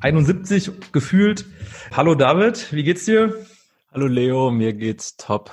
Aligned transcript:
71 0.00 0.92
gefühlt. 0.92 1.44
Hallo 1.92 2.14
David, 2.14 2.72
wie 2.72 2.84
geht's 2.84 3.04
dir? 3.04 3.34
Hallo 3.92 4.06
Leo, 4.06 4.50
mir 4.50 4.72
geht's 4.72 5.16
top. 5.16 5.50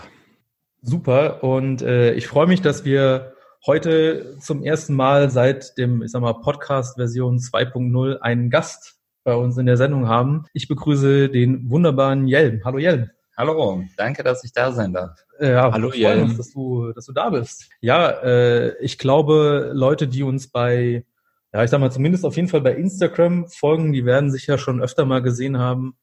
Super 0.81 1.44
und 1.44 1.81
äh, 1.81 2.13
ich 2.13 2.27
freue 2.27 2.48
mich, 2.48 2.62
dass 2.62 2.85
wir 2.85 3.34
heute 3.66 4.38
zum 4.40 4.63
ersten 4.63 4.95
Mal 4.95 5.30
seit 5.30 5.77
dem, 5.77 6.02
ich 6.02 6.12
sag 6.12 6.21
mal, 6.21 6.34
Podcast-Version 6.34 7.38
2.0 7.38 8.20
einen 8.20 8.49
Gast 8.49 8.95
bei 9.23 9.35
uns 9.35 9.57
in 9.57 9.67
der 9.67 9.77
Sendung 9.77 10.07
haben. 10.07 10.45
Ich 10.54 10.68
begrüße 10.68 11.29
den 11.29 11.70
wunderbaren 11.70 12.27
Jelm. 12.27 12.62
Hallo 12.66 12.79
Jelm. 12.79 13.12
Hallo, 13.38 13.84
danke, 13.98 14.23
dass 14.23 14.43
ich 14.43 14.52
da 14.52 14.71
sein 14.71 14.93
darf. 14.93 15.23
Äh, 15.40 15.52
ja, 15.52 15.71
Hallo 15.71 15.91
Jelm. 15.93 16.29
Uns, 16.29 16.38
dass 16.38 16.52
du, 16.52 16.91
dass 16.93 17.05
du 17.05 17.13
da 17.13 17.29
bist. 17.29 17.70
Ja, 17.79 18.09
äh, 18.09 18.77
ich 18.79 18.98
glaube, 18.98 19.71
Leute, 19.73 20.07
die 20.07 20.23
uns 20.23 20.48
bei 20.48 21.05
ja, 21.54 21.63
ich 21.63 21.70
sag 21.70 21.80
mal, 21.80 21.91
zumindest 21.91 22.26
auf 22.26 22.35
jeden 22.35 22.48
Fall 22.48 22.62
bei 22.62 22.74
Instagram 22.74 23.48
folgen, 23.48 23.91
die 23.91 24.05
werden 24.05 24.32
sich 24.32 24.48
ja 24.48 24.57
schon 24.57 24.82
öfter 24.82 25.05
mal 25.05 25.21
gesehen 25.21 25.57
haben, 25.57 25.98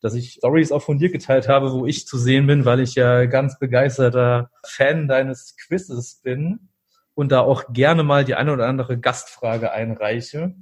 dass 0.00 0.14
ich 0.14 0.34
Stories 0.34 0.72
auch 0.72 0.82
von 0.82 0.98
dir 0.98 1.10
geteilt 1.10 1.48
habe, 1.48 1.72
wo 1.72 1.86
ich 1.86 2.06
zu 2.06 2.18
sehen 2.18 2.46
bin, 2.46 2.64
weil 2.64 2.80
ich 2.80 2.94
ja 2.94 3.26
ganz 3.26 3.58
begeisterter 3.58 4.50
Fan 4.66 5.08
deines 5.08 5.56
Quizzes 5.56 6.20
bin 6.22 6.68
und 7.14 7.32
da 7.32 7.40
auch 7.40 7.64
gerne 7.72 8.02
mal 8.02 8.24
die 8.24 8.34
eine 8.34 8.52
oder 8.52 8.66
andere 8.66 8.98
Gastfrage 8.98 9.72
einreiche. 9.72 10.54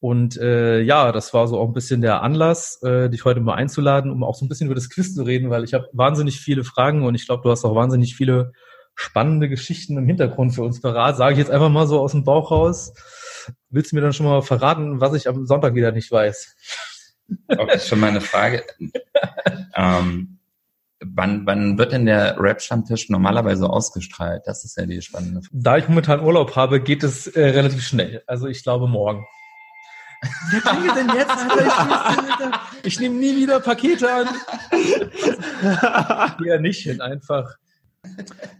Und 0.00 0.36
äh, 0.36 0.80
ja, 0.80 1.12
das 1.12 1.34
war 1.34 1.48
so 1.48 1.58
auch 1.58 1.66
ein 1.66 1.74
bisschen 1.74 2.00
der 2.02 2.22
Anlass, 2.22 2.80
äh, 2.82 3.10
dich 3.10 3.24
heute 3.24 3.40
mal 3.40 3.54
einzuladen, 3.54 4.12
um 4.12 4.22
auch 4.22 4.34
so 4.34 4.44
ein 4.44 4.48
bisschen 4.48 4.66
über 4.66 4.76
das 4.76 4.90
Quiz 4.90 5.14
zu 5.14 5.24
reden, 5.24 5.50
weil 5.50 5.64
ich 5.64 5.74
habe 5.74 5.88
wahnsinnig 5.92 6.40
viele 6.40 6.62
Fragen 6.62 7.04
und 7.04 7.14
ich 7.14 7.26
glaube, 7.26 7.42
du 7.42 7.50
hast 7.50 7.64
auch 7.64 7.74
wahnsinnig 7.74 8.14
viele 8.14 8.52
spannende 8.94 9.48
Geschichten 9.48 9.96
im 9.96 10.06
Hintergrund 10.06 10.54
für 10.54 10.62
uns 10.62 10.80
parat. 10.80 11.16
Sage 11.16 11.32
ich 11.32 11.38
jetzt 11.38 11.50
einfach 11.50 11.68
mal 11.68 11.86
so 11.86 12.00
aus 12.00 12.12
dem 12.12 12.24
Bauch 12.24 12.50
raus. 12.50 12.92
Willst 13.70 13.92
du 13.92 13.96
mir 13.96 14.02
dann 14.02 14.12
schon 14.12 14.26
mal 14.26 14.42
verraten, 14.42 15.00
was 15.00 15.14
ich 15.14 15.28
am 15.28 15.46
Sonntag 15.46 15.74
wieder 15.74 15.92
nicht 15.92 16.10
weiß? 16.10 16.56
Okay, 17.48 17.78
schon 17.78 18.00
mal 18.00 18.08
eine 18.08 18.20
Frage. 18.20 18.64
ähm, 19.74 20.38
wann, 21.00 21.46
wann 21.46 21.76
wird 21.76 21.92
denn 21.92 22.06
der 22.06 22.40
Rap-Stammtisch 22.40 23.10
normalerweise 23.10 23.68
ausgestrahlt? 23.68 24.42
Das 24.46 24.64
ist 24.64 24.76
ja 24.78 24.86
die 24.86 25.02
spannende 25.02 25.42
Frage. 25.42 25.50
Da 25.52 25.76
ich 25.76 25.88
momentan 25.88 26.20
Urlaub 26.20 26.56
habe, 26.56 26.80
geht 26.80 27.02
es 27.02 27.26
äh, 27.26 27.48
relativ 27.50 27.86
schnell. 27.86 28.22
Also 28.26 28.46
ich 28.46 28.62
glaube 28.62 28.88
morgen. 28.88 29.26
Wer 30.50 30.62
wir 30.82 30.94
denn 30.94 31.10
jetzt, 31.14 31.30
Alter? 31.30 32.60
Ich, 32.82 32.94
ich 32.94 33.00
nehme 33.00 33.16
nie 33.16 33.36
wieder 33.36 33.60
Pakete 33.60 34.12
an. 34.12 34.28
Ja, 36.44 36.58
nicht 36.58 36.82
hin, 36.82 37.00
einfach. 37.00 37.56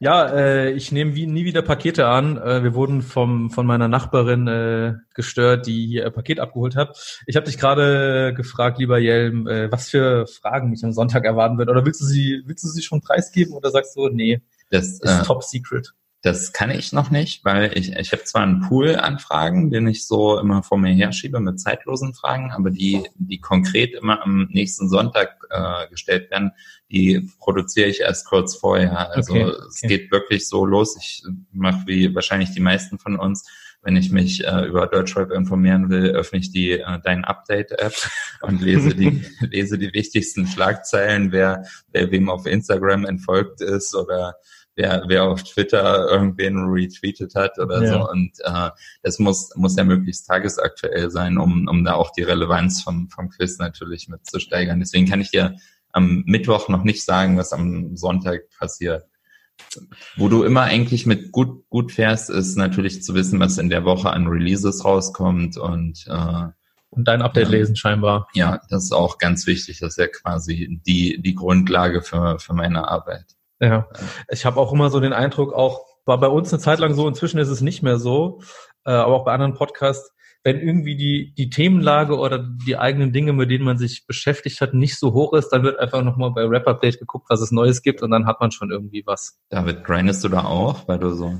Ja, 0.00 0.28
äh, 0.28 0.72
ich 0.72 0.92
nehme 0.92 1.14
wie, 1.14 1.26
nie 1.26 1.44
wieder 1.44 1.62
Pakete 1.62 2.06
an. 2.06 2.36
Äh, 2.36 2.62
wir 2.62 2.74
wurden 2.74 3.02
vom, 3.02 3.50
von 3.50 3.66
meiner 3.66 3.88
Nachbarin 3.88 4.46
äh, 4.46 4.94
gestört, 5.14 5.66
die 5.66 5.86
hier 5.86 6.06
ein 6.06 6.12
Paket 6.12 6.40
abgeholt 6.40 6.76
hat. 6.76 7.20
Ich 7.26 7.36
habe 7.36 7.46
dich 7.46 7.58
gerade 7.58 8.34
gefragt, 8.34 8.78
lieber 8.78 8.98
Jelm, 8.98 9.46
äh, 9.46 9.70
was 9.70 9.90
für 9.90 10.26
Fragen 10.26 10.70
mich 10.70 10.84
am 10.84 10.92
Sonntag 10.92 11.24
erwarten 11.24 11.58
wird. 11.58 11.68
Oder 11.68 11.84
willst 11.84 12.00
du 12.00 12.04
sie, 12.04 12.42
willst 12.46 12.64
du 12.64 12.68
sie 12.68 12.82
schon 12.82 13.00
preisgeben 13.00 13.54
oder 13.54 13.70
sagst 13.70 13.96
du, 13.96 14.08
nee, 14.08 14.42
das 14.70 15.00
ist 15.00 15.04
äh, 15.04 15.22
top 15.22 15.42
secret? 15.42 15.94
Das 16.22 16.52
kann 16.52 16.70
ich 16.72 16.92
noch 16.92 17.10
nicht, 17.10 17.44
weil 17.44 17.78
ich, 17.78 17.92
ich 17.92 18.10
habe 18.10 18.24
zwar 18.24 18.42
einen 18.42 18.60
Pool 18.62 18.96
an 18.96 19.20
Fragen, 19.20 19.70
den 19.70 19.86
ich 19.86 20.04
so 20.04 20.36
immer 20.40 20.64
vor 20.64 20.76
mir 20.76 20.92
herschiebe 20.92 21.38
mit 21.38 21.60
zeitlosen 21.60 22.12
Fragen, 22.12 22.50
aber 22.50 22.70
die, 22.70 23.08
die 23.14 23.38
konkret 23.38 23.94
immer 23.94 24.20
am 24.22 24.48
nächsten 24.50 24.88
Sonntag 24.88 25.38
äh, 25.50 25.88
gestellt 25.90 26.28
werden, 26.32 26.50
die 26.90 27.30
produziere 27.38 27.88
ich 27.88 28.00
erst 28.00 28.26
kurz 28.26 28.56
vorher. 28.56 29.10
Also 29.14 29.34
okay, 29.34 29.44
okay. 29.44 29.56
es 29.68 29.80
geht 29.82 30.10
wirklich 30.10 30.48
so 30.48 30.64
los. 30.64 30.96
Ich 30.98 31.22
mache 31.52 31.82
wie 31.86 32.14
wahrscheinlich 32.14 32.52
die 32.52 32.60
meisten 32.60 32.98
von 32.98 33.18
uns, 33.18 33.46
wenn 33.82 33.96
ich 33.96 34.10
mich 34.10 34.44
äh, 34.44 34.66
über 34.66 34.86
Deutschrap 34.86 35.30
informieren 35.30 35.90
will, 35.90 36.10
öffne 36.10 36.38
ich 36.38 36.50
die 36.50 36.72
äh, 36.72 36.98
Dein 37.04 37.24
Update-App 37.24 37.94
und 38.42 38.60
lese 38.60 38.94
die, 38.94 39.24
lese 39.40 39.78
die 39.78 39.92
wichtigsten 39.92 40.46
Schlagzeilen, 40.46 41.30
wer, 41.32 41.64
wer 41.92 42.10
wem 42.10 42.30
auf 42.30 42.46
Instagram 42.46 43.04
entfolgt 43.04 43.60
ist 43.60 43.94
oder 43.94 44.36
wer, 44.74 45.04
wer 45.08 45.24
auf 45.24 45.42
Twitter 45.42 46.08
irgendwen 46.10 46.56
retweetet 46.70 47.34
hat 47.34 47.58
oder 47.58 47.82
ja. 47.82 47.92
so. 47.92 48.10
Und 48.10 48.32
äh, 48.44 48.70
das 49.02 49.18
muss, 49.18 49.50
muss 49.56 49.76
ja 49.76 49.84
möglichst 49.84 50.26
tagesaktuell 50.26 51.10
sein, 51.10 51.36
um, 51.36 51.68
um 51.68 51.84
da 51.84 51.94
auch 51.94 52.12
die 52.12 52.22
Relevanz 52.22 52.82
vom, 52.82 53.10
vom 53.10 53.28
Quiz 53.28 53.58
natürlich 53.58 54.08
mit 54.08 54.24
zu 54.24 54.40
steigern. 54.40 54.80
Deswegen 54.80 55.08
kann 55.08 55.20
ich 55.20 55.30
dir 55.30 55.56
am 55.98 56.22
Mittwoch 56.26 56.68
noch 56.68 56.84
nicht 56.84 57.04
sagen, 57.04 57.36
was 57.36 57.52
am 57.52 57.96
Sonntag 57.96 58.48
passiert. 58.58 59.04
Wo 60.16 60.28
du 60.28 60.44
immer 60.44 60.62
eigentlich 60.62 61.04
mit 61.04 61.32
gut, 61.32 61.68
gut 61.68 61.92
fährst, 61.92 62.30
ist 62.30 62.56
natürlich 62.56 63.02
zu 63.02 63.14
wissen, 63.14 63.40
was 63.40 63.58
in 63.58 63.68
der 63.68 63.84
Woche 63.84 64.10
an 64.10 64.26
Releases 64.26 64.84
rauskommt 64.84 65.56
und 65.58 66.06
äh, 66.08 66.46
und 66.90 67.06
dein 67.06 67.20
Update 67.20 67.48
lesen 67.48 67.76
scheinbar. 67.76 68.28
Ja, 68.32 68.60
das 68.70 68.84
ist 68.84 68.92
auch 68.92 69.18
ganz 69.18 69.46
wichtig. 69.46 69.78
Das 69.80 69.90
ist 69.90 69.98
ja 69.98 70.06
quasi 70.06 70.80
die, 70.86 71.20
die 71.20 71.34
Grundlage 71.34 72.00
für, 72.00 72.38
für 72.38 72.54
meine 72.54 72.88
Arbeit. 72.88 73.26
Ja, 73.60 73.88
ich 74.30 74.46
habe 74.46 74.58
auch 74.58 74.72
immer 74.72 74.88
so 74.88 74.98
den 74.98 75.12
Eindruck, 75.12 75.52
auch 75.52 75.84
war 76.06 76.18
bei 76.18 76.28
uns 76.28 76.52
eine 76.52 76.62
Zeit 76.62 76.78
lang 76.78 76.94
so, 76.94 77.06
inzwischen 77.06 77.38
ist 77.38 77.48
es 77.48 77.60
nicht 77.60 77.82
mehr 77.82 77.98
so, 77.98 78.40
äh, 78.86 78.92
aber 78.92 79.14
auch 79.14 79.24
bei 79.24 79.32
anderen 79.32 79.54
Podcasts, 79.54 80.10
wenn 80.44 80.60
irgendwie 80.60 80.96
die, 80.96 81.34
die 81.36 81.50
Themenlage 81.50 82.16
oder 82.16 82.38
die 82.38 82.76
eigenen 82.76 83.12
Dinge, 83.12 83.32
mit 83.32 83.50
denen 83.50 83.64
man 83.64 83.78
sich 83.78 84.06
beschäftigt 84.06 84.60
hat, 84.60 84.74
nicht 84.74 84.98
so 84.98 85.12
hoch 85.12 85.32
ist, 85.34 85.50
dann 85.50 85.62
wird 85.62 85.78
einfach 85.78 86.02
nochmal 86.02 86.30
bei 86.30 86.44
Rap 86.44 86.66
Update 86.66 86.98
geguckt, 86.98 87.26
was 87.28 87.40
es 87.40 87.50
Neues 87.50 87.82
gibt 87.82 88.02
und 88.02 88.10
dann 88.10 88.26
hat 88.26 88.40
man 88.40 88.50
schon 88.50 88.70
irgendwie 88.70 89.02
was. 89.06 89.38
David, 89.50 89.84
grindest 89.84 90.24
du 90.24 90.28
da 90.28 90.44
auch, 90.44 90.86
weil 90.88 90.98
du 90.98 91.10
so 91.10 91.38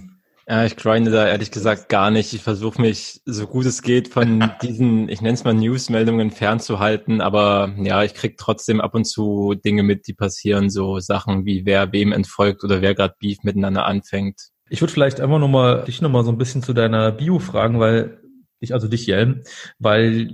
ja, 0.50 0.64
ich 0.64 0.76
grinde 0.76 1.10
da 1.10 1.26
ehrlich 1.26 1.50
gesagt 1.50 1.90
gar 1.90 2.10
nicht. 2.10 2.32
Ich 2.32 2.42
versuche 2.42 2.80
mich 2.80 3.20
so 3.26 3.46
gut 3.46 3.66
es 3.66 3.82
geht 3.82 4.08
von 4.08 4.50
diesen, 4.62 5.10
ich 5.10 5.20
nenne 5.20 5.34
es 5.34 5.44
mal 5.44 5.52
Newsmeldungen 5.52 6.30
fernzuhalten, 6.30 7.20
aber 7.20 7.74
ja, 7.76 8.02
ich 8.02 8.14
krieg 8.14 8.38
trotzdem 8.38 8.80
ab 8.80 8.94
und 8.94 9.04
zu 9.04 9.54
Dinge 9.62 9.82
mit, 9.82 10.06
die 10.06 10.14
passieren, 10.14 10.70
so 10.70 11.00
Sachen 11.00 11.44
wie 11.44 11.66
wer 11.66 11.92
wem 11.92 12.12
entfolgt 12.12 12.64
oder 12.64 12.80
wer 12.80 12.94
gerade 12.94 13.14
Beef 13.20 13.42
miteinander 13.42 13.84
anfängt. 13.84 14.40
Ich 14.70 14.80
würde 14.80 14.92
vielleicht 14.92 15.20
einfach 15.20 15.38
nochmal 15.38 15.84
dich 15.84 16.00
nochmal 16.00 16.24
so 16.24 16.32
ein 16.32 16.38
bisschen 16.38 16.62
zu 16.62 16.72
deiner 16.72 17.12
Bio 17.12 17.40
fragen, 17.40 17.78
weil 17.78 18.18
ich, 18.60 18.74
also 18.74 18.88
dich, 18.88 19.06
Jelm, 19.06 19.42
weil 19.78 20.30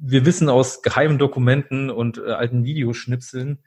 wir 0.00 0.24
wissen 0.24 0.48
aus 0.48 0.82
geheimen 0.82 1.18
Dokumenten 1.18 1.90
und 1.90 2.18
äh, 2.18 2.32
alten 2.32 2.64
Videoschnipseln, 2.64 3.58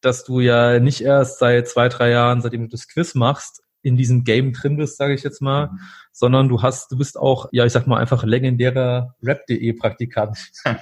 dass 0.00 0.24
du 0.24 0.40
ja 0.40 0.78
nicht 0.80 1.02
erst 1.02 1.38
seit 1.38 1.68
zwei, 1.68 1.88
drei 1.88 2.10
Jahren, 2.10 2.40
seitdem 2.40 2.62
du 2.62 2.68
das 2.68 2.88
Quiz 2.88 3.14
machst, 3.14 3.62
in 3.82 3.96
diesem 3.96 4.24
Game 4.24 4.52
drin 4.52 4.76
bist, 4.76 4.96
sage 4.96 5.14
ich 5.14 5.22
jetzt 5.22 5.40
mal, 5.40 5.68
mhm. 5.68 5.78
sondern 6.12 6.48
du 6.48 6.62
hast, 6.62 6.92
du 6.92 6.98
bist 6.98 7.16
auch, 7.16 7.48
ja, 7.52 7.64
ich 7.64 7.72
sag 7.72 7.86
mal 7.86 7.98
einfach 7.98 8.24
legendärer 8.24 9.14
Rap.de 9.22 9.72
Praktikant. 9.72 10.38
ja, 10.64 10.74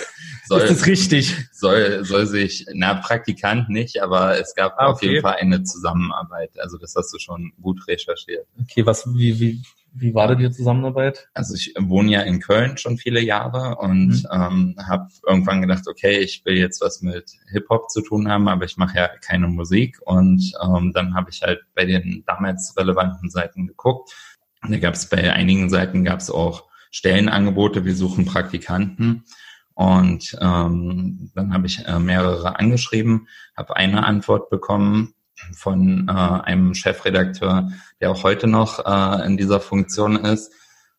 soll, 0.48 0.62
ist 0.62 0.70
das 0.70 0.86
richtig? 0.86 1.36
Soll, 1.52 2.04
soll 2.04 2.26
sich, 2.26 2.66
na, 2.72 2.94
Praktikant 2.94 3.68
nicht, 3.68 4.02
aber 4.02 4.38
es 4.38 4.54
gab 4.54 4.74
ah, 4.78 4.88
okay. 4.88 4.92
auf 4.92 5.02
jeden 5.02 5.22
Fall 5.22 5.36
eine 5.36 5.62
Zusammenarbeit. 5.64 6.58
Also 6.58 6.78
das 6.78 6.94
hast 6.96 7.12
du 7.12 7.18
schon 7.18 7.52
gut 7.60 7.86
recherchiert. 7.86 8.46
Okay, 8.62 8.86
was, 8.86 9.06
wie, 9.14 9.38
wie, 9.38 9.62
wie 9.98 10.14
war 10.14 10.28
denn 10.28 10.38
die 10.38 10.50
Zusammenarbeit? 10.50 11.28
Also 11.32 11.54
ich 11.54 11.74
wohne 11.78 12.10
ja 12.10 12.20
in 12.20 12.40
Köln 12.40 12.76
schon 12.76 12.98
viele 12.98 13.20
Jahre 13.20 13.76
und 13.76 14.08
mhm. 14.08 14.28
ähm, 14.30 14.76
habe 14.86 15.08
irgendwann 15.26 15.62
gedacht, 15.62 15.88
okay, 15.88 16.18
ich 16.18 16.44
will 16.44 16.56
jetzt 16.56 16.82
was 16.82 17.00
mit 17.00 17.32
Hip-Hop 17.50 17.90
zu 17.90 18.02
tun 18.02 18.28
haben, 18.28 18.48
aber 18.48 18.64
ich 18.66 18.76
mache 18.76 18.98
ja 18.98 19.08
keine 19.08 19.48
Musik. 19.48 19.98
Und 20.04 20.52
ähm, 20.62 20.92
dann 20.94 21.14
habe 21.14 21.30
ich 21.30 21.42
halt 21.42 21.60
bei 21.74 21.86
den 21.86 22.24
damals 22.26 22.74
relevanten 22.76 23.30
Seiten 23.30 23.66
geguckt. 23.66 24.14
Und 24.62 24.72
da 24.72 24.78
gab 24.78 24.94
es 24.94 25.08
bei 25.08 25.32
einigen 25.32 25.70
Seiten 25.70 26.04
gab 26.04 26.20
es 26.20 26.30
auch 26.30 26.64
Stellenangebote, 26.90 27.84
wir 27.84 27.94
suchen 27.94 28.26
Praktikanten. 28.26 29.24
Und 29.74 30.36
ähm, 30.40 31.30
dann 31.34 31.52
habe 31.52 31.66
ich 31.66 31.86
äh, 31.86 31.98
mehrere 31.98 32.58
angeschrieben, 32.58 33.28
habe 33.56 33.76
eine 33.76 34.04
Antwort 34.04 34.50
bekommen 34.50 35.14
von 35.52 36.08
äh, 36.08 36.12
einem 36.12 36.74
Chefredakteur, 36.74 37.70
der 38.00 38.10
auch 38.10 38.24
heute 38.24 38.46
noch 38.46 38.84
äh, 38.84 39.26
in 39.26 39.36
dieser 39.36 39.60
Funktion 39.60 40.16
ist. 40.16 40.52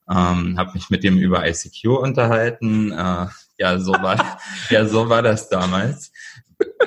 Ähm, 0.10 0.57
habe 0.57 0.74
mich 0.74 0.89
mit 0.89 1.04
dem 1.04 1.18
über 1.18 1.48
ICQ 1.48 1.86
unterhalten. 2.00 2.92
Äh, 2.92 3.28
ja, 3.57 3.80
so 3.80 3.92
war 3.94 4.39
ja 4.69 4.86
so 4.86 5.10
war 5.10 5.22
das 5.22 5.50
damals. 5.50 6.12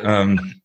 Ähm, 0.03 0.63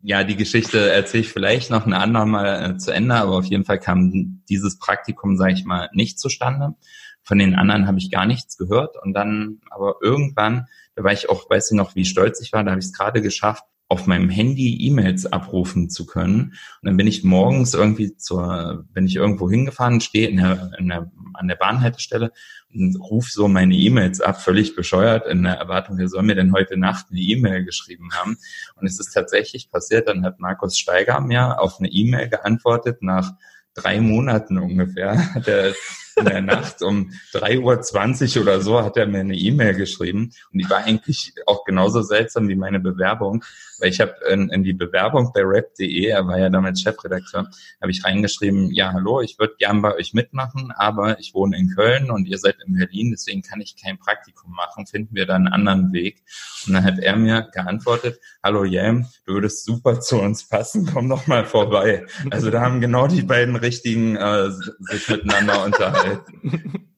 ja, 0.00 0.24
die 0.24 0.36
Geschichte 0.36 0.90
erzähle 0.90 1.22
ich 1.22 1.32
vielleicht 1.32 1.70
noch 1.70 1.86
ein 1.86 1.92
andermal 1.92 2.70
äh, 2.70 2.76
zu 2.76 2.92
Ende, 2.92 3.14
aber 3.14 3.36
auf 3.36 3.44
jeden 3.44 3.64
Fall 3.64 3.78
kam 3.78 4.42
dieses 4.48 4.78
Praktikum, 4.78 5.36
sage 5.36 5.52
ich 5.52 5.64
mal, 5.64 5.90
nicht 5.92 6.18
zustande. 6.18 6.74
Von 7.22 7.38
den 7.38 7.54
anderen 7.54 7.86
habe 7.86 7.98
ich 7.98 8.10
gar 8.10 8.26
nichts 8.26 8.56
gehört 8.56 8.96
und 9.00 9.12
dann 9.12 9.60
aber 9.70 9.96
irgendwann 10.00 10.66
da 10.94 11.04
war 11.04 11.12
ich 11.12 11.28
auch, 11.28 11.48
weiß 11.48 11.70
ich 11.70 11.76
noch, 11.76 11.94
wie 11.94 12.04
stolz 12.04 12.40
ich 12.40 12.52
war, 12.52 12.64
da 12.64 12.72
habe 12.72 12.80
ich 12.80 12.86
es 12.86 12.92
gerade 12.92 13.22
geschafft, 13.22 13.64
auf 13.92 14.06
meinem 14.06 14.30
Handy 14.30 14.86
E-Mails 14.86 15.26
abrufen 15.26 15.90
zu 15.90 16.06
können. 16.06 16.54
Und 16.80 16.86
dann 16.86 16.96
bin 16.96 17.06
ich 17.06 17.24
morgens 17.24 17.74
irgendwie 17.74 18.16
zur, 18.16 18.86
bin 18.94 19.04
ich 19.04 19.16
irgendwo 19.16 19.50
hingefahren, 19.50 20.00
stehe 20.00 20.28
in 20.28 20.38
der, 20.38 20.70
in 20.78 20.88
der, 20.88 21.12
an 21.34 21.46
der 21.46 21.56
Bahnhaltestelle 21.56 22.32
und 22.72 22.96
rufe 22.96 23.30
so 23.30 23.48
meine 23.48 23.74
E-Mails 23.74 24.22
ab, 24.22 24.40
völlig 24.40 24.74
bescheuert, 24.74 25.26
in 25.26 25.42
der 25.42 25.56
Erwartung, 25.56 25.98
wer 25.98 26.08
soll 26.08 26.22
mir 26.22 26.34
denn 26.34 26.54
heute 26.54 26.78
Nacht 26.78 27.08
eine 27.10 27.20
E-Mail 27.20 27.66
geschrieben 27.66 28.08
haben? 28.14 28.38
Und 28.76 28.86
es 28.86 28.98
ist 28.98 29.12
tatsächlich 29.12 29.70
passiert, 29.70 30.08
dann 30.08 30.24
hat 30.24 30.40
Markus 30.40 30.78
Steiger 30.78 31.20
mir 31.20 31.60
auf 31.60 31.78
eine 31.78 31.90
E-Mail 31.90 32.30
geantwortet 32.30 33.02
nach 33.02 33.32
drei 33.74 34.00
Monaten 34.00 34.56
ungefähr, 34.56 35.34
hat 35.34 35.48
er 35.48 35.74
in 36.16 36.24
der 36.24 36.42
Nacht 36.42 36.82
um 36.82 37.12
3.20 37.32 38.36
Uhr 38.36 38.42
oder 38.42 38.60
so 38.60 38.82
hat 38.82 38.96
er 38.96 39.06
mir 39.06 39.20
eine 39.20 39.36
E-Mail 39.36 39.74
geschrieben 39.74 40.32
und 40.52 40.58
die 40.58 40.68
war 40.68 40.84
eigentlich 40.84 41.32
auch 41.46 41.64
genauso 41.64 42.02
seltsam 42.02 42.48
wie 42.48 42.56
meine 42.56 42.80
Bewerbung, 42.80 43.44
weil 43.78 43.90
ich 43.90 44.00
habe 44.00 44.14
in, 44.30 44.48
in, 44.50 44.62
die 44.62 44.72
Bewerbung 44.72 45.32
bei 45.34 45.42
rap.de, 45.42 46.06
er 46.06 46.26
war 46.26 46.38
ja 46.38 46.48
damals 46.50 46.80
Chefredakteur, 46.82 47.48
habe 47.80 47.90
ich 47.90 48.04
reingeschrieben, 48.04 48.70
ja 48.70 48.92
hallo, 48.92 49.20
ich 49.20 49.38
würde 49.38 49.54
gern 49.58 49.82
bei 49.82 49.94
euch 49.94 50.14
mitmachen, 50.14 50.72
aber 50.76 51.18
ich 51.18 51.34
wohne 51.34 51.56
in 51.56 51.74
Köln 51.74 52.10
und 52.10 52.26
ihr 52.26 52.38
seid 52.38 52.56
in 52.66 52.74
Berlin, 52.74 53.10
deswegen 53.10 53.42
kann 53.42 53.60
ich 53.60 53.76
kein 53.82 53.98
Praktikum 53.98 54.52
machen, 54.52 54.86
finden 54.86 55.14
wir 55.14 55.26
da 55.26 55.34
einen 55.34 55.48
anderen 55.48 55.92
Weg. 55.92 56.22
Und 56.66 56.74
dann 56.74 56.84
hat 56.84 56.98
er 56.98 57.16
mir 57.16 57.48
geantwortet, 57.52 58.20
hallo 58.42 58.64
Jem, 58.64 59.06
du 59.26 59.34
würdest 59.34 59.64
super 59.64 60.00
zu 60.00 60.20
uns 60.20 60.48
passen, 60.48 60.88
komm 60.92 61.08
doch 61.08 61.26
mal 61.26 61.44
vorbei. 61.44 62.06
Also 62.30 62.50
da 62.50 62.60
haben 62.60 62.80
genau 62.80 63.06
die 63.06 63.22
beiden 63.22 63.56
richtigen 63.56 64.16
äh, 64.16 64.50
sich 64.50 65.08
miteinander 65.08 65.64
unterhalten. 65.64 66.01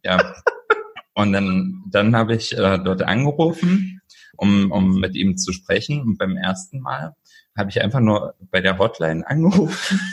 Ja. 0.02 0.34
Und 1.14 1.32
dann, 1.32 1.82
dann 1.90 2.14
habe 2.16 2.34
ich 2.34 2.56
äh, 2.56 2.78
dort 2.78 3.02
angerufen, 3.02 4.00
um, 4.36 4.70
um 4.70 5.00
mit 5.00 5.14
ihm 5.14 5.38
zu 5.38 5.52
sprechen. 5.52 6.00
Und 6.02 6.18
beim 6.18 6.36
ersten 6.36 6.80
Mal 6.80 7.14
habe 7.56 7.70
ich 7.70 7.80
einfach 7.80 8.00
nur 8.00 8.34
bei 8.50 8.60
der 8.60 8.78
Hotline 8.78 9.26
angerufen. 9.26 10.00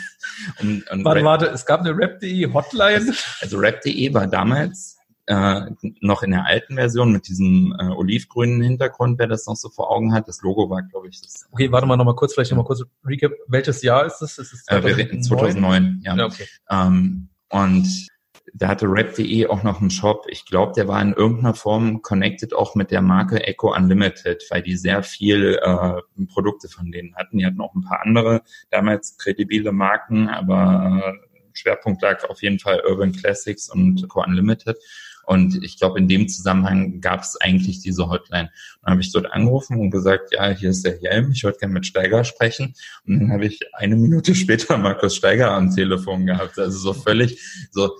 Und, 0.60 0.90
und 0.90 1.04
warte, 1.04 1.22
warte, 1.24 1.46
es 1.46 1.66
gab 1.66 1.80
eine 1.80 1.96
Rap.de 1.96 2.52
Hotline? 2.52 3.12
Also 3.40 3.58
Rap.de 3.58 4.12
war 4.14 4.26
damals 4.26 4.96
äh, 5.26 5.70
noch 6.00 6.22
in 6.22 6.32
der 6.32 6.46
alten 6.46 6.74
Version 6.74 7.12
mit 7.12 7.28
diesem 7.28 7.76
äh, 7.78 7.84
olivgrünen 7.84 8.60
Hintergrund, 8.60 9.18
wer 9.18 9.28
das 9.28 9.46
noch 9.46 9.56
so 9.56 9.68
vor 9.68 9.90
Augen 9.90 10.12
hat. 10.12 10.26
Das 10.26 10.42
Logo 10.42 10.68
war, 10.68 10.82
glaube 10.82 11.08
ich, 11.08 11.20
das. 11.20 11.46
Okay, 11.52 11.70
warte 11.70 11.86
mal 11.86 11.96
nochmal 11.96 12.16
kurz, 12.16 12.34
vielleicht 12.34 12.50
nochmal 12.50 12.64
kurz 12.64 12.82
Recap. 13.04 13.32
Welches 13.46 13.82
Jahr 13.82 14.06
ist 14.06 14.18
das? 14.18 14.38
Ist 14.38 14.52
es 14.52 14.64
2009? 14.64 15.18
Äh, 15.18 15.20
2009, 15.20 16.00
ja. 16.04 16.16
ja 16.16 16.24
okay. 16.24 16.46
Ähm, 16.70 17.28
und 17.50 18.08
da 18.54 18.68
hatte 18.68 18.86
Rap.de 18.86 19.46
auch 19.46 19.62
noch 19.62 19.80
einen 19.80 19.90
Shop. 19.90 20.26
Ich 20.28 20.44
glaube, 20.44 20.72
der 20.74 20.86
war 20.86 21.00
in 21.00 21.14
irgendeiner 21.14 21.54
Form 21.54 22.02
connected 22.02 22.54
auch 22.54 22.74
mit 22.74 22.90
der 22.90 23.00
Marke 23.00 23.46
Echo 23.46 23.74
Unlimited, 23.74 24.44
weil 24.50 24.62
die 24.62 24.76
sehr 24.76 25.02
viel 25.02 25.58
äh, 25.62 26.26
Produkte 26.26 26.68
von 26.68 26.92
denen 26.92 27.14
hatten. 27.16 27.38
Die 27.38 27.46
hatten 27.46 27.60
auch 27.60 27.74
ein 27.74 27.82
paar 27.82 28.02
andere 28.02 28.42
damals 28.70 29.16
kredibile 29.16 29.72
Marken, 29.72 30.28
aber 30.28 31.02
äh, 31.02 31.28
Schwerpunkt 31.54 32.02
lag 32.02 32.28
auf 32.28 32.42
jeden 32.42 32.58
Fall 32.58 32.82
Urban 32.86 33.12
Classics 33.12 33.70
und 33.70 34.04
Echo 34.04 34.22
Unlimited. 34.22 34.76
Und 35.24 35.62
ich 35.62 35.78
glaube, 35.78 35.98
in 35.98 36.08
dem 36.08 36.28
Zusammenhang 36.28 37.00
gab 37.00 37.20
es 37.20 37.40
eigentlich 37.40 37.80
diese 37.80 38.08
Hotline. 38.08 38.50
Dann 38.82 38.92
habe 38.92 39.00
ich 39.00 39.12
dort 39.12 39.32
angerufen 39.32 39.78
und 39.78 39.90
gesagt, 39.90 40.32
ja, 40.32 40.50
hier 40.50 40.70
ist 40.70 40.84
der 40.84 40.98
Helm, 41.00 41.30
ich 41.30 41.44
würde 41.44 41.58
gerne 41.58 41.74
mit 41.74 41.86
Steiger 41.86 42.24
sprechen. 42.24 42.74
Und 43.06 43.20
dann 43.20 43.32
habe 43.32 43.46
ich 43.46 43.60
eine 43.74 43.96
Minute 43.96 44.34
später 44.34 44.76
Markus 44.78 45.16
Steiger 45.16 45.52
am 45.52 45.74
Telefon 45.74 46.26
gehabt. 46.26 46.58
Also 46.58 46.76
so 46.76 46.92
völlig 46.92 47.40
so 47.70 47.92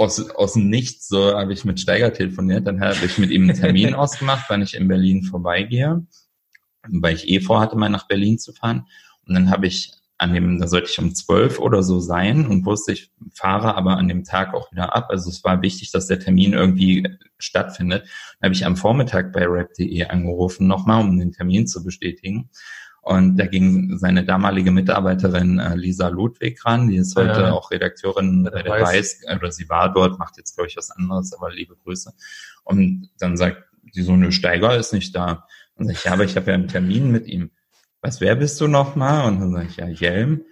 aus, 0.00 0.30
aus 0.30 0.54
dem 0.54 0.70
Nichts, 0.70 1.08
so 1.08 1.36
habe 1.36 1.52
ich 1.52 1.64
mit 1.64 1.78
Steiger 1.78 2.12
telefoniert. 2.12 2.66
Dann 2.66 2.80
habe 2.80 3.04
ich 3.04 3.18
mit 3.18 3.30
ihm 3.30 3.42
einen 3.42 3.58
Termin 3.58 3.94
ausgemacht, 3.94 4.46
wann 4.48 4.62
ich 4.62 4.74
in 4.74 4.88
Berlin 4.88 5.22
vorbeigehe, 5.22 6.06
weil 6.88 7.14
ich 7.14 7.28
eh 7.28 7.40
vorhatte, 7.40 7.76
mal 7.76 7.90
nach 7.90 8.08
Berlin 8.08 8.38
zu 8.38 8.52
fahren. 8.52 8.86
Und 9.26 9.34
dann 9.34 9.50
habe 9.50 9.66
ich 9.66 9.92
an 10.16 10.34
dem, 10.34 10.58
da 10.58 10.66
sollte 10.66 10.90
ich 10.90 10.98
um 10.98 11.14
zwölf 11.14 11.58
oder 11.58 11.82
so 11.82 12.00
sein 12.00 12.46
und 12.46 12.66
wusste, 12.66 12.92
ich 12.92 13.10
fahre 13.34 13.74
aber 13.74 13.96
an 13.96 14.08
dem 14.08 14.24
Tag 14.24 14.54
auch 14.54 14.70
wieder 14.72 14.94
ab. 14.94 15.08
Also 15.10 15.30
es 15.30 15.44
war 15.44 15.62
wichtig, 15.62 15.92
dass 15.92 16.06
der 16.06 16.18
Termin 16.18 16.54
irgendwie 16.54 17.06
stattfindet. 17.38 18.02
Dann 18.40 18.48
habe 18.48 18.54
ich 18.54 18.66
am 18.66 18.76
Vormittag 18.76 19.32
bei 19.32 19.46
rap.de 19.46 20.04
angerufen, 20.04 20.66
nochmal, 20.66 21.02
um 21.02 21.18
den 21.18 21.32
Termin 21.32 21.66
zu 21.66 21.84
bestätigen. 21.84 22.50
Und 23.02 23.38
da 23.38 23.46
ging 23.46 23.96
seine 23.98 24.24
damalige 24.24 24.70
Mitarbeiterin 24.70 25.58
äh, 25.58 25.74
Lisa 25.74 26.08
Ludwig 26.08 26.64
ran, 26.64 26.88
die 26.88 26.96
ist 26.96 27.16
heute 27.16 27.40
ja, 27.40 27.52
auch 27.52 27.70
Redakteurin 27.70 28.44
bei 28.44 28.62
der 28.62 28.72
Weiß, 28.72 29.22
oder 29.34 29.50
sie 29.50 29.68
war 29.68 29.92
dort, 29.92 30.18
macht 30.18 30.36
jetzt, 30.36 30.54
glaube 30.54 30.68
ich, 30.68 30.76
was 30.76 30.90
anderes, 30.90 31.32
aber 31.32 31.50
liebe 31.50 31.76
Grüße. 31.76 32.12
Und 32.64 33.08
dann 33.18 33.36
sagt 33.36 33.64
die 33.94 34.02
so, 34.02 34.12
eine 34.12 34.32
Steiger 34.32 34.76
ist 34.76 34.92
nicht 34.92 35.16
da. 35.16 35.46
Und 35.74 35.86
sag 35.86 35.94
ich, 35.94 36.04
ja, 36.04 36.12
aber 36.12 36.24
ich 36.24 36.36
habe 36.36 36.48
ja 36.48 36.54
einen 36.54 36.68
Termin 36.68 37.10
mit 37.10 37.26
ihm 37.26 37.50
was, 38.02 38.20
wer 38.20 38.34
bist 38.34 38.60
du 38.60 38.66
nochmal? 38.66 39.26
Und 39.26 39.40
dann 39.40 39.52
sage 39.52 39.66
ich, 39.68 39.76
ja, 39.76 39.88
Jelm. 39.88 40.44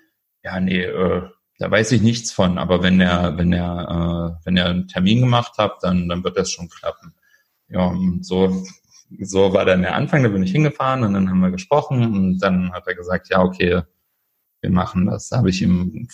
Ja, 0.43 0.61
nee, 0.61 0.83
äh, 0.83 1.23
da 1.59 1.71
weiß 1.71 1.93
ich 1.93 2.03
nichts 2.03 2.31
von, 2.31 2.59
aber 2.59 2.83
wenn 2.83 3.01
er, 3.01 3.37
wenn 3.37 3.53
er, 3.53 4.37
äh, 4.41 4.47
wenn 4.47 4.57
er 4.57 4.67
einen 4.67 4.89
Termin 4.89 5.21
gemacht 5.21 5.59
hat, 5.59 5.83
dann, 5.83 6.09
dann 6.09 6.23
wird 6.23 6.37
das 6.37 6.51
schon 6.51 6.69
klappen. 6.69 7.15
Ja, 7.69 7.87
und 7.87 8.25
so, 8.25 8.65
so 9.21 9.53
war 9.53 9.65
dann 9.65 9.83
der 9.83 9.95
Anfang, 9.95 10.23
da 10.23 10.29
bin 10.29 10.43
ich 10.43 10.53
hingefahren 10.53 11.03
und 11.03 11.15
dann 11.15 11.29
haben 11.31 11.41
wir 11.41 11.51
gesprochen 11.51 12.03
und 12.03 12.39
dann 12.41 12.73
hat 12.73 12.87
er 12.87 12.95
gesagt, 12.95 13.29
ja, 13.31 13.43
okay, 13.43 13.83
wir 14.61 14.71
machen 14.71 15.07
das. 15.07 15.29
Da 15.29 15.39
habe 15.39 15.51
ich 15.51 15.63
ihm 15.63 16.09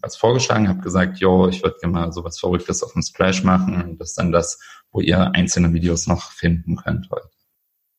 was 0.00 0.16
vorgeschlagen, 0.16 0.68
habe 0.68 0.80
gesagt, 0.80 1.18
jo, 1.18 1.48
ich 1.48 1.62
würde 1.62 1.76
gerne 1.80 1.92
mal 1.92 2.12
sowas 2.12 2.38
Verrücktes 2.38 2.82
auf 2.82 2.92
dem 2.92 3.02
Splash 3.02 3.42
machen 3.42 3.82
und 3.82 4.00
das 4.00 4.10
ist 4.10 4.18
dann 4.18 4.32
das, 4.32 4.58
wo 4.90 5.00
ihr 5.00 5.34
einzelne 5.34 5.72
Videos 5.72 6.06
noch 6.06 6.30
finden 6.30 6.76
könnt 6.76 7.10
heute. 7.10 7.28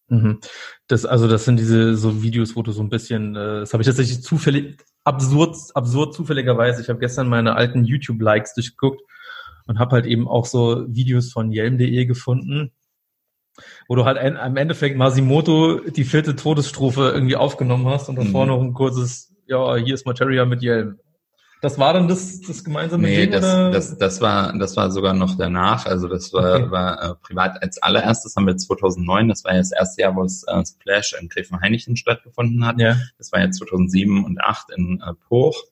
Mhm. 0.10 0.40
Das, 0.88 1.06
also 1.06 1.28
das 1.28 1.46
sind 1.46 1.60
diese 1.60 1.96
so 1.96 2.24
Videos, 2.24 2.56
wo 2.56 2.64
du 2.64 2.72
so 2.72 2.82
ein 2.82 2.90
bisschen, 2.90 3.36
äh, 3.36 3.60
das 3.60 3.74
habe 3.74 3.84
ich 3.84 3.88
tatsächlich 3.88 4.24
zufällig, 4.24 4.84
absurd, 5.04 5.56
absurd 5.76 6.16
zufälligerweise. 6.16 6.82
Ich 6.82 6.90
habe 6.90 7.00
gestern 7.00 7.30
meine 7.30 7.56
alten 7.56 7.86
YouTube-Likes 7.86 8.56
durchgeguckt 8.56 9.02
und 9.68 9.78
habe 9.78 9.92
halt 9.92 10.06
eben 10.08 10.28
auch 10.28 10.46
so 10.46 10.86
Videos 10.88 11.32
von 11.32 11.52
Yelm.de 11.52 12.06
gefunden, 12.06 12.72
wo 13.88 13.96
du 13.96 14.06
halt 14.06 14.18
ein, 14.18 14.38
am 14.38 14.58
Endeffekt 14.58 14.98
Masimoto 14.98 15.80
die 15.80 16.04
vierte 16.04 16.36
Todesstrophe 16.36 17.12
irgendwie 17.14 17.36
aufgenommen 17.36 17.88
hast 17.88 18.10
und 18.10 18.18
davor 18.18 18.46
mhm. 18.46 18.52
noch 18.52 18.62
ein 18.62 18.74
kurzes, 18.74 19.34
ja, 19.48 19.76
hier 19.76 19.94
ist 19.94 20.06
Materia 20.06 20.46
mit 20.46 20.62
Yelm. 20.62 21.00
Das 21.62 21.78
war 21.78 21.94
dann 21.94 22.08
das, 22.08 22.40
das 22.40 22.64
gemeinsame 22.64 23.04
nee, 23.04 23.18
Ding, 23.18 23.32
das, 23.32 23.44
oder? 23.44 23.72
Das, 23.72 23.98
das, 23.98 24.22
war, 24.22 24.58
das 24.58 24.78
war 24.78 24.92
sogar 24.92 25.14
noch 25.14 25.36
danach. 25.36 25.86
Also 25.86 26.08
das 26.08 26.32
war, 26.32 26.56
okay. 26.56 26.72
war 26.72 27.04
äh, 27.04 27.16
privat 27.16 27.62
als 27.62 27.82
allererstes 27.84 28.36
haben 28.38 28.48
wir 28.48 28.56
2009, 28.56 29.28
das 29.28 29.44
war 29.44 29.52
ja 29.52 29.58
das 29.58 29.74
erste 29.74 30.04
Jahr, 30.04 30.16
wo 30.16 30.24
es 30.24 30.44
äh, 30.44 30.64
Splash 30.66 31.16
in 31.20 31.28
Gräfenhainichen 31.28 31.98
stattgefunden 31.98 32.66
hat. 32.66 32.80
Ja. 32.80 32.96
Das 33.18 33.34
war 33.34 33.42
ja 33.42 33.52
2007 33.52 34.24
und 34.24 34.36
2008 34.38 34.72
in 34.78 35.02
äh, 35.02 35.14
Poch. 35.28 35.64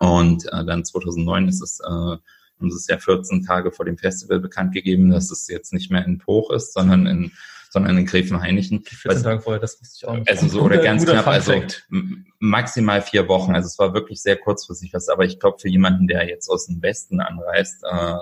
Und 0.00 0.46
äh, 0.52 0.64
dann 0.64 0.84
2009 0.84 1.46
ist 1.46 1.62
es, 1.62 1.78
äh, 1.78 2.16
haben 2.62 2.70
sie 2.70 2.76
es 2.76 2.86
ja 2.86 2.98
14 2.98 3.44
Tage 3.44 3.72
vor 3.72 3.84
dem 3.84 3.98
Festival 3.98 4.40
bekannt 4.40 4.72
gegeben, 4.72 5.10
dass 5.10 5.30
es 5.30 5.48
jetzt 5.48 5.72
nicht 5.72 5.90
mehr 5.90 6.04
in 6.04 6.18
Poch 6.18 6.50
ist, 6.50 6.72
sondern 6.72 7.06
in 7.06 7.32
sondern 7.70 7.96
in 7.96 8.04
Gräfenhainichen. 8.04 8.84
14 8.84 9.22
Tage 9.22 9.40
vorher, 9.40 9.58
das 9.58 9.80
wusste 9.80 9.96
ich 9.96 10.06
auch 10.06 10.14
nicht. 10.14 10.28
Also 10.28 10.46
so 10.46 10.60
oder 10.60 10.76
ganz 10.76 11.06
knapp, 11.06 11.26
also 11.26 11.54
maximal 12.38 13.00
vier 13.00 13.28
Wochen. 13.28 13.54
Also 13.54 13.66
es 13.66 13.78
war 13.78 13.94
wirklich 13.94 14.20
sehr 14.20 14.36
kurzfristig 14.36 14.92
was, 14.92 15.08
aber 15.08 15.24
ich 15.24 15.40
glaube 15.40 15.58
für 15.58 15.70
jemanden, 15.70 16.06
der 16.06 16.28
jetzt 16.28 16.50
aus 16.50 16.66
dem 16.66 16.82
Westen 16.82 17.20
anreist, 17.20 17.82
äh, 17.82 18.14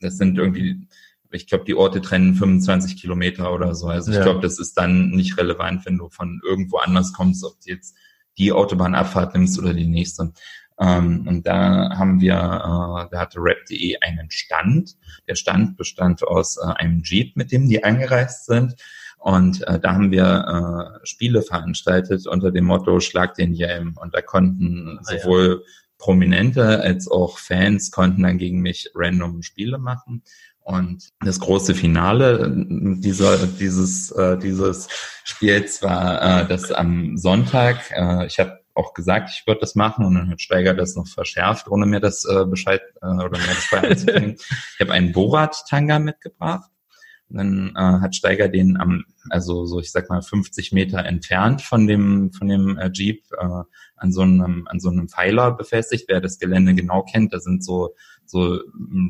das 0.00 0.18
sind 0.18 0.36
irgendwie 0.36 0.88
ich 1.30 1.46
glaube, 1.46 1.64
die 1.64 1.74
Orte 1.74 2.00
trennen 2.00 2.34
25 2.34 3.00
Kilometer 3.00 3.52
oder 3.52 3.74
so. 3.74 3.88
Also 3.88 4.10
ich 4.10 4.16
ja. 4.16 4.22
glaube, 4.22 4.40
das 4.40 4.58
ist 4.58 4.74
dann 4.74 5.10
nicht 5.10 5.36
relevant, 5.36 5.84
wenn 5.84 5.98
du 5.98 6.08
von 6.08 6.40
irgendwo 6.42 6.78
anders 6.78 7.12
kommst, 7.12 7.44
ob 7.44 7.60
du 7.60 7.70
jetzt 7.70 7.94
die 8.38 8.52
Autobahnabfahrt 8.52 9.34
nimmst 9.34 9.58
oder 9.58 9.74
die 9.74 9.86
nächste. 9.86 10.32
Ähm, 10.80 11.26
und 11.26 11.46
da 11.46 11.90
haben 11.96 12.20
wir, 12.20 12.34
äh, 12.34 13.10
da 13.10 13.20
hatte 13.20 13.40
rap.de 13.40 13.96
einen 14.00 14.30
Stand. 14.30 14.96
Der 15.26 15.34
Stand 15.34 15.76
bestand 15.76 16.22
aus 16.22 16.56
äh, 16.56 16.66
einem 16.76 17.02
Jeep, 17.04 17.36
mit 17.36 17.52
dem 17.52 17.68
die 17.68 17.82
angereist 17.82 18.46
sind. 18.46 18.76
Und 19.18 19.66
äh, 19.66 19.80
da 19.80 19.94
haben 19.94 20.12
wir 20.12 21.00
äh, 21.02 21.06
Spiele 21.06 21.42
veranstaltet 21.42 22.26
unter 22.26 22.52
dem 22.52 22.66
Motto 22.66 23.00
Schlag 23.00 23.34
den 23.34 23.52
Jelm. 23.52 23.96
Und 24.00 24.14
da 24.14 24.22
konnten 24.22 24.98
ah, 25.00 25.04
sowohl 25.04 25.62
ja. 25.64 25.72
Prominente 25.98 26.80
als 26.80 27.10
auch 27.10 27.38
Fans 27.38 27.90
konnten 27.90 28.22
dann 28.22 28.38
gegen 28.38 28.60
mich 28.60 28.90
random 28.94 29.42
Spiele 29.42 29.78
machen. 29.78 30.22
Und 30.60 31.08
das 31.20 31.40
große 31.40 31.74
Finale 31.74 32.52
dieser, 32.54 33.38
dieses, 33.46 34.10
äh, 34.12 34.36
dieses 34.36 34.88
Spiels 35.24 35.82
war 35.82 36.42
äh, 36.42 36.46
das 36.46 36.70
am 36.70 37.16
Sonntag. 37.16 37.90
Äh, 37.90 38.26
ich 38.26 38.38
habe 38.38 38.57
auch 38.78 38.94
gesagt, 38.94 39.30
ich 39.30 39.46
würde 39.46 39.60
das 39.60 39.74
machen 39.74 40.04
und 40.04 40.14
dann 40.14 40.30
hat 40.30 40.40
Steiger 40.40 40.72
das 40.72 40.94
noch 40.94 41.08
verschärft, 41.08 41.68
ohne 41.68 41.84
mir 41.84 42.00
das 42.00 42.24
äh, 42.24 42.44
Bescheid 42.46 42.80
äh, 43.02 43.06
oder 43.06 43.38
mir 43.38 43.46
das 43.46 43.68
beizubringen. 43.70 44.36
ich 44.74 44.80
habe 44.80 44.92
einen 44.92 45.12
Borat-Tanga 45.12 45.98
mitgebracht. 45.98 46.70
Und 47.30 47.36
dann 47.36 47.72
äh, 47.76 48.00
hat 48.00 48.14
Steiger 48.14 48.48
den 48.48 48.78
am, 48.78 49.04
also 49.28 49.66
so 49.66 49.80
ich 49.80 49.92
sag 49.92 50.08
mal 50.08 50.22
50 50.22 50.72
Meter 50.72 51.04
entfernt 51.04 51.60
von 51.60 51.86
dem 51.86 52.32
von 52.32 52.48
dem 52.48 52.78
äh, 52.78 52.90
Jeep 52.90 53.24
äh, 53.38 53.62
an 53.96 54.12
so 54.12 54.22
einem 54.22 54.66
an 54.66 54.80
so 54.80 54.88
einem 54.88 55.08
Pfeiler 55.08 55.50
befestigt. 55.50 56.06
Wer 56.08 56.22
das 56.22 56.38
Gelände 56.38 56.74
genau 56.74 57.02
kennt, 57.02 57.34
da 57.34 57.40
sind 57.40 57.62
so 57.62 57.94
so 58.24 58.60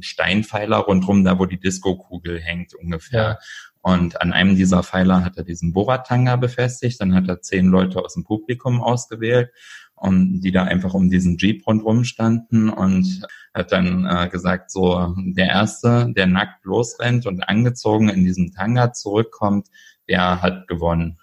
Steinpfeiler 0.00 0.78
rundrum, 0.78 1.22
da 1.24 1.38
wo 1.38 1.46
die 1.46 1.60
Disco-Kugel 1.60 2.40
hängt 2.40 2.74
ungefähr. 2.74 3.22
Ja. 3.22 3.38
Und 3.82 4.20
an 4.20 4.32
einem 4.32 4.56
dieser 4.56 4.82
Pfeiler 4.82 5.24
hat 5.24 5.36
er 5.36 5.44
diesen 5.44 5.72
Borat-Tanga 5.72 6.36
befestigt, 6.36 7.00
dann 7.00 7.14
hat 7.14 7.28
er 7.28 7.40
zehn 7.40 7.66
Leute 7.66 8.00
aus 8.00 8.14
dem 8.14 8.24
Publikum 8.24 8.82
ausgewählt 8.82 9.50
und 9.94 10.40
die 10.40 10.52
da 10.52 10.64
einfach 10.64 10.94
um 10.94 11.10
diesen 11.10 11.36
Jeep 11.38 11.66
rundrum 11.66 12.04
standen 12.04 12.68
und 12.68 13.26
hat 13.54 13.72
dann 13.72 14.06
äh, 14.06 14.28
gesagt, 14.28 14.70
so 14.70 15.14
der 15.18 15.48
Erste, 15.48 16.12
der 16.16 16.26
nackt 16.26 16.64
losrennt 16.64 17.26
und 17.26 17.48
angezogen 17.48 18.08
in 18.08 18.24
diesem 18.24 18.52
Tanga 18.52 18.92
zurückkommt, 18.92 19.68
der 20.08 20.42
hat 20.42 20.68
gewonnen. 20.68 21.18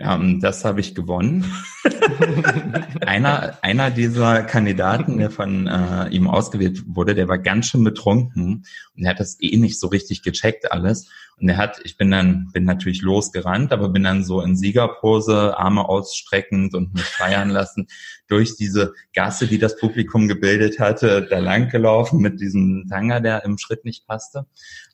Ja, 0.00 0.14
und 0.14 0.40
das 0.40 0.64
habe 0.64 0.78
ich 0.80 0.94
gewonnen. 0.94 1.52
einer, 3.00 3.58
einer 3.62 3.90
dieser 3.90 4.42
Kandidaten, 4.42 5.18
der 5.18 5.30
von 5.30 5.66
äh, 5.66 6.08
ihm 6.10 6.28
ausgewählt 6.28 6.84
wurde, 6.86 7.16
der 7.16 7.26
war 7.26 7.38
ganz 7.38 7.66
schön 7.66 7.82
betrunken 7.82 8.64
und 8.96 9.04
er 9.04 9.10
hat 9.10 9.18
das 9.18 9.38
eh 9.40 9.56
nicht 9.56 9.80
so 9.80 9.88
richtig 9.88 10.22
gecheckt 10.22 10.70
alles. 10.70 11.08
Und 11.40 11.48
er 11.48 11.56
hat, 11.56 11.80
ich 11.84 11.96
bin 11.96 12.10
dann, 12.10 12.50
bin 12.52 12.64
natürlich 12.64 13.02
losgerannt, 13.02 13.72
aber 13.72 13.88
bin 13.88 14.02
dann 14.04 14.24
so 14.24 14.40
in 14.40 14.56
Siegerpose, 14.56 15.56
Arme 15.56 15.88
ausstreckend 15.88 16.74
und 16.74 16.94
mich 16.94 17.04
feiern 17.04 17.50
lassen, 17.50 17.86
durch 18.26 18.56
diese 18.56 18.92
Gasse, 19.14 19.46
die 19.46 19.58
das 19.58 19.76
Publikum 19.76 20.26
gebildet 20.26 20.80
hatte, 20.80 21.26
da 21.28 21.38
lang 21.38 21.68
gelaufen 21.68 22.20
mit 22.20 22.40
diesem 22.40 22.86
Tanger, 22.88 23.20
der 23.20 23.44
im 23.44 23.58
Schritt 23.58 23.84
nicht 23.84 24.06
passte. 24.06 24.46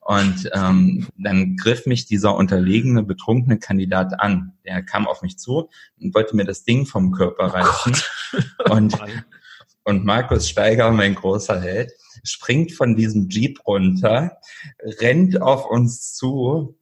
Und 0.04 0.50
ähm, 0.52 1.08
dann 1.16 1.56
griff 1.56 1.86
mich 1.86 2.04
dieser 2.04 2.36
unterlegene, 2.36 3.02
betrunkene 3.02 3.58
Kandidat 3.58 4.20
an. 4.20 4.52
Der 4.66 4.82
kam 4.82 5.08
auf 5.08 5.22
mich 5.22 5.38
zu 5.38 5.70
und 5.98 6.14
wollte 6.14 6.36
mir 6.36 6.44
das 6.44 6.62
Ding 6.62 6.84
vom 6.84 7.10
Körper 7.10 7.46
oh 7.46 7.56
reißen. 7.56 7.96
Oh 8.68 8.72
und, 8.74 8.98
und 9.84 10.04
Markus 10.04 10.48
Steiger, 10.48 10.90
mein 10.90 11.14
großer 11.14 11.58
Held, 11.58 11.90
springt 12.22 12.72
von 12.72 12.96
diesem 12.96 13.30
Jeep 13.30 13.66
runter, 13.66 14.36
rennt 15.00 15.40
auf 15.40 15.64
uns 15.70 16.12
zu, 16.12 16.78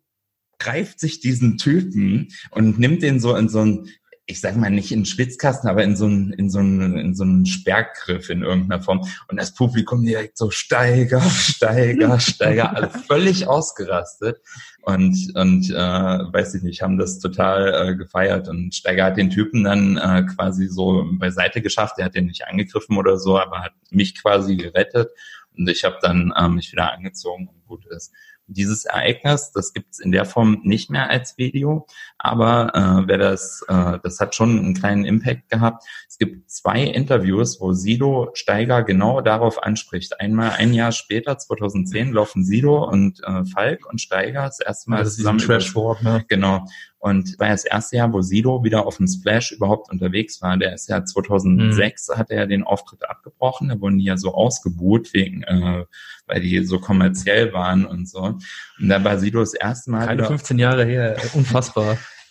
greift 0.59 0.99
sich 0.99 1.21
diesen 1.21 1.59
Typen 1.59 2.29
und 2.51 2.81
nimmt 2.81 3.03
den 3.03 3.21
so 3.21 3.37
in 3.37 3.49
so 3.49 3.61
ein 3.61 3.89
ich 4.27 4.41
sage 4.41 4.59
mal 4.59 4.71
nicht 4.71 4.93
in 4.93 5.01
den 5.01 5.07
Schwitzkasten, 5.07 5.69
aber 5.69 5.83
in 5.83 5.97
so 5.97 6.05
einen, 6.05 6.33
in 6.33 6.49
so 6.49 6.61
einen, 6.61 6.97
in 6.97 7.15
so 7.15 7.25
einen 7.25 7.45
Sperrgriff 7.45 8.31
in 8.31 8.43
irgendeiner 8.43 8.81
Form. 8.81 9.01
Und 9.29 9.37
das 9.37 9.53
Publikum 9.53 10.05
direkt 10.05 10.39
so 10.39 10.51
Steiger, 10.51 11.21
Steiger, 11.21 12.21
Steiger, 12.21 12.77
alle 12.77 12.89
völlig 12.89 13.49
ausgerastet. 13.49 14.41
Und, 14.83 15.33
und 15.35 15.71
äh, 15.71 15.75
weiß 15.75 16.55
ich 16.55 16.63
nicht, 16.63 16.83
haben 16.83 16.99
das 16.99 17.19
total 17.19 17.91
äh, 17.91 17.97
gefeiert. 17.97 18.49
Und 18.49 18.75
Steiger 18.75 19.05
hat 19.07 19.17
den 19.17 19.31
Typen 19.31 19.65
dann 19.65 19.97
äh, 19.97 20.25
quasi 20.35 20.69
so 20.69 21.05
beiseite 21.13 21.61
geschafft. 21.61 21.99
Er 21.99 22.05
hat 22.07 22.15
den 22.15 22.27
nicht 22.27 22.47
angegriffen 22.47 22.99
oder 22.99 23.19
so, 23.19 23.39
aber 23.39 23.61
hat 23.63 23.75
mich 23.91 24.21
quasi 24.21 24.57
gerettet. 24.57 25.11
Und 25.57 25.69
ich 25.69 25.85
habe 25.85 25.99
dann 26.01 26.33
äh, 26.37 26.49
mich 26.49 26.71
wieder 26.71 26.93
angezogen 26.93 27.49
und 27.49 27.67
gut 27.67 27.87
ist 27.87 28.13
dieses 28.53 28.85
Ereignis, 28.85 29.53
das 29.53 29.73
gibt's 29.73 29.99
in 29.99 30.13
der 30.13 30.25
Form 30.25 30.61
nicht 30.63 30.91
mehr 30.91 31.11
als 31.11 31.39
Video, 31.39 31.87
aber 32.19 32.73
äh, 32.75 33.09
wer 33.09 33.19
das, 33.19 33.65
äh, 33.69 33.99
das 34.03 34.21
hat 34.21 34.35
schon 34.35 34.59
einen 34.59 34.75
kleinen 34.75 35.05
Impact 35.05 35.49
gehabt. 35.49 35.85
Es 36.09 36.19
gibt 36.19 36.51
zwei 36.51 36.83
Interviews, 36.83 37.61
wo 37.61 37.73
Sido 37.73 38.31
Steiger 38.35 38.83
genau 38.83 39.21
darauf 39.21 39.63
anspricht. 39.63 40.21
Einmal 40.21 40.51
ein 40.51 40.75
Jahr 40.75 40.93
später, 40.93 41.39
2010, 41.39 42.13
laufen 42.13 42.45
Sido 42.45 42.85
und 42.85 43.21
äh, 43.25 43.45
Falk 43.45 43.87
und 43.91 44.01
Steiger 44.01 44.45
das 44.45 44.61
erste 44.61 44.91
Mal 44.91 45.05
das 45.05 45.17
zusammen. 45.17 45.39
Trash 45.39 45.75
ne? 46.03 46.25
Genau. 46.29 46.67
Und 47.03 47.37
war 47.41 47.49
ja 47.49 47.55
das 47.55 47.65
erste 47.65 47.97
Jahr, 47.97 48.13
wo 48.13 48.23
Sido 48.23 48.63
wieder 48.63 48.87
auf 48.87 48.99
dem 48.99 49.09
Splash 49.09 49.51
überhaupt 49.51 49.91
unterwegs 49.91 50.41
war. 50.41 50.57
Der 50.57 50.73
ist 50.73 50.89
ja 50.89 51.05
2006, 51.05 52.09
mhm. 52.09 52.17
hat 52.17 52.31
er 52.31 52.43
ja 52.43 52.47
den 52.47 52.63
Auftritt 52.63 53.11
abgebrochen. 53.11 53.71
Da 53.71 53.81
wurden 53.81 53.99
die 53.99 54.05
ja 54.05 54.17
so 54.17 54.33
ausgebuht, 54.35 55.13
wegen, 55.13 55.43
äh, 55.43 55.85
weil 56.29 56.41
die 56.41 56.65
so 56.65 56.79
kommerziell 56.79 57.53
waren 57.53 57.87
und 57.87 58.09
so. 58.09 58.39
Und 58.79 58.89
da 58.89 59.03
war 59.03 59.19
Sido 59.19 59.41
das 59.41 59.53
erste 59.53 59.91
Mal. 59.91 60.07
Keine 60.07 60.27
15 60.27 60.61
Jahre 60.61 60.85
her, 60.85 61.17
unfassbar 61.35 61.99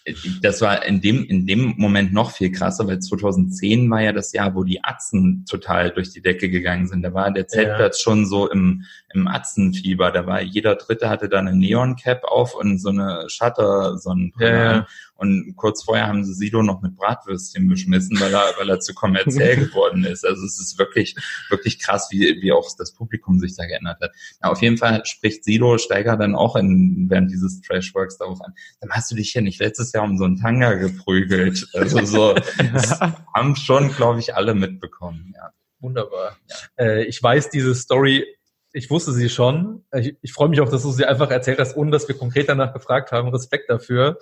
das 0.42 0.62
war 0.62 0.84
in 0.86 1.00
dem, 1.00 1.24
in 1.26 1.46
dem 1.46 1.76
Moment 1.78 2.12
noch 2.12 2.32
viel 2.32 2.52
krasser, 2.52 2.88
weil 2.88 3.00
2010 3.00 3.90
war 3.90 4.02
ja 4.02 4.12
das 4.12 4.34
Jahr, 4.34 4.56
wo 4.56 4.64
die 4.64 4.84
Atzen 4.84 5.46
total 5.48 5.92
durch 5.92 6.12
die 6.12 6.22
Decke 6.22 6.50
gegangen 6.50 6.88
sind. 6.88 7.04
Da 7.04 7.14
war 7.14 7.32
der 7.32 7.48
Zeltplatz 7.48 8.00
ja. 8.00 8.04
schon 8.04 8.26
so 8.26 8.50
im, 8.50 8.84
im 9.14 9.28
Atzenfieber. 9.28 10.12
Da 10.12 10.26
war 10.26 10.42
jeder 10.42 10.76
Dritte 10.76 11.10
hatte 11.10 11.30
da 11.30 11.40
eine 11.40 11.56
Neon-Cap 11.56 12.24
auf 12.24 12.56
und 12.56 12.80
so 12.80 12.90
eine 12.90 13.26
Shutter-Sonnenbrille. 13.28 14.52
Ja, 14.52 14.74
ja. 14.74 14.88
Und 15.22 15.54
kurz 15.56 15.84
vorher 15.84 16.08
haben 16.08 16.26
sie 16.26 16.34
Sido 16.34 16.64
noch 16.64 16.82
mit 16.82 16.96
Bratwürstchen 16.96 17.68
beschmissen, 17.68 18.20
weil 18.20 18.34
er, 18.34 18.54
weil 18.58 18.68
er 18.72 18.80
zu 18.80 18.96
kommerziell 18.96 19.56
geworden 19.68 20.04
ist. 20.04 20.26
Also 20.26 20.44
es 20.44 20.60
ist 20.60 20.80
wirklich, 20.80 21.16
wirklich 21.52 21.78
krass, 21.78 22.08
wie, 22.10 22.42
wie 22.42 22.52
auch 22.52 22.68
das 22.76 22.92
Publikum 22.96 23.40
sich 23.40 23.56
da 23.56 23.68
geändert 23.68 24.00
hat. 24.02 24.14
Na, 24.42 24.50
auf 24.50 24.64
jeden 24.64 24.78
Fall 24.78 25.06
spricht 25.06 25.44
Sido 25.44 25.78
Steiger 25.78 26.18
dann 26.18 26.34
auch 26.34 26.56
in, 26.56 27.06
während 27.08 27.30
dieses 27.30 27.62
Trashworks 27.62 28.18
darauf 28.18 28.42
an. 28.42 28.56
Dann 28.80 28.90
hast 28.90 29.12
du 29.12 29.16
dich 29.16 29.32
ja 29.36 29.42
nicht 29.42 29.60
letztes 29.60 29.92
Jahr 29.92 30.06
um 30.06 30.18
so 30.18 30.24
einen 30.24 30.38
Tanga 30.38 30.74
geprügelt. 30.74 31.68
Also 31.76 32.04
so, 32.04 32.34
das 32.74 33.00
haben 33.00 33.56
schon, 33.56 33.90
glaube 33.90 34.20
ich, 34.20 34.34
alle 34.36 34.56
mitbekommen, 34.56 35.34
ja. 35.36 35.52
Wunderbar. 35.82 36.36
Ja. 36.48 36.86
Äh, 36.86 37.04
ich 37.04 37.22
weiß 37.22 37.52
diese 37.52 37.76
Story 37.76 38.26
ich 38.74 38.90
wusste 38.90 39.12
sie 39.12 39.30
schon. 39.30 39.86
Ich, 39.94 40.16
ich 40.22 40.34
freue 40.34 40.50
mich 40.50 40.62
auch, 40.62 40.70
dass 40.70 40.84
du 40.84 40.92
sie 40.92 41.06
einfach 41.06 41.30
erzählt 41.30 41.60
hast, 41.60 41.76
ohne 41.76 41.92
dass 41.92 42.08
wir 42.08 42.18
konkret 42.18 42.50
danach 42.50 42.74
gefragt 42.74 43.12
haben. 43.12 43.30
Respekt 43.30 43.70
dafür. 43.70 44.18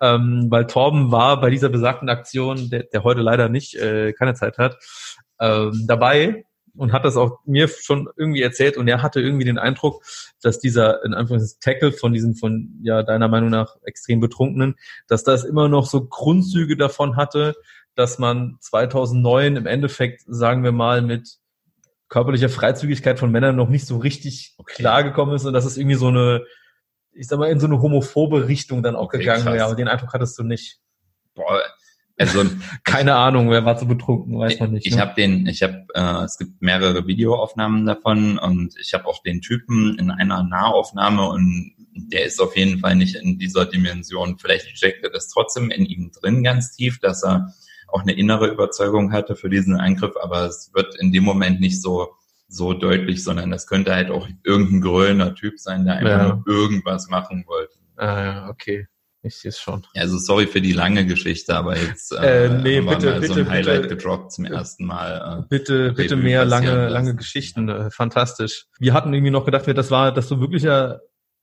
Ähm, 0.00 0.46
weil 0.50 0.66
Torben 0.66 1.10
war 1.10 1.40
bei 1.40 1.50
dieser 1.50 1.68
besagten 1.68 2.08
Aktion, 2.08 2.70
der, 2.70 2.84
der 2.84 3.04
heute 3.04 3.20
leider 3.20 3.48
nicht 3.48 3.74
äh, 3.74 4.12
keine 4.12 4.34
Zeit 4.34 4.58
hat, 4.58 4.78
ähm, 5.40 5.84
dabei 5.86 6.44
und 6.76 6.92
hat 6.92 7.04
das 7.04 7.16
auch 7.16 7.40
mir 7.44 7.68
schon 7.68 8.08
irgendwie 8.16 8.42
erzählt 8.42 8.76
und 8.76 8.86
er 8.86 9.02
hatte 9.02 9.20
irgendwie 9.20 9.44
den 9.44 9.58
Eindruck, 9.58 10.04
dass 10.42 10.60
dieser 10.60 11.04
in 11.04 11.12
Anführungszeichen 11.12 11.60
Tackle 11.60 11.92
von 11.92 12.12
diesem 12.12 12.36
von 12.36 12.78
ja 12.82 13.02
deiner 13.02 13.28
Meinung 13.28 13.50
nach 13.50 13.76
extrem 13.82 14.20
betrunkenen, 14.20 14.76
dass 15.08 15.24
das 15.24 15.44
immer 15.44 15.68
noch 15.68 15.86
so 15.86 16.06
Grundzüge 16.06 16.76
davon 16.76 17.16
hatte, 17.16 17.56
dass 17.96 18.18
man 18.18 18.58
2009 18.60 19.56
im 19.56 19.66
Endeffekt 19.66 20.22
sagen 20.26 20.62
wir 20.62 20.72
mal 20.72 21.02
mit 21.02 21.38
körperliche 22.08 22.48
Freizügigkeit 22.48 23.18
von 23.18 23.30
Männern 23.30 23.56
noch 23.56 23.68
nicht 23.68 23.86
so 23.86 23.98
richtig 23.98 24.54
okay. 24.58 24.74
klar 24.74 25.04
gekommen 25.04 25.34
ist 25.34 25.44
und 25.44 25.52
dass 25.52 25.64
es 25.64 25.76
irgendwie 25.76 25.96
so 25.96 26.08
eine, 26.08 26.44
ich 27.12 27.28
sag 27.28 27.38
mal, 27.38 27.50
in 27.50 27.60
so 27.60 27.66
eine 27.66 27.80
homophobe 27.82 28.48
Richtung 28.48 28.82
dann 28.82 28.96
auch 28.96 29.06
okay, 29.06 29.18
gegangen 29.18 29.44
wäre. 29.46 29.64
Aber 29.64 29.74
den 29.74 29.88
Eindruck 29.88 30.12
hattest 30.12 30.38
du 30.38 30.42
nicht. 30.42 30.78
Boah, 31.34 31.60
also 32.18 32.44
keine 32.84 33.14
Ahnung, 33.14 33.50
wer 33.50 33.64
war 33.64 33.78
so 33.78 33.86
betrunken, 33.86 34.38
weiß 34.38 34.58
man 34.60 34.72
nicht. 34.72 34.86
Ich 34.86 34.96
ne? 34.96 35.00
habe 35.00 35.14
den, 35.14 35.46
ich 35.46 35.62
habe, 35.62 35.86
äh, 35.94 36.24
es 36.24 36.36
gibt 36.38 36.60
mehrere 36.60 37.06
Videoaufnahmen 37.06 37.86
davon 37.86 38.38
und 38.38 38.74
ich 38.80 38.92
habe 38.94 39.06
auch 39.06 39.22
den 39.22 39.40
Typen 39.40 39.98
in 39.98 40.10
einer 40.10 40.42
Nahaufnahme 40.42 41.28
und 41.28 41.72
der 41.94 42.24
ist 42.24 42.40
auf 42.40 42.56
jeden 42.56 42.80
Fall 42.80 42.96
nicht 42.96 43.16
in 43.16 43.38
dieser 43.38 43.66
Dimension. 43.66 44.38
Vielleicht 44.38 44.76
steckt 44.76 45.04
er 45.04 45.10
das 45.10 45.28
trotzdem 45.28 45.70
in 45.70 45.84
ihm 45.84 46.10
drin 46.12 46.42
ganz 46.42 46.74
tief, 46.74 46.98
dass 47.00 47.24
er 47.24 47.54
auch 47.88 48.02
eine 48.02 48.12
innere 48.12 48.48
Überzeugung 48.48 49.12
hatte 49.12 49.34
für 49.34 49.50
diesen 49.50 49.80
Angriff, 49.80 50.14
aber 50.22 50.44
es 50.46 50.70
wird 50.74 50.94
in 51.00 51.12
dem 51.12 51.24
Moment 51.24 51.60
nicht 51.60 51.80
so 51.82 52.14
so 52.48 52.72
deutlich, 52.72 53.22
sondern 53.22 53.52
es 53.52 53.66
könnte 53.66 53.94
halt 53.94 54.10
auch 54.10 54.26
irgendein 54.42 54.80
grölender 54.80 55.34
Typ 55.34 55.60
sein, 55.60 55.84
der 55.84 55.96
einfach 55.96 56.28
ja. 56.28 56.28
nur 56.28 56.42
irgendwas 56.46 57.08
machen 57.08 57.44
wollte. 57.46 57.74
Ah 57.96 58.24
ja, 58.24 58.48
okay. 58.48 58.88
Ich 59.22 59.36
sehe 59.36 59.48
es 59.48 59.58
schon. 59.58 59.84
Ja, 59.94 60.02
also 60.02 60.16
sorry 60.16 60.46
für 60.46 60.60
die 60.60 60.72
lange 60.72 61.04
Geschichte, 61.04 61.54
aber 61.54 61.76
jetzt 61.76 62.12
äh, 62.12 62.46
äh, 62.46 62.48
nee, 62.48 62.80
bitte, 62.80 63.06
mal 63.10 63.20
bitte, 63.20 63.34
so 63.34 63.40
ein 63.40 63.50
Highlight 63.50 63.82
bitte, 63.82 63.96
gedroppt 63.96 64.32
zum 64.32 64.44
ersten 64.44 64.86
Mal. 64.86 65.40
Äh, 65.40 65.46
bitte, 65.48 65.92
bitte 65.92 66.16
mehr 66.16 66.44
lange, 66.44 66.88
lange 66.88 67.16
Geschichten. 67.16 67.68
Äh, 67.68 67.90
fantastisch. 67.90 68.66
Wir 68.78 68.94
hatten 68.94 69.12
irgendwie 69.12 69.32
noch 69.32 69.44
gedacht, 69.44 69.66
das 69.66 69.90
war, 69.90 70.12
dass 70.12 70.28
du 70.28 70.40
wirklicher 70.40 71.00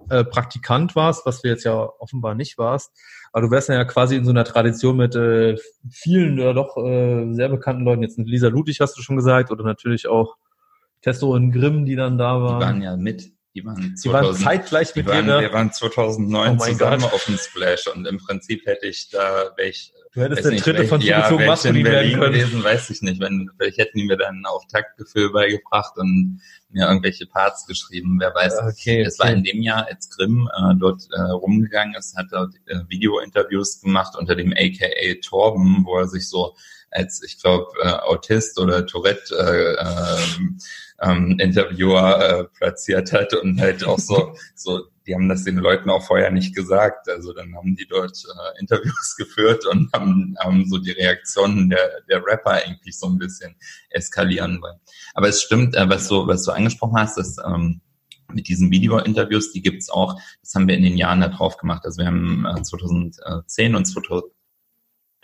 äh, 0.09 0.23
Praktikant 0.23 0.95
warst, 0.95 1.25
was 1.25 1.41
du 1.41 1.49
jetzt 1.49 1.65
ja 1.65 1.75
offenbar 1.99 2.33
nicht 2.33 2.57
warst. 2.57 2.91
Aber 3.35 3.47
du 3.47 3.51
wärst 3.51 3.67
ja 3.67 3.83
quasi 3.83 4.15
in 4.15 4.23
so 4.23 4.31
einer 4.31 4.45
Tradition 4.45 4.95
mit 4.95 5.13
äh, 5.13 5.57
vielen 5.91 6.39
oder 6.39 6.53
doch 6.53 6.77
äh, 6.77 7.33
sehr 7.33 7.49
bekannten 7.49 7.83
Leuten. 7.83 8.01
Jetzt 8.01 8.17
mit 8.17 8.29
Lisa 8.29 8.47
Ludwig 8.47 8.79
hast 8.79 8.97
du 8.97 9.01
schon 9.01 9.17
gesagt 9.17 9.51
oder 9.51 9.65
natürlich 9.65 10.07
auch 10.07 10.37
Testo 11.01 11.33
und 11.33 11.51
Grimm, 11.51 11.83
die 11.83 11.97
dann 11.97 12.17
da 12.17 12.41
waren. 12.41 12.59
Die 12.59 12.65
waren 12.65 12.81
ja 12.81 12.95
mit. 12.95 13.33
Die 13.53 13.65
waren, 13.65 13.97
2000, 13.97 14.05
die 14.05 14.13
waren 14.13 14.35
zeitgleich 14.35 14.95
mit 14.95 15.09
dir. 15.09 15.25
Wir 15.25 15.51
waren 15.51 15.69
2009 15.69 16.53
oh 16.57 16.63
zusammen 16.63 17.01
Gott. 17.01 17.13
auf 17.13 17.25
dem 17.25 17.37
Splash 17.37 17.87
und 17.93 18.07
im 18.07 18.19
Prinzip 18.19 18.65
hätte 18.65 18.87
ich 18.87 19.09
da, 19.09 19.51
wäre 19.57 19.67
ich 19.67 19.91
Du 20.15 20.21
hättest 20.21 20.45
den 20.45 20.57
dritte 20.57 20.87
von 20.87 21.01
zugezogen 21.01 21.41
ja, 21.41 21.47
maskulin 21.47 21.85
werden 21.85 22.13
können. 22.13 22.31
Gewesen, 22.31 22.63
weiß 22.63 22.89
ich 22.89 23.01
nicht. 23.01 23.19
Wenn, 23.19 23.51
vielleicht 23.57 23.77
hätten 23.77 23.97
die 23.97 24.05
mir 24.05 24.15
dann 24.15 24.45
auch 24.45 24.63
Taktgefühl 24.71 25.33
beigebracht 25.33 25.97
und 25.97 26.39
mir 26.69 26.87
irgendwelche 26.87 27.25
Parts 27.25 27.67
geschrieben, 27.67 28.17
wer 28.21 28.33
weiß. 28.33 28.59
Okay, 28.59 29.01
es 29.01 29.19
okay. 29.19 29.27
war 29.27 29.35
in 29.35 29.43
dem 29.43 29.61
Jahr, 29.61 29.87
als 29.87 30.09
Grimm 30.09 30.49
äh, 30.55 30.73
dort 30.79 31.05
äh, 31.11 31.19
rumgegangen 31.19 31.95
ist, 31.95 32.15
hat 32.15 32.27
dort 32.31 32.53
äh, 32.67 32.79
Video-Interviews 32.87 33.81
gemacht 33.81 34.15
unter 34.17 34.35
dem 34.35 34.53
AKA 34.53 35.15
Torben, 35.21 35.85
wo 35.85 35.97
er 35.97 36.07
sich 36.07 36.29
so 36.29 36.55
als, 36.95 37.21
ich 37.23 37.41
glaube, 37.41 37.67
äh, 37.81 37.87
Autist 37.87 38.59
oder 38.59 38.85
Tourette 38.85 39.35
äh, 39.35 39.73
äh, 39.83 41.09
ähm, 41.09 41.37
Interviewer 41.39 42.19
äh, 42.21 42.43
platziert 42.57 43.11
hat 43.11 43.33
und 43.33 43.59
halt 43.59 43.83
auch 43.83 43.99
so, 43.99 44.35
so 44.55 44.81
die 45.05 45.13
haben 45.13 45.29
das 45.29 45.43
den 45.43 45.57
Leuten 45.57 45.89
auch 45.89 46.03
vorher 46.03 46.31
nicht 46.31 46.55
gesagt. 46.55 47.09
Also 47.09 47.33
dann 47.33 47.55
haben 47.55 47.75
die 47.75 47.85
dort 47.87 48.17
äh, 48.25 48.59
Interviews 48.59 49.15
geführt 49.17 49.65
und 49.65 49.91
haben, 49.93 50.35
haben 50.39 50.67
so 50.67 50.77
die 50.77 50.91
Reaktionen 50.91 51.69
der, 51.69 52.01
der 52.09 52.25
Rapper 52.25 52.51
eigentlich 52.51 52.97
so 52.97 53.07
ein 53.07 53.17
bisschen 53.17 53.55
eskalieren 53.89 54.61
wollen. 54.61 54.79
Aber 55.13 55.27
es 55.27 55.41
stimmt, 55.41 55.75
äh, 55.75 55.87
was 55.87 56.07
du, 56.07 56.25
was 56.27 56.43
du 56.43 56.51
angesprochen 56.51 56.97
hast, 56.97 57.17
dass 57.17 57.37
ähm, 57.45 57.81
mit 58.33 58.47
diesen 58.47 58.71
Video-Interviews, 58.71 59.51
die 59.51 59.61
gibt's 59.61 59.89
auch, 59.89 60.19
das 60.41 60.55
haben 60.55 60.67
wir 60.67 60.75
in 60.75 60.83
den 60.83 60.97
Jahren 60.97 61.21
da 61.21 61.27
drauf 61.27 61.57
gemacht. 61.57 61.85
Also 61.85 61.99
wir 61.99 62.07
haben 62.07 62.45
äh, 62.45 62.61
2010 62.63 63.75
und 63.75 63.85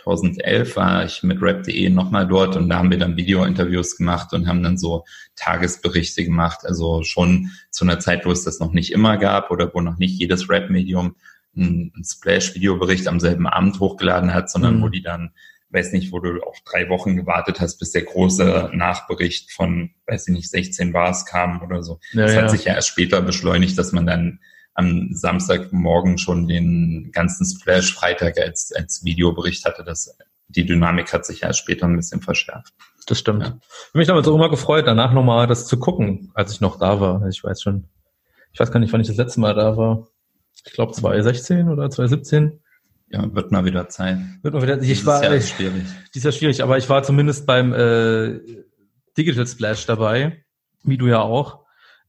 2011 0.03 0.75
war 0.75 1.05
ich 1.05 1.23
mit 1.23 1.41
rap.de 1.41 1.89
nochmal 1.89 2.27
dort 2.27 2.55
und 2.55 2.69
da 2.69 2.77
haben 2.77 2.91
wir 2.91 2.97
dann 2.97 3.17
Video-Interviews 3.17 3.97
gemacht 3.97 4.33
und 4.33 4.47
haben 4.47 4.63
dann 4.63 4.77
so 4.77 5.05
Tagesberichte 5.35 6.23
gemacht. 6.23 6.59
Also 6.63 7.03
schon 7.03 7.51
zu 7.69 7.85
einer 7.85 7.99
Zeit, 7.99 8.25
wo 8.25 8.31
es 8.31 8.43
das 8.43 8.59
noch 8.59 8.73
nicht 8.73 8.91
immer 8.91 9.17
gab 9.17 9.51
oder 9.51 9.73
wo 9.73 9.81
noch 9.81 9.97
nicht 9.97 10.19
jedes 10.19 10.49
Rap-Medium 10.49 11.15
einen 11.55 11.91
Splash-Videobericht 12.03 13.07
am 13.07 13.19
selben 13.19 13.47
Abend 13.47 13.79
hochgeladen 13.79 14.33
hat, 14.33 14.49
sondern 14.49 14.77
mhm. 14.77 14.81
wo 14.83 14.89
die 14.89 15.01
dann 15.01 15.31
weiß 15.71 15.93
nicht, 15.93 16.11
wo 16.11 16.19
du 16.19 16.41
auch 16.43 16.57
drei 16.65 16.89
Wochen 16.89 17.15
gewartet 17.15 17.61
hast, 17.61 17.77
bis 17.77 17.91
der 17.91 18.03
große 18.03 18.71
Nachbericht 18.73 19.51
von, 19.51 19.91
weiß 20.05 20.27
ich 20.27 20.33
nicht, 20.33 20.49
16 20.49 20.91
Bars 20.91 21.25
kam 21.25 21.61
oder 21.61 21.81
so. 21.81 21.99
Ja, 22.11 22.25
das 22.25 22.35
hat 22.35 22.51
sich 22.51 22.65
ja 22.65 22.73
erst 22.73 22.89
später 22.89 23.21
beschleunigt, 23.21 23.77
dass 23.77 23.91
man 23.91 24.05
dann 24.05 24.39
am 24.73 25.09
Samstagmorgen 25.13 26.17
schon 26.17 26.47
den 26.47 27.11
ganzen 27.11 27.45
Splash 27.45 27.93
Freitag 27.93 28.39
als, 28.39 28.71
als 28.73 29.03
Videobericht 29.03 29.65
hatte. 29.65 29.83
Das, 29.83 30.17
die 30.47 30.65
Dynamik 30.65 31.11
hat 31.13 31.25
sich 31.25 31.41
ja 31.41 31.53
später 31.53 31.87
ein 31.87 31.95
bisschen 31.95 32.21
verschärft. 32.21 32.73
Das 33.07 33.19
stimmt. 33.19 33.43
Ja. 33.43 33.47
Ich 33.47 33.89
habe 33.89 33.97
mich 33.97 34.07
damals 34.07 34.27
auch 34.27 34.35
immer 34.35 34.49
gefreut, 34.49 34.87
danach 34.87 35.11
nochmal 35.13 35.47
das 35.47 35.67
zu 35.67 35.77
gucken, 35.77 36.31
als 36.33 36.53
ich 36.53 36.61
noch 36.61 36.79
da 36.79 36.99
war. 36.99 37.27
Ich 37.27 37.43
weiß 37.43 37.61
schon, 37.61 37.85
ich 38.53 38.59
weiß 38.59 38.71
gar 38.71 38.79
nicht, 38.79 38.93
wann 38.93 39.01
ich 39.01 39.07
das 39.07 39.17
letzte 39.17 39.39
Mal 39.39 39.53
da 39.53 39.75
war. 39.75 40.07
Ich 40.65 40.73
glaube 40.73 40.93
2016 40.93 41.69
oder 41.69 41.89
2017. 41.89 42.59
Ja, 43.09 43.33
wird 43.33 43.51
mal 43.51 43.65
wieder 43.65 43.89
Zeit. 43.89 44.17
Wird 44.41 44.53
mal 44.53 44.63
wieder. 44.63 44.75
Ich 44.81 44.87
dieses 44.87 45.05
war, 45.05 45.21
Jahr 45.21 45.33
ist 45.33 45.49
schwierig. 45.49 45.83
Dieses 46.13 46.23
Jahr 46.23 46.31
schwierig, 46.31 46.63
aber 46.63 46.77
ich 46.77 46.87
war 46.87 47.03
zumindest 47.03 47.45
beim 47.45 47.73
äh, 47.73 48.39
Digital 49.17 49.47
Splash 49.47 49.85
dabei, 49.85 50.45
wie 50.83 50.97
du 50.97 51.07
ja 51.07 51.21
auch. 51.21 51.60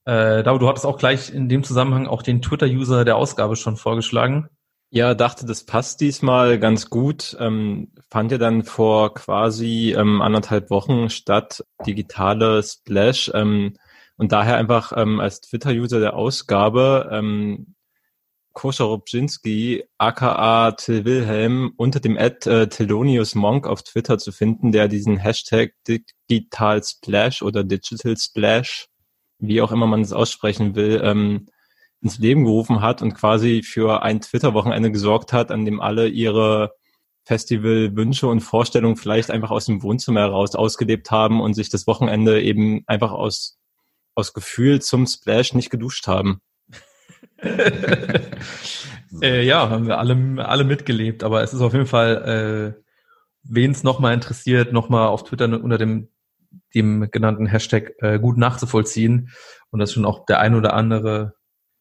Äh, 0.04 0.42
da 0.42 0.56
du 0.56 0.68
hattest 0.68 0.87
auch 0.87 0.99
gleich 0.99 1.32
in 1.32 1.49
dem 1.49 1.62
Zusammenhang 1.62 2.06
auch 2.06 2.23
den 2.23 2.42
Twitter-User 2.42 3.04
der 3.04 3.16
Ausgabe 3.16 3.56
schon 3.56 3.76
vorgeschlagen. 3.76 4.49
Ja, 4.90 5.14
dachte, 5.14 5.47
das 5.47 5.64
passt 5.64 6.00
diesmal 6.00 6.59
ganz 6.59 6.90
gut. 6.90 7.37
Ähm, 7.40 7.92
fand 8.11 8.30
ja 8.30 8.38
dann 8.38 8.62
vor 8.62 9.14
quasi 9.14 9.94
ähm, 9.97 10.21
anderthalb 10.21 10.68
Wochen 10.68 11.09
statt, 11.09 11.64
digitale 11.87 12.62
Splash. 12.62 13.30
Ähm, 13.32 13.75
und 14.16 14.32
daher 14.32 14.56
einfach 14.56 14.92
ähm, 14.94 15.18
als 15.18 15.40
Twitter-User 15.40 15.99
der 15.99 16.14
Ausgabe 16.14 17.09
ähm, 17.11 17.75
Koscharobczynski, 18.52 19.85
aka 19.99 20.73
Till 20.73 21.04
Wilhelm, 21.04 21.73
unter 21.76 22.00
dem 22.00 22.18
Ad 22.18 22.49
äh, 22.49 22.68
Thelonious 22.68 23.35
Monk 23.35 23.66
auf 23.66 23.82
Twitter 23.82 24.18
zu 24.18 24.30
finden, 24.30 24.73
der 24.73 24.88
diesen 24.88 25.16
Hashtag 25.16 25.73
Digital 25.88 26.82
Splash 26.82 27.42
oder 27.42 27.64
Digital 27.64 28.16
Splash, 28.16 28.88
wie 29.42 29.61
auch 29.61 29.72
immer 29.72 29.87
man 29.87 30.00
es 30.00 30.12
aussprechen 30.12 30.75
will, 30.75 31.00
ähm, 31.04 31.49
ins 32.00 32.18
Leben 32.18 32.44
gerufen 32.44 32.80
hat 32.80 33.02
und 33.02 33.14
quasi 33.14 33.62
für 33.62 34.02
ein 34.02 34.20
Twitter-Wochenende 34.20 34.90
gesorgt 34.90 35.32
hat, 35.32 35.50
an 35.50 35.64
dem 35.64 35.80
alle 35.80 36.08
ihre 36.08 36.72
Festival-Wünsche 37.25 38.26
und 38.26 38.40
Vorstellungen 38.40 38.96
vielleicht 38.96 39.30
einfach 39.30 39.50
aus 39.50 39.66
dem 39.66 39.82
Wohnzimmer 39.82 40.20
heraus 40.20 40.54
ausgelebt 40.54 41.11
haben 41.11 41.40
und 41.40 41.54
sich 41.54 41.68
das 41.68 41.87
Wochenende 41.87 42.42
eben 42.42 42.82
einfach 42.87 43.12
aus, 43.12 43.58
aus 44.14 44.32
Gefühl 44.32 44.80
zum 44.80 45.06
Splash 45.06 45.54
nicht 45.54 45.70
geduscht 45.70 46.08
haben. 46.08 46.40
äh, 49.22 49.44
ja, 49.44 49.68
haben 49.70 49.87
wir 49.87 49.99
alle, 49.99 50.46
alle 50.46 50.64
mitgelebt, 50.64 51.22
aber 51.22 51.42
es 51.42 51.52
ist 51.52 51.61
auf 51.61 51.72
jeden 51.72 51.87
Fall, 51.87 52.75
äh, 52.76 52.82
wen 53.44 53.70
es 53.72 53.82
nochmal 53.82 54.14
interessiert, 54.14 54.72
nochmal 54.72 55.08
auf 55.08 55.25
Twitter 55.25 55.44
unter 55.44 55.78
dem, 55.78 56.08
dem 56.75 57.11
genannten 57.11 57.47
Hashtag 57.47 57.92
äh, 57.99 58.18
gut 58.18 58.38
nachzuvollziehen. 58.38 59.30
Und 59.71 59.80
das 59.80 59.90
ist 59.90 59.94
schon 59.94 60.04
auch 60.04 60.26
der 60.26 60.40
ein 60.40 60.54
oder 60.54 60.75
andere 60.75 61.35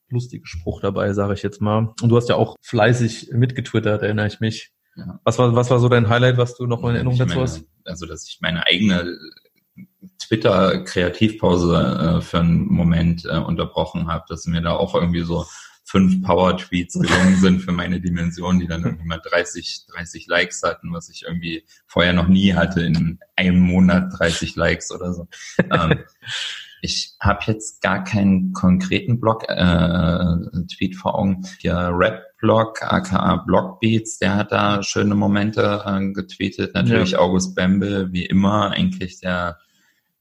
lustige 0.09 0.45
Spruch 0.45 0.81
dabei, 0.81 1.13
sage 1.13 1.33
ich 1.33 1.43
jetzt 1.43 1.61
mal. 1.61 1.93
Und 2.01 2.09
du 2.09 2.17
hast 2.17 2.29
ja 2.29 2.35
auch 2.35 2.55
fleißig 2.61 3.31
mitgetwittert, 3.33 4.01
erinnere 4.01 4.27
ich 4.27 4.39
mich. 4.39 4.71
Ja. 4.95 5.19
Was 5.23 5.39
war, 5.39 5.55
was 5.55 5.69
war 5.69 5.79
so 5.79 5.87
dein 5.89 6.09
Highlight, 6.09 6.37
was 6.37 6.55
du 6.55 6.67
noch 6.67 6.81
mal 6.81 6.89
in 6.89 6.95
Erinnerung 6.95 7.17
dazu 7.17 7.41
hast? 7.41 7.63
Also, 7.85 8.05
dass 8.05 8.27
ich 8.27 8.39
meine 8.41 8.65
eigene 8.65 9.17
Twitter-Kreativpause 10.19 12.17
äh, 12.17 12.21
für 12.21 12.39
einen 12.39 12.65
Moment 12.65 13.25
äh, 13.25 13.37
unterbrochen 13.37 14.07
habe, 14.07 14.25
dass 14.27 14.45
mir 14.45 14.61
da 14.61 14.71
auch 14.71 14.95
irgendwie 14.95 15.21
so 15.21 15.45
fünf 15.91 16.23
Power-Tweets 16.23 16.93
gelungen 16.93 17.35
sind 17.35 17.59
für 17.59 17.73
meine 17.73 17.99
Dimension, 17.99 18.59
die 18.59 18.67
dann 18.67 18.83
irgendwie 18.83 19.07
mal 19.07 19.21
30, 19.21 19.87
30 19.93 20.27
Likes 20.27 20.63
hatten, 20.63 20.93
was 20.93 21.09
ich 21.09 21.23
irgendwie 21.27 21.65
vorher 21.85 22.13
noch 22.13 22.29
nie 22.29 22.53
hatte 22.53 22.81
in 22.81 23.19
einem 23.35 23.59
Monat 23.59 24.13
30 24.17 24.55
Likes 24.55 24.91
oder 24.91 25.13
so. 25.13 25.27
ähm, 25.69 25.99
ich 26.81 27.15
habe 27.19 27.41
jetzt 27.47 27.81
gar 27.81 28.05
keinen 28.05 28.53
konkreten 28.53 29.19
Blog, 29.19 29.43
äh, 29.49 30.65
Tweet 30.73 30.95
vor 30.95 31.15
Augen. 31.15 31.45
Der 31.61 31.89
Rap-Blog, 31.93 32.81
aka 32.83 33.35
Blogbeats, 33.45 34.17
der 34.17 34.37
hat 34.37 34.53
da 34.53 34.81
schöne 34.83 35.15
Momente 35.15 35.83
äh, 35.85 36.13
getweetet. 36.13 36.73
Natürlich 36.73 37.11
ja. 37.11 37.19
August 37.19 37.53
Bemble, 37.53 38.13
wie 38.13 38.25
immer, 38.25 38.71
eigentlich 38.71 39.19
der 39.19 39.59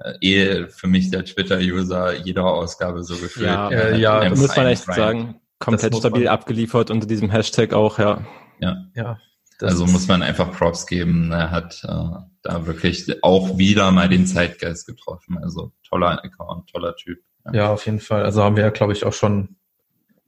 äh, 0.01 0.15
eh 0.21 0.69
für 0.69 0.89
mich 0.89 1.11
der 1.11 1.25
Twitter-User 1.25 2.17
jeder 2.25 2.47
Ausgabe 2.47 3.05
so 3.05 3.15
gefühlt. 3.17 3.47
Ja, 3.47 3.71
äh, 3.71 3.99
ja 3.99 4.29
das 4.29 4.39
muss 4.39 4.57
man 4.57 4.67
echt 4.67 4.89
rein. 4.89 4.97
sagen. 4.97 5.40
Komplett 5.61 5.95
stabil 5.95 6.27
abgeliefert 6.27 6.91
unter 6.91 7.07
diesem 7.07 7.31
Hashtag 7.31 7.73
auch, 7.73 7.99
ja. 7.99 8.27
Ja. 8.59 8.87
ja 8.95 9.19
also 9.63 9.87
muss 9.87 10.09
man 10.09 10.23
einfach 10.23 10.53
Props 10.53 10.87
geben. 10.87 11.33
Er 11.33 11.51
hat 11.51 11.85
äh, 11.85 12.19
da 12.43 12.67
wirklich 12.67 13.23
auch 13.23 13.59
wieder 13.59 13.91
mal 13.91 14.09
den 14.09 14.27
Zeitgeist 14.27 14.87
getroffen. 14.87 15.39
Also 15.39 15.73
toller 15.89 16.25
Account, 16.25 16.71
toller 16.71 16.97
Typ. 16.97 17.19
Ja, 17.47 17.53
ja 17.53 17.73
auf 17.73 17.87
jeden 17.87 18.01
Fall. 18.01 18.25
Also 18.25 18.43
haben 18.43 18.57
wir 18.57 18.65
ja, 18.65 18.71
glaube 18.71 18.93
ich, 18.93 19.05
auch 19.05 19.13
schon, 19.13 19.57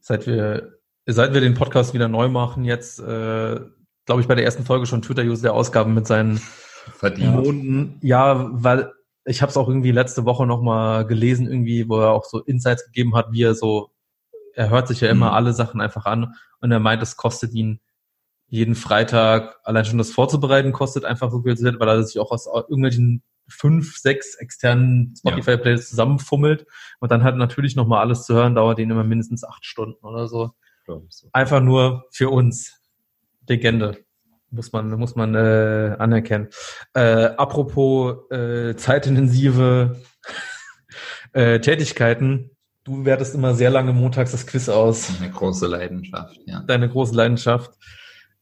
seit 0.01 0.27
wir, 0.27 0.79
seit 1.07 1.35
wir 1.35 1.41
den 1.41 1.55
Podcast 1.55 1.95
wieder 1.95 2.09
neu 2.09 2.29
machen, 2.29 2.65
jetzt, 2.65 3.01
äh, 3.01 3.61
glaube 4.07 4.21
ich, 4.21 4.29
bei 4.29 4.35
der 4.35 4.45
ersten 4.45 4.65
Folge 4.65 4.87
schon 4.87 5.03
Twitter-User 5.03 5.43
der 5.43 5.55
Ausgaben 5.55 5.95
mit 5.95 6.07
seinen 6.07 6.39
Verdient. 6.97 7.35
Monden. 7.35 7.99
Ja, 8.03 8.49
weil 8.53 8.93
ich 9.25 9.41
habe 9.41 9.51
es 9.51 9.57
auch 9.57 9.69
irgendwie 9.69 9.93
letzte 9.93 10.25
Woche 10.25 10.47
nochmal 10.47 11.07
gelesen, 11.07 11.49
irgendwie, 11.49 11.89
wo 11.89 12.01
er 12.01 12.11
auch 12.11 12.25
so 12.25 12.41
Insights 12.41 12.85
gegeben 12.85 13.15
hat, 13.15 13.31
wie 13.31 13.43
er 13.43 13.55
so, 13.55 13.92
er 14.55 14.71
hört 14.71 14.89
sich 14.89 15.01
ja 15.01 15.11
immer 15.11 15.29
mhm. 15.29 15.35
alle 15.35 15.53
Sachen 15.53 15.81
einfach 15.81 16.07
an 16.07 16.35
und 16.61 16.71
er 16.71 16.81
meint, 16.81 17.03
es 17.03 17.17
kostet 17.17 17.53
ihn 17.55 17.81
jeden 18.47 18.75
Freitag, 18.75 19.59
allein 19.65 19.85
schon 19.85 19.99
das 19.99 20.11
vorzubereiten, 20.11 20.73
kostet 20.73 21.05
einfach 21.07 21.31
so 21.31 21.43
viel 21.43 21.57
Zeit, 21.57 21.81
weil 21.81 21.89
er 21.89 22.03
sich 22.03 22.19
auch 22.19 22.31
aus 22.31 22.47
irgendwelchen 22.47 23.23
fünf, 23.49 23.97
sechs 23.97 24.35
externen 24.35 25.15
Spotify-Playlists 25.17 25.91
zusammenfummelt 25.91 26.67
und 27.01 27.11
dann 27.11 27.25
halt 27.25 27.37
natürlich 27.37 27.77
nochmal 27.77 28.01
alles 28.01 28.25
zu 28.25 28.35
hören, 28.35 28.55
dauert 28.55 28.79
ihn 28.79 28.91
immer 28.91 29.05
mindestens 29.05 29.45
acht 29.45 29.65
Stunden 29.65 30.05
oder 30.05 30.29
so. 30.29 30.51
Einfach 31.33 31.61
nur 31.61 32.07
für 32.11 32.31
uns. 32.31 32.79
Legende 33.49 33.99
muss 34.51 34.73
man 34.73 34.91
muss 34.91 35.17
man 35.17 35.35
äh, 35.35 35.97
anerkennen. 35.99 36.49
Äh, 36.95 37.31
apropos 37.37 38.31
äh, 38.31 38.77
zeitintensive 38.77 40.01
äh, 41.33 41.61
Tätigkeiten, 41.61 42.52
du 42.85 43.05
wertest 43.05 43.35
immer 43.35 43.55
sehr 43.55 43.71
lange 43.71 43.93
montags 43.93 44.33
das 44.33 44.47
Quiz 44.47 44.69
aus. 44.69 45.11
Eine 45.21 45.31
große 45.31 45.67
Leidenschaft, 45.67 46.41
ja. 46.47 46.61
Deine 46.61 46.89
große 46.89 47.15
Leidenschaft. 47.15 47.73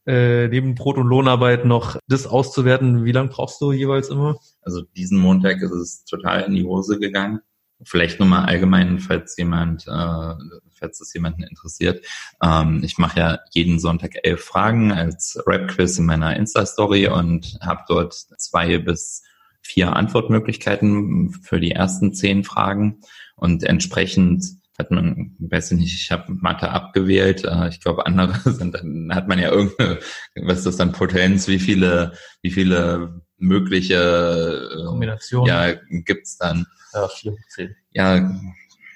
Äh, 0.06 0.48
neben 0.48 0.74
Brot- 0.74 0.96
und 0.96 1.06
Lohnarbeit 1.06 1.66
noch 1.66 1.98
das 2.08 2.26
auszuwerten. 2.26 3.04
Wie 3.04 3.12
lange 3.12 3.28
brauchst 3.28 3.60
du 3.60 3.72
jeweils 3.72 4.08
immer? 4.08 4.38
Also 4.62 4.82
diesen 4.96 5.18
Montag 5.18 5.60
ist 5.60 5.72
es 5.72 6.04
total 6.04 6.42
in 6.42 6.54
die 6.54 6.64
Hose 6.64 6.98
gegangen. 6.98 7.40
Vielleicht 7.82 8.18
nur 8.18 8.28
mal 8.28 8.44
allgemein, 8.44 8.98
falls 8.98 9.36
jemand 9.36 9.86
äh, 9.86 10.34
falls 10.80 10.98
das 10.98 11.12
jemanden 11.14 11.42
interessiert. 11.42 12.04
Ähm, 12.42 12.82
ich 12.82 12.98
mache 12.98 13.20
ja 13.20 13.38
jeden 13.52 13.78
Sonntag 13.78 14.16
elf 14.22 14.42
Fragen 14.42 14.90
als 14.90 15.40
Rap-Quiz 15.46 15.98
in 15.98 16.06
meiner 16.06 16.36
Insta-Story 16.36 17.08
und 17.08 17.58
habe 17.60 17.82
dort 17.86 18.14
zwei 18.14 18.78
bis 18.78 19.22
vier 19.70 19.94
Antwortmöglichkeiten 19.94 21.30
für 21.42 21.60
die 21.60 21.70
ersten 21.70 22.12
zehn 22.12 22.44
Fragen. 22.44 23.00
Und 23.36 23.62
entsprechend 23.62 24.44
hat 24.78 24.90
man, 24.90 25.36
weiß 25.38 25.72
ich 25.72 25.78
nicht, 25.78 25.94
ich 25.94 26.10
habe 26.10 26.32
Mathe 26.32 26.70
abgewählt. 26.70 27.44
Äh, 27.44 27.68
ich 27.68 27.80
glaube, 27.80 28.06
andere 28.06 28.38
sind, 28.52 28.74
dann 28.74 29.14
hat 29.14 29.28
man 29.28 29.38
ja 29.38 29.50
irgendeine, 29.50 30.00
was 30.42 30.58
ist 30.58 30.66
das 30.66 30.76
dann 30.76 30.92
Potenz, 30.92 31.46
wie 31.46 31.58
viele, 31.58 32.12
wie 32.42 32.50
viele 32.50 33.22
mögliche 33.36 34.70
äh, 34.74 34.84
Kombinationen 34.86 35.48
ja, 35.48 35.74
gibt's 36.04 36.36
dann. 36.36 36.66
Ja, 36.92 37.08
vier, 37.08 37.36
zehn. 37.48 37.76
Ja, 37.92 38.40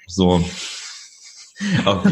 so 0.07 0.33
auf, 1.85 2.05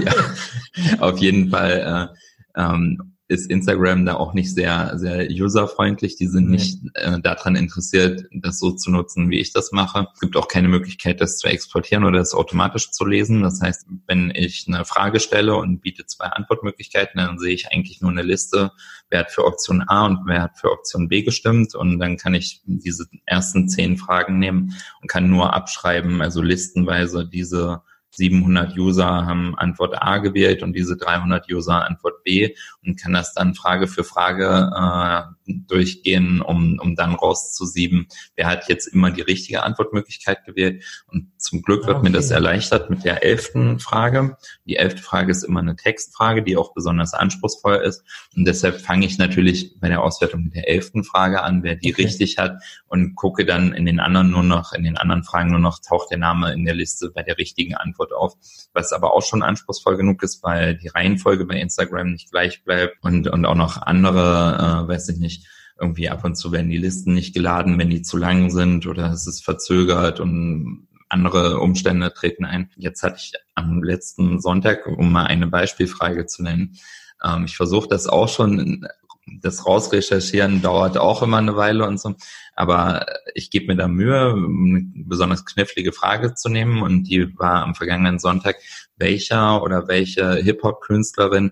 auf, 0.99 1.17
jeden 1.19 1.49
Fall 1.49 2.09
äh, 2.55 2.61
ähm, 2.61 3.12
ist 3.33 3.49
Instagram 3.49 4.05
da 4.05 4.15
auch 4.15 4.33
nicht 4.33 4.53
sehr, 4.53 4.97
sehr 4.97 5.27
userfreundlich. 5.29 6.15
Die 6.15 6.27
sind 6.27 6.49
nicht 6.49 6.79
äh, 6.93 7.19
daran 7.19 7.55
interessiert, 7.55 8.25
das 8.31 8.59
so 8.59 8.71
zu 8.71 8.91
nutzen, 8.91 9.29
wie 9.29 9.39
ich 9.39 9.51
das 9.51 9.71
mache. 9.71 10.07
Es 10.13 10.19
gibt 10.19 10.37
auch 10.37 10.47
keine 10.47 10.67
Möglichkeit, 10.67 11.19
das 11.19 11.37
zu 11.37 11.47
exportieren 11.47 12.03
oder 12.03 12.19
das 12.19 12.33
automatisch 12.33 12.91
zu 12.91 13.05
lesen. 13.05 13.41
Das 13.41 13.61
heißt, 13.61 13.87
wenn 14.07 14.31
ich 14.33 14.65
eine 14.67 14.85
Frage 14.85 15.19
stelle 15.19 15.55
und 15.55 15.81
biete 15.81 16.05
zwei 16.05 16.25
Antwortmöglichkeiten, 16.25 17.19
dann 17.19 17.39
sehe 17.39 17.53
ich 17.53 17.71
eigentlich 17.71 18.01
nur 18.01 18.11
eine 18.11 18.23
Liste, 18.23 18.71
wer 19.09 19.21
hat 19.21 19.31
für 19.31 19.45
Option 19.45 19.83
A 19.87 20.05
und 20.05 20.19
wer 20.25 20.43
hat 20.43 20.57
für 20.57 20.71
Option 20.71 21.09
B 21.09 21.23
gestimmt. 21.23 21.75
Und 21.75 21.99
dann 21.99 22.17
kann 22.17 22.33
ich 22.33 22.61
diese 22.65 23.05
ersten 23.25 23.67
zehn 23.67 23.97
Fragen 23.97 24.39
nehmen 24.39 24.75
und 25.01 25.07
kann 25.07 25.29
nur 25.29 25.53
abschreiben, 25.53 26.21
also 26.21 26.41
listenweise 26.41 27.27
diese 27.27 27.81
700 28.15 28.77
User 28.77 29.05
haben 29.05 29.55
Antwort 29.57 30.01
A 30.01 30.19
gewählt 30.19 30.63
und 30.63 30.73
diese 30.73 30.97
300 30.97 31.51
User 31.51 31.85
Antwort 31.85 32.23
B 32.23 32.55
und 32.85 32.99
kann 32.99 33.13
das 33.13 33.33
dann 33.33 33.55
Frage 33.55 33.87
für 33.87 34.03
Frage 34.03 34.71
äh, 34.75 35.51
durchgehen, 35.67 36.41
um, 36.41 36.79
um 36.79 36.95
dann 36.95 37.15
rauszusieben, 37.15 38.07
wer 38.35 38.47
hat 38.47 38.69
jetzt 38.69 38.87
immer 38.87 39.11
die 39.11 39.21
richtige 39.21 39.63
Antwortmöglichkeit 39.63 40.45
gewählt. 40.45 40.83
Und 41.07 41.31
zum 41.37 41.61
Glück 41.61 41.85
wird 41.87 41.97
okay. 41.97 42.09
mir 42.09 42.15
das 42.15 42.31
erleichtert 42.31 42.89
mit 42.89 43.03
der 43.03 43.23
elften 43.23 43.79
Frage. 43.79 44.37
Die 44.65 44.77
elfte 44.77 45.01
Frage 45.01 45.31
ist 45.31 45.43
immer 45.43 45.59
eine 45.59 45.75
Textfrage, 45.75 46.43
die 46.43 46.57
auch 46.57 46.73
besonders 46.73 47.13
anspruchsvoll 47.13 47.75
ist. 47.75 48.03
Und 48.35 48.45
deshalb 48.45 48.79
fange 48.79 49.05
ich 49.05 49.17
natürlich 49.17 49.79
bei 49.79 49.89
der 49.89 50.01
Auswertung 50.01 50.43
mit 50.43 50.55
der 50.55 50.69
elften 50.69 51.03
Frage 51.03 51.41
an, 51.41 51.63
wer 51.63 51.75
die 51.75 51.93
okay. 51.93 52.03
richtig 52.03 52.37
hat 52.37 52.61
und 52.87 53.15
gucke 53.15 53.45
dann 53.45 53.73
in 53.73 53.85
den 53.85 53.99
anderen 53.99 54.29
nur 54.31 54.43
noch, 54.43 54.73
in 54.73 54.83
den 54.83 54.97
anderen 54.97 55.23
Fragen 55.23 55.51
nur 55.51 55.59
noch, 55.59 55.79
taucht 55.79 56.11
der 56.11 56.17
Name 56.17 56.53
in 56.53 56.65
der 56.65 56.75
Liste 56.75 57.11
bei 57.13 57.23
der 57.23 57.37
richtigen 57.37 57.75
Antwort 57.75 58.02
auf, 58.11 58.33
was 58.73 58.91
aber 58.91 59.13
auch 59.13 59.23
schon 59.23 59.43
anspruchsvoll 59.43 59.97
genug 59.97 60.23
ist, 60.23 60.43
weil 60.43 60.77
die 60.77 60.89
Reihenfolge 60.89 61.45
bei 61.45 61.59
Instagram 61.59 62.11
nicht 62.11 62.31
gleich 62.31 62.63
bleibt 62.63 62.97
und, 63.01 63.27
und 63.27 63.45
auch 63.45 63.55
noch 63.55 63.81
andere, 63.81 64.83
äh, 64.85 64.87
weiß 64.87 65.09
ich 65.09 65.19
nicht, 65.19 65.47
irgendwie 65.79 66.09
ab 66.09 66.23
und 66.23 66.35
zu 66.35 66.51
werden 66.51 66.69
die 66.69 66.77
Listen 66.77 67.13
nicht 67.13 67.33
geladen, 67.33 67.77
wenn 67.77 67.89
die 67.89 68.01
zu 68.01 68.17
lang 68.17 68.49
sind 68.49 68.85
oder 68.85 69.11
es 69.11 69.27
ist 69.27 69.43
verzögert 69.43 70.19
und 70.19 70.87
andere 71.09 71.59
Umstände 71.59 72.13
treten 72.13 72.45
ein. 72.45 72.69
Jetzt 72.75 73.03
hatte 73.03 73.17
ich 73.17 73.33
am 73.55 73.83
letzten 73.83 74.39
Sonntag, 74.41 74.87
um 74.87 75.11
mal 75.11 75.25
eine 75.25 75.47
Beispielfrage 75.47 76.25
zu 76.25 76.43
nennen, 76.43 76.77
ähm, 77.23 77.45
ich 77.45 77.55
versuche 77.55 77.87
das 77.87 78.07
auch 78.07 78.27
schon 78.27 78.87
das 79.25 79.65
Rausrecherchieren 79.65 80.61
dauert 80.61 80.97
auch 80.97 81.21
immer 81.21 81.37
eine 81.37 81.55
Weile 81.55 81.85
und 81.85 81.99
so. 81.99 82.15
Aber 82.55 83.05
ich 83.33 83.49
gebe 83.49 83.67
mir 83.67 83.75
da 83.75 83.87
Mühe, 83.87 84.33
eine 84.33 84.91
besonders 84.95 85.45
knifflige 85.45 85.93
Frage 85.93 86.33
zu 86.33 86.49
nehmen. 86.49 86.81
Und 86.81 87.03
die 87.03 87.37
war 87.37 87.63
am 87.63 87.75
vergangenen 87.75 88.19
Sonntag, 88.19 88.57
welcher 88.97 89.63
oder 89.63 89.87
welche 89.87 90.35
Hip-Hop-Künstlerin 90.35 91.51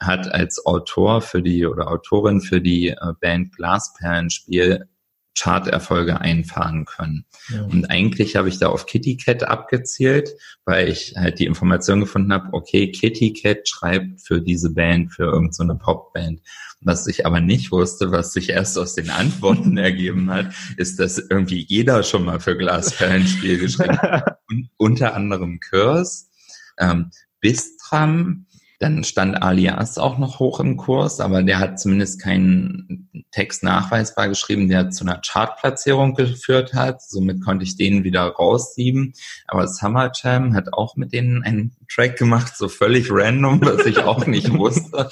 hat 0.00 0.32
als 0.32 0.64
Autor 0.64 1.20
für 1.20 1.42
die 1.42 1.66
oder 1.66 1.88
Autorin 1.88 2.40
für 2.40 2.60
die 2.60 2.88
äh, 2.88 2.96
Band 3.20 3.54
Glasperlenspiel 3.54 4.88
Charterfolge 5.38 6.20
einfahren 6.20 6.84
können. 6.84 7.24
Ja. 7.48 7.62
Und 7.62 7.90
eigentlich 7.90 8.36
habe 8.36 8.48
ich 8.48 8.58
da 8.58 8.68
auf 8.68 8.86
Kitty 8.86 9.16
Cat 9.16 9.44
abgezielt, 9.44 10.30
weil 10.64 10.88
ich 10.88 11.14
halt 11.16 11.38
die 11.38 11.46
Information 11.46 12.00
gefunden 12.00 12.32
habe, 12.32 12.48
okay, 12.52 12.90
Kitty 12.90 13.32
Cat 13.32 13.68
schreibt 13.68 14.20
für 14.20 14.40
diese 14.40 14.70
Band, 14.72 15.12
für 15.12 15.24
irgendeine 15.24 15.72
so 15.72 15.78
Popband. 15.78 16.40
Was 16.82 17.06
ich 17.06 17.26
aber 17.26 17.40
nicht 17.40 17.72
wusste, 17.72 18.10
was 18.10 18.32
sich 18.32 18.50
erst 18.50 18.78
aus 18.78 18.94
den 18.94 19.10
Antworten 19.10 19.76
ergeben 19.78 20.30
hat, 20.30 20.52
ist, 20.76 20.98
dass 20.98 21.18
irgendwie 21.18 21.64
jeder 21.68 22.02
schon 22.02 22.24
mal 22.24 22.40
für 22.40 22.56
Glasperlenspiel 22.56 23.58
geschrieben 23.58 23.98
hat. 23.98 24.38
Und 24.48 24.70
unter 24.76 25.14
anderem 25.14 25.60
Kurs, 25.60 26.30
ähm, 26.78 27.10
Bistram, 27.40 28.46
dann 28.80 29.04
stand 29.04 29.42
Alias 29.42 29.98
auch 29.98 30.16
noch 30.16 30.38
hoch 30.38 30.58
im 30.58 30.78
Kurs, 30.78 31.20
aber 31.20 31.42
der 31.42 31.58
hat 31.58 31.78
zumindest 31.78 32.22
keinen 32.22 33.10
Text 33.30 33.62
nachweisbar 33.62 34.28
geschrieben, 34.28 34.70
der 34.70 34.88
zu 34.88 35.04
einer 35.04 35.20
Chartplatzierung 35.20 36.14
geführt 36.14 36.72
hat. 36.72 37.02
Somit 37.02 37.44
konnte 37.44 37.64
ich 37.64 37.76
den 37.76 38.04
wieder 38.04 38.22
raussieben. 38.22 39.12
Aber 39.46 39.68
Summer 39.68 40.10
Jam 40.14 40.54
hat 40.54 40.72
auch 40.72 40.96
mit 40.96 41.12
denen 41.12 41.42
einen 41.42 41.76
Track 41.92 42.16
gemacht, 42.16 42.56
so 42.56 42.68
völlig 42.68 43.08
random, 43.10 43.60
was 43.64 43.84
ich 43.84 43.98
auch 43.98 44.26
nicht 44.26 44.50
wusste. 44.50 45.10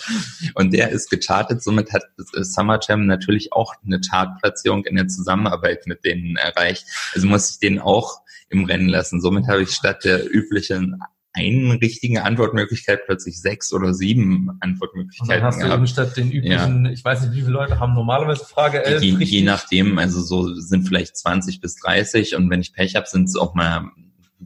Und 0.54 0.72
der 0.72 0.88
ist 0.88 1.11
gechartet. 1.11 1.62
Somit 1.62 1.92
hat 1.92 2.04
Summer 2.40 2.81
Jam 2.83 3.04
natürlich 3.04 3.52
auch 3.52 3.74
eine 3.85 4.00
Chartplatzierung 4.00 4.87
in 4.87 4.96
der 4.96 5.09
Zusammenarbeit 5.09 5.87
mit 5.87 6.07
denen 6.07 6.37
erreicht. 6.37 6.87
Also 7.14 7.26
muss 7.26 7.50
ich 7.50 7.59
den 7.59 7.81
auch 7.81 8.22
im 8.48 8.64
Rennen 8.64 8.88
lassen. 8.88 9.20
Somit 9.20 9.46
habe 9.46 9.62
ich 9.62 9.72
statt 9.72 10.04
der 10.04 10.24
üblichen 10.35 11.02
einen 11.33 11.73
richtigen 11.73 12.19
Antwortmöglichkeit 12.19 13.05
plötzlich 13.07 13.41
sechs 13.41 13.73
oder 13.73 13.95
sieben 13.95 14.51
Antwortmöglichkeiten. 14.61 15.31
Und 15.31 15.37
dann 15.37 15.45
hast 15.45 15.61
gehabt. 15.61 15.83
du 15.83 15.87
statt 15.87 16.17
den 16.17 16.31
üblichen, 16.31 16.87
ja. 16.87 16.91
ich 16.91 17.05
weiß 17.05 17.23
nicht, 17.23 17.35
wie 17.35 17.43
viele 17.43 17.53
Leute 17.53 17.79
haben 17.79 17.95
normalerweise 17.95 18.45
Frage 18.45 18.85
11. 18.85 19.03
Je, 19.03 19.25
je 19.25 19.43
nachdem, 19.43 19.99
also 19.99 20.21
so 20.21 20.55
sind 20.55 20.87
vielleicht 20.88 21.17
20 21.17 21.61
bis 21.61 21.77
30 21.77 22.35
und 22.35 22.51
wenn 22.51 22.61
ich 22.61 22.73
Pech 22.73 22.97
habe, 22.97 23.07
sind 23.07 23.29
es 23.29 23.37
auch 23.37 23.55
mal, 23.55 23.91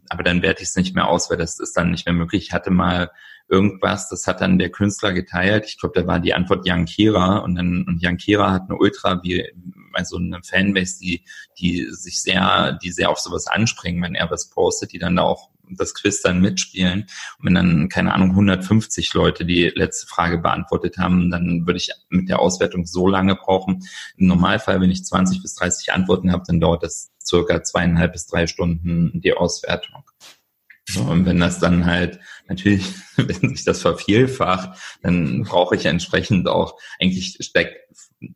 aber 0.09 0.23
dann 0.23 0.43
werte 0.43 0.63
ich 0.63 0.71
es 0.71 0.77
nicht 0.77 0.95
mehr 0.95 1.09
aus, 1.09 1.31
weil 1.31 1.39
das 1.39 1.59
ist 1.61 1.77
dann 1.77 1.91
nicht 1.91 2.07
mehr 2.07 2.15
möglich. 2.15 2.47
Ich 2.47 2.53
hatte 2.53 2.71
mal 2.71 3.11
irgendwas, 3.49 4.09
das 4.09 4.27
hat 4.27 4.41
dann 4.41 4.59
der 4.59 4.71
Künstler 4.71 5.13
geteilt. 5.13 5.67
Ich 5.67 5.79
glaube, 5.79 6.01
da 6.01 6.07
war 6.07 6.21
die 6.21 6.35
Antwort 6.35 6.67
Jan 6.67 6.87
Kira 6.87 7.39
und 7.39 7.55
dann 7.55 7.85
und 7.87 8.03
Jan 8.03 8.17
Kira 8.17 8.51
hat 8.51 8.63
eine 8.69 8.79
Ultra 8.79 9.23
wie 9.23 9.47
also 9.93 10.17
eine 10.17 10.43
Fanbase, 10.43 10.99
die 10.99 11.25
die 11.59 11.87
sich 11.91 12.23
sehr, 12.23 12.79
die 12.83 12.91
sehr 12.91 13.11
auf 13.11 13.19
sowas 13.19 13.47
anspringen, 13.47 14.03
wenn 14.03 14.15
er 14.15 14.31
was 14.31 14.49
postet, 14.49 14.93
die 14.93 14.99
dann 14.99 15.17
da 15.17 15.23
auch 15.23 15.52
das 15.69 15.95
Quiz 15.95 16.21
dann 16.23 16.41
mitspielen. 16.41 17.07
Und 17.39 17.47
wenn 17.47 17.55
dann, 17.55 17.89
keine 17.89 18.15
Ahnung, 18.15 18.31
150 18.31 19.13
Leute 19.15 19.45
die 19.45 19.73
letzte 19.75 20.07
Frage 20.07 20.39
beantwortet 20.39 20.99
haben, 20.99 21.31
dann 21.31 21.67
würde 21.67 21.79
ich 21.79 21.91
mit 22.09 22.29
der 22.29 22.41
Auswertung 22.41 22.87
so 22.87 23.09
lange 23.09 23.37
brauchen. 23.37 23.85
Im 24.17 24.27
Normalfall, 24.27 24.81
wenn 24.81 24.91
ich 24.91 25.05
20 25.05 25.43
bis 25.43 25.55
30 25.55 25.93
Antworten 25.93 26.33
habe, 26.33 26.45
dann 26.47 26.61
dauert 26.61 26.83
das 26.83 27.11
circa 27.25 27.63
zweieinhalb 27.63 28.13
bis 28.13 28.27
drei 28.27 28.47
Stunden 28.47 29.21
die 29.21 29.33
Auswertung. 29.33 30.05
So, 30.89 31.03
und 31.03 31.27
wenn 31.27 31.39
das 31.39 31.61
dann 31.61 31.87
halt 31.87 32.19
natürlich, 32.49 32.87
wenn 33.17 33.51
sich 33.51 33.65
das 33.65 33.83
vervielfacht, 33.83 34.79
dann 35.03 35.43
brauche 35.43 35.77
ich 35.77 35.87
entsprechend 35.87 36.49
auch, 36.49 36.79
eigentlich 37.01 37.39
steckt, 37.41 37.77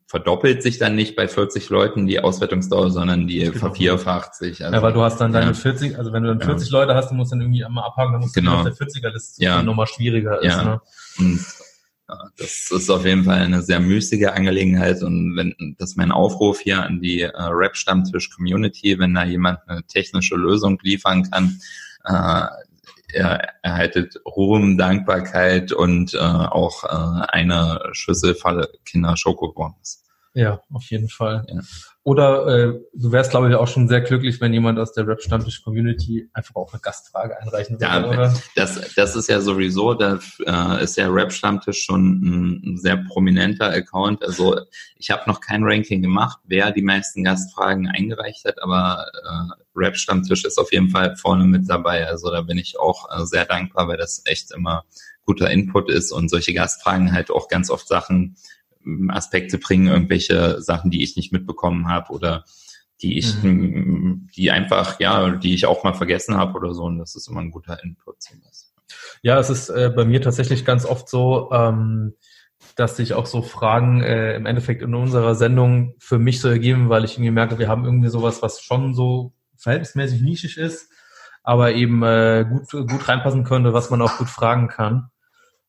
verdoppelt 0.07 0.63
sich 0.63 0.77
dann 0.77 0.95
nicht 0.95 1.15
bei 1.15 1.27
40 1.27 1.69
Leuten 1.69 2.07
die 2.07 2.19
Auswertungsdauer, 2.19 2.91
sondern 2.91 3.27
die 3.27 3.39
genau. 3.39 3.57
vervierfacht 3.57 4.35
sich. 4.35 4.63
Also, 4.63 4.75
ja, 4.75 4.81
weil 4.81 4.93
du 4.93 5.01
hast 5.01 5.17
dann 5.17 5.31
deine 5.31 5.47
ja. 5.47 5.53
40, 5.53 5.97
also 5.97 6.13
wenn 6.13 6.23
du 6.23 6.29
dann 6.29 6.41
40 6.41 6.69
ja. 6.69 6.79
Leute 6.79 6.95
hast, 6.95 7.09
du 7.09 7.15
musst 7.15 7.31
dann 7.31 7.41
irgendwie 7.41 7.63
einmal 7.63 7.85
abhaken, 7.85 8.13
dann 8.13 8.21
musst 8.21 8.35
du 8.35 8.41
genau. 8.41 8.57
auf 8.57 8.63
der 8.63 8.73
40er-Liste 8.73 9.43
ja. 9.43 9.61
nochmal 9.61 9.87
schwieriger 9.87 10.41
ist. 10.41 10.55
Ja. 10.55 10.63
Ne? 10.63 10.81
Und 11.19 11.39
ja, 12.09 12.29
das 12.37 12.71
ist 12.71 12.89
auf 12.89 13.05
jeden 13.05 13.25
Fall 13.25 13.39
eine 13.39 13.61
sehr 13.61 13.81
müßige 13.81 14.27
Angelegenheit 14.27 15.03
und 15.03 15.35
wenn 15.35 15.75
das 15.77 15.91
ist 15.91 15.97
mein 15.97 16.13
Aufruf 16.13 16.61
hier 16.61 16.81
an 16.81 17.01
die 17.01 17.21
äh, 17.21 17.31
Rap-Stammtisch-Community, 17.35 18.97
wenn 18.97 19.13
da 19.13 19.25
jemand 19.25 19.59
eine 19.67 19.83
technische 19.83 20.35
Lösung 20.35 20.79
liefern 20.81 21.29
kann, 21.29 21.59
äh, 22.07 22.47
er 23.13 23.53
erhaltet 23.61 24.19
Ruhm, 24.25 24.77
Dankbarkeit 24.77 25.71
und 25.71 26.13
äh, 26.13 26.17
auch 26.17 26.83
äh, 26.83 27.25
eine 27.29 27.79
Schüssel 27.93 28.35
voll 28.35 28.67
Kinder 28.85 29.15
Schokobons. 29.15 30.03
Ja, 30.33 30.61
auf 30.71 30.83
jeden 30.91 31.09
Fall. 31.09 31.45
Ja. 31.49 31.61
Oder 32.07 32.47
äh, 32.47 32.79
du 32.93 33.11
wärst, 33.11 33.31
glaube 33.31 33.49
ich, 33.49 33.55
auch 33.55 33.67
schon 33.67 33.89
sehr 33.89 33.99
glücklich, 33.99 34.39
wenn 34.39 34.53
jemand 34.53 34.79
aus 34.79 34.93
der 34.93 35.05
Rap-Stammtisch-Community 35.05 36.29
einfach 36.31 36.55
auch 36.55 36.71
eine 36.71 36.79
Gastfrage 36.79 37.37
einreichen 37.37 37.81
würde, 37.81 37.83
ja, 37.83 38.07
oder? 38.07 38.33
Das, 38.55 38.79
das 38.95 39.17
ist 39.17 39.27
ja 39.27 39.41
sowieso, 39.41 39.93
da 39.93 40.17
äh, 40.45 40.81
ist 40.81 40.95
ja 40.95 41.09
Rap-Stammtisch 41.09 41.83
schon 41.83 42.61
ein, 42.63 42.77
sehr 42.77 42.95
prominenter 42.95 43.71
Account. 43.71 44.23
Also 44.23 44.57
ich 44.95 45.11
habe 45.11 45.23
noch 45.27 45.41
kein 45.41 45.65
Ranking 45.65 46.01
gemacht, 46.01 46.39
wer 46.45 46.71
die 46.71 46.81
meisten 46.81 47.25
Gastfragen 47.25 47.89
eingereicht 47.89 48.45
hat, 48.45 48.63
aber 48.63 49.05
äh, 49.13 49.53
Rap-Stammtisch 49.75 50.45
ist 50.45 50.59
auf 50.59 50.71
jeden 50.71 50.91
Fall 50.91 51.17
vorne 51.17 51.43
mit 51.43 51.69
dabei. 51.69 52.07
Also 52.07 52.31
da 52.31 52.39
bin 52.39 52.57
ich 52.57 52.79
auch 52.79 53.09
äh, 53.11 53.25
sehr 53.25 53.43
dankbar, 53.43 53.89
weil 53.89 53.97
das 53.97 54.21
echt 54.23 54.53
immer 54.53 54.85
guter 55.25 55.51
Input 55.51 55.91
ist 55.91 56.13
und 56.13 56.29
solche 56.29 56.53
Gastfragen 56.53 57.11
halt 57.11 57.31
auch 57.31 57.49
ganz 57.49 57.69
oft 57.69 57.85
Sachen 57.85 58.37
Aspekte 59.09 59.57
bringen, 59.57 59.87
irgendwelche 59.87 60.61
Sachen, 60.61 60.91
die 60.91 61.03
ich 61.03 61.15
nicht 61.15 61.31
mitbekommen 61.31 61.87
habe 61.89 62.11
oder 62.11 62.43
die 63.01 63.17
ich, 63.17 63.41
mhm. 63.43 64.27
die 64.35 64.51
einfach, 64.51 64.99
ja, 64.99 65.29
die 65.29 65.53
ich 65.53 65.65
auch 65.65 65.83
mal 65.83 65.93
vergessen 65.93 66.35
habe 66.35 66.57
oder 66.57 66.73
so. 66.73 66.83
Und 66.83 66.97
das 66.97 67.15
ist 67.15 67.27
immer 67.27 67.41
ein 67.41 67.51
guter 67.51 67.81
Input. 67.83 68.17
Ja, 69.21 69.39
es 69.39 69.49
ist 69.49 69.69
äh, 69.69 69.91
bei 69.95 70.05
mir 70.05 70.21
tatsächlich 70.21 70.65
ganz 70.65 70.85
oft 70.85 71.07
so, 71.09 71.51
ähm, 71.51 72.13
dass 72.75 72.97
sich 72.97 73.13
auch 73.13 73.25
so 73.25 73.41
Fragen 73.41 74.01
äh, 74.01 74.35
im 74.35 74.45
Endeffekt 74.45 74.81
in 74.81 74.95
unserer 74.95 75.35
Sendung 75.35 75.95
für 75.99 76.19
mich 76.19 76.41
so 76.41 76.47
ergeben, 76.47 76.89
weil 76.89 77.03
ich 77.03 77.13
irgendwie 77.13 77.31
merke, 77.31 77.59
wir 77.59 77.67
haben 77.67 77.85
irgendwie 77.85 78.09
sowas, 78.09 78.41
was 78.41 78.61
schon 78.61 78.93
so 78.93 79.33
verhältnismäßig 79.57 80.21
nischig 80.21 80.57
ist, 80.57 80.91
aber 81.43 81.73
eben 81.73 82.03
äh, 82.03 82.45
gut, 82.47 82.69
gut 82.87 83.07
reinpassen 83.07 83.43
könnte, 83.43 83.73
was 83.73 83.89
man 83.89 84.01
auch 84.01 84.17
gut 84.17 84.29
fragen 84.29 84.67
kann. 84.67 85.09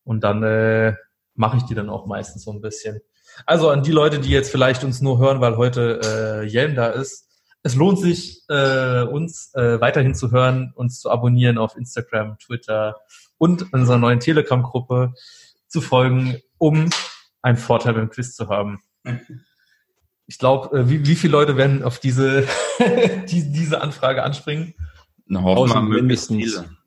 Und 0.04 0.24
dann 0.24 0.42
äh, 0.42 0.94
mache 1.38 1.56
ich 1.56 1.62
die 1.64 1.74
dann 1.74 1.88
auch 1.88 2.06
meistens 2.06 2.44
so 2.44 2.52
ein 2.52 2.60
bisschen. 2.60 3.00
Also 3.46 3.70
an 3.70 3.82
die 3.82 3.92
Leute, 3.92 4.18
die 4.18 4.30
jetzt 4.30 4.50
vielleicht 4.50 4.84
uns 4.84 5.00
nur 5.00 5.18
hören, 5.18 5.40
weil 5.40 5.56
heute 5.56 6.00
äh, 6.04 6.46
Jelm 6.46 6.74
da 6.74 6.88
ist. 6.88 7.28
Es 7.62 7.74
lohnt 7.74 7.98
sich, 7.98 8.42
äh, 8.48 9.02
uns 9.02 9.52
äh, 9.54 9.80
weiterhin 9.80 10.14
zu 10.14 10.30
hören, 10.30 10.72
uns 10.74 11.00
zu 11.00 11.10
abonnieren 11.10 11.58
auf 11.58 11.76
Instagram, 11.76 12.38
Twitter 12.38 12.96
und 13.36 13.72
unserer 13.72 13.98
neuen 13.98 14.20
Telegram-Gruppe 14.20 15.12
zu 15.66 15.80
folgen, 15.80 16.38
um 16.56 16.90
einen 17.42 17.58
Vorteil 17.58 17.94
beim 17.94 18.10
Quiz 18.10 18.34
zu 18.34 18.48
haben. 18.48 18.80
Ich 20.26 20.38
glaube, 20.38 20.76
äh, 20.76 20.88
wie, 20.88 21.06
wie 21.06 21.14
viele 21.14 21.32
Leute 21.32 21.56
werden 21.56 21.82
auf 21.82 21.98
diese, 21.98 22.46
die, 23.28 23.52
diese 23.52 23.80
Anfrage 23.80 24.22
anspringen? 24.22 24.74
Na, 25.26 25.42
hoffen 25.42 25.74
wir 25.74 25.82
möglichst 25.82 26.28
viele. 26.28 26.77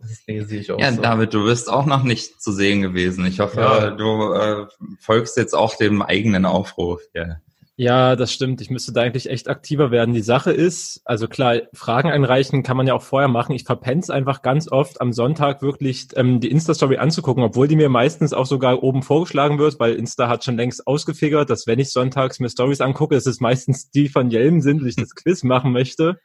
Das 0.00 0.24
sehe 0.48 0.60
ich 0.60 0.72
auch 0.72 0.80
ja, 0.80 0.92
so. 0.92 1.02
David, 1.02 1.34
du 1.34 1.44
bist 1.44 1.70
auch 1.70 1.86
noch 1.86 2.02
nicht 2.02 2.40
zu 2.40 2.52
sehen 2.52 2.80
gewesen. 2.82 3.26
Ich 3.26 3.40
hoffe, 3.40 3.60
ja. 3.60 3.90
du 3.90 4.32
äh, 4.32 4.66
folgst 4.98 5.36
jetzt 5.36 5.54
auch 5.54 5.76
dem 5.76 6.02
eigenen 6.02 6.46
Aufruf. 6.46 7.00
Ja. 7.14 7.36
Ja, 7.80 8.14
das 8.14 8.30
stimmt. 8.30 8.60
Ich 8.60 8.68
müsste 8.68 8.92
da 8.92 9.00
eigentlich 9.00 9.30
echt 9.30 9.48
aktiver 9.48 9.90
werden. 9.90 10.12
Die 10.12 10.20
Sache 10.20 10.52
ist, 10.52 11.00
also 11.06 11.28
klar, 11.28 11.62
Fragen 11.72 12.10
einreichen 12.10 12.62
kann 12.62 12.76
man 12.76 12.86
ja 12.86 12.92
auch 12.92 13.00
vorher 13.00 13.28
machen. 13.28 13.54
Ich 13.54 13.64
verpenne 13.64 14.02
es 14.02 14.10
einfach 14.10 14.42
ganz 14.42 14.70
oft 14.70 15.00
am 15.00 15.14
Sonntag 15.14 15.62
wirklich 15.62 16.08
ähm, 16.14 16.40
die 16.40 16.50
Insta-Story 16.50 16.98
anzugucken, 16.98 17.42
obwohl 17.42 17.68
die 17.68 17.76
mir 17.76 17.88
meistens 17.88 18.34
auch 18.34 18.44
sogar 18.44 18.82
oben 18.82 19.02
vorgeschlagen 19.02 19.58
wird, 19.58 19.80
weil 19.80 19.94
Insta 19.94 20.28
hat 20.28 20.44
schon 20.44 20.58
längst 20.58 20.86
ausgefigert, 20.86 21.48
dass 21.48 21.66
wenn 21.66 21.78
ich 21.78 21.88
sonntags 21.88 22.38
mir 22.38 22.50
Stories 22.50 22.82
angucke, 22.82 23.14
ist 23.14 23.26
es 23.26 23.40
meistens 23.40 23.90
die 23.90 24.10
von 24.10 24.30
Jelm 24.30 24.60
sind, 24.60 24.82
weil 24.82 24.88
ich 24.88 24.96
das 24.96 25.14
Quiz 25.14 25.42
machen 25.42 25.72
möchte. 25.72 26.20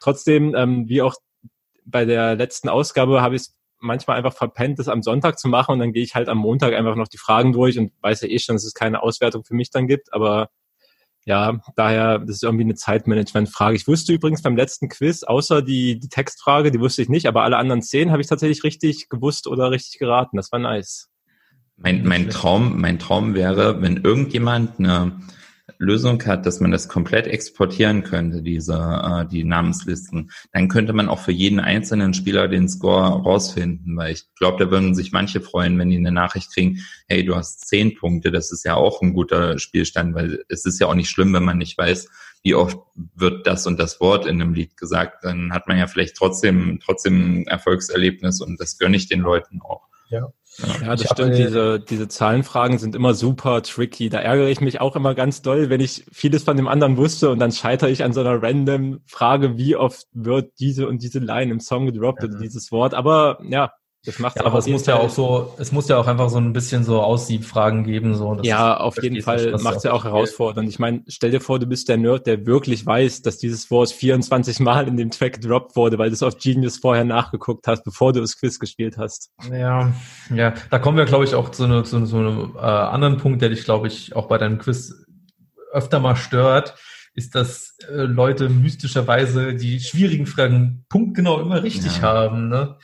Trotzdem, 0.00 0.54
ähm, 0.56 0.88
wie 0.88 1.02
auch 1.02 1.16
bei 1.84 2.04
der 2.04 2.36
letzten 2.36 2.68
Ausgabe, 2.68 3.22
habe 3.22 3.36
ich 3.36 3.42
es 3.42 3.56
manchmal 3.80 4.16
einfach 4.16 4.34
verpennt, 4.34 4.78
das 4.78 4.88
am 4.88 5.02
Sonntag 5.02 5.38
zu 5.38 5.48
machen 5.48 5.72
und 5.72 5.78
dann 5.78 5.92
gehe 5.92 6.02
ich 6.02 6.14
halt 6.14 6.28
am 6.28 6.38
Montag 6.38 6.74
einfach 6.74 6.96
noch 6.96 7.08
die 7.08 7.18
Fragen 7.18 7.52
durch 7.52 7.78
und 7.78 7.92
weiß 8.00 8.22
ja 8.22 8.28
eh 8.28 8.38
schon, 8.38 8.56
dass 8.56 8.64
es 8.64 8.74
keine 8.74 9.02
Auswertung 9.02 9.44
für 9.44 9.54
mich 9.54 9.70
dann 9.70 9.86
gibt, 9.86 10.12
aber 10.12 10.48
ja, 11.26 11.60
daher, 11.74 12.18
das 12.18 12.36
ist 12.36 12.44
irgendwie 12.44 12.64
eine 12.64 12.74
Zeitmanagement-Frage. 12.74 13.76
Ich 13.76 13.88
wusste 13.88 14.12
übrigens 14.12 14.42
beim 14.42 14.56
letzten 14.56 14.88
Quiz, 14.90 15.22
außer 15.22 15.62
die, 15.62 15.98
die 15.98 16.08
Textfrage, 16.08 16.70
die 16.70 16.80
wusste 16.80 17.00
ich 17.00 17.08
nicht, 17.08 17.26
aber 17.26 17.44
alle 17.44 17.56
anderen 17.56 17.80
zehn 17.80 18.10
habe 18.10 18.20
ich 18.20 18.28
tatsächlich 18.28 18.62
richtig 18.62 19.08
gewusst 19.08 19.46
oder 19.46 19.70
richtig 19.70 19.98
geraten. 19.98 20.36
Das 20.36 20.52
war 20.52 20.58
nice. 20.58 21.08
Mein, 21.76 22.04
mein 22.04 22.28
Traum, 22.28 22.80
mein 22.80 22.98
Traum 22.98 23.34
wäre, 23.34 23.80
wenn 23.80 23.96
irgendjemand 23.96 24.78
eine 24.78 25.20
Lösung 25.78 26.22
hat, 26.26 26.44
dass 26.44 26.60
man 26.60 26.70
das 26.70 26.88
komplett 26.88 27.26
exportieren 27.26 28.02
könnte, 28.02 28.42
diese 28.42 28.74
äh, 28.74 29.26
die 29.26 29.44
Namenslisten, 29.44 30.30
dann 30.52 30.68
könnte 30.68 30.92
man 30.92 31.08
auch 31.08 31.20
für 31.20 31.32
jeden 31.32 31.58
einzelnen 31.58 32.12
Spieler 32.12 32.48
den 32.48 32.68
Score 32.68 33.22
rausfinden, 33.22 33.96
weil 33.96 34.12
ich 34.12 34.24
glaube, 34.34 34.62
da 34.62 34.70
würden 34.70 34.94
sich 34.94 35.12
manche 35.12 35.40
freuen, 35.40 35.78
wenn 35.78 35.88
die 35.88 35.96
eine 35.96 36.12
Nachricht 36.12 36.52
kriegen, 36.52 36.80
hey, 37.08 37.24
du 37.24 37.34
hast 37.34 37.66
zehn 37.66 37.96
Punkte, 37.96 38.30
das 38.30 38.52
ist 38.52 38.64
ja 38.64 38.74
auch 38.74 39.00
ein 39.00 39.14
guter 39.14 39.58
Spielstand, 39.58 40.14
weil 40.14 40.44
es 40.48 40.66
ist 40.66 40.80
ja 40.80 40.86
auch 40.86 40.94
nicht 40.94 41.08
schlimm, 41.08 41.32
wenn 41.32 41.44
man 41.44 41.58
nicht 41.58 41.78
weiß, 41.78 42.08
wie 42.42 42.54
oft 42.54 42.78
wird 43.14 43.46
das 43.46 43.66
und 43.66 43.78
das 43.78 44.00
Wort 44.00 44.26
in 44.26 44.42
einem 44.42 44.52
Lied 44.52 44.76
gesagt, 44.76 45.24
dann 45.24 45.52
hat 45.52 45.66
man 45.66 45.78
ja 45.78 45.86
vielleicht 45.86 46.14
trotzdem 46.14 46.78
trotzdem 46.84 47.40
ein 47.40 47.46
Erfolgserlebnis 47.46 48.42
und 48.42 48.60
das 48.60 48.76
gönne 48.76 48.98
ich 48.98 49.08
den 49.08 49.20
Leuten 49.20 49.62
auch. 49.62 49.88
Ja. 50.10 50.30
Ja, 50.58 50.94
das 50.94 51.10
stimmt. 51.10 51.36
diese, 51.36 51.80
diese 51.80 52.08
Zahlenfragen 52.08 52.78
sind 52.78 52.94
immer 52.94 53.14
super 53.14 53.62
tricky. 53.62 54.08
Da 54.08 54.18
ärgere 54.18 54.48
ich 54.48 54.60
mich 54.60 54.80
auch 54.80 54.94
immer 54.96 55.14
ganz 55.14 55.42
doll, 55.42 55.70
wenn 55.70 55.80
ich 55.80 56.04
vieles 56.12 56.44
von 56.44 56.56
dem 56.56 56.68
anderen 56.68 56.96
wusste 56.96 57.30
und 57.30 57.38
dann 57.38 57.52
scheitere 57.52 57.90
ich 57.90 58.04
an 58.04 58.12
so 58.12 58.20
einer 58.20 58.42
random 58.42 59.00
Frage, 59.06 59.56
wie 59.58 59.76
oft 59.76 60.06
wird 60.12 60.52
diese 60.60 60.86
und 60.86 61.02
diese 61.02 61.18
Line 61.18 61.50
im 61.50 61.60
Song 61.60 61.86
gedroppt 61.86 62.22
ja. 62.22 62.28
oder 62.28 62.38
dieses 62.38 62.70
Wort. 62.70 62.94
Aber 62.94 63.38
ja, 63.48 63.72
das 64.04 64.18
macht 64.18 64.36
ja, 64.36 64.44
aber 64.44 64.58
es 64.58 64.66
muss 64.66 64.84
Fall. 64.84 64.94
ja 64.94 65.00
auch 65.00 65.08
so, 65.08 65.54
es 65.58 65.72
muss 65.72 65.88
ja 65.88 65.96
auch 65.96 66.06
einfach 66.06 66.28
so 66.28 66.36
ein 66.38 66.52
bisschen 66.52 66.84
so 66.84 67.00
Aussiebfragen 67.00 67.84
geben, 67.84 68.14
so. 68.14 68.38
ja, 68.42 68.76
auf 68.76 69.02
jeden 69.02 69.22
Fall 69.22 69.56
macht 69.62 69.78
es 69.78 69.82
ja 69.84 69.92
auch 69.92 70.04
herausfordernd. 70.04 70.68
Ich 70.68 70.78
meine, 70.78 71.02
stell 71.08 71.30
dir 71.30 71.40
vor, 71.40 71.58
du 71.58 71.66
bist 71.66 71.88
der 71.88 71.96
Nerd, 71.96 72.26
der 72.26 72.44
wirklich 72.44 72.84
weiß, 72.84 73.22
dass 73.22 73.38
dieses 73.38 73.70
Wort 73.70 73.90
24 73.90 74.60
Mal 74.60 74.88
in 74.88 74.96
dem 74.96 75.10
Track 75.10 75.40
gedroppt 75.40 75.74
wurde, 75.74 75.98
weil 75.98 76.10
du 76.10 76.14
es 76.14 76.22
auf 76.22 76.36
Genius 76.38 76.78
vorher 76.78 77.04
nachgeguckt 77.04 77.66
hast, 77.66 77.82
bevor 77.82 78.12
du 78.12 78.20
das 78.20 78.38
Quiz 78.38 78.58
gespielt 78.58 78.98
hast. 78.98 79.30
Ja, 79.50 79.92
ja, 80.34 80.52
da 80.70 80.78
kommen 80.78 80.98
wir, 80.98 81.06
glaube 81.06 81.24
ich, 81.24 81.34
auch 81.34 81.48
zu, 81.50 81.64
eine, 81.64 81.82
zu, 81.84 82.04
zu 82.04 82.16
einem 82.16 82.56
äh, 82.56 82.60
anderen 82.60 83.16
Punkt, 83.16 83.40
der 83.40 83.48
dich, 83.48 83.64
glaube 83.64 83.86
ich, 83.88 84.14
auch 84.14 84.28
bei 84.28 84.36
deinem 84.36 84.58
Quiz 84.58 84.94
öfter 85.72 85.98
mal 85.98 86.16
stört 86.16 86.74
ist, 87.14 87.34
dass 87.34 87.76
äh, 87.88 88.02
Leute 88.02 88.48
mystischerweise 88.48 89.54
die 89.54 89.80
schwierigen 89.80 90.26
Fragen 90.26 90.84
punktgenau 90.88 91.40
immer 91.40 91.62
richtig 91.62 91.98
ja. 91.98 92.02
haben. 92.02 92.48
Ne? 92.48 92.76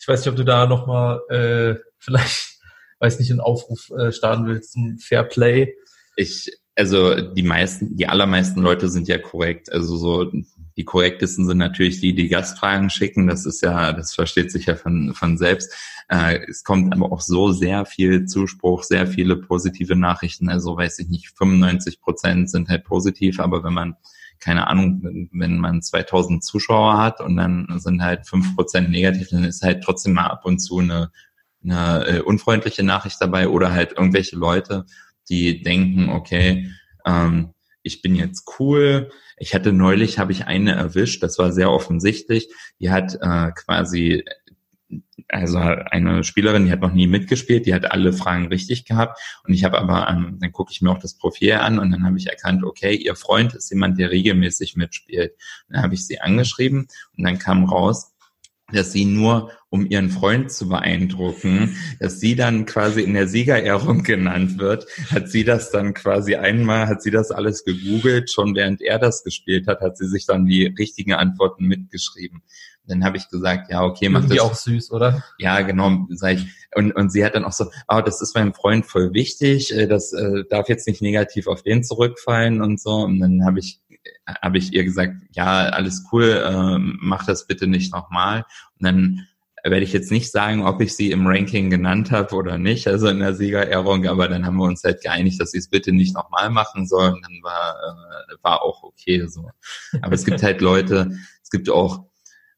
Ich 0.00 0.08
weiß 0.08 0.20
nicht, 0.20 0.30
ob 0.30 0.36
du 0.36 0.44
da 0.44 0.66
nochmal 0.66 1.20
äh, 1.28 1.78
vielleicht, 1.98 2.58
weiß 3.00 3.18
nicht, 3.18 3.30
einen 3.30 3.40
Aufruf 3.40 3.90
äh, 3.90 4.12
starten 4.12 4.46
willst 4.46 4.72
zum 4.72 4.98
Fair 4.98 5.24
Play. 5.24 5.74
Ich, 6.16 6.50
also 6.74 7.20
die 7.20 7.42
meisten, 7.42 7.96
die 7.96 8.06
allermeisten 8.06 8.62
Leute 8.62 8.88
sind 8.88 9.08
ja 9.08 9.18
korrekt. 9.18 9.70
Also 9.70 9.96
so 9.96 10.30
die 10.76 10.84
korrektesten 10.84 11.46
sind 11.46 11.58
natürlich 11.58 12.00
die, 12.00 12.14
die 12.14 12.28
Gastfragen 12.28 12.88
schicken. 12.88 13.26
Das 13.26 13.44
ist 13.44 13.60
ja, 13.60 13.92
das 13.92 14.14
versteht 14.14 14.50
sich 14.50 14.66
ja 14.66 14.76
von, 14.76 15.12
von 15.12 15.36
selbst. 15.36 15.74
Äh, 16.08 16.40
es 16.48 16.64
kommt 16.64 16.94
aber 16.94 17.12
auch 17.12 17.20
so 17.20 17.52
sehr 17.52 17.84
viel 17.84 18.24
Zuspruch, 18.24 18.84
sehr 18.84 19.06
viele 19.06 19.36
positive 19.36 19.96
Nachrichten. 19.96 20.48
Also 20.48 20.76
weiß 20.76 20.98
ich 21.00 21.08
nicht, 21.08 21.28
95 21.36 22.00
Prozent 22.00 22.50
sind 22.50 22.70
halt 22.70 22.84
positiv, 22.84 23.40
aber 23.40 23.62
wenn 23.62 23.74
man 23.74 23.96
keine 24.40 24.66
Ahnung, 24.66 25.28
wenn 25.32 25.58
man 25.58 25.82
2000 25.82 26.42
Zuschauer 26.42 26.98
hat 26.98 27.20
und 27.20 27.36
dann 27.36 27.66
sind 27.78 28.02
halt 28.02 28.26
fünf 28.26 28.56
Prozent 28.56 28.90
negativ, 28.90 29.28
dann 29.28 29.44
ist 29.44 29.62
halt 29.62 29.84
trotzdem 29.84 30.14
mal 30.14 30.26
ab 30.26 30.44
und 30.44 30.58
zu 30.58 30.78
eine, 30.78 31.10
eine 31.62 32.06
äh, 32.06 32.20
unfreundliche 32.20 32.82
Nachricht 32.82 33.20
dabei 33.20 33.48
oder 33.48 33.72
halt 33.72 33.92
irgendwelche 33.92 34.36
Leute, 34.36 34.86
die 35.28 35.62
denken, 35.62 36.08
okay, 36.08 36.70
ähm, 37.06 37.54
ich 37.82 38.02
bin 38.02 38.14
jetzt 38.14 38.46
cool. 38.58 39.10
Ich 39.38 39.54
hatte 39.54 39.72
neulich, 39.72 40.18
habe 40.18 40.32
ich 40.32 40.46
eine 40.46 40.72
erwischt, 40.72 41.22
das 41.22 41.38
war 41.38 41.52
sehr 41.52 41.70
offensichtlich. 41.70 42.48
Die 42.78 42.90
hat 42.90 43.14
äh, 43.20 43.52
quasi 43.52 44.24
also 45.32 45.58
eine 45.58 46.24
Spielerin, 46.24 46.66
die 46.66 46.72
hat 46.72 46.80
noch 46.80 46.92
nie 46.92 47.06
mitgespielt, 47.06 47.66
die 47.66 47.74
hat 47.74 47.90
alle 47.90 48.12
Fragen 48.12 48.48
richtig 48.48 48.84
gehabt 48.84 49.18
und 49.44 49.54
ich 49.54 49.64
habe 49.64 49.78
aber, 49.78 50.08
ähm, 50.08 50.38
dann 50.40 50.52
gucke 50.52 50.72
ich 50.72 50.82
mir 50.82 50.90
auch 50.90 50.98
das 50.98 51.14
Profil 51.14 51.52
an 51.54 51.78
und 51.78 51.90
dann 51.90 52.04
habe 52.04 52.18
ich 52.18 52.26
erkannt, 52.26 52.64
okay, 52.64 52.94
ihr 52.94 53.14
Freund 53.14 53.54
ist 53.54 53.70
jemand, 53.70 53.98
der 53.98 54.10
regelmäßig 54.10 54.76
mitspielt. 54.76 55.32
Und 55.68 55.74
dann 55.74 55.82
habe 55.82 55.94
ich 55.94 56.06
sie 56.06 56.20
angeschrieben 56.20 56.88
und 57.16 57.24
dann 57.24 57.38
kam 57.38 57.64
raus, 57.64 58.12
dass 58.72 58.92
sie 58.92 59.04
nur, 59.04 59.50
um 59.68 59.86
ihren 59.88 60.10
Freund 60.10 60.50
zu 60.50 60.68
beeindrucken, 60.68 61.76
dass 61.98 62.20
sie 62.20 62.34
dann 62.34 62.66
quasi 62.66 63.02
in 63.02 63.14
der 63.14 63.28
Siegerehrung 63.28 64.02
genannt 64.04 64.58
wird, 64.58 64.86
hat 65.10 65.28
sie 65.28 65.44
das 65.44 65.70
dann 65.70 65.94
quasi 65.94 66.36
einmal, 66.36 66.88
hat 66.88 67.02
sie 67.02 67.10
das 67.10 67.30
alles 67.30 67.64
gegoogelt, 67.64 68.30
schon 68.30 68.54
während 68.54 68.82
er 68.82 68.98
das 68.98 69.22
gespielt 69.22 69.66
hat, 69.66 69.80
hat 69.80 69.96
sie 69.96 70.08
sich 70.08 70.26
dann 70.26 70.46
die 70.46 70.66
richtigen 70.66 71.14
Antworten 71.14 71.66
mitgeschrieben. 71.66 72.42
Dann 72.90 73.04
habe 73.04 73.16
ich 73.16 73.28
gesagt, 73.28 73.70
ja, 73.70 73.82
okay, 73.82 74.08
mach 74.08 74.20
Irgendwie 74.20 74.36
das. 74.36 74.44
auch 74.44 74.54
süß, 74.54 74.90
oder? 74.90 75.24
Ja, 75.38 75.60
genau, 75.62 76.06
sag 76.10 76.34
ich. 76.34 76.46
Und, 76.74 76.92
und 76.92 77.10
sie 77.10 77.24
hat 77.24 77.34
dann 77.34 77.44
auch 77.44 77.52
so, 77.52 77.66
oh, 77.88 78.00
das 78.00 78.20
ist 78.20 78.34
meinem 78.34 78.54
Freund 78.54 78.86
voll 78.86 79.12
wichtig, 79.12 79.74
äh, 79.74 79.86
das 79.86 80.12
äh, 80.12 80.44
darf 80.48 80.68
jetzt 80.68 80.86
nicht 80.86 81.02
negativ 81.02 81.46
auf 81.46 81.62
den 81.62 81.82
zurückfallen 81.82 82.60
und 82.60 82.80
so. 82.80 82.96
Und 82.96 83.20
dann 83.20 83.44
habe 83.44 83.58
ich 83.58 83.80
habe 84.42 84.58
ich 84.58 84.72
ihr 84.72 84.84
gesagt, 84.84 85.14
ja, 85.32 85.66
alles 85.66 86.04
cool, 86.12 86.42
äh, 86.44 86.78
mach 86.78 87.26
das 87.26 87.46
bitte 87.46 87.66
nicht 87.66 87.92
nochmal. 87.92 88.44
Und 88.78 88.86
dann 88.86 89.26
werde 89.62 89.84
ich 89.84 89.92
jetzt 89.92 90.10
nicht 90.10 90.30
sagen, 90.30 90.64
ob 90.64 90.80
ich 90.80 90.96
sie 90.96 91.10
im 91.10 91.26
Ranking 91.26 91.68
genannt 91.68 92.10
habe 92.10 92.34
oder 92.34 92.56
nicht, 92.56 92.88
also 92.88 93.08
in 93.08 93.18
der 93.18 93.34
Siegerehrung, 93.34 94.06
aber 94.06 94.28
dann 94.28 94.46
haben 94.46 94.56
wir 94.56 94.64
uns 94.64 94.82
halt 94.84 95.02
geeinigt, 95.02 95.40
dass 95.40 95.50
sie 95.50 95.58
es 95.58 95.68
bitte 95.68 95.92
nicht 95.92 96.14
nochmal 96.14 96.50
machen 96.50 96.86
sollen. 96.86 97.20
Dann 97.22 97.40
war, 97.42 97.74
äh, 97.74 98.34
war 98.42 98.62
auch 98.62 98.82
okay 98.82 99.26
so. 99.26 99.50
Aber 100.00 100.14
es 100.14 100.24
gibt 100.24 100.42
halt 100.42 100.60
Leute, 100.60 101.12
es 101.42 101.50
gibt 101.50 101.68
auch 101.68 102.06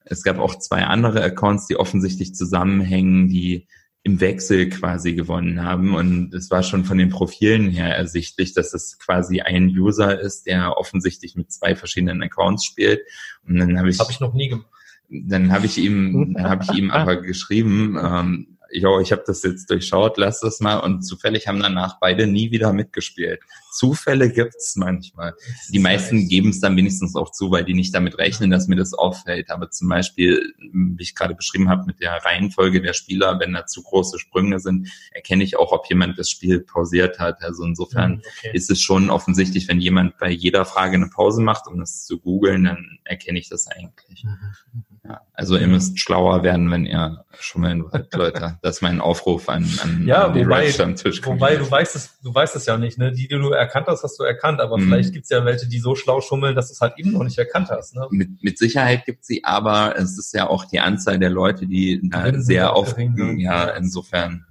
es 0.05 0.23
gab 0.23 0.39
auch 0.39 0.59
zwei 0.59 0.85
andere 0.85 1.23
Accounts, 1.23 1.67
die 1.67 1.77
offensichtlich 1.77 2.35
zusammenhängen, 2.35 3.29
die 3.29 3.67
im 4.05 4.21
Wechsel 4.21 4.69
quasi 4.69 5.15
gewonnen 5.15 5.63
haben. 5.63 5.95
Und 5.95 6.35
es 6.35 6.51
war 6.51 6.63
schon 6.63 6.85
von 6.85 6.99
den 6.99 7.09
Profilen 7.09 7.71
her 7.71 7.97
ersichtlich, 7.97 8.53
dass 8.53 8.75
es 8.75 8.99
quasi 8.99 9.41
ein 9.41 9.69
User 9.69 10.21
ist, 10.21 10.47
der 10.47 10.77
offensichtlich 10.77 11.37
mit 11.37 11.53
zwei 11.53 11.77
verschiedenen 11.77 12.23
Accounts 12.23 12.65
spielt. 12.65 13.03
Und 13.47 13.59
dann 13.59 13.79
habe 13.79 13.91
ich. 13.91 14.01
Habe 14.01 14.11
ich 14.11 14.21
noch 14.21 14.35
nie 14.35 14.49
gemacht. 14.49 14.67
Dann 15.09 15.53
habe 15.53 15.67
ich 15.67 15.79
ihm, 15.79 16.35
dann 16.37 16.49
habe 16.49 16.65
ich 16.65 16.77
ihm 16.77 16.91
aber 16.91 17.17
geschrieben, 17.17 17.97
ähm, 18.03 18.52
jo, 18.73 19.01
ich 19.01 19.13
habe 19.13 19.23
das 19.27 19.43
jetzt 19.43 19.71
durchschaut, 19.71 20.17
lass 20.17 20.41
das 20.41 20.61
mal. 20.61 20.79
Und 20.79 21.03
zufällig 21.03 21.47
haben 21.47 21.61
danach 21.61 21.99
beide 22.01 22.27
nie 22.27 22.51
wieder 22.51 22.73
mitgespielt. 22.73 23.41
Zufälle 23.73 24.31
gibt's 24.31 24.77
manchmal. 24.77 25.35
Die 25.73 25.79
meisten 25.79 26.29
geben 26.29 26.51
es 26.51 26.61
dann 26.61 26.77
wenigstens 26.77 27.17
auch 27.17 27.31
zu, 27.31 27.51
weil 27.51 27.65
die 27.65 27.75
nicht 27.75 27.95
damit 27.95 28.19
rechnen, 28.19 28.51
dass 28.51 28.69
mir 28.69 28.77
das 28.77 28.93
auffällt. 28.95 29.51
Aber 29.51 29.71
zum 29.71 29.89
Beispiel, 29.89 30.55
wie 30.59 31.03
ich 31.03 31.15
gerade 31.15 31.35
beschrieben 31.35 31.69
habe, 31.69 31.85
mit 31.87 32.01
der 32.01 32.13
Reihenfolge 32.25 32.83
der 32.83 32.93
Spieler, 32.93 33.39
wenn 33.41 33.53
da 33.53 33.67
zu 33.67 33.83
große 33.83 34.19
Sprünge 34.19 34.61
sind, 34.61 34.91
erkenne 35.13 35.45
ich 35.45 35.59
auch, 35.59 35.73
ob 35.73 35.89
jemand 35.89 36.19
das 36.19 36.31
Spiel 36.31 36.61
pausiert 36.61 37.19
hat. 37.19 37.43
Also 37.43 37.65
insofern 37.65 38.13
hm, 38.13 38.23
okay. 38.39 38.51
ist 38.53 38.71
es 38.71 38.81
schon 38.81 39.11
offensichtlich, 39.11 39.69
wenn 39.69 39.81
jemand 39.81 40.19
bei 40.19 40.31
jeder 40.31 40.65
Frage 40.65 40.97
eine 40.97 41.09
Pause 41.09 41.43
macht, 41.43 41.67
um 41.67 41.79
das 41.79 42.05
zu 42.05 42.19
googeln, 42.19 42.65
dann 42.65 42.99
erkenne 43.05 43.39
ich 43.39 43.49
das 43.49 43.67
eigentlich. 43.67 44.25
Mhm. 44.25 44.93
Ja, 45.05 45.21
also 45.35 45.57
ihr 45.57 45.67
müsst 45.67 45.99
schlauer 45.99 46.45
werden, 46.45 46.71
wenn 46.71 46.87
ihr 46.87 47.25
schummeln 47.41 47.83
wollt, 47.83 48.15
Leute. 48.15 48.59
Das 48.63 48.77
ist 48.77 48.83
mein 48.83 49.01
Aufruf 49.01 49.49
an, 49.49 49.69
an, 49.83 50.07
ja, 50.07 50.27
an 50.27 50.35
die 50.35 50.47
wobei, 50.47 50.71
Tisch. 50.71 51.21
Wobei 51.25 51.57
du 51.57 51.69
weißt 51.69 51.97
es, 51.97 52.21
du 52.23 52.33
weißt 52.33 52.55
es 52.55 52.67
ja 52.67 52.77
nicht, 52.77 52.99
ne? 52.99 53.11
Die, 53.11 53.27
die 53.27 53.35
du 53.35 53.51
erkannt 53.51 53.89
hast, 53.89 54.05
hast 54.05 54.21
du 54.21 54.23
erkannt, 54.23 54.61
aber 54.61 54.79
mhm. 54.79 54.85
vielleicht 54.85 55.13
gibt's 55.13 55.31
ja 55.31 55.45
welche, 55.45 55.67
die 55.67 55.81
so 55.81 55.97
schlau 55.97 56.21
schummeln, 56.21 56.55
dass 56.55 56.69
du 56.69 56.75
es 56.75 56.81
halt 56.81 56.99
eben 56.99 57.13
noch 57.13 57.25
nicht 57.25 57.37
erkannt 57.37 57.71
hast. 57.71 57.97
Ne? 57.97 58.07
Mit, 58.11 58.45
mit 58.45 58.59
Sicherheit 58.59 59.05
gibt's 59.05 59.27
sie, 59.27 59.45
aber 59.45 59.97
es 59.97 60.17
ist 60.19 60.33
ja 60.35 60.49
auch 60.49 60.67
die 60.67 60.79
Anzahl 60.79 61.19
der 61.19 61.31
Leute, 61.31 61.67
die 61.67 62.01
da 62.05 62.33
sehr 62.35 62.77
oft, 62.77 62.97
ja, 62.99 63.71
insofern. 63.71 64.47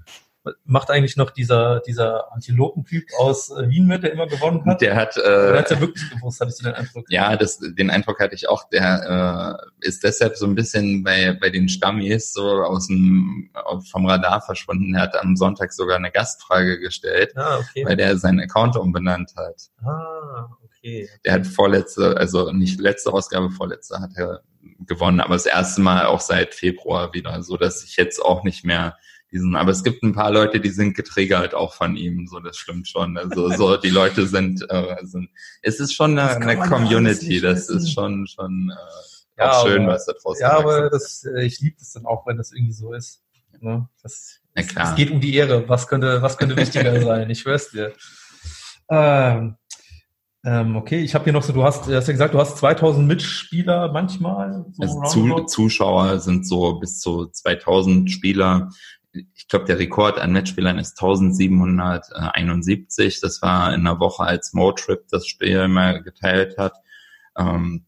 Macht 0.65 0.89
eigentlich 0.89 1.17
noch 1.17 1.29
dieser, 1.29 1.81
dieser 1.81 2.31
Antilopentyp 2.31 3.05
aus 3.17 3.51
äh, 3.51 3.69
Wien 3.69 3.85
mit, 3.85 4.03
der 4.03 4.13
immer 4.13 4.27
gewonnen 4.27 4.65
hat? 4.65 4.81
Der 4.81 4.95
hat, 4.95 5.15
äh, 5.17 5.21
der 5.21 5.59
hat 5.59 5.69
ja 5.69 5.79
wirklich 5.79 6.09
gewusst, 6.09 6.41
hatte 6.41 6.51
ich 6.55 6.63
den 6.63 6.73
Eindruck. 6.73 7.05
Ja, 7.09 7.35
das, 7.35 7.59
den 7.59 7.89
Eindruck 7.89 8.19
hatte 8.19 8.33
ich 8.35 8.49
auch. 8.49 8.67
Der 8.69 9.59
äh, 9.81 9.87
ist 9.87 10.03
deshalb 10.03 10.37
so 10.37 10.45
ein 10.45 10.55
bisschen 10.55 11.03
bei, 11.03 11.37
bei 11.39 11.49
den 11.49 11.69
Stammis 11.69 12.33
so 12.33 12.63
aus 12.63 12.87
dem, 12.87 13.51
vom 13.91 14.05
Radar 14.07 14.41
verschwunden. 14.41 14.95
Er 14.95 15.03
hat 15.03 15.15
am 15.15 15.35
Sonntag 15.35 15.73
sogar 15.73 15.97
eine 15.97 16.11
Gastfrage 16.11 16.79
gestellt, 16.79 17.33
ah, 17.35 17.59
okay. 17.59 17.85
weil 17.85 17.95
der 17.95 18.17
seinen 18.17 18.39
Account 18.39 18.75
umbenannt 18.77 19.33
hat. 19.35 19.69
Ah, 19.83 20.49
okay. 20.63 21.07
Der 21.23 21.33
hat 21.33 21.45
vorletzte, 21.47 22.17
also 22.17 22.51
nicht 22.51 22.79
letzte 22.79 23.13
Ausgabe, 23.13 23.51
vorletzte 23.51 23.99
hat 23.99 24.11
er 24.15 24.41
gewonnen, 24.79 25.19
aber 25.19 25.35
das 25.35 25.45
erste 25.45 25.81
Mal 25.81 26.05
auch 26.05 26.19
seit 26.19 26.55
Februar 26.55 27.13
wieder, 27.13 27.43
so 27.43 27.57
dass 27.57 27.83
ich 27.83 27.97
jetzt 27.97 28.19
auch 28.19 28.43
nicht 28.43 28.65
mehr 28.65 28.97
diesen, 29.31 29.55
aber 29.55 29.71
es 29.71 29.83
gibt 29.83 30.03
ein 30.03 30.13
paar 30.13 30.31
Leute, 30.31 30.59
die 30.59 30.69
sind 30.69 30.93
getriggert 30.93 31.53
auch 31.53 31.73
von 31.73 31.95
ihm, 31.95 32.27
so 32.27 32.39
das 32.39 32.57
stimmt 32.57 32.87
schon. 32.87 33.17
Also 33.17 33.49
so 33.51 33.77
die 33.77 33.89
Leute 33.89 34.27
sind, 34.27 34.65
äh, 34.69 34.97
sind 35.03 35.29
es 35.61 35.79
ist 35.79 35.93
schon 35.93 36.17
eine, 36.17 36.35
eine 36.35 36.67
Community, 36.67 37.39
das 37.39 37.69
wissen. 37.69 37.77
ist 37.77 37.93
schon 37.93 38.27
schon 38.27 38.71
äh, 38.71 39.41
ja, 39.41 39.51
auch 39.51 39.65
schön, 39.65 39.83
aber, 39.83 39.93
was 39.93 40.05
da 40.05 40.13
draußen 40.13 40.41
Ja, 40.41 40.57
aber 40.57 40.89
das, 40.89 41.23
äh, 41.25 41.43
ich 41.45 41.59
liebe 41.61 41.77
das 41.79 41.93
dann 41.93 42.05
auch, 42.05 42.27
wenn 42.27 42.37
das 42.37 42.51
irgendwie 42.51 42.73
so 42.73 42.93
ist. 42.93 43.23
Ne? 43.59 43.87
Das, 44.03 44.39
Na 44.55 44.63
klar. 44.63 44.89
Es 44.89 44.95
geht 44.95 45.11
um 45.11 45.19
die 45.19 45.35
Ehre. 45.35 45.67
Was 45.69 45.87
könnte, 45.87 46.21
was 46.21 46.37
könnte 46.37 46.55
wichtiger 46.57 47.01
sein? 47.05 47.29
Ich 47.29 47.39
schwör's 47.39 47.69
dir. 47.69 47.93
Ähm, 48.89 49.55
ähm, 50.43 50.75
okay, 50.75 50.99
ich 51.01 51.13
habe 51.13 51.25
hier 51.25 51.33
noch 51.33 51.43
so, 51.43 51.53
du 51.53 51.63
hast, 51.63 51.87
du 51.87 51.95
hast 51.95 52.07
ja 52.07 52.13
gesagt, 52.13 52.33
du 52.33 52.39
hast 52.39 52.57
2000 52.57 53.07
Mitspieler 53.07 53.91
manchmal. 53.91 54.65
So 54.71 54.83
also 54.83 55.01
zu, 55.03 55.45
Zuschauer 55.45 56.19
sind 56.19 56.47
so 56.47 56.79
bis 56.79 56.99
zu 56.99 57.27
2000 57.27 58.09
Spieler 58.09 58.69
ich 59.13 59.47
glaube, 59.47 59.65
der 59.65 59.79
Rekord 59.79 60.19
an 60.19 60.31
Matchspielern 60.31 60.79
ist 60.79 61.01
1771. 61.01 63.19
Das 63.21 63.41
war 63.41 63.73
in 63.73 63.81
einer 63.81 63.99
Woche, 63.99 64.23
als 64.23 64.53
Motrip 64.53 65.07
das 65.09 65.27
Spiel 65.27 65.67
mal 65.67 66.01
geteilt 66.01 66.57
hat. 66.57 66.73
Ähm, 67.37 67.85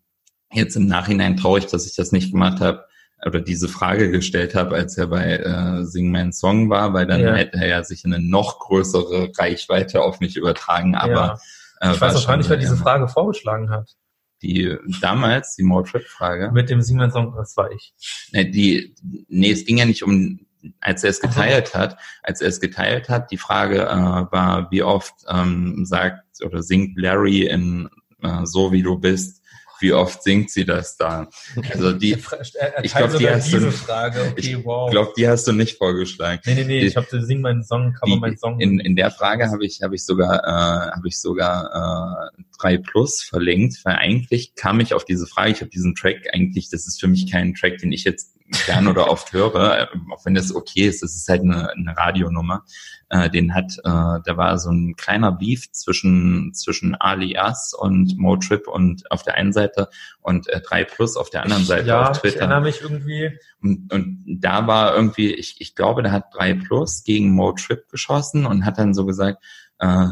jetzt 0.51 0.75
im 0.75 0.87
Nachhinein 0.87 1.37
traurig, 1.37 1.67
dass 1.67 1.85
ich 1.85 1.95
das 1.95 2.11
nicht 2.11 2.31
gemacht 2.31 2.59
habe 2.59 2.85
oder 3.25 3.39
diese 3.39 3.69
Frage 3.69 4.11
gestellt 4.11 4.53
habe, 4.53 4.75
als 4.75 4.97
er 4.97 5.07
bei 5.07 5.37
äh, 5.37 5.85
Sing 5.85 6.11
mein 6.11 6.33
Song 6.33 6.69
war, 6.69 6.93
weil 6.93 7.07
dann 7.07 7.21
ja. 7.21 7.33
hätte 7.33 7.57
er 7.57 7.67
ja 7.67 7.81
sich 7.83 8.03
eine 8.03 8.19
noch 8.19 8.59
größere 8.59 9.31
Reichweite 9.37 10.01
auf 10.01 10.19
mich 10.19 10.35
übertragen. 10.35 10.95
Aber 10.95 11.39
ja. 11.81 11.91
ich 11.91 11.97
äh, 11.97 12.01
weiß 12.01 12.15
nicht, 12.15 12.49
wer 12.49 12.57
diese 12.57 12.75
Frage 12.75 13.07
vorgeschlagen 13.07 13.69
hat 13.69 13.95
die 14.43 14.77
damals, 15.01 15.55
die 15.55 15.63
Motrip-Frage. 15.63 16.51
Mit 16.51 16.69
dem 16.69 16.81
Sing 16.81 16.97
mein 16.97 17.11
Song, 17.11 17.33
das 17.35 17.55
war 17.55 17.71
ich. 17.71 17.93
Nee, 18.33 18.51
die, 18.51 18.93
nee, 19.29 19.51
es 19.51 19.65
ging 19.65 19.77
ja 19.77 19.85
nicht 19.85 20.03
um 20.03 20.45
als 20.79 21.03
er 21.03 21.09
es 21.09 21.19
geteilt 21.19 21.73
hat, 21.75 21.97
als 22.21 22.41
er 22.41 22.49
es 22.49 22.59
geteilt 22.59 23.09
hat, 23.09 23.31
die 23.31 23.37
Frage 23.37 23.83
äh, 23.83 24.31
war, 24.31 24.71
wie 24.71 24.83
oft 24.83 25.13
ähm, 25.29 25.85
sagt 25.85 26.23
oder 26.43 26.63
singt 26.63 26.99
Larry 26.99 27.43
in 27.47 27.89
äh, 28.21 28.45
So 28.45 28.71
wie 28.71 28.83
du 28.83 28.97
bist, 28.97 29.43
wie 29.83 29.93
oft 29.93 30.23
singt 30.23 30.49
sie 30.49 30.65
das 30.65 30.95
da? 30.97 31.29
Also 31.71 31.91
die, 31.91 32.13
ich 32.83 32.95
glaube, 32.95 33.17
die 33.17 33.29
hast 33.29 33.51
du, 33.51 33.67
okay, 33.67 34.33
ich 34.37 34.65
wow. 34.65 34.89
glaube, 34.89 35.11
die 35.17 35.27
hast 35.27 35.45
du 35.45 35.51
nicht 35.51 35.77
vorgeschlagen. 35.77 36.41
Nee, 36.45 36.55
nee, 36.55 36.63
nee, 36.63 36.79
die, 36.79 36.87
ich 36.87 36.95
habe 36.95 37.05
Sing 37.21 37.41
meinen 37.41 37.63
Song, 37.63 37.93
cover 37.93 38.15
meinen 38.15 38.37
Song. 38.37 38.59
In, 38.59 38.79
in 38.79 38.95
der 38.95 39.11
Frage 39.11 39.49
habe 39.49 39.65
ich, 39.65 39.81
habe 39.83 39.95
ich 39.95 40.05
sogar, 40.05 40.41
äh, 40.43 40.91
habe 40.91 41.07
ich 41.07 41.19
sogar 41.19 42.31
äh, 42.37 42.43
3 42.59 42.77
Plus 42.77 43.21
verlinkt, 43.21 43.83
weil 43.83 43.95
eigentlich 43.95 44.55
kam 44.55 44.79
ich 44.79 44.93
auf 44.93 45.03
diese 45.03 45.27
Frage, 45.27 45.51
ich 45.51 45.59
habe 45.59 45.69
diesen 45.69 45.95
Track 45.95 46.27
eigentlich, 46.33 46.69
das 46.69 46.87
ist 46.87 46.99
für 47.01 47.07
mich 47.07 47.29
kein 47.29 47.53
Track, 47.53 47.79
den 47.79 47.91
ich 47.91 48.05
jetzt 48.05 48.37
gern 48.65 48.87
oder 48.87 49.09
oft 49.09 49.33
höre, 49.33 49.89
auch 50.11 50.25
wenn 50.25 50.33
das 50.33 50.53
okay 50.53 50.87
ist, 50.87 51.01
das 51.03 51.15
ist 51.15 51.27
halt 51.29 51.41
eine, 51.41 51.71
eine 51.71 51.97
Radionummer. 51.97 52.63
Äh, 53.09 53.29
den 53.29 53.53
hat, 53.53 53.77
äh, 53.79 53.83
da 53.83 54.37
war 54.37 54.57
so 54.57 54.71
ein 54.71 54.95
kleiner 54.95 55.31
Beef 55.31 55.71
zwischen 55.71 56.53
zwischen 56.53 56.95
Alias 56.95 57.73
und 57.73 58.17
Motrip 58.17 58.67
und 58.67 59.09
auf 59.11 59.23
der 59.23 59.35
einen 59.35 59.53
Seite 59.53 59.89
und 60.21 60.49
äh, 60.49 60.61
3 60.61 60.85
Plus 60.85 61.15
auf 61.15 61.29
der 61.29 61.43
anderen 61.43 61.65
Seite 61.65 61.87
ja, 61.87 62.09
auf 62.09 62.19
Twitter. 62.19 62.35
Ich 62.35 62.41
erinnere 62.41 62.61
mich 62.61 62.81
irgendwie. 62.81 63.37
Und, 63.61 63.91
und 63.93 64.23
da 64.27 64.67
war 64.67 64.95
irgendwie, 64.95 65.33
ich, 65.33 65.61
ich 65.61 65.75
glaube, 65.75 66.03
da 66.03 66.11
hat 66.11 66.33
3 66.33 66.55
Plus 66.55 67.03
gegen 67.03 67.31
Motrip 67.31 67.87
geschossen 67.89 68.45
und 68.45 68.65
hat 68.65 68.77
dann 68.77 68.93
so 68.93 69.05
gesagt, 69.05 69.43
äh, 69.79 70.07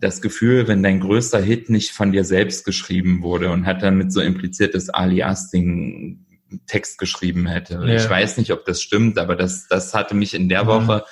das 0.00 0.20
Gefühl, 0.20 0.68
wenn 0.68 0.82
dein 0.82 1.00
größter 1.00 1.40
Hit 1.40 1.70
nicht 1.70 1.92
von 1.92 2.12
dir 2.12 2.24
selbst 2.24 2.64
geschrieben 2.64 3.22
wurde 3.22 3.50
und 3.50 3.66
hat 3.66 3.82
damit 3.82 4.12
so 4.12 4.20
impliziert, 4.20 4.74
dass 4.74 4.90
Alias-Ding 4.90 6.25
Text 6.66 6.98
geschrieben 6.98 7.46
hätte. 7.46 7.74
Ja. 7.74 7.96
Ich 7.96 8.08
weiß 8.08 8.38
nicht, 8.38 8.52
ob 8.52 8.64
das 8.64 8.82
stimmt, 8.82 9.18
aber 9.18 9.36
das, 9.36 9.66
das 9.68 9.94
hatte 9.94 10.14
mich 10.14 10.34
in 10.34 10.48
der 10.48 10.64
mhm. 10.64 10.68
Woche, 10.68 11.04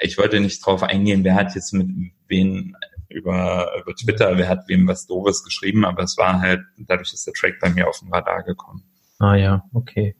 ich 0.00 0.18
wollte 0.18 0.40
nicht 0.40 0.64
drauf 0.64 0.82
eingehen, 0.82 1.24
wer 1.24 1.34
hat 1.34 1.54
jetzt 1.54 1.72
mit 1.72 1.88
wen 2.28 2.76
über, 3.08 3.70
über 3.80 3.94
Twitter, 3.94 4.36
wer 4.36 4.48
hat 4.48 4.68
wem 4.68 4.88
was 4.88 5.06
Doofes 5.06 5.44
geschrieben, 5.44 5.84
aber 5.84 6.02
es 6.02 6.16
war 6.16 6.40
halt, 6.40 6.60
dadurch 6.78 7.12
ist 7.12 7.26
der 7.26 7.34
Track 7.34 7.58
bei 7.60 7.70
mir 7.70 7.88
auf 7.88 7.98
den 8.00 8.12
Radar 8.12 8.42
gekommen. 8.42 8.82
Ah 9.18 9.34
ja, 9.34 9.64
okay. 9.72 10.16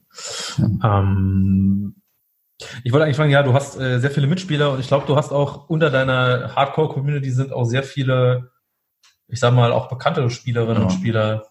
Ja. 0.58 1.00
Ähm, 1.00 1.96
ich 2.84 2.92
wollte 2.92 3.04
eigentlich 3.04 3.16
fragen, 3.16 3.30
ja, 3.30 3.42
du 3.42 3.54
hast 3.54 3.78
äh, 3.78 3.98
sehr 3.98 4.10
viele 4.10 4.26
Mitspieler 4.26 4.70
und 4.72 4.80
ich 4.80 4.86
glaube, 4.86 5.06
du 5.06 5.16
hast 5.16 5.32
auch 5.32 5.68
unter 5.68 5.90
deiner 5.90 6.54
Hardcore-Community 6.54 7.30
sind 7.30 7.52
auch 7.52 7.64
sehr 7.64 7.82
viele, 7.82 8.52
ich 9.26 9.40
sag 9.40 9.52
mal, 9.54 9.72
auch 9.72 9.88
bekanntere 9.88 10.30
Spielerinnen 10.30 10.82
ja. 10.82 10.82
und 10.84 10.92
Spieler. 10.92 11.48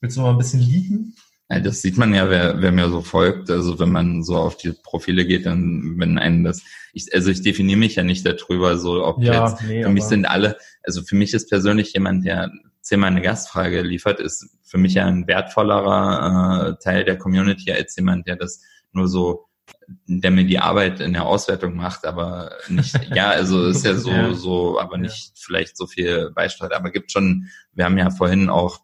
Willst 0.00 0.16
du 0.16 0.20
mal 0.20 0.30
ein 0.30 0.38
bisschen 0.38 0.60
liegen? 0.60 1.14
Ja, 1.52 1.60
das 1.60 1.82
sieht 1.82 1.98
man 1.98 2.14
ja, 2.14 2.30
wer, 2.30 2.62
wer 2.62 2.72
mir 2.72 2.88
so 2.88 3.02
folgt. 3.02 3.50
Also 3.50 3.78
wenn 3.78 3.92
man 3.92 4.22
so 4.22 4.36
auf 4.36 4.56
die 4.56 4.72
Profile 4.72 5.26
geht, 5.26 5.44
dann 5.44 5.96
wenn 5.98 6.16
einen 6.16 6.44
das. 6.44 6.62
Ich, 6.94 7.12
also 7.14 7.30
ich 7.30 7.42
definiere 7.42 7.78
mich 7.78 7.96
ja 7.96 8.02
nicht 8.02 8.24
darüber, 8.24 8.78
so 8.78 9.04
ob 9.04 9.22
ja, 9.22 9.44
jetzt. 9.44 9.62
Nee, 9.62 9.82
für 9.82 9.90
mich 9.90 10.04
sind 10.04 10.24
alle. 10.24 10.56
Also 10.82 11.02
für 11.02 11.14
mich 11.14 11.34
ist 11.34 11.50
persönlich 11.50 11.92
jemand, 11.92 12.24
der 12.24 12.50
zehnmal 12.80 13.10
eine 13.10 13.20
Gastfrage 13.20 13.82
liefert, 13.82 14.18
ist 14.18 14.48
für 14.62 14.78
mich 14.78 14.94
ja 14.94 15.04
ein 15.04 15.26
wertvollerer 15.26 16.70
äh, 16.70 16.82
Teil 16.82 17.04
der 17.04 17.18
Community 17.18 17.70
als 17.70 17.96
jemand, 17.96 18.26
der 18.26 18.36
das 18.36 18.62
nur 18.92 19.06
so 19.06 19.44
der 20.06 20.30
mir 20.30 20.44
die 20.44 20.58
Arbeit 20.58 21.00
in 21.00 21.12
der 21.12 21.26
Auswertung 21.26 21.76
macht, 21.76 22.04
aber 22.04 22.52
nicht, 22.68 22.94
ja, 23.14 23.30
also 23.30 23.66
ist 23.66 23.84
ja 23.84 23.94
so, 23.94 24.10
ja. 24.10 24.32
so, 24.34 24.80
aber 24.80 24.98
nicht 24.98 25.28
ja. 25.28 25.32
vielleicht 25.34 25.76
so 25.76 25.86
viel 25.86 26.30
beisteuert, 26.30 26.72
aber 26.72 26.90
gibt 26.90 27.12
schon, 27.12 27.48
wir 27.72 27.84
haben 27.84 27.98
ja 27.98 28.10
vorhin 28.10 28.48
auch, 28.48 28.80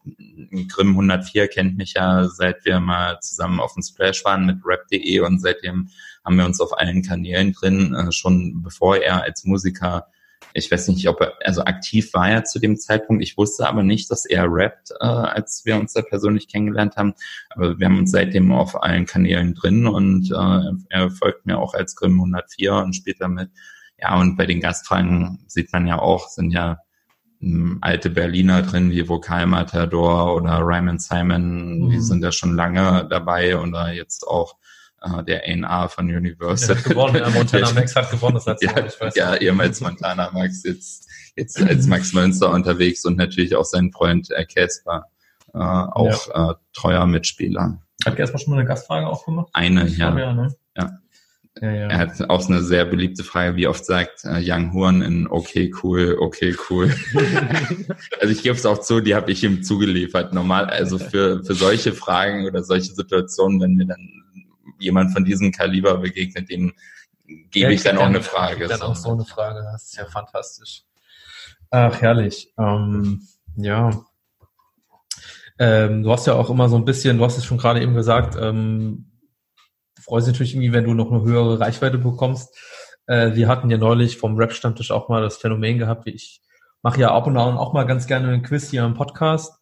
Grimm 0.69 0.91
104 0.91 1.49
kennt 1.49 1.77
mich 1.77 1.95
ja, 1.95 2.29
seit 2.29 2.65
wir 2.65 2.81
mal 2.81 3.19
zusammen 3.21 3.61
auf 3.61 3.75
dem 3.75 3.83
Splash 3.83 4.25
waren 4.25 4.47
mit 4.47 4.59
rap.de 4.65 5.21
und 5.21 5.41
seitdem 5.41 5.89
haben 6.25 6.37
wir 6.37 6.45
uns 6.45 6.61
auf 6.61 6.79
allen 6.79 7.03
Kanälen 7.03 7.53
drin, 7.53 7.95
äh, 7.95 8.13
schon 8.13 8.63
bevor 8.63 8.97
er 8.97 9.23
als 9.23 9.45
Musiker 9.45 10.07
ich 10.59 10.71
weiß 10.71 10.89
nicht, 10.89 11.09
ob 11.09 11.21
er, 11.21 11.35
also 11.45 11.63
aktiv 11.63 12.13
war 12.15 12.29
er 12.29 12.45
zu 12.45 12.59
dem 12.59 12.77
Zeitpunkt. 12.77 13.23
Ich 13.23 13.37
wusste 13.39 13.69
aber 13.69 13.83
nicht, 13.83 14.11
dass 14.11 14.27
er 14.27 14.47
rappt, 14.49 14.91
äh, 15.01 15.05
als 15.05 15.65
wir 15.65 15.77
uns 15.77 15.93
da 15.93 16.03
persönlich 16.03 16.49
kennengelernt 16.49 16.97
haben. 16.97 17.15
Aber 17.51 17.79
wir 17.79 17.87
haben 17.87 17.99
uns 17.99 18.11
seitdem 18.11 18.53
auf 18.53 18.83
allen 18.83 19.07
Kanälen 19.07 19.55
drin 19.55 19.87
und 19.87 20.31
äh, 20.31 20.73
er 20.91 21.11
folgt 21.11 21.47
mir 21.47 21.59
auch 21.59 21.75
als 21.75 21.97
Grimm 21.97 22.15
104 22.15 22.75
und 22.75 22.95
spielt 22.95 23.21
damit. 23.21 23.51
Ja, 24.01 24.19
und 24.21 24.37
bei 24.37 24.47
den 24.47 24.61
Gastfragen 24.61 25.45
sieht 25.47 25.73
man 25.73 25.87
ja 25.87 25.99
auch, 25.99 26.29
sind 26.29 26.51
ja 26.51 26.79
ähm, 27.41 27.79
alte 27.81 28.11
Berliner 28.11 28.63
drin, 28.63 28.91
wie 28.91 29.09
Vokalmatador 29.09 30.35
oder 30.35 30.61
Ryman 30.61 30.99
Simon, 30.99 31.81
mhm. 31.81 31.91
die 31.91 32.01
sind 32.01 32.23
ja 32.23 32.33
schon 32.33 32.55
lange 32.55 33.07
dabei 33.09 33.57
oder 33.59 33.93
jetzt 33.93 34.27
auch 34.27 34.57
äh, 35.03 35.25
der 35.25 35.43
A&R 35.43 35.89
von 35.89 36.07
Universal. 36.07 36.69
Der 36.69 36.77
hat 36.77 36.85
gewonnen, 36.85 37.17
ja, 37.17 37.31
Montana 37.31 37.73
Max 37.73 37.95
hat 37.95 38.11
gewonnen 38.11 38.35
das 38.35 38.47
letzte 38.47 38.67
ja, 38.67 38.73
Mal, 38.73 38.87
ich 38.87 39.01
weiß 39.01 39.15
Ja, 39.15 39.35
ehemals 39.37 39.81
Montana 39.81 40.31
Max, 40.33 40.65
jetzt, 40.65 41.09
jetzt 41.37 41.61
als 41.61 41.87
Max 41.87 42.13
Münster 42.13 42.51
unterwegs 42.51 43.05
und 43.05 43.17
natürlich 43.17 43.55
auch 43.57 43.65
sein 43.65 43.93
Freund 43.93 44.31
äh, 44.31 44.45
Casper, 44.45 45.05
äh, 45.55 45.59
auch 45.59 46.29
ja. 46.29 46.51
äh, 46.51 46.55
treuer 46.73 47.07
Mitspieler. 47.07 47.81
Hat 48.05 48.17
Casper 48.17 48.39
schon 48.39 48.53
mal 48.53 48.61
eine 48.61 48.69
Gastfrage 48.69 49.07
auch 49.07 49.25
gemacht? 49.25 49.49
Eine, 49.53 49.87
ja. 49.89 50.17
ja, 50.17 50.33
ne? 50.33 50.55
ja. 50.77 50.99
Ja, 51.61 51.73
ja. 51.73 51.89
Er 51.89 51.99
hat 51.99 52.31
auch 52.31 52.49
eine 52.49 52.63
sehr 52.63 52.85
beliebte 52.85 53.25
Frage, 53.25 53.57
wie 53.57 53.67
oft 53.67 53.85
sagt 53.85 54.25
äh, 54.25 54.41
Young 54.41 54.73
Horn 54.73 55.03
in 55.03 55.27
okay, 55.29 55.75
cool, 55.83 56.17
okay, 56.21 56.55
cool. 56.71 56.95
also 58.21 58.33
ich 58.33 58.43
gebe 58.45 58.55
es 58.55 58.65
auch 58.65 58.79
zu, 58.79 59.01
die 59.01 59.15
habe 59.17 59.33
ich 59.33 59.43
ihm 59.43 59.65
zugeliefert. 59.65 60.33
Normal, 60.33 60.67
also 60.67 60.99
für, 60.99 61.43
für 61.43 61.55
solche 61.55 61.93
Fragen 61.93 62.47
oder 62.47 62.63
solche 62.63 62.95
Situationen, 62.95 63.61
wenn 63.61 63.77
wir 63.77 63.87
dann 63.87 64.23
jemand 64.79 65.13
von 65.13 65.25
diesem 65.25 65.53
Kaliber 65.53 65.99
begegnet, 65.99 66.51
dem 66.51 66.73
gebe 67.27 67.67
ja, 67.67 67.71
ich 67.71 67.83
dann 67.83 67.99
auch 67.99 68.07
eine 68.07 68.23
Frage. 68.23 68.67
Dann 68.69 68.83
auch 68.83 68.97
so 68.97 69.13
eine 69.13 69.25
Frage, 69.25 69.63
das 69.73 69.85
ist 69.85 69.97
ja 69.97 70.07
fantastisch. 70.07 70.85
Ach, 71.71 72.01
herrlich. 72.01 72.53
Ähm, 72.59 73.27
ja. 73.57 73.91
Ähm, 75.59 76.03
du 76.03 76.13
hast 76.13 76.27
ja 76.27 76.35
auch 76.35 76.51
immer 76.51 76.69
so 76.69 76.77
ein 76.77 76.85
bisschen, 76.85 77.19
du 77.19 77.25
hast 77.25 77.37
es 77.37 77.45
schon 77.45 77.59
gerade 77.59 77.83
eben 77.83 77.95
gesagt, 77.95 78.37
ähm, 78.41 79.11
du 79.97 80.03
freust 80.03 80.27
dich 80.27 80.35
natürlich 80.35 80.55
irgendwie, 80.55 80.73
wenn 80.73 80.85
du 80.85 80.95
noch 80.95 81.11
eine 81.11 81.23
höhere 81.23 81.61
Reichweite 81.61 81.99
bekommst. 81.99 82.57
Äh, 83.07 83.35
wir 83.35 83.49
hatten 83.49 83.69
ja 83.69 83.77
neulich 83.77 84.19
vom 84.19 84.37
Rap-Stammtisch 84.37 84.91
auch 84.91 85.09
mal 85.09 85.21
das 85.21 85.37
Phänomen 85.37 85.79
gehabt, 85.79 86.07
wie 86.07 86.11
ich 86.11 86.43
mache 86.83 87.01
ja 87.01 87.11
ab 87.11 87.27
und 87.27 87.37
an 87.37 87.59
auch 87.59 87.73
mal 87.73 87.85
ganz 87.85 88.07
gerne 88.07 88.29
einen 88.29 88.43
Quiz 88.43 88.71
hier 88.71 88.85
im 88.85 88.95
Podcast 88.95 89.58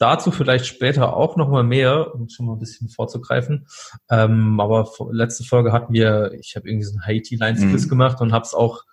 Dazu 0.00 0.30
vielleicht 0.30 0.64
später 0.64 1.14
auch 1.14 1.36
nochmal 1.36 1.62
mehr, 1.62 2.14
um 2.14 2.30
schon 2.30 2.46
mal 2.46 2.54
ein 2.54 2.58
bisschen 2.58 2.88
vorzugreifen. 2.88 3.66
Ähm, 4.10 4.58
aber 4.58 4.90
letzte 5.12 5.44
Folge 5.44 5.72
hatten 5.72 5.92
wir, 5.92 6.32
ich 6.40 6.56
habe 6.56 6.66
irgendwie 6.70 6.86
so 6.86 6.96
ein 6.96 7.06
Haiti-Lines-Quiz 7.06 7.84
mhm. 7.84 7.88
gemacht 7.90 8.22
und 8.22 8.32
habe 8.32 8.46
es 8.46 8.54
auch 8.54 8.84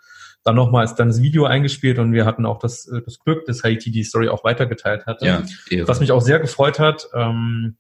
dann 0.44 0.56
nochmal 0.56 0.82
als 0.82 0.96
kleines 0.96 1.22
Video 1.22 1.46
eingespielt 1.46 1.98
und 1.98 2.12
wir 2.12 2.26
hatten 2.26 2.46
auch 2.46 2.60
das, 2.60 2.90
äh, 2.90 3.02
das 3.02 3.20
Glück, 3.20 3.46
dass 3.46 3.64
Haiti 3.64 3.90
die 3.90 4.04
Story 4.04 4.28
auch 4.28 4.44
weitergeteilt 4.44 5.06
hat. 5.06 5.22
Ja, 5.22 5.44
was 5.88 6.02
mich 6.02 6.12
auch 6.12 6.20
sehr 6.22 6.40
gefreut 6.40 6.78
hat. 6.78 7.08
Ähm, 7.14 7.78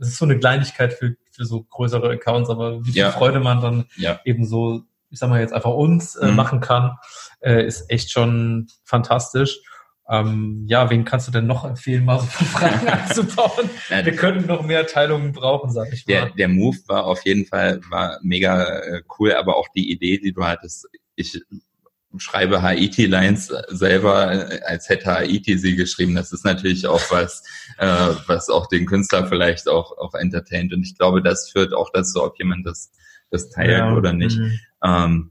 es 0.00 0.08
ist 0.08 0.18
so 0.18 0.24
eine 0.24 0.38
Kleinigkeit 0.38 0.92
für, 0.92 1.16
für 1.32 1.44
so 1.46 1.64
größere 1.64 2.08
Accounts, 2.10 2.50
aber 2.50 2.84
wie 2.84 2.92
viel 2.92 3.02
ja. 3.02 3.10
Freude 3.10 3.40
man 3.40 3.60
dann 3.62 3.86
ja. 3.96 4.20
eben 4.24 4.44
so, 4.44 4.82
ich 5.10 5.18
sag 5.18 5.28
mal 5.28 5.40
jetzt 5.40 5.52
einfach 5.52 5.72
uns 5.72 6.14
äh, 6.14 6.28
mhm. 6.28 6.36
machen 6.36 6.60
kann, 6.60 6.98
äh, 7.40 7.66
ist 7.66 7.90
echt 7.90 8.12
schon 8.12 8.68
fantastisch. 8.84 9.60
Ähm, 10.08 10.64
ja, 10.68 10.90
wen 10.90 11.04
kannst 11.04 11.28
du 11.28 11.32
denn 11.32 11.46
noch 11.46 11.64
empfehlen, 11.64 12.04
mal 12.04 12.20
so 12.20 12.26
viele 12.26 12.50
Fragen 12.50 12.86
einzubauen? 12.88 13.70
Wir 13.88 14.16
könnten 14.16 14.46
noch 14.46 14.62
mehr 14.62 14.86
Teilungen 14.86 15.32
brauchen, 15.32 15.70
sag 15.70 15.92
ich 15.92 16.06
mal. 16.06 16.12
Der, 16.12 16.30
der 16.30 16.48
Move 16.48 16.76
war 16.86 17.04
auf 17.04 17.24
jeden 17.24 17.46
Fall 17.46 17.80
war 17.88 18.18
mega 18.22 18.64
äh, 18.64 19.02
cool, 19.18 19.32
aber 19.32 19.56
auch 19.56 19.68
die 19.74 19.90
Idee, 19.90 20.18
die 20.18 20.32
du 20.32 20.44
hattest, 20.44 20.86
ich 21.16 21.40
schreibe 22.18 22.62
Haiti-Lines 22.62 23.52
selber, 23.68 24.32
äh, 24.32 24.60
als 24.64 24.88
hätte 24.88 25.06
Haiti 25.06 25.58
sie 25.58 25.76
geschrieben. 25.76 26.14
Das 26.14 26.32
ist 26.32 26.44
natürlich 26.44 26.86
auch 26.86 27.02
was, 27.10 27.42
äh, 27.78 28.14
was 28.26 28.50
auch 28.50 28.66
den 28.66 28.86
Künstler 28.86 29.26
vielleicht 29.26 29.68
auch, 29.68 29.96
auch 29.98 30.14
entertaint. 30.14 30.72
Und 30.72 30.82
ich 30.82 30.96
glaube, 30.96 31.22
das 31.22 31.50
führt 31.50 31.72
auch 31.72 31.90
dazu, 31.92 32.22
ob 32.22 32.38
jemand 32.38 32.66
das, 32.66 32.92
das 33.30 33.50
teilt 33.50 33.70
ja, 33.70 33.94
oder 33.94 34.12
nicht. 34.12 34.38
Mhm. 34.38 34.60
Ähm, 34.84 35.30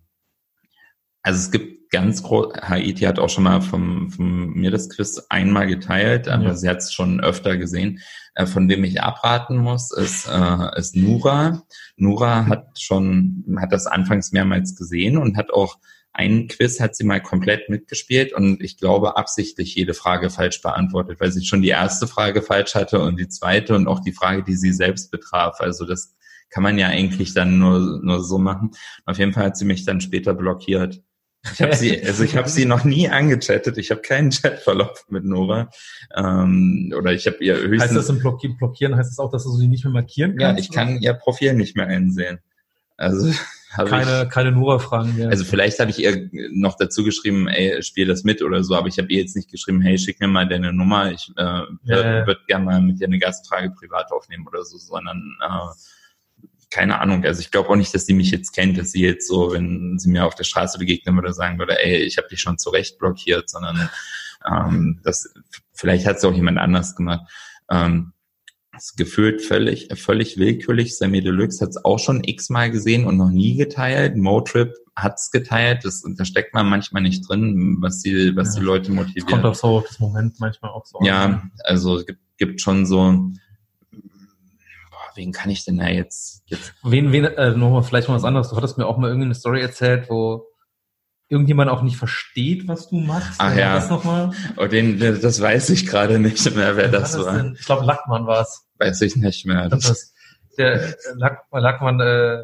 also 1.21 1.39
es 1.39 1.51
gibt 1.51 1.82
ganz 1.93 2.23
groß, 2.23 2.53
Haiti 2.61 3.05
hat 3.05 3.19
auch 3.19 3.29
schon 3.29 3.45
mal 3.45 3.61
vom, 3.61 4.09
vom 4.09 4.53
mir 4.53 4.71
das 4.71 4.89
Quiz 4.89 5.25
einmal 5.29 5.67
geteilt, 5.67 6.27
aber 6.27 6.43
ja. 6.43 6.55
sie 6.55 6.67
hat 6.67 6.79
es 6.79 6.91
schon 6.91 7.21
öfter 7.21 7.55
gesehen. 7.55 8.01
Äh, 8.33 8.47
von 8.47 8.67
wem 8.67 8.83
ich 8.83 9.01
abraten 9.01 9.57
muss, 9.57 9.95
ist, 9.95 10.27
äh, 10.27 10.77
ist 10.77 10.95
Nura. 10.95 11.63
Nura 11.95 12.47
hat 12.47 12.81
schon, 12.81 13.45
hat 13.61 13.71
das 13.71 13.85
anfangs 13.85 14.31
mehrmals 14.31 14.75
gesehen 14.75 15.17
und 15.17 15.37
hat 15.37 15.51
auch 15.51 15.77
ein 16.13 16.47
Quiz 16.47 16.79
hat 16.79 16.95
sie 16.95 17.05
mal 17.05 17.21
komplett 17.21 17.69
mitgespielt 17.69 18.33
und 18.33 18.61
ich 18.61 18.77
glaube 18.77 19.17
absichtlich 19.17 19.73
jede 19.73 19.95
Frage 19.95 20.29
falsch 20.29 20.61
beantwortet, 20.61 21.19
weil 21.19 21.31
sie 21.31 21.43
schon 21.43 21.63
die 21.63 21.69
erste 21.69 22.05
Frage 22.07 22.43
falsch 22.43 22.75
hatte 22.75 22.99
und 22.99 23.19
die 23.19 23.29
zweite 23.29 23.75
und 23.75 23.87
auch 23.87 23.99
die 23.99 24.13
Frage, 24.13 24.43
die 24.43 24.55
sie 24.55 24.73
selbst 24.73 25.09
betraf. 25.09 25.59
Also 25.59 25.85
das 25.85 26.15
kann 26.51 26.61
man 26.61 26.77
ja 26.77 26.87
eigentlich 26.87 27.33
dann 27.33 27.57
nur, 27.57 27.99
nur 28.03 28.23
so 28.23 28.37
machen. 28.37 28.71
Auf 29.05 29.17
jeden 29.17 29.33
Fall 29.33 29.45
hat 29.45 29.57
sie 29.57 29.65
mich 29.65 29.85
dann 29.85 30.01
später 30.01 30.35
blockiert. 30.35 31.01
Ich 31.51 31.61
habe 31.61 31.75
sie, 31.75 32.01
also 32.01 32.23
ich 32.23 32.37
habe 32.37 32.47
sie 32.47 32.65
noch 32.65 32.85
nie 32.85 33.09
angechattet. 33.09 33.77
Ich 33.77 33.91
habe 33.91 34.01
keinen 34.01 34.29
Chatverlauf 34.29 35.05
mit 35.09 35.25
Nora. 35.25 35.69
Ähm, 36.15 36.93
oder 36.97 37.11
ich 37.11 37.27
habe 37.27 37.37
ihr 37.41 37.57
höchstens. 37.57 37.81
Heißt 37.81 37.95
das 37.95 38.09
im 38.09 38.19
Blockieren? 38.19 38.95
Heißt 38.95 39.11
das 39.11 39.19
auch, 39.19 39.29
dass 39.29 39.43
du 39.43 39.51
sie 39.51 39.67
nicht 39.67 39.83
mehr 39.83 39.93
markieren 39.93 40.37
kannst? 40.37 40.57
Ja, 40.57 40.63
ich 40.63 40.71
kann 40.71 40.99
ihr 40.99 41.13
Profil 41.13 41.53
nicht 41.53 41.75
mehr 41.75 41.87
einsehen. 41.87 42.39
Also 42.95 43.33
keine, 43.75 44.23
ich, 44.23 44.29
keine 44.29 44.51
Nora-Fragen 44.51 45.17
mehr. 45.17 45.29
Also 45.29 45.43
vielleicht 45.43 45.79
habe 45.79 45.91
ich 45.91 45.99
ihr 45.99 46.29
noch 46.51 46.77
dazu 46.77 47.03
geschrieben, 47.03 47.47
ey, 47.47 47.81
spiel 47.83 48.07
das 48.07 48.23
mit 48.23 48.41
oder 48.41 48.63
so, 48.63 48.75
aber 48.75 48.87
ich 48.87 48.97
habe 48.97 49.09
ihr 49.09 49.21
jetzt 49.21 49.35
nicht 49.35 49.51
geschrieben, 49.51 49.81
hey, 49.81 49.97
schick 49.97 50.19
mir 50.19 50.27
mal 50.27 50.47
deine 50.47 50.71
Nummer, 50.71 51.11
ich 51.11 51.31
äh, 51.35 51.43
ja, 51.43 51.67
würde 51.83 52.27
würd 52.27 52.47
gerne 52.47 52.65
mal 52.65 52.81
mit 52.81 52.99
dir 52.99 53.07
eine 53.07 53.19
Gastfrage 53.19 53.71
privat 53.71 54.11
aufnehmen 54.11 54.47
oder 54.47 54.63
so, 54.63 54.77
sondern 54.77 55.37
äh, 55.41 55.73
keine 56.73 56.99
Ahnung. 56.99 57.23
Also 57.23 57.39
ich 57.39 57.51
glaube 57.51 57.69
auch 57.69 57.75
nicht, 57.75 57.93
dass 57.93 58.07
sie 58.07 58.15
mich 58.15 58.31
jetzt 58.31 58.51
kennt, 58.51 58.79
dass 58.79 58.91
sie 58.91 59.01
jetzt 59.01 59.27
so, 59.27 59.51
wenn 59.53 59.99
sie 59.99 60.09
mir 60.09 60.25
auf 60.25 60.33
der 60.33 60.43
Straße 60.43 60.79
begegnen 60.79 61.15
würde, 61.15 61.31
sagen 61.31 61.59
würde, 61.59 61.79
ey, 61.79 61.97
ich 61.97 62.17
habe 62.17 62.27
dich 62.27 62.41
schon 62.41 62.57
zurecht 62.57 62.97
blockiert, 62.97 63.47
sondern 63.47 63.89
ähm, 64.51 64.99
das 65.03 65.31
vielleicht 65.73 66.07
hat 66.07 66.17
es 66.17 66.25
auch 66.25 66.33
jemand 66.33 66.57
anders 66.57 66.95
gemacht. 66.95 67.29
Ähm, 67.69 68.13
ist 68.75 68.97
gefühlt 68.97 69.43
völlig, 69.43 69.87
völlig 69.99 70.37
willkürlich. 70.37 70.97
Sammy 70.97 71.21
Deluxe 71.21 71.61
hat 71.61 71.69
es 71.69 71.85
auch 71.85 71.99
schon 71.99 72.23
x-mal 72.23 72.71
gesehen 72.71 73.05
und 73.05 73.17
noch 73.17 73.29
nie 73.29 73.55
geteilt. 73.55 74.17
Motrip 74.17 74.73
hat 74.95 75.19
es 75.19 75.29
geteilt. 75.29 75.85
Das, 75.85 76.03
da 76.17 76.25
steckt 76.25 76.55
man 76.55 76.67
manchmal 76.67 77.03
nicht 77.03 77.29
drin, 77.29 77.77
was 77.81 77.99
die, 77.99 78.35
was 78.35 78.55
ja. 78.55 78.61
die 78.61 78.65
Leute 78.65 78.91
motiviert. 78.91 79.27
kommt 79.27 79.45
auch 79.45 79.53
so 79.53 79.67
auf 79.67 79.87
das 79.87 79.99
Moment 79.99 80.39
manchmal 80.39 80.71
auch 80.71 80.87
so. 80.87 80.97
Ja, 81.03 81.43
also 81.63 81.97
es 81.97 82.07
gibt, 82.07 82.19
gibt 82.37 82.61
schon 82.61 82.87
so, 82.87 83.31
wen 85.15 85.31
kann 85.31 85.49
ich 85.49 85.65
denn 85.65 85.77
da 85.77 85.87
jetzt, 85.87 86.43
jetzt? 86.45 86.73
Wen, 86.83 87.11
wen, 87.11 87.25
äh, 87.25 87.51
nochmal, 87.51 87.83
vielleicht 87.83 88.07
mal 88.07 88.15
was 88.15 88.23
anderes. 88.23 88.49
Du 88.49 88.55
hattest 88.55 88.77
mir 88.77 88.85
auch 88.85 88.97
mal 88.97 89.07
irgendeine 89.07 89.35
Story 89.35 89.61
erzählt, 89.61 90.09
wo 90.09 90.47
irgendjemand 91.29 91.69
auch 91.71 91.81
nicht 91.81 91.97
versteht, 91.97 92.67
was 92.67 92.89
du 92.89 92.97
machst. 92.97 93.39
Ach 93.39 93.55
ja. 93.55 93.75
Das, 93.75 93.89
nochmal? 93.89 94.31
Oh, 94.57 94.67
den, 94.67 94.99
das 94.99 95.41
weiß 95.41 95.69
ich 95.71 95.87
gerade 95.87 96.19
nicht 96.19 96.55
mehr, 96.55 96.77
wer 96.77 96.89
das 96.89 97.17
war. 97.17 97.35
Denn? 97.35 97.55
Ich 97.59 97.65
glaube, 97.65 97.85
Lackmann 97.85 98.27
war 98.27 98.41
es. 98.41 98.67
Weiß 98.77 99.01
ich 99.01 99.15
nicht 99.15 99.45
mehr. 99.45 99.69
Das 99.69 99.81
das, 99.81 100.13
der 100.57 100.95
Lack, 101.15 101.45
Lackmann, 101.51 101.99
äh, 101.99 102.43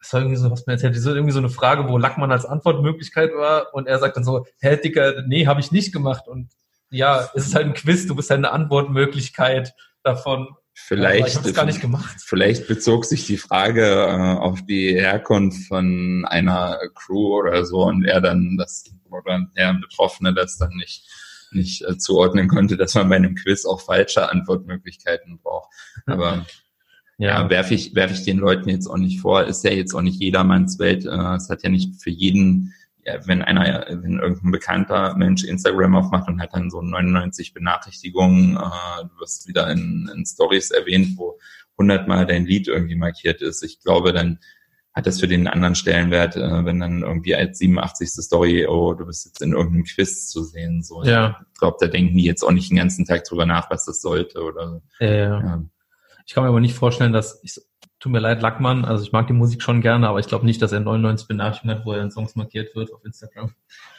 das 0.00 0.12
war 0.12 0.20
irgendwie 0.20 0.36
so, 0.36 0.50
was 0.50 0.66
mir 0.66 0.74
erzählt, 0.74 0.96
so, 0.96 1.12
irgendwie 1.12 1.32
so 1.32 1.40
eine 1.40 1.48
Frage, 1.48 1.88
wo 1.88 1.98
Lackmann 1.98 2.30
als 2.30 2.46
Antwortmöglichkeit 2.46 3.32
war 3.34 3.74
und 3.74 3.88
er 3.88 3.98
sagt 3.98 4.16
dann 4.16 4.24
so, 4.24 4.46
hä, 4.60 4.76
Dicker, 4.76 5.22
nee, 5.26 5.46
habe 5.46 5.60
ich 5.60 5.72
nicht 5.72 5.92
gemacht. 5.92 6.28
Und 6.28 6.50
ja, 6.90 7.28
es 7.34 7.48
ist 7.48 7.54
halt 7.54 7.66
ein 7.66 7.74
Quiz, 7.74 8.06
du 8.06 8.14
bist 8.14 8.30
halt 8.30 8.38
eine 8.38 8.52
Antwortmöglichkeit 8.52 9.74
davon. 10.02 10.48
Vielleicht, 10.86 11.44
ja, 11.44 11.52
gar 11.52 11.66
nicht 11.66 11.80
gemacht. 11.80 12.16
vielleicht 12.24 12.66
bezog 12.66 13.04
sich 13.04 13.26
die 13.26 13.36
Frage 13.36 13.84
äh, 13.84 14.38
auf 14.38 14.64
die 14.64 14.94
Herkunft 14.94 15.68
von 15.68 16.24
einer 16.26 16.78
Crew 16.94 17.40
oder 17.40 17.66
so 17.66 17.84
und 17.84 18.04
er 18.04 18.20
dann 18.20 18.56
das 18.56 18.84
oder 19.10 19.46
der 19.56 19.74
Betroffene 19.74 20.32
das 20.32 20.56
dann 20.56 20.70
nicht 20.76 21.06
nicht 21.50 21.82
äh, 21.82 21.98
zuordnen 21.98 22.48
konnte, 22.48 22.76
dass 22.76 22.94
man 22.94 23.08
bei 23.08 23.16
einem 23.16 23.34
Quiz 23.34 23.66
auch 23.66 23.80
falsche 23.80 24.30
Antwortmöglichkeiten 24.30 25.38
braucht. 25.38 25.70
Aber 26.06 26.46
ja, 27.18 27.42
ja 27.42 27.50
werfe 27.50 27.74
ich 27.74 27.94
werfe 27.94 28.14
ich 28.14 28.24
den 28.24 28.38
Leuten 28.38 28.68
jetzt 28.68 28.86
auch 28.86 28.98
nicht 28.98 29.20
vor. 29.20 29.44
Ist 29.44 29.64
ja 29.64 29.70
jetzt 29.70 29.94
auch 29.94 30.02
nicht 30.02 30.20
jedermanns 30.20 30.78
Welt. 30.78 31.04
Äh, 31.04 31.34
es 31.34 31.50
hat 31.50 31.62
ja 31.62 31.68
nicht 31.68 32.00
für 32.00 32.10
jeden 32.10 32.74
wenn 33.24 33.42
einer, 33.42 33.86
wenn 33.88 34.18
irgendein 34.18 34.52
bekannter 34.52 35.14
Mensch 35.16 35.44
Instagram 35.44 35.96
aufmacht 35.96 36.28
und 36.28 36.40
hat 36.40 36.54
dann 36.54 36.70
so 36.70 36.82
99 36.82 37.54
Benachrichtigungen, 37.54 38.56
äh, 38.56 39.04
du 39.04 39.20
wirst 39.20 39.48
wieder 39.48 39.70
in, 39.70 40.10
in 40.14 40.24
Stories 40.26 40.70
erwähnt, 40.70 41.16
wo 41.16 41.38
hundertmal 41.76 42.26
dein 42.26 42.46
Lied 42.46 42.68
irgendwie 42.68 42.96
markiert 42.96 43.40
ist. 43.40 43.62
Ich 43.62 43.80
glaube, 43.80 44.12
dann 44.12 44.38
hat 44.98 45.06
das 45.06 45.20
für 45.20 45.28
den 45.28 45.46
anderen 45.46 45.76
Stellenwert, 45.76 46.36
äh, 46.36 46.64
wenn 46.64 46.80
dann 46.80 47.02
irgendwie 47.02 47.36
als 47.36 47.58
87. 47.58 48.08
Story, 48.08 48.66
oh, 48.66 48.94
du 48.94 49.06
bist 49.06 49.26
jetzt 49.26 49.40
in 49.40 49.52
irgendeinem 49.52 49.84
Quiz 49.84 50.28
zu 50.28 50.42
sehen. 50.42 50.82
So. 50.82 51.04
Ja. 51.04 51.40
Ich 51.52 51.60
glaube, 51.60 51.76
da 51.80 51.86
denken 51.86 52.16
die 52.16 52.24
jetzt 52.24 52.42
auch 52.42 52.50
nicht 52.50 52.70
den 52.70 52.78
ganzen 52.78 53.04
Tag 53.04 53.24
drüber 53.24 53.46
nach, 53.46 53.70
was 53.70 53.84
das 53.84 54.00
sollte 54.00 54.42
oder. 54.42 54.82
Ja, 54.98 55.06
ja. 55.08 55.40
ja. 55.40 55.64
Ich 56.26 56.34
kann 56.34 56.42
mir 56.42 56.50
aber 56.50 56.60
nicht 56.60 56.74
vorstellen, 56.74 57.12
dass 57.12 57.40
ich, 57.42 57.54
tut 58.00 58.12
mir 58.12 58.20
leid, 58.20 58.42
Lackmann, 58.42 58.84
also 58.84 59.02
ich 59.02 59.12
mag 59.12 59.26
die 59.26 59.32
Musik 59.32 59.62
schon 59.62 59.80
gerne, 59.80 60.08
aber 60.08 60.20
ich 60.20 60.26
glaube 60.26 60.46
nicht, 60.46 60.62
dass 60.62 60.72
er 60.72 60.80
99 60.80 61.26
Benachrichtigungen 61.26 61.78
hat, 61.78 61.86
wo 61.86 61.92
er 61.92 62.02
in 62.02 62.10
Songs 62.10 62.36
markiert 62.36 62.74
wird 62.76 62.92
auf 62.92 63.04
Instagram. 63.04 63.52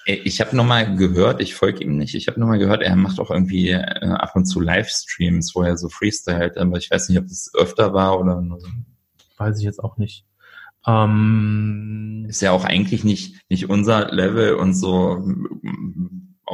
Ich 0.05 0.39
habe 0.39 0.55
nochmal 0.55 0.95
gehört, 0.95 1.41
ich 1.41 1.55
folge 1.55 1.83
ihm 1.83 1.97
nicht, 1.97 2.15
ich 2.15 2.27
habe 2.27 2.39
nochmal 2.39 2.59
gehört, 2.59 2.81
er 2.81 2.95
macht 2.95 3.19
auch 3.19 3.29
irgendwie 3.29 3.71
äh, 3.71 4.07
ab 4.07 4.35
und 4.35 4.45
zu 4.45 4.61
Livestreams, 4.61 5.53
wo 5.53 5.63
er 5.63 5.77
so 5.77 5.89
freestylt, 5.89 6.57
aber 6.57 6.77
ich 6.77 6.89
weiß 6.89 7.09
nicht, 7.09 7.19
ob 7.19 7.27
das 7.27 7.51
öfter 7.53 7.93
war 7.93 8.19
oder 8.19 8.41
nur 8.41 8.59
so. 8.59 8.67
Weiß 9.37 9.57
ich 9.59 9.65
jetzt 9.65 9.83
auch 9.83 9.97
nicht. 9.97 10.25
Ähm, 10.87 12.25
ist 12.29 12.41
ja 12.41 12.51
auch 12.51 12.63
eigentlich 12.63 13.03
nicht, 13.03 13.41
nicht 13.49 13.69
unser 13.69 14.11
Level 14.11 14.55
und 14.55 14.73
so 14.73 15.21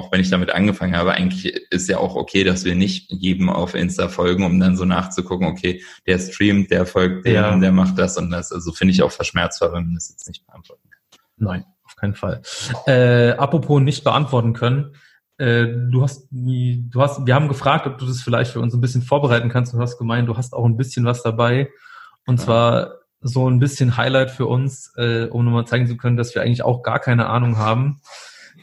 auch 0.06 0.12
wenn 0.12 0.22
ich 0.22 0.30
damit 0.30 0.52
angefangen 0.52 0.96
habe, 0.96 1.14
eigentlich 1.14 1.46
ist 1.72 1.90
ja 1.90 1.98
auch 1.98 2.16
okay, 2.16 2.44
dass 2.44 2.64
wir 2.64 2.76
nicht 2.76 3.12
jedem 3.12 3.50
auf 3.50 3.74
Insta 3.74 4.08
folgen, 4.08 4.44
um 4.44 4.60
dann 4.60 4.78
so 4.78 4.86
nachzugucken, 4.86 5.48
okay, 5.48 5.82
der 6.06 6.20
streamt, 6.20 6.72
der 6.72 6.86
folgt 6.86 7.26
dem, 7.26 7.34
ja. 7.34 7.58
der 7.58 7.72
macht 7.72 7.98
das 7.98 8.18
und 8.18 8.30
das. 8.30 8.52
Also 8.52 8.72
finde 8.72 8.94
ich 8.94 9.02
auch 9.02 9.12
verschmerzbar, 9.12 9.74
wenn 9.74 9.86
man 9.86 9.96
das 9.96 10.10
jetzt 10.10 10.28
nicht 10.28 10.46
beantworten 10.46 10.90
kann. 10.90 11.20
Nein, 11.38 11.66
auf 11.84 11.96
keinen 11.96 12.16
Fall. 12.16 12.42
Äh, 12.86 13.32
apropos 13.32 13.82
nicht 13.82 14.04
beantworten 14.04 14.54
können. 14.54 14.96
Äh, 15.38 15.68
du 15.92 16.04
hast, 16.04 16.28
du 16.32 17.02
hast, 17.02 17.26
wir 17.26 17.36
haben 17.36 17.48
gefragt, 17.48 17.88
ob 17.88 17.98
du 17.98 18.06
das 18.06 18.22
vielleicht 18.22 18.52
für 18.52 18.60
uns 18.60 18.74
ein 18.74 18.82
bisschen 18.82 19.02
vorbereiten 19.02 19.50
kannst. 19.50 19.74
Du 19.74 19.80
hast 19.80 19.98
gemeint, 19.98 20.30
du 20.30 20.38
hast 20.38 20.54
auch 20.54 20.66
ein 20.66 20.78
bisschen 20.78 21.06
was 21.06 21.24
dabei. 21.24 21.70
Und 22.28 22.40
ja. 22.40 22.46
zwar 22.46 22.94
so 23.22 23.50
ein 23.50 23.60
bisschen 23.60 23.98
Highlight 23.98 24.30
für 24.30 24.46
uns, 24.46 24.94
äh, 24.98 25.26
um 25.26 25.46
nochmal 25.46 25.66
zeigen 25.66 25.88
zu 25.88 25.98
können, 25.98 26.16
dass 26.16 26.36
wir 26.36 26.44
eigentlich 26.44 26.64
auch 26.64 26.84
gar 26.84 27.00
keine 27.00 27.28
Ahnung 27.28 27.58
haben 27.58 28.02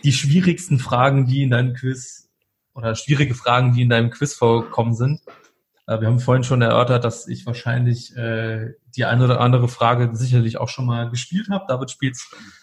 die 0.05 0.12
schwierigsten 0.12 0.78
Fragen, 0.78 1.26
die 1.26 1.43
in 1.43 1.51
deinem 1.51 1.74
Quiz 1.74 2.30
oder 2.74 2.95
schwierige 2.95 3.34
Fragen, 3.34 3.74
die 3.74 3.82
in 3.82 3.88
deinem 3.88 4.11
Quiz 4.11 4.34
vorkommen 4.34 4.95
sind. 4.95 5.20
Äh, 5.86 6.01
wir 6.01 6.09
haben 6.09 6.20
vorhin 6.20 6.45
schon 6.45 6.62
erörtert, 6.62 7.05
dass 7.05 7.28
ich 7.28 7.47
wahrscheinlich 7.47 8.16
äh, 8.16 8.74
die 8.97 9.05
eine 9.05 9.24
oder 9.24 9.40
andere 9.40 9.68
Frage 9.68 10.11
sicherlich 10.14 10.59
auch 10.59 10.68
schon 10.68 10.86
mal 10.86 11.11
gespielt 11.11 11.49
habe. 11.51 11.64
David 11.68 11.90
spielt 11.90 12.16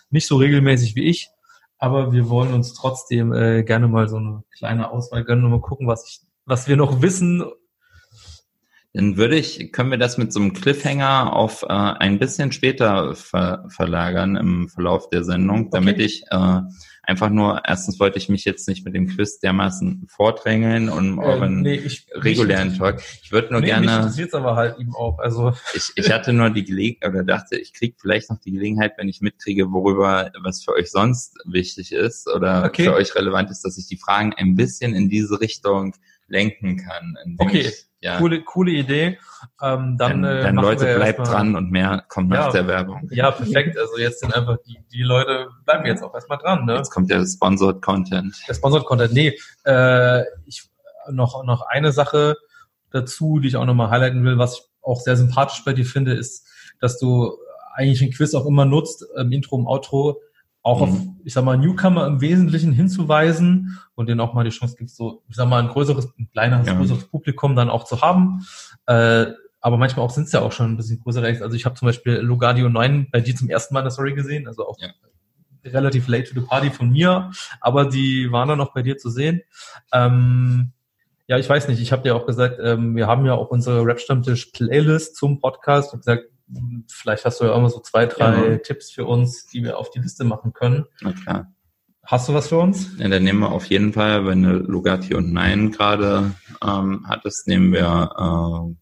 nicht 0.10 0.28
so 0.28 0.38
regelmäßig 0.38 0.96
wie 0.96 1.04
ich, 1.04 1.30
aber 1.78 2.12
wir 2.12 2.30
wollen 2.30 2.54
uns 2.54 2.74
trotzdem 2.74 3.34
äh, 3.34 3.64
gerne 3.64 3.88
mal 3.88 4.08
so 4.08 4.18
eine 4.18 4.44
kleine 4.58 4.92
Auswahl 4.92 5.24
gönnen 5.24 5.46
und 5.46 5.52
mal 5.52 5.62
gucken, 5.62 5.88
was 5.88 6.08
ich, 6.08 6.22
was 6.46 6.68
wir 6.68 6.78
noch 6.78 7.02
wissen 7.02 7.44
Dann 8.94 9.18
würde 9.18 9.38
ich, 9.38 9.72
können 9.72 9.92
wir 9.92 10.00
das 10.00 10.18
mit 10.18 10.34
so 10.34 10.40
einem 10.40 10.54
Cliffhanger 10.54 11.34
auf 11.34 11.64
äh, 11.64 11.68
ein 11.68 12.18
bisschen 12.18 12.52
später 12.52 13.14
ver 13.16 13.66
verlagern 13.70 14.36
im 14.36 14.68
Verlauf 14.68 15.10
der 15.10 15.24
Sendung, 15.24 15.68
okay. 15.68 15.70
damit 15.72 16.00
ich 16.00 16.24
äh, 16.32 16.62
einfach 17.10 17.30
nur, 17.30 17.62
erstens 17.66 18.00
wollte 18.00 18.18
ich 18.18 18.30
mich 18.30 18.46
jetzt 18.46 18.68
nicht 18.68 18.86
mit 18.86 18.96
dem 18.96 19.08
Quiz 19.08 19.40
dermaßen 19.40 20.06
vordrängeln 20.08 20.90
und 20.90 21.18
äh, 21.18 21.22
euren 21.22 21.62
nee, 21.62 21.76
ich, 21.76 22.08
regulären 22.14 22.78
Talk. 22.78 23.02
Ich 23.24 23.32
würde 23.32 23.52
nur 23.52 23.62
nee, 23.62 23.68
gerne. 23.68 24.12
Mich 24.16 24.34
aber 24.34 24.56
halt 24.56 24.80
eben 24.80 24.96
auch. 24.96 25.18
Also 25.20 25.54
ich, 25.74 25.92
ich 25.96 26.12
hatte 26.12 26.34
nur 26.34 26.52
die 26.52 26.64
Gelegenheit 26.64 27.10
oder 27.10 27.24
dachte, 27.24 27.58
ich 27.58 27.74
kriege 27.74 27.96
vielleicht 28.00 28.30
noch 28.30 28.40
die 28.40 28.52
Gelegenheit, 28.52 28.94
wenn 28.98 29.10
ich 29.10 29.22
mitkriege, 29.22 29.72
worüber 29.72 30.32
was 30.42 30.64
für 30.64 30.74
euch 30.74 30.92
sonst 30.92 31.36
wichtig 31.46 31.92
ist 31.92 32.28
oder 32.28 32.64
okay. 32.66 32.86
für 32.86 32.94
euch 32.94 33.16
relevant 33.16 33.50
ist, 33.50 33.62
dass 33.62 33.78
ich 33.78 33.88
die 33.88 33.98
Fragen 33.98 34.34
ein 34.34 34.56
bisschen 34.56 34.94
in 34.94 35.10
diese 35.10 35.42
Richtung 35.42 35.96
lenken 36.28 36.78
kann. 36.78 37.16
Okay, 37.40 37.62
ich, 37.62 37.89
ja. 38.02 38.18
coole, 38.18 38.44
coole 38.44 38.72
Idee. 38.72 39.20
Ähm, 39.62 39.98
dann, 39.98 40.22
dann, 40.22 40.24
äh, 40.24 40.44
dann 40.44 40.56
Leute, 40.56 40.96
bleibt 40.96 41.20
dran 41.20 41.56
und 41.56 41.72
mehr 41.72 42.04
kommt 42.08 42.34
ja, 42.34 42.46
nach 42.46 42.52
der 42.52 42.68
Werbung. 42.68 43.08
Ja, 43.12 43.32
perfekt. 43.32 43.78
Also 43.78 43.98
jetzt 43.98 44.20
sind 44.20 44.36
einfach 44.36 44.58
die, 44.66 44.84
die 44.92 45.04
Leute 45.04 45.50
bleiben 45.66 45.86
jetzt 45.86 46.04
auch 46.04 46.14
erstmal 46.14 46.38
dran. 46.38 46.66
Ne? 46.66 46.76
Jetzt 46.76 46.92
kommt 46.92 47.10
der 47.10 47.26
Sponsored 47.26 47.82
Content. 47.82 48.36
Der 48.48 48.54
Sponsored 48.54 48.86
Content, 48.86 49.14
nee. 49.14 49.38
Äh, 49.66 50.24
ich 50.46 50.70
noch, 51.12 51.44
noch 51.44 51.62
eine 51.62 51.92
Sache 51.92 52.36
dazu, 52.92 53.40
die 53.40 53.50
ich 53.50 53.56
auch 53.56 53.66
nochmal 53.66 53.90
highlighten 53.90 54.24
will, 54.24 54.38
was 54.38 54.60
ich 54.60 54.64
auch 54.82 55.00
sehr 55.00 55.16
sympathisch 55.16 55.64
bei 55.66 55.74
dir 55.74 55.86
finde, 55.86 56.14
ist, 56.14 56.48
dass 56.80 56.98
du 57.00 57.38
eigentlich 57.76 58.02
ein 58.02 58.12
Quiz 58.12 58.34
auch 58.34 58.46
immer 58.46 58.66
nutzt, 58.66 59.06
im 59.18 59.32
Intro, 59.32 59.58
im 59.58 59.68
Outro, 59.68 60.22
auch 60.70 60.82
auf, 60.82 60.92
mhm. 60.92 61.20
ich 61.24 61.34
sag 61.34 61.44
mal, 61.44 61.58
Newcomer 61.58 62.06
im 62.06 62.22
Wesentlichen 62.22 62.72
hinzuweisen 62.72 63.80
und 63.96 64.08
denen 64.08 64.20
auch 64.20 64.34
mal 64.34 64.44
die 64.44 64.52
Chance 64.52 64.76
gibt, 64.78 64.92
so, 64.92 65.24
ich 65.28 65.36
sag 65.36 65.50
mal, 65.50 65.62
ein 65.62 65.70
größeres, 65.70 66.14
ein 66.18 66.30
kleineres, 66.32 66.68
ja. 66.68 66.76
größeres 66.76 67.06
Publikum 67.06 67.56
dann 67.56 67.70
auch 67.70 67.86
zu 67.86 68.02
haben. 68.02 68.46
Äh, 68.86 69.28
aber 69.62 69.78
manchmal 69.78 70.06
auch 70.06 70.12
sind 70.12 70.28
es 70.28 70.32
ja 70.32 70.42
auch 70.42 70.52
schon 70.52 70.72
ein 70.72 70.78
bisschen 70.78 71.00
größere 71.00 71.28
Also 71.42 71.56
ich 71.56 71.66
habe 71.66 71.76
zum 71.76 71.88
Beispiel 71.88 72.18
Lugardio 72.18 72.70
9 72.70 73.08
bei 73.12 73.20
dir 73.20 73.36
zum 73.36 73.50
ersten 73.50 73.74
Mal 73.74 73.82
in 73.82 73.86
der 73.86 73.92
Story 73.92 74.14
gesehen, 74.14 74.48
also 74.48 74.68
auch 74.68 74.78
ja. 74.80 74.90
relativ 75.66 76.08
late 76.08 76.32
to 76.32 76.40
the 76.40 76.46
party 76.46 76.70
von 76.70 76.92
mir, 76.92 77.32
aber 77.60 77.86
die 77.86 78.32
waren 78.32 78.48
dann 78.48 78.60
noch 78.60 78.74
bei 78.74 78.84
dir 78.84 78.98
zu 78.98 79.10
sehen. 79.10 79.42
Ähm, 79.92 80.72
ja, 81.28 81.38
ich 81.38 81.50
weiß 81.50 81.68
nicht, 81.68 81.82
ich 81.82 81.92
habe 81.92 82.04
dir 82.04 82.16
auch 82.16 82.26
gesagt, 82.26 82.60
ähm, 82.64 82.96
wir 82.96 83.08
haben 83.08 83.26
ja 83.26 83.34
auch 83.34 83.50
unsere 83.50 83.86
Rap-Stammtisch-Playlist 83.86 85.16
zum 85.16 85.40
Podcast 85.40 85.94
und 85.94 86.00
gesagt, 86.00 86.26
Vielleicht 86.88 87.26
hast 87.26 87.40
du 87.40 87.46
ja 87.46 87.54
auch 87.54 87.62
mal 87.62 87.70
so 87.70 87.80
zwei, 87.80 88.06
drei 88.06 88.52
ja. 88.52 88.58
Tipps 88.58 88.92
für 88.92 89.06
uns, 89.06 89.46
die 89.48 89.64
wir 89.64 89.78
auf 89.78 89.92
die 89.92 90.00
Liste 90.00 90.24
machen 90.24 90.54
können. 90.54 90.86
Na 91.02 91.14
klar. 91.14 91.54
Hast 92.04 92.28
du 92.28 92.34
was 92.34 92.48
für 92.48 92.58
uns? 92.58 92.98
Ja, 92.98 93.08
dann 93.08 93.24
nehmen 93.24 93.42
wir 93.42 93.52
auf 93.52 93.66
jeden 93.66 93.94
Fall, 93.94 94.26
wenn 94.26 94.42
du 94.42 94.54
Lugatti 94.54 95.14
und 95.14 95.32
Nein 95.32 95.72
gerade 95.72 96.32
ähm, 96.64 97.06
hattest, 97.08 97.48
nehmen 97.48 97.72
wir 97.72 98.10
äh, 98.18 98.76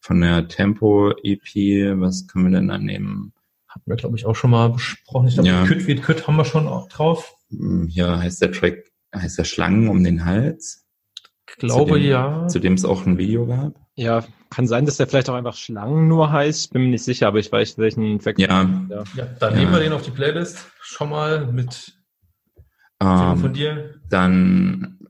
von 0.00 0.20
der 0.20 0.46
Tempo-EP, 0.46 1.98
was 2.00 2.28
können 2.28 2.44
wir 2.44 2.58
denn 2.58 2.68
da 2.68 2.78
nehmen? 2.78 3.32
Hatten 3.66 3.90
wir, 3.90 3.96
glaube 3.96 4.16
ich, 4.16 4.26
auch 4.26 4.36
schon 4.36 4.50
mal 4.50 4.70
besprochen. 4.70 5.28
Ich 5.28 5.34
glaube, 5.34 5.48
ja. 5.48 5.64
Küt 5.64 5.86
wie 5.88 5.96
Küt 5.96 6.28
haben 6.28 6.36
wir 6.36 6.44
schon 6.44 6.68
auch 6.68 6.88
drauf. 6.88 7.34
Ja, 7.48 8.20
heißt 8.20 8.40
der 8.40 8.52
Track, 8.52 8.90
heißt 9.14 9.38
der 9.38 9.44
Schlangen 9.44 9.88
um 9.88 10.04
den 10.04 10.24
Hals? 10.24 10.86
Ich 11.48 11.56
glaube, 11.56 11.92
zu 11.92 11.98
dem, 11.98 12.08
ja. 12.08 12.46
Zu 12.46 12.60
dem 12.60 12.74
es 12.74 12.84
auch 12.84 13.04
ein 13.04 13.18
Video 13.18 13.46
gab. 13.46 13.74
Ja, 14.00 14.24
kann 14.48 14.66
sein, 14.66 14.86
dass 14.86 14.96
der 14.96 15.06
vielleicht 15.06 15.28
auch 15.28 15.34
einfach 15.34 15.54
Schlangen 15.54 16.08
nur 16.08 16.32
heißt. 16.32 16.72
Bin 16.72 16.84
mir 16.84 16.88
nicht 16.88 17.04
sicher, 17.04 17.28
aber 17.28 17.38
ich 17.38 17.52
weiß, 17.52 17.76
welchen 17.76 18.18
Track. 18.18 18.38
Ja. 18.38 18.66
ja. 18.88 19.04
ja 19.14 19.26
dann 19.38 19.52
ja. 19.52 19.60
nehmen 19.60 19.72
wir 19.72 19.80
den 19.80 19.92
auf 19.92 20.00
die 20.00 20.10
Playlist 20.10 20.66
schon 20.80 21.10
mal 21.10 21.46
mit 21.52 21.92
ähm, 22.98 23.36
von 23.36 23.52
dir. 23.52 23.96
Dann, 24.08 25.00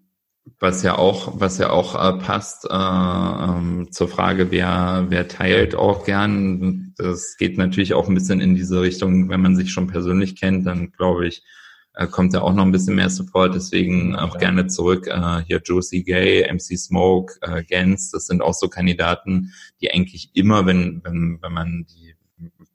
was 0.59 0.83
ja 0.83 0.99
auch, 0.99 1.39
was 1.39 1.59
ja 1.59 1.71
auch 1.71 1.95
äh, 1.95 2.19
passt 2.19 2.65
äh, 2.69 2.75
ähm, 2.75 3.93
zur 3.93 4.09
Frage, 4.09 4.51
wer, 4.51 5.07
wer 5.09 5.29
teilt 5.29 5.77
auch 5.77 6.05
gern. 6.05 6.93
Das 6.97 7.37
geht 7.37 7.59
natürlich 7.59 7.95
auch 7.95 8.09
ein 8.09 8.15
bisschen 8.15 8.41
in 8.41 8.57
diese 8.57 8.83
Richtung, 8.83 9.29
wenn 9.29 9.41
man 9.41 9.55
sich 9.55 9.71
schon 9.71 9.87
persönlich 9.87 10.35
kennt, 10.35 10.67
dann 10.67 10.91
glaube 10.91 11.29
ich, 11.29 11.45
äh, 11.95 12.07
kommt 12.07 12.35
ja 12.35 12.43
auch 12.43 12.53
noch 12.53 12.65
ein 12.65 12.73
bisschen 12.73 12.95
mehr 12.95 13.11
Support, 13.11 13.55
deswegen 13.55 14.17
auch 14.17 14.35
ja. 14.35 14.41
gerne 14.41 14.67
zurück. 14.69 15.07
Äh, 15.07 15.43
hier 15.47 15.61
Josie 15.65 16.03
Gay, 16.03 16.51
MC 16.53 16.79
Smoke, 16.79 17.35
äh, 17.43 17.65
Gens, 17.65 18.11
das 18.11 18.27
sind 18.27 18.43
auch 18.43 18.55
so 18.55 18.69
Kandidaten, 18.69 19.53
die 19.81 19.91
eigentlich 19.91 20.31
immer, 20.35 20.67
wenn, 20.67 21.01
wenn, 21.05 21.39
wenn 21.41 21.53
man 21.53 21.87
die 21.89 22.15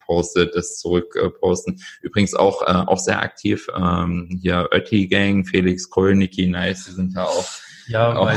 postet, 0.06 0.56
das 0.56 0.78
zurück 0.78 1.16
äh, 1.16 1.30
posten. 1.30 1.82
Übrigens 2.02 2.36
auch, 2.36 2.62
äh, 2.62 2.86
auch 2.86 3.00
sehr 3.00 3.22
aktiv. 3.22 3.68
Ähm, 3.76 4.40
hier 4.42 4.70
Ötti 4.72 5.08
Gang, 5.08 5.48
Felix 5.48 5.90
Kohl, 5.90 6.16
Niki 6.16 6.48
Nice, 6.48 6.86
die 6.86 6.92
sind 6.92 7.14
ja 7.14 7.24
auch 7.24 7.46
ja, 7.88 8.16
auch, 8.16 8.32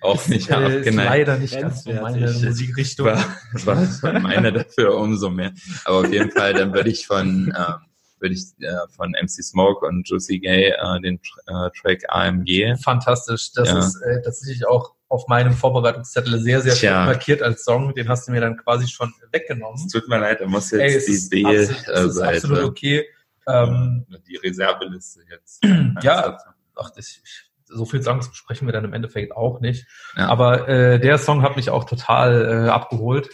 auch 0.00 0.26
nicht 0.26 0.50
äh, 0.50 0.80
ist 0.80 0.92
leider 0.92 1.38
nicht 1.38 1.58
ganz 1.60 1.84
so 1.84 1.92
meine 1.92 2.32
Musikrichtung. 2.32 3.06
War, 3.06 3.24
war 4.02 4.20
meine 4.20 4.52
dafür 4.52 4.96
umso 4.96 5.30
mehr. 5.30 5.52
Aber 5.84 5.98
auf 5.98 6.12
jeden 6.12 6.32
Fall, 6.32 6.52
dann 6.52 6.72
würde 6.72 6.90
ich 6.90 7.06
von 7.06 7.54
ähm, 7.56 7.87
würde 8.20 8.34
ich 8.34 8.44
äh, 8.60 8.72
von 8.94 9.10
MC 9.10 9.42
Smoke 9.42 9.86
und 9.86 10.08
Juicy 10.08 10.38
Gay 10.40 10.70
äh, 10.70 11.00
den 11.00 11.20
äh, 11.46 11.70
Track 11.80 12.04
AMG. 12.08 12.76
Fantastisch. 12.82 13.52
Das 13.52 13.68
ja. 13.68 13.78
ist 13.78 14.00
äh, 14.02 14.22
tatsächlich 14.22 14.66
auch 14.66 14.94
auf 15.08 15.26
meinem 15.28 15.52
Vorbereitungszettel 15.54 16.38
sehr, 16.40 16.60
sehr 16.60 16.74
Tja. 16.74 17.06
markiert 17.06 17.42
als 17.42 17.64
Song. 17.64 17.94
Den 17.94 18.08
hast 18.08 18.28
du 18.28 18.32
mir 18.32 18.40
dann 18.40 18.56
quasi 18.56 18.86
schon 18.88 19.12
weggenommen. 19.32 19.76
Es 19.76 19.90
tut 19.90 20.08
mir 20.08 20.18
leid, 20.18 20.40
er 20.40 20.48
muss 20.48 20.70
jetzt 20.70 21.08
Ey, 21.08 21.16
die 21.16 21.28
B-Seite. 21.28 21.92
Das 21.92 22.04
ist 22.04 22.20
absolut 22.20 22.64
okay. 22.64 23.06
Ähm, 23.46 24.06
die 24.28 24.36
Reserveliste 24.36 25.20
jetzt. 25.30 25.64
ja, 26.02 26.38
ach, 26.76 26.90
das, 26.90 27.20
so 27.64 27.84
viel 27.86 28.02
Songs 28.02 28.28
besprechen 28.28 28.68
wir 28.68 28.72
dann 28.72 28.84
im 28.84 28.92
Endeffekt 28.92 29.32
auch 29.32 29.60
nicht. 29.60 29.86
Ja. 30.16 30.28
Aber 30.28 30.68
äh, 30.68 31.00
der 31.00 31.18
Song 31.18 31.42
hat 31.42 31.56
mich 31.56 31.70
auch 31.70 31.84
total 31.84 32.66
äh, 32.66 32.68
abgeholt 32.68 33.30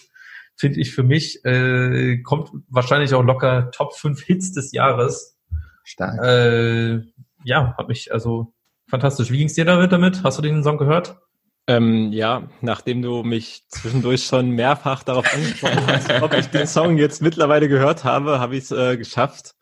finde 0.57 0.80
ich 0.80 0.94
für 0.94 1.02
mich, 1.02 1.44
äh, 1.44 2.18
kommt 2.22 2.50
wahrscheinlich 2.68 3.14
auch 3.14 3.22
locker 3.22 3.70
Top 3.70 3.94
5 3.94 4.22
Hits 4.22 4.52
des 4.52 4.72
Jahres. 4.72 5.38
Stark. 5.84 6.22
Äh, 6.22 7.02
ja, 7.44 7.74
hat 7.76 7.88
mich 7.88 8.12
also 8.12 8.55
fantastisch. 8.88 9.30
Wie 9.30 9.38
ging's 9.38 9.55
dir 9.55 9.64
damit 9.64 9.92
damit? 9.92 10.22
Hast 10.22 10.38
du 10.38 10.42
den 10.42 10.62
Song 10.62 10.78
gehört? 10.78 11.18
Ähm, 11.66 12.12
ja, 12.12 12.50
nachdem 12.61 13.00
du 13.00 13.22
mich 13.22 13.64
zwischendurch 13.68 14.24
schon 14.24 14.50
mehrfach 14.50 15.02
darauf 15.02 15.32
angesprochen 15.32 15.86
hast, 15.86 16.11
ob 16.22 16.34
ich 16.34 16.46
den 16.48 16.66
Song 16.66 16.98
jetzt 16.98 17.22
mittlerweile 17.22 17.68
gehört 17.68 18.05
habe, 18.05 18.38
habe 18.38 18.57
ich 18.57 18.64
es 18.64 18.70
äh, 18.70 18.98
geschafft. 18.98 19.55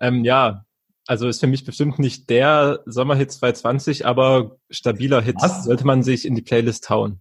Ähm, 0.00 0.24
ja, 0.24 0.64
also 1.06 1.28
ist 1.28 1.40
für 1.40 1.46
mich 1.46 1.64
bestimmt 1.64 1.98
nicht 1.98 2.30
der 2.30 2.80
Sommerhit 2.86 3.30
2020, 3.30 4.06
aber 4.06 4.56
stabiler 4.70 5.20
Hit 5.20 5.36
Was? 5.38 5.64
sollte 5.64 5.86
man 5.86 6.02
sich 6.02 6.24
in 6.24 6.34
die 6.34 6.42
Playlist 6.42 6.88
hauen. 6.88 7.20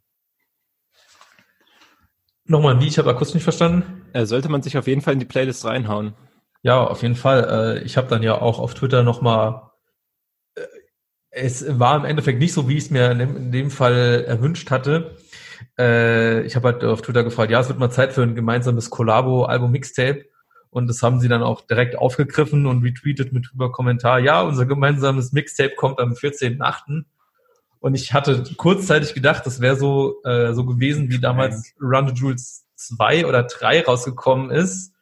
Nochmal, 2.45 2.79
wie? 2.81 2.87
Ich 2.87 2.97
habe 2.97 3.09
akustisch 3.09 3.35
nicht 3.35 3.43
verstanden. 3.43 4.03
Äh, 4.13 4.25
sollte 4.25 4.49
man 4.49 4.61
sich 4.61 4.77
auf 4.77 4.87
jeden 4.87 5.01
Fall 5.01 5.13
in 5.13 5.19
die 5.19 5.25
Playlist 5.25 5.65
reinhauen. 5.65 6.13
Ja, 6.61 6.83
auf 6.83 7.01
jeden 7.01 7.15
Fall. 7.15 7.79
Äh, 7.79 7.83
ich 7.83 7.97
habe 7.97 8.07
dann 8.07 8.23
ja 8.23 8.41
auch 8.41 8.59
auf 8.59 8.73
Twitter 8.73 9.03
nochmal, 9.03 9.71
äh, 10.55 10.61
es 11.31 11.79
war 11.79 11.95
im 11.97 12.05
Endeffekt 12.05 12.39
nicht 12.39 12.53
so, 12.53 12.67
wie 12.67 12.77
ich 12.77 12.85
es 12.85 12.89
mir 12.91 13.11
in 13.11 13.51
dem, 13.51 13.71
Fall 13.71 14.25
erwünscht 14.27 14.71
hatte. 14.71 15.17
Ich 15.75 16.55
habe 16.55 16.63
halt 16.65 16.83
auf 16.83 17.01
Twitter 17.01 17.23
gefragt, 17.23 17.49
ja, 17.49 17.59
es 17.59 17.69
wird 17.69 17.79
mal 17.79 17.89
Zeit 17.89 18.13
für 18.13 18.21
ein 18.21 18.35
gemeinsames 18.35 18.89
Collabo-Album-Mixtape. 18.91 20.25
Und 20.69 20.87
das 20.87 21.01
haben 21.01 21.19
sie 21.19 21.27
dann 21.27 21.41
auch 21.41 21.61
direkt 21.61 21.97
aufgegriffen 21.97 22.65
und 22.65 22.83
retweetet 22.83 23.31
mit 23.31 23.49
über 23.53 23.71
Kommentar, 23.71 24.19
ja, 24.19 24.41
unser 24.41 24.65
gemeinsames 24.65 25.31
Mixtape 25.31 25.75
kommt 25.75 25.99
am 25.99 26.13
14.8. 26.13 27.05
Und 27.83 27.95
ich 27.95 28.13
hatte 28.13 28.43
kurzzeitig 28.55 29.13
gedacht, 29.13 29.45
das 29.45 29.59
wäre 29.59 29.75
so, 29.75 30.23
äh, 30.23 30.53
so 30.53 30.65
gewesen, 30.65 31.09
wie 31.09 31.19
damals 31.19 31.73
Run 31.81 32.07
the 32.07 32.13
Jewels 32.13 32.65
2 32.77 33.25
oder 33.25 33.43
3 33.43 33.83
rausgekommen 33.83 34.51
ist, 34.51 34.93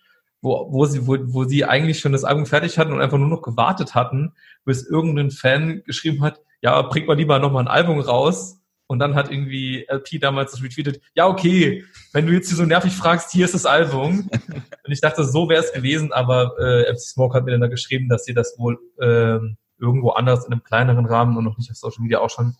wo, 0.41 0.67
wo, 0.71 0.85
sie, 0.85 1.05
wo, 1.05 1.15
wo 1.27 1.43
sie 1.43 1.63
eigentlich 1.63 1.99
schon 1.99 2.11
das 2.11 2.23
Album 2.23 2.47
fertig 2.47 2.79
hatten 2.79 2.91
und 2.91 2.99
einfach 2.99 3.19
nur 3.19 3.27
noch 3.27 3.43
gewartet 3.43 3.93
hatten, 3.93 4.33
bis 4.65 4.83
irgendein 4.83 5.29
Fan 5.29 5.83
geschrieben 5.83 6.23
hat, 6.23 6.41
ja, 6.63 6.81
bringt 6.81 7.05
mal 7.05 7.15
lieber 7.15 7.37
nochmal 7.37 7.65
ein 7.65 7.67
Album 7.67 7.99
raus. 7.99 8.57
Und 8.87 8.97
dann 8.97 9.13
hat 9.13 9.29
irgendwie 9.29 9.85
LP 9.87 10.19
damals 10.19 10.51
das 10.51 10.63
retweetet, 10.63 11.01
ja, 11.13 11.27
okay, 11.27 11.85
wenn 12.13 12.25
du 12.25 12.33
jetzt 12.33 12.47
hier 12.47 12.57
so 12.57 12.65
nervig 12.65 12.93
fragst, 12.93 13.31
hier 13.31 13.45
ist 13.45 13.53
das 13.53 13.67
Album. 13.67 14.27
und 14.31 14.91
ich 14.91 15.01
dachte, 15.01 15.23
so 15.23 15.47
wäre 15.49 15.63
es 15.63 15.71
gewesen, 15.71 16.11
aber 16.13 16.55
äh, 16.59 16.91
MC 16.91 16.99
Smoke 16.99 17.37
hat 17.37 17.45
mir 17.45 17.51
dann 17.51 17.61
da 17.61 17.67
geschrieben, 17.67 18.09
dass 18.09 18.25
sie 18.25 18.33
das 18.33 18.55
wohl 18.57 18.79
ähm, 18.99 19.57
irgendwo 19.81 20.11
anders 20.11 20.45
in 20.45 20.53
einem 20.53 20.63
kleineren 20.63 21.05
Rahmen 21.05 21.35
und 21.35 21.43
noch 21.43 21.57
nicht 21.57 21.71
auf 21.71 21.77
Social 21.77 22.03
Media 22.03 22.19
auch 22.19 22.29
schon 22.29 22.55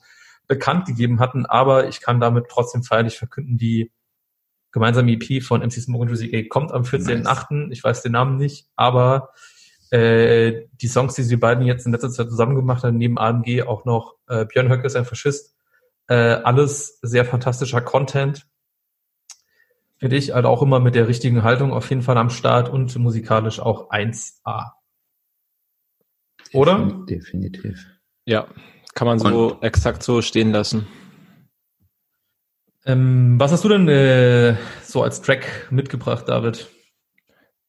bekannt 0.47 0.85
gegeben 0.85 1.19
hatten. 1.19 1.45
Aber 1.45 1.87
ich 1.87 2.01
kann 2.01 2.19
damit 2.19 2.47
trotzdem 2.49 2.83
feierlich 2.83 3.17
verkünden, 3.17 3.57
die 3.57 3.91
gemeinsame 4.71 5.11
EP 5.11 5.43
von 5.43 5.61
MC 5.61 5.73
Smoke 5.73 6.03
und 6.03 6.09
Juicy 6.09 6.29
Gay 6.29 6.47
kommt 6.47 6.71
am 6.71 6.83
14.8. 6.83 7.53
Nice. 7.53 7.71
Ich 7.71 7.83
weiß 7.83 8.01
den 8.01 8.13
Namen 8.13 8.37
nicht, 8.37 8.67
aber 8.75 9.29
äh, 9.91 10.67
die 10.73 10.87
Songs, 10.87 11.15
die 11.15 11.23
sie 11.23 11.35
beiden 11.35 11.65
jetzt 11.65 11.85
in 11.85 11.91
letzter 11.91 12.09
Zeit 12.09 12.29
zusammen 12.29 12.55
gemacht 12.55 12.83
haben, 12.83 12.97
neben 12.97 13.17
AMG 13.17 13.63
auch 13.63 13.85
noch 13.85 14.15
äh, 14.27 14.45
Björn 14.45 14.69
Höcke 14.69 14.87
ist 14.87 14.95
ein 14.95 15.05
Faschist. 15.05 15.55
Äh, 16.07 16.15
alles 16.15 16.99
sehr 17.01 17.25
fantastischer 17.25 17.81
Content. 17.81 18.47
Finde 19.97 20.15
ich 20.15 20.33
halt 20.33 20.45
auch 20.45 20.61
immer 20.61 20.79
mit 20.79 20.95
der 20.95 21.07
richtigen 21.07 21.43
Haltung 21.43 21.73
auf 21.73 21.89
jeden 21.89 22.01
Fall 22.01 22.17
am 22.17 22.29
Start 22.29 22.69
und 22.69 22.97
musikalisch 22.97 23.59
auch 23.59 23.91
1A. 23.91 24.71
Oder? 26.53 27.03
Definitiv. 27.09 27.85
Ja, 28.25 28.47
kann 28.93 29.07
man 29.07 29.19
so 29.19 29.53
und, 29.53 29.63
exakt 29.63 30.03
so 30.03 30.21
stehen 30.21 30.51
lassen. 30.51 30.87
Ähm, 32.85 33.39
was 33.39 33.51
hast 33.51 33.63
du 33.63 33.69
denn 33.69 33.87
äh, 33.87 34.55
so 34.83 35.03
als 35.03 35.21
Track 35.21 35.67
mitgebracht, 35.71 36.27
David? 36.27 36.67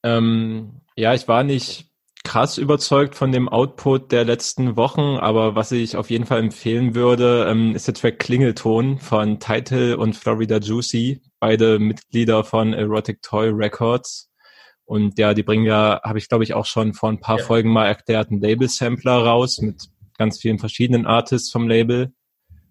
Ähm, 0.02 0.80
ja, 0.96 1.14
ich 1.14 1.28
war 1.28 1.44
nicht 1.44 1.92
krass 2.24 2.56
überzeugt 2.56 3.14
von 3.14 3.32
dem 3.32 3.48
Output 3.48 4.12
der 4.12 4.24
letzten 4.24 4.76
Wochen, 4.76 5.18
aber 5.18 5.54
was 5.54 5.72
ich 5.72 5.96
auf 5.96 6.08
jeden 6.08 6.24
Fall 6.24 6.38
empfehlen 6.38 6.94
würde, 6.94 7.46
ähm, 7.48 7.74
ist 7.74 7.88
der 7.88 7.94
Track 7.94 8.20
Klingelton 8.20 8.98
von 8.98 9.38
Title 9.38 9.98
und 9.98 10.16
Florida 10.16 10.58
Juicy, 10.58 11.22
beide 11.40 11.78
Mitglieder 11.78 12.44
von 12.44 12.72
Erotic 12.72 13.22
Toy 13.22 13.48
Records. 13.48 14.31
Und 14.92 15.18
ja, 15.18 15.32
die 15.32 15.42
bringen 15.42 15.64
ja, 15.64 16.02
habe 16.04 16.18
ich 16.18 16.28
glaube 16.28 16.44
ich 16.44 16.52
auch 16.52 16.66
schon 16.66 16.92
vor 16.92 17.08
ein 17.08 17.18
paar 17.18 17.38
ja. 17.38 17.44
Folgen 17.44 17.72
mal 17.72 17.86
erklärt, 17.86 18.30
einen 18.30 18.42
Label-Sampler 18.42 19.24
raus 19.24 19.58
mit 19.62 19.88
ganz 20.18 20.38
vielen 20.38 20.58
verschiedenen 20.58 21.06
Artists 21.06 21.50
vom 21.50 21.66
Label. 21.66 22.12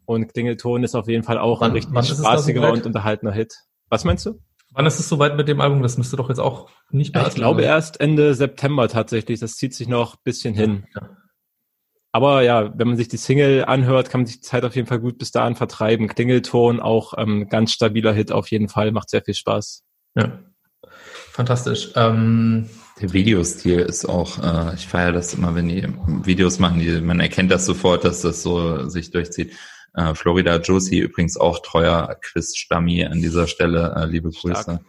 Und 0.06 0.32
Klingelton 0.32 0.84
ist 0.84 0.94
auf 0.94 1.08
jeden 1.08 1.24
Fall 1.24 1.40
auch 1.40 1.62
wann, 1.62 1.72
ein 1.72 1.78
richtig 1.78 2.16
spaßiger 2.16 2.74
und 2.74 2.86
unterhaltener 2.86 3.32
Hit. 3.32 3.56
Was 3.90 4.04
meinst 4.04 4.28
du? 4.28 4.40
Wann 4.70 4.86
ist 4.86 5.00
es 5.00 5.10
soweit 5.10 5.36
mit 5.36 5.48
dem 5.48 5.62
Album? 5.62 5.82
Das 5.82 5.98
müsste 5.98 6.16
doch 6.16 6.30
jetzt 6.30 6.38
auch 6.38 6.70
nicht 6.92 7.16
mehr. 7.16 7.24
Ja, 7.24 7.30
ich 7.30 7.34
glaube 7.34 7.64
erst 7.64 8.00
Ende 8.00 8.36
September 8.36 8.88
tatsächlich. 8.88 9.40
Das 9.40 9.56
zieht 9.56 9.74
sich 9.74 9.88
noch 9.88 10.14
ein 10.14 10.22
bisschen 10.24 10.54
hin. 10.54 10.86
Ja. 10.94 11.18
Aber 12.12 12.44
ja, 12.44 12.72
wenn 12.78 12.88
man 12.88 12.98
sich 12.98 13.08
die 13.08 13.18
Single 13.18 13.66
anhört, 13.66 14.12
kann 14.12 14.22
man 14.22 14.28
sich 14.28 14.42
die 14.42 14.46
Zeit 14.46 14.64
auf 14.64 14.76
jeden 14.76 14.88
Fall 14.88 15.00
gut 15.00 15.18
bis 15.18 15.32
dahin 15.32 15.56
vertreiben. 15.56 16.08
Klingelton, 16.08 16.82
auch 16.82 17.16
ähm, 17.18 17.50
ganz 17.50 17.72
stabiler 17.72 18.14
Hit 18.14 18.32
auf 18.32 18.52
jeden 18.52 18.70
Fall, 18.70 18.92
macht 18.92 19.10
sehr 19.10 19.24
viel 19.24 19.34
Spaß. 19.34 19.84
Ja, 20.14 20.51
fantastisch. 21.32 21.90
Ähm, 21.96 22.70
der 23.02 23.14
Videostil 23.14 23.80
ist 23.80 24.06
auch, 24.06 24.38
äh, 24.44 24.76
ich 24.76 24.88
feiere 24.88 25.12
das 25.12 25.34
immer, 25.34 25.56
wenn 25.56 25.68
die 25.68 25.88
Videos 26.24 26.60
machen, 26.60 26.80
die, 26.80 27.02
man 27.02 27.20
erkennt 27.20 27.52
das 27.52 27.66
sofort, 27.66 28.04
dass 28.04 28.22
das 28.22 28.44
so 28.44 28.88
sich 28.88 29.12
durchzieht. 29.12 29.54
Äh, 29.94 30.14
Florida 30.14 30.58
Josie 30.58 31.00
übrigens 31.00 31.38
auch 31.38 31.60
treuer 31.60 32.16
Quiz-Stammi 32.22 33.06
an 33.06 33.22
dieser 33.22 33.48
Stelle. 33.48 33.94
Äh, 33.98 34.06
liebe 34.06 34.30
Grüße. 34.30 34.80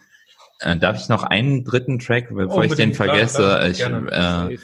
Äh, 0.60 0.76
darf 0.76 1.00
ich 1.00 1.08
noch 1.08 1.24
einen 1.24 1.64
dritten 1.64 1.98
Track, 1.98 2.28
bevor 2.28 2.62
unbedingt, 2.62 2.72
ich 2.72 2.76
den 2.76 2.94
vergesse? 2.94 3.42
Klar, 3.42 3.68
ich, 3.68 3.80
äh, 3.80 4.58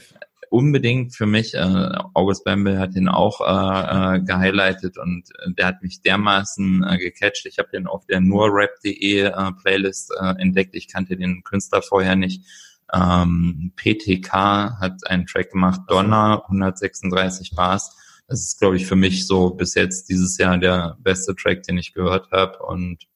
unbedingt 0.51 1.14
für 1.14 1.26
mich, 1.26 1.55
äh, 1.55 1.88
August 2.14 2.44
Bamble 2.44 2.78
hat 2.78 2.94
den 2.94 3.09
auch 3.09 3.40
äh, 3.40 4.16
äh, 4.16 4.20
gehighlightet 4.20 4.99
und 4.99 5.28
äh, 5.40 5.53
der 5.53 5.66
hat 5.66 5.82
mich 5.82 6.03
dermaßen 6.03 6.84
äh, 6.84 6.99
gecatcht. 6.99 7.46
Ich 7.46 7.59
habe 7.59 7.68
den 7.72 7.86
auf 7.86 8.07
der 8.07 8.20
nurrap.de 8.20 9.20
äh, 9.20 9.53
Playlist 9.62 10.12
äh, 10.20 10.40
entdeckt. 10.40 10.74
Ich 10.74 10.88
kannte 10.88 11.16
den 11.16 11.42
Künstler 11.42 11.82
vorher 11.82 12.16
nicht. 12.16 12.44
Ähm, 12.92 13.72
PTK 13.76 14.32
hat 14.80 15.07
einen 15.07 15.26
Track 15.26 15.53
gemacht, 15.53 15.82
Donner, 15.88 16.42
136 16.46 17.55
Bars 17.55 17.94
das 18.28 18.40
ist, 18.40 18.59
glaube 18.59 18.76
ich, 18.76 18.86
für 18.86 18.94
mich 18.94 19.26
so 19.26 19.51
bis 19.51 19.74
jetzt 19.74 20.11
dieses 20.11 20.36
Jahr 20.36 20.59
der 20.59 20.99
beste 21.01 21.34
Track, 21.34 21.62
den 21.62 21.78
ich 21.78 21.94
gehört 21.94 22.30
habe. 22.30 22.59
Und 22.59 23.07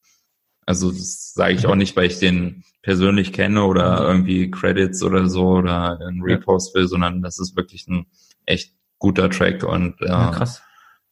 also 0.73 0.91
das 0.91 1.35
sage 1.35 1.53
ich 1.53 1.67
auch 1.67 1.75
nicht, 1.75 1.95
weil 1.97 2.07
ich 2.07 2.19
den 2.19 2.65
persönlich 2.81 3.35
kenne 3.35 3.65
oder 3.65 4.01
mhm. 4.01 4.07
irgendwie 4.07 4.51
Credits 4.51 5.03
oder 5.03 5.29
so 5.29 5.49
oder 5.49 6.01
einen 6.01 6.23
Repost 6.23 6.75
will, 6.75 6.89
sondern 6.89 7.21
das 7.21 7.39
ist 7.39 7.57
wirklich 7.57 7.87
ein 7.89 8.07
echt 8.47 8.73
guter 8.99 9.29
Track 9.29 9.65
und 9.65 10.01
äh, 10.01 10.07
ja, 10.07 10.31
krass. 10.31 10.63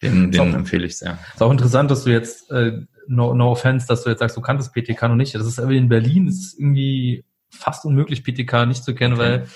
den, 0.01 0.31
den 0.31 0.55
empfehle 0.55 0.87
ich 0.87 0.97
sehr. 0.97 1.19
Ist 1.33 1.43
auch 1.43 1.51
interessant, 1.51 1.91
dass 1.91 2.05
du 2.05 2.09
jetzt, 2.09 2.49
äh, 2.49 2.81
no, 3.07 3.35
no 3.35 3.51
offense, 3.51 3.85
dass 3.85 4.03
du 4.03 4.09
jetzt 4.09 4.19
sagst, 4.19 4.35
du 4.35 4.41
kanntest 4.41 4.73
PTK 4.73 5.03
noch 5.03 5.15
nicht. 5.15 5.35
Das 5.35 5.45
ist 5.45 5.59
aber 5.59 5.71
in 5.71 5.89
Berlin 5.89 6.27
ist 6.27 6.59
irgendwie 6.59 7.23
fast 7.51 7.85
unmöglich, 7.85 8.23
PTK 8.23 8.65
nicht 8.65 8.83
zu 8.83 8.95
kennen, 8.95 9.13
okay. 9.13 9.21
weil 9.21 9.47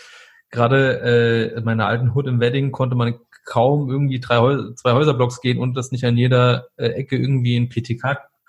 gerade 0.51 1.01
äh, 1.01 1.57
in 1.57 1.63
meiner 1.63 1.87
alten 1.87 2.11
Hood 2.11 2.27
im 2.27 2.39
Wedding 2.39 2.71
konnte 2.71 2.95
man 2.95 3.15
kaum 3.45 3.89
irgendwie 3.89 4.19
drei 4.19 4.37
zwei 4.75 4.93
Häuserblocks 4.93 5.41
gehen 5.41 5.59
und 5.59 5.75
dass 5.75 5.91
nicht 5.91 6.05
an 6.05 6.17
jeder 6.17 6.67
äh, 6.77 6.89
Ecke 6.89 7.17
irgendwie 7.17 7.55
ein 7.57 7.69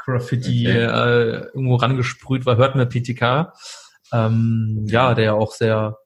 PTK-Graffiti 0.07 0.69
okay. 0.69 0.85
äh, 0.85 1.47
irgendwo 1.55 1.77
rangesprüht 1.77 2.47
war, 2.47 2.57
hört 2.57 2.77
man 2.77 2.89
PTK. 2.89 3.53
Ähm, 4.13 4.85
ja, 4.89 5.15
der 5.15 5.35
auch 5.35 5.53
sehr, 5.53 5.99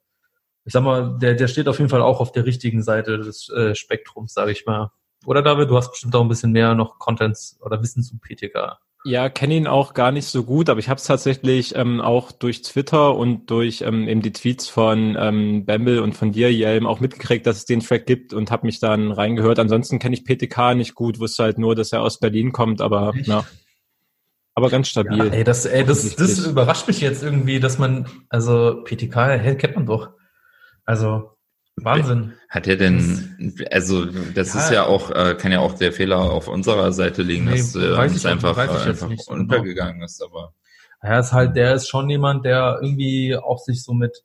ich 0.64 0.72
sag 0.72 0.82
mal, 0.82 1.18
der, 1.18 1.34
der 1.34 1.48
steht 1.48 1.68
auf 1.68 1.78
jeden 1.78 1.90
Fall 1.90 2.02
auch 2.02 2.20
auf 2.20 2.32
der 2.32 2.46
richtigen 2.46 2.82
Seite 2.82 3.18
des 3.18 3.50
äh, 3.50 3.74
Spektrums, 3.74 4.32
sage 4.32 4.52
ich 4.52 4.64
mal. 4.66 4.90
Oder 5.26 5.42
David, 5.42 5.68
du 5.68 5.76
hast 5.76 5.90
bestimmt 5.90 6.16
auch 6.16 6.22
ein 6.22 6.28
bisschen 6.28 6.52
mehr 6.52 6.74
noch 6.74 6.98
Contents 6.98 7.58
oder 7.60 7.82
Wissen 7.82 8.02
zu 8.02 8.18
PTK. 8.18 8.78
Ja, 9.04 9.30
kenne 9.30 9.54
ihn 9.54 9.66
auch 9.66 9.94
gar 9.94 10.12
nicht 10.12 10.26
so 10.26 10.44
gut, 10.44 10.68
aber 10.68 10.78
ich 10.78 10.90
habe 10.90 10.98
es 10.98 11.04
tatsächlich 11.04 11.74
ähm, 11.74 12.02
auch 12.02 12.32
durch 12.32 12.60
Twitter 12.60 13.16
und 13.16 13.50
durch 13.50 13.80
ähm, 13.80 14.06
eben 14.06 14.20
die 14.20 14.32
Tweets 14.32 14.68
von 14.68 15.16
ähm, 15.18 15.64
Bamble 15.64 16.02
und 16.02 16.14
von 16.14 16.32
dir, 16.32 16.52
Jelm, 16.52 16.86
auch 16.86 17.00
mitgekriegt, 17.00 17.46
dass 17.46 17.56
es 17.56 17.64
den 17.64 17.80
Track 17.80 18.04
gibt 18.04 18.34
und 18.34 18.50
habe 18.50 18.66
mich 18.66 18.78
dann 18.78 19.10
reingehört. 19.10 19.58
Ansonsten 19.58 19.98
kenne 20.00 20.14
ich 20.14 20.24
PTK 20.24 20.74
nicht 20.74 20.94
gut, 20.94 21.18
wusste 21.18 21.44
halt 21.44 21.56
nur, 21.56 21.74
dass 21.74 21.92
er 21.92 22.02
aus 22.02 22.20
Berlin 22.20 22.52
kommt, 22.52 22.82
aber 22.82 23.14
Echt? 23.14 23.28
ja. 23.28 23.46
Aber 24.60 24.70
ganz 24.70 24.88
stabil. 24.88 25.18
Ja, 25.18 25.24
ey, 25.24 25.44
das, 25.44 25.66
ey, 25.66 25.84
das, 25.84 26.14
das 26.16 26.38
überrascht 26.46 26.86
mich 26.86 27.00
jetzt 27.00 27.22
irgendwie, 27.22 27.60
dass 27.60 27.78
man, 27.78 28.06
also 28.28 28.82
PTK, 28.84 29.16
hey, 29.38 29.56
kennt 29.56 29.76
man 29.76 29.86
doch. 29.86 30.10
Also 30.84 31.36
Wahnsinn. 31.76 32.34
Hat 32.48 32.66
er 32.66 32.76
denn, 32.76 33.54
also 33.70 34.04
das 34.04 34.54
ja, 34.54 34.60
ist 34.60 34.70
ja 34.70 34.86
auch, 34.86 35.10
äh, 35.10 35.34
kann 35.34 35.52
ja 35.52 35.60
auch 35.60 35.74
der 35.74 35.92
Fehler 35.92 36.18
auf 36.18 36.48
unserer 36.48 36.92
Seite 36.92 37.22
liegen, 37.22 37.46
nee, 37.46 37.52
dass 37.52 37.74
äh, 37.74 37.78
es 38.04 38.26
einfach, 38.26 38.56
einfach 38.56 38.94
so 38.94 39.08
genau. 39.08 39.22
untergegangen 39.28 39.94
genau. 39.94 40.04
ist, 40.04 40.22
aber. 40.22 40.52
Ja, 41.02 41.18
ist 41.18 41.32
halt, 41.32 41.56
der 41.56 41.74
ist 41.74 41.88
schon 41.88 42.10
jemand, 42.10 42.44
der 42.44 42.78
irgendwie 42.82 43.36
auch 43.36 43.58
sich 43.58 43.82
so 43.82 43.94
mit, 43.94 44.22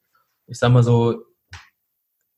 ich 0.47 0.57
sag 0.57 0.71
mal 0.71 0.83
so, 0.83 1.23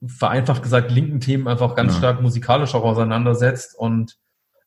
vereinfacht 0.06 0.62
gesagt, 0.62 0.92
linken 0.92 1.20
Themen 1.20 1.48
einfach 1.48 1.74
ganz 1.74 1.94
ja. 1.94 1.98
stark 1.98 2.22
musikalisch 2.22 2.76
auch 2.76 2.84
auseinandersetzt 2.84 3.76
und 3.76 4.18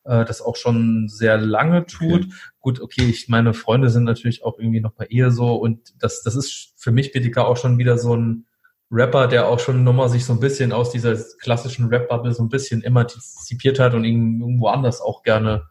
äh, 0.04 0.24
das 0.24 0.42
auch 0.42 0.56
schon 0.56 1.08
sehr 1.08 1.38
lange 1.38 1.86
tut. 1.86 2.24
Okay. 2.24 2.34
Gut, 2.60 2.80
okay, 2.80 3.08
ich 3.08 3.28
meine 3.28 3.54
Freunde 3.54 3.90
sind 3.90 4.04
natürlich 4.04 4.44
auch 4.44 4.58
irgendwie 4.58 4.80
noch 4.80 4.92
bei 4.92 5.06
ihr 5.06 5.30
so 5.30 5.54
und 5.54 5.94
das, 6.02 6.22
das 6.22 6.36
ist 6.36 6.74
für 6.76 6.90
mich 6.90 7.12
BTK 7.12 7.38
auch 7.38 7.56
schon 7.56 7.78
wieder 7.78 7.98
so 7.98 8.14
ein 8.16 8.46
Rapper, 8.90 9.28
der 9.28 9.46
auch 9.46 9.60
schon 9.60 9.84
nochmal 9.84 10.08
sich 10.08 10.24
so 10.24 10.32
ein 10.32 10.40
bisschen 10.40 10.72
aus 10.72 10.90
dieser 10.90 11.16
klassischen 11.40 11.86
Rap-Bubble 11.86 12.32
so 12.32 12.42
ein 12.42 12.48
bisschen 12.48 12.82
emanzipiert 12.82 13.78
hat 13.78 13.94
und 13.94 14.04
irgendwo 14.04 14.66
anders 14.66 15.00
auch 15.00 15.22
gerne 15.22 15.68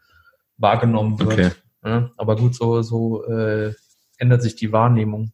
wahrgenommen 0.58 1.20
wird. 1.20 1.34
Okay. 1.34 1.52
Ja, 1.84 2.12
aber 2.18 2.36
gut, 2.36 2.56
so, 2.56 2.82
so 2.82 3.26
äh, 3.26 3.74
ändert 4.18 4.42
sich 4.42 4.56
die 4.56 4.72
Wahrnehmung. 4.72 5.32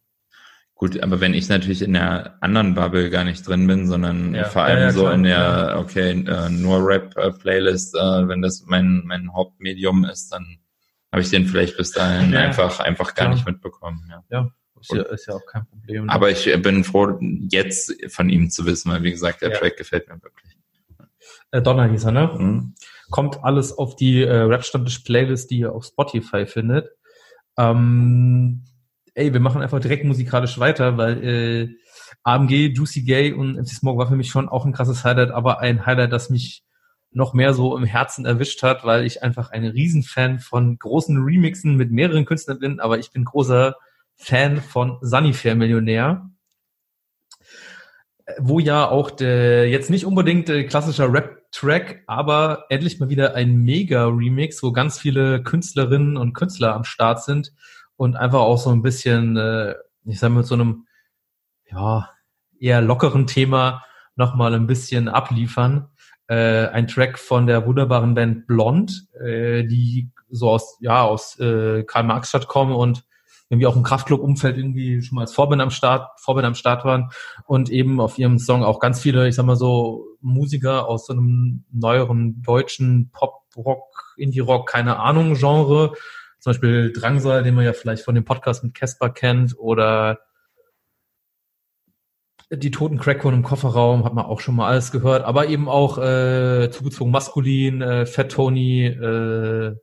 Gut, 0.78 1.02
aber 1.02 1.22
wenn 1.22 1.32
ich 1.32 1.48
natürlich 1.48 1.80
in 1.80 1.94
der 1.94 2.36
anderen 2.42 2.74
Bubble 2.74 3.08
gar 3.08 3.24
nicht 3.24 3.48
drin 3.48 3.66
bin, 3.66 3.86
sondern 3.86 4.34
ja, 4.34 4.44
vor 4.44 4.62
allem 4.62 4.78
ja, 4.78 4.84
ja, 4.84 4.92
so 4.92 5.08
in 5.08 5.22
der, 5.22 5.76
okay, 5.78 6.10
äh, 6.10 6.50
nur 6.50 6.86
Rap-Playlist, 6.86 7.94
äh, 7.94 8.28
wenn 8.28 8.42
das 8.42 8.64
mein, 8.66 9.02
mein 9.06 9.32
Hauptmedium 9.32 10.04
ist, 10.04 10.28
dann 10.30 10.58
habe 11.10 11.22
ich 11.22 11.30
den 11.30 11.46
vielleicht 11.46 11.78
bis 11.78 11.92
dahin 11.92 12.36
einfach, 12.36 12.80
einfach 12.80 13.14
gar 13.14 13.30
nicht 13.30 13.46
mitbekommen. 13.46 14.12
Ja. 14.30 14.50
Ist 14.78 14.92
ja, 14.92 15.02
ist 15.02 15.26
ja 15.26 15.34
auch 15.34 15.46
kein 15.46 15.66
Problem. 15.66 16.06
Ne? 16.06 16.12
Aber 16.12 16.30
ich 16.30 16.44
bin 16.60 16.84
froh, 16.84 17.18
jetzt 17.48 17.94
von 18.12 18.28
ihm 18.28 18.50
zu 18.50 18.66
wissen, 18.66 18.92
weil 18.92 19.02
wie 19.02 19.12
gesagt, 19.12 19.40
der. 19.40 19.54
Track 19.54 19.78
gefällt 19.78 20.08
mir 20.08 20.22
wirklich. 20.22 20.58
Äh, 21.52 21.62
Donner 21.62 21.88
hieß 21.88 22.04
er, 22.04 22.12
ne? 22.12 22.30
Mhm. 22.38 22.74
Kommt 23.10 23.42
alles 23.42 23.72
auf 23.72 23.96
die 23.96 24.22
äh, 24.22 24.36
Rap-Stammtisch-Playlist, 24.42 25.50
die 25.50 25.60
ihr 25.60 25.72
auf 25.72 25.86
Spotify 25.86 26.44
findet. 26.46 26.90
Ähm, 27.56 28.64
ey, 29.16 29.32
wir 29.32 29.40
machen 29.40 29.62
einfach 29.62 29.80
direkt 29.80 30.04
musikalisch 30.04 30.58
weiter, 30.58 30.98
weil 30.98 31.24
äh, 31.24 31.76
AMG, 32.22 32.74
Juicy 32.74 33.02
Gay 33.02 33.32
und 33.32 33.56
MC 33.56 33.68
Smoke 33.68 33.98
war 33.98 34.08
für 34.08 34.16
mich 34.16 34.28
schon 34.28 34.48
auch 34.48 34.66
ein 34.66 34.74
krasses 34.74 35.04
Highlight, 35.04 35.30
aber 35.30 35.60
ein 35.60 35.86
Highlight, 35.86 36.12
das 36.12 36.28
mich 36.28 36.62
noch 37.10 37.32
mehr 37.32 37.54
so 37.54 37.76
im 37.76 37.84
Herzen 37.84 38.26
erwischt 38.26 38.62
hat, 38.62 38.84
weil 38.84 39.06
ich 39.06 39.22
einfach 39.22 39.50
ein 39.50 39.64
Riesenfan 39.64 40.38
von 40.38 40.78
großen 40.78 41.16
Remixen 41.24 41.76
mit 41.76 41.90
mehreren 41.90 42.26
Künstlern 42.26 42.58
bin, 42.58 42.78
aber 42.78 42.98
ich 42.98 43.10
bin 43.10 43.24
großer 43.24 43.76
Fan 44.16 44.60
von 44.60 44.98
Sunnyfair 45.00 45.54
Millionär, 45.54 46.28
wo 48.38 48.58
ja 48.58 48.86
auch 48.86 49.10
der, 49.10 49.70
jetzt 49.70 49.88
nicht 49.88 50.04
unbedingt 50.04 50.48
der 50.48 50.66
klassischer 50.66 51.10
Rap-Track, 51.10 52.02
aber 52.06 52.66
endlich 52.68 53.00
mal 53.00 53.08
wieder 53.08 53.34
ein 53.34 53.56
Mega-Remix, 53.64 54.62
wo 54.62 54.72
ganz 54.72 54.98
viele 54.98 55.42
Künstlerinnen 55.42 56.18
und 56.18 56.34
Künstler 56.34 56.74
am 56.74 56.84
Start 56.84 57.22
sind 57.22 57.54
und 57.96 58.16
einfach 58.16 58.40
auch 58.40 58.58
so 58.58 58.70
ein 58.70 58.82
bisschen, 58.82 59.36
äh, 59.36 59.74
ich 60.04 60.18
sag 60.18 60.30
mal, 60.30 60.38
mit 60.38 60.46
so 60.46 60.54
einem, 60.54 60.86
ja, 61.70 62.10
eher 62.58 62.80
lockeren 62.80 63.26
Thema 63.26 63.84
nochmal 64.14 64.54
ein 64.54 64.66
bisschen 64.66 65.08
abliefern. 65.08 65.88
Äh, 66.28 66.68
ein 66.68 66.88
Track 66.88 67.18
von 67.18 67.46
der 67.46 67.66
wunderbaren 67.66 68.14
Band 68.14 68.46
Blond, 68.46 69.06
äh, 69.20 69.64
die 69.64 70.10
so 70.28 70.50
aus, 70.50 70.76
ja, 70.80 71.02
aus 71.02 71.38
äh, 71.38 71.84
Karl-Marx-Stadt 71.84 72.48
kommen 72.48 72.74
und 72.74 73.04
irgendwie 73.48 73.66
auch 73.66 73.76
im 73.76 73.84
Kraftclub-Umfeld 73.84 74.56
irgendwie 74.56 75.02
schon 75.02 75.16
mal 75.16 75.22
als 75.22 75.32
Vorbild 75.32 75.60
am 75.60 75.70
Start, 75.70 76.18
Vorbild 76.20 76.44
am 76.44 76.56
Start 76.56 76.84
waren 76.84 77.10
und 77.46 77.70
eben 77.70 78.00
auf 78.00 78.18
ihrem 78.18 78.38
Song 78.38 78.64
auch 78.64 78.80
ganz 78.80 79.00
viele, 79.00 79.28
ich 79.28 79.36
sag 79.36 79.46
mal 79.46 79.56
so, 79.56 80.04
Musiker 80.20 80.88
aus 80.88 81.06
so 81.06 81.12
einem 81.12 81.64
neueren 81.70 82.42
deutschen 82.42 83.10
Pop-Rock, 83.12 84.14
Indie-Rock, 84.16 84.68
keine 84.68 84.98
Ahnung, 84.98 85.34
Genre. 85.34 85.92
Zum 86.46 86.52
Beispiel 86.52 86.92
Drangsal, 86.92 87.42
den 87.42 87.56
man 87.56 87.64
ja 87.64 87.72
vielleicht 87.72 88.04
von 88.04 88.14
dem 88.14 88.24
Podcast 88.24 88.62
mit 88.62 88.72
Casper 88.72 89.10
kennt 89.10 89.58
oder 89.58 90.20
die 92.52 92.70
toten 92.70 92.98
Crackhorn 92.98 93.34
im 93.34 93.42
Kofferraum 93.42 94.04
hat 94.04 94.14
man 94.14 94.26
auch 94.26 94.38
schon 94.38 94.54
mal 94.54 94.68
alles 94.68 94.92
gehört, 94.92 95.24
aber 95.24 95.48
eben 95.48 95.68
auch 95.68 95.98
äh, 95.98 96.70
zugezogen 96.70 97.10
maskulin, 97.10 97.82
äh, 97.82 98.06
Fat 98.06 98.30
Tony, 98.30 98.86
äh, 98.86 99.74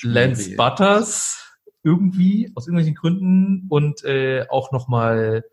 Lance 0.00 0.56
Butters 0.56 1.58
irgendwie 1.82 2.50
aus 2.54 2.66
irgendwelchen 2.66 2.94
Gründen. 2.94 3.66
Und 3.68 4.02
äh, 4.02 4.46
auch 4.48 4.72
nochmal 4.72 5.44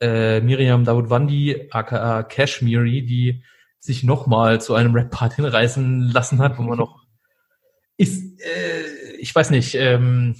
äh, 0.00 0.40
Miriam 0.40 0.84
Dawoodwandi, 0.84 1.66
aka 1.72 2.22
Kashmiri, 2.22 3.04
die 3.04 3.42
sich 3.80 4.04
nochmal 4.04 4.60
zu 4.60 4.74
einem 4.74 4.94
Rap-Part 4.94 5.34
hinreißen 5.34 6.02
lassen 6.14 6.38
hat, 6.38 6.58
wo 6.58 6.62
man 6.62 6.78
noch 6.78 7.06
ist, 7.96 8.40
äh, 8.42 9.05
ich 9.18 9.34
weiß 9.34 9.50
nicht, 9.50 9.74
ähm, 9.74 10.36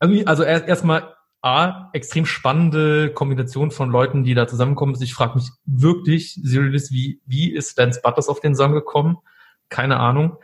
irgendwie, 0.00 0.26
also 0.26 0.42
erstmal 0.42 1.00
erst 1.00 1.18
A, 1.40 1.90
extrem 1.92 2.26
spannende 2.26 3.12
Kombination 3.12 3.70
von 3.70 3.90
Leuten, 3.90 4.24
die 4.24 4.34
da 4.34 4.48
zusammenkommen. 4.48 4.96
Ich 5.00 5.14
frage 5.14 5.36
mich 5.36 5.50
wirklich, 5.66 6.38
serious, 6.42 6.90
wie, 6.90 7.20
wie 7.26 7.52
ist 7.52 7.78
Lance 7.78 8.00
Butters 8.02 8.28
auf 8.28 8.40
den 8.40 8.56
Song 8.56 8.72
gekommen? 8.72 9.18
Keine 9.68 10.00
Ahnung. 10.00 10.38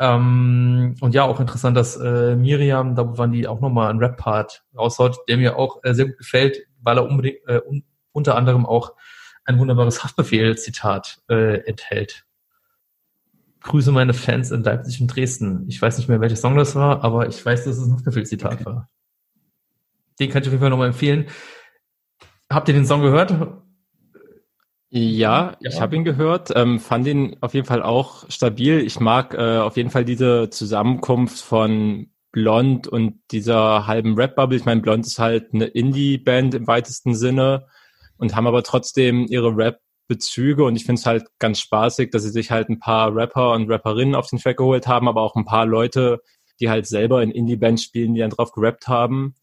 Ähm, 0.00 0.96
und 1.00 1.14
ja, 1.14 1.24
auch 1.24 1.38
interessant, 1.38 1.76
dass 1.76 1.96
äh, 1.96 2.34
Miriam, 2.34 2.96
da 2.96 3.16
waren 3.18 3.30
die 3.30 3.46
auch 3.46 3.60
nochmal 3.60 3.88
einen 3.88 4.00
Rap-Part 4.00 4.64
raushaut, 4.76 5.18
der 5.28 5.36
mir 5.36 5.56
auch 5.56 5.78
äh, 5.84 5.94
sehr 5.94 6.06
gut 6.06 6.18
gefällt, 6.18 6.66
weil 6.80 6.98
er 6.98 7.08
unbedingt 7.08 7.38
äh, 7.46 7.60
un 7.64 7.84
unter 8.14 8.36
anderem 8.36 8.66
auch 8.66 8.94
ein 9.46 9.58
wunderbares 9.58 10.04
Haftbefehl-Zitat 10.04 11.22
äh, 11.30 11.60
enthält. 11.66 12.26
Grüße 13.62 13.92
meine 13.92 14.14
Fans 14.14 14.50
in 14.50 14.62
Leipzig 14.62 15.00
und 15.00 15.08
Dresden. 15.08 15.64
Ich 15.68 15.80
weiß 15.80 15.98
nicht 15.98 16.08
mehr, 16.08 16.20
welcher 16.20 16.36
Song 16.36 16.56
das 16.56 16.74
war, 16.74 17.04
aber 17.04 17.28
ich 17.28 17.44
weiß, 17.44 17.64
dass 17.64 17.78
es 17.78 17.86
ein 17.86 17.94
Haftbefehl-Zitat 17.94 18.54
okay. 18.54 18.64
war. 18.66 18.90
Den 20.18 20.30
kann 20.30 20.42
ich 20.42 20.48
auf 20.48 20.52
jeden 20.52 20.60
Fall 20.60 20.70
nochmal 20.70 20.88
empfehlen. 20.88 21.26
Habt 22.50 22.68
ihr 22.68 22.74
den 22.74 22.86
Song 22.86 23.02
gehört? 23.02 23.30
Ja, 24.90 25.56
ja. 25.58 25.70
ich 25.70 25.80
habe 25.80 25.96
ihn 25.96 26.04
gehört, 26.04 26.52
ähm, 26.54 26.78
fand 26.78 27.06
ihn 27.06 27.36
auf 27.40 27.54
jeden 27.54 27.66
Fall 27.66 27.82
auch 27.82 28.28
stabil. 28.28 28.80
Ich 28.80 29.00
mag 29.00 29.32
äh, 29.32 29.58
auf 29.58 29.78
jeden 29.78 29.88
Fall 29.88 30.04
diese 30.04 30.50
Zusammenkunft 30.50 31.40
von 31.40 32.10
Blond 32.30 32.88
und 32.88 33.20
dieser 33.30 33.86
halben 33.86 34.16
Rap-Bubble. 34.16 34.58
Ich 34.58 34.64
meine, 34.66 34.82
Blond 34.82 35.06
ist 35.06 35.18
halt 35.18 35.54
eine 35.54 35.64
Indie-Band 35.64 36.54
im 36.54 36.66
weitesten 36.66 37.14
Sinne 37.14 37.66
und 38.18 38.36
haben 38.36 38.46
aber 38.46 38.62
trotzdem 38.62 39.26
ihre 39.28 39.56
Rap-Bezüge 40.12 40.64
und 40.64 40.76
ich 40.76 40.84
finde 40.84 41.00
es 41.00 41.06
halt 41.06 41.26
ganz 41.38 41.60
spaßig, 41.60 42.10
dass 42.10 42.22
sie 42.22 42.30
sich 42.30 42.50
halt 42.50 42.68
ein 42.68 42.78
paar 42.78 43.14
Rapper 43.14 43.52
und 43.52 43.70
Rapperinnen 43.70 44.14
auf 44.14 44.28
den 44.28 44.38
Track 44.38 44.58
geholt 44.58 44.86
haben, 44.86 45.08
aber 45.08 45.22
auch 45.22 45.36
ein 45.36 45.44
paar 45.44 45.66
Leute, 45.66 46.20
die 46.60 46.70
halt 46.70 46.86
selber 46.86 47.22
in 47.22 47.30
Indie-Bands 47.30 47.82
spielen, 47.82 48.14
die 48.14 48.20
dann 48.20 48.30
drauf 48.30 48.52
gerappt 48.52 48.88
haben. 48.88 49.34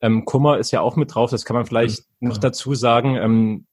Ähm, 0.00 0.24
Kummer 0.24 0.58
ist 0.58 0.70
ja 0.70 0.80
auch 0.80 0.96
mit 0.96 1.14
drauf, 1.14 1.30
das 1.30 1.44
kann 1.44 1.56
man 1.56 1.66
vielleicht 1.66 2.00
ja. 2.20 2.28
noch 2.28 2.38
dazu 2.38 2.74
sagen. 2.74 3.16
Ähm, 3.16 3.66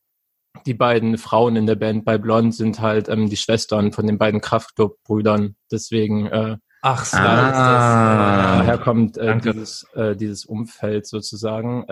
die 0.66 0.74
beiden 0.74 1.18
Frauen 1.18 1.56
in 1.56 1.66
der 1.66 1.76
Band 1.76 2.04
bei 2.04 2.18
Blond 2.18 2.54
sind 2.54 2.80
halt 2.80 3.08
ähm, 3.08 3.28
die 3.28 3.36
Schwestern 3.36 3.92
von 3.92 4.06
den 4.06 4.18
beiden 4.18 4.40
Kraftclub-Brüdern. 4.40 5.56
Deswegen, 5.70 6.26
äh, 6.26 6.56
ach 6.82 7.04
so, 7.04 7.16
ah, 7.16 7.50
das, 7.50 8.56
äh, 8.56 8.58
daher 8.58 8.78
kommt 8.78 9.16
äh, 9.18 9.38
dieses, 9.38 9.84
äh, 9.94 10.16
dieses 10.16 10.44
Umfeld 10.44 11.06
sozusagen. 11.06 11.84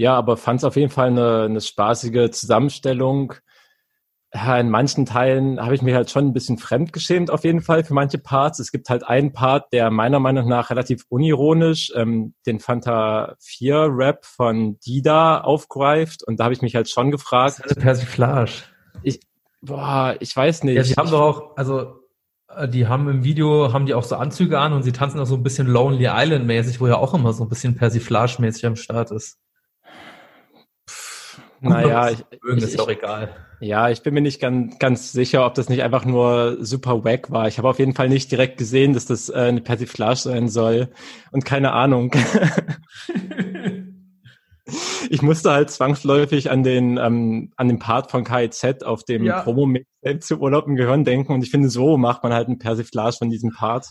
Ja, 0.00 0.14
aber 0.14 0.38
fand 0.38 0.60
es 0.60 0.64
auf 0.64 0.76
jeden 0.76 0.90
Fall 0.90 1.08
eine, 1.08 1.42
eine 1.42 1.60
spaßige 1.60 2.30
Zusammenstellung 2.30 3.34
in 4.32 4.70
manchen 4.70 5.04
Teilen 5.04 5.60
habe 5.60 5.74
ich 5.74 5.82
mich 5.82 5.92
halt 5.92 6.08
schon 6.08 6.26
ein 6.26 6.32
bisschen 6.32 6.56
fremdgeschämt 6.56 7.30
auf 7.30 7.44
jeden 7.44 7.60
Fall 7.60 7.84
für 7.84 7.92
manche 7.94 8.16
Parts. 8.16 8.60
Es 8.60 8.70
gibt 8.70 8.88
halt 8.88 9.02
einen 9.04 9.32
Part, 9.32 9.72
der 9.72 9.90
meiner 9.90 10.20
Meinung 10.20 10.48
nach 10.48 10.70
relativ 10.70 11.04
unironisch 11.08 11.92
ähm, 11.96 12.32
den 12.46 12.60
Fanta 12.60 13.34
4 13.40 13.88
Rap 13.90 14.24
von 14.24 14.78
Dida 14.78 15.40
aufgreift 15.40 16.22
und 16.22 16.40
da 16.40 16.44
habe 16.44 16.54
ich 16.54 16.62
mich 16.62 16.76
halt 16.76 16.88
schon 16.88 17.10
gefragt. 17.10 17.58
Das 17.58 17.66
ist 17.66 17.76
eine 17.76 17.82
Persiflage. 17.82 18.52
Ich, 19.02 19.20
boah, 19.60 20.16
ich 20.20 20.34
weiß 20.34 20.62
nicht. 20.62 20.76
Ja, 20.76 20.84
sie 20.84 20.94
haben 20.94 21.10
doch 21.10 21.20
auch, 21.20 21.56
also 21.56 21.96
äh, 22.48 22.68
die 22.68 22.86
haben 22.86 23.06
im 23.08 23.24
Video, 23.24 23.74
haben 23.74 23.84
die 23.84 23.94
auch 23.94 24.04
so 24.04 24.16
Anzüge 24.16 24.60
an 24.60 24.72
und 24.72 24.82
sie 24.82 24.92
tanzen 24.92 25.20
auch 25.20 25.26
so 25.26 25.34
ein 25.34 25.42
bisschen 25.42 25.66
Lonely 25.66 26.08
Island 26.08 26.46
mäßig, 26.46 26.80
wo 26.80 26.86
ja 26.86 26.96
auch 26.96 27.12
immer 27.12 27.34
so 27.34 27.42
ein 27.42 27.50
bisschen 27.50 27.76
Persiflage 27.76 28.36
mäßig 28.38 28.64
am 28.64 28.76
Start 28.76 29.10
ist. 29.10 29.40
Naja, 31.60 32.10
ich, 32.10 32.24
ich, 32.30 32.62
ist 32.62 32.78
doch 32.78 32.88
egal. 32.88 33.28
Ja, 33.60 33.90
ich 33.90 34.02
bin 34.02 34.14
mir 34.14 34.22
nicht 34.22 34.40
ganz, 34.40 34.78
ganz 34.78 35.12
sicher, 35.12 35.44
ob 35.44 35.54
das 35.54 35.68
nicht 35.68 35.82
einfach 35.82 36.06
nur 36.06 36.56
super 36.64 37.04
wack 37.04 37.30
war. 37.30 37.46
Ich 37.46 37.58
habe 37.58 37.68
auf 37.68 37.78
jeden 37.78 37.94
Fall 37.94 38.08
nicht 38.08 38.32
direkt 38.32 38.56
gesehen, 38.56 38.94
dass 38.94 39.04
das 39.04 39.28
äh, 39.28 39.34
eine 39.34 39.60
Persiflage 39.60 40.16
sein 40.16 40.48
soll. 40.48 40.88
Und 41.30 41.44
keine 41.44 41.72
Ahnung. 41.72 42.12
ich 45.10 45.20
musste 45.20 45.50
halt 45.50 45.70
zwangsläufig 45.70 46.50
an 46.50 46.62
den, 46.62 46.96
ähm, 46.96 47.52
an 47.56 47.68
den 47.68 47.78
Part 47.78 48.10
von 48.10 48.24
KIZ 48.24 48.82
auf 48.82 49.04
dem 49.04 49.24
ja. 49.24 49.42
Promo-Mix 49.42 50.26
zu 50.26 50.38
Urlauben 50.38 50.76
gehören 50.76 51.04
denken. 51.04 51.34
Und 51.34 51.42
ich 51.42 51.50
finde, 51.50 51.68
so 51.68 51.98
macht 51.98 52.22
man 52.22 52.32
halt 52.32 52.48
eine 52.48 52.56
Persiflage 52.56 53.16
von 53.18 53.28
diesem 53.28 53.50
Part. 53.50 53.90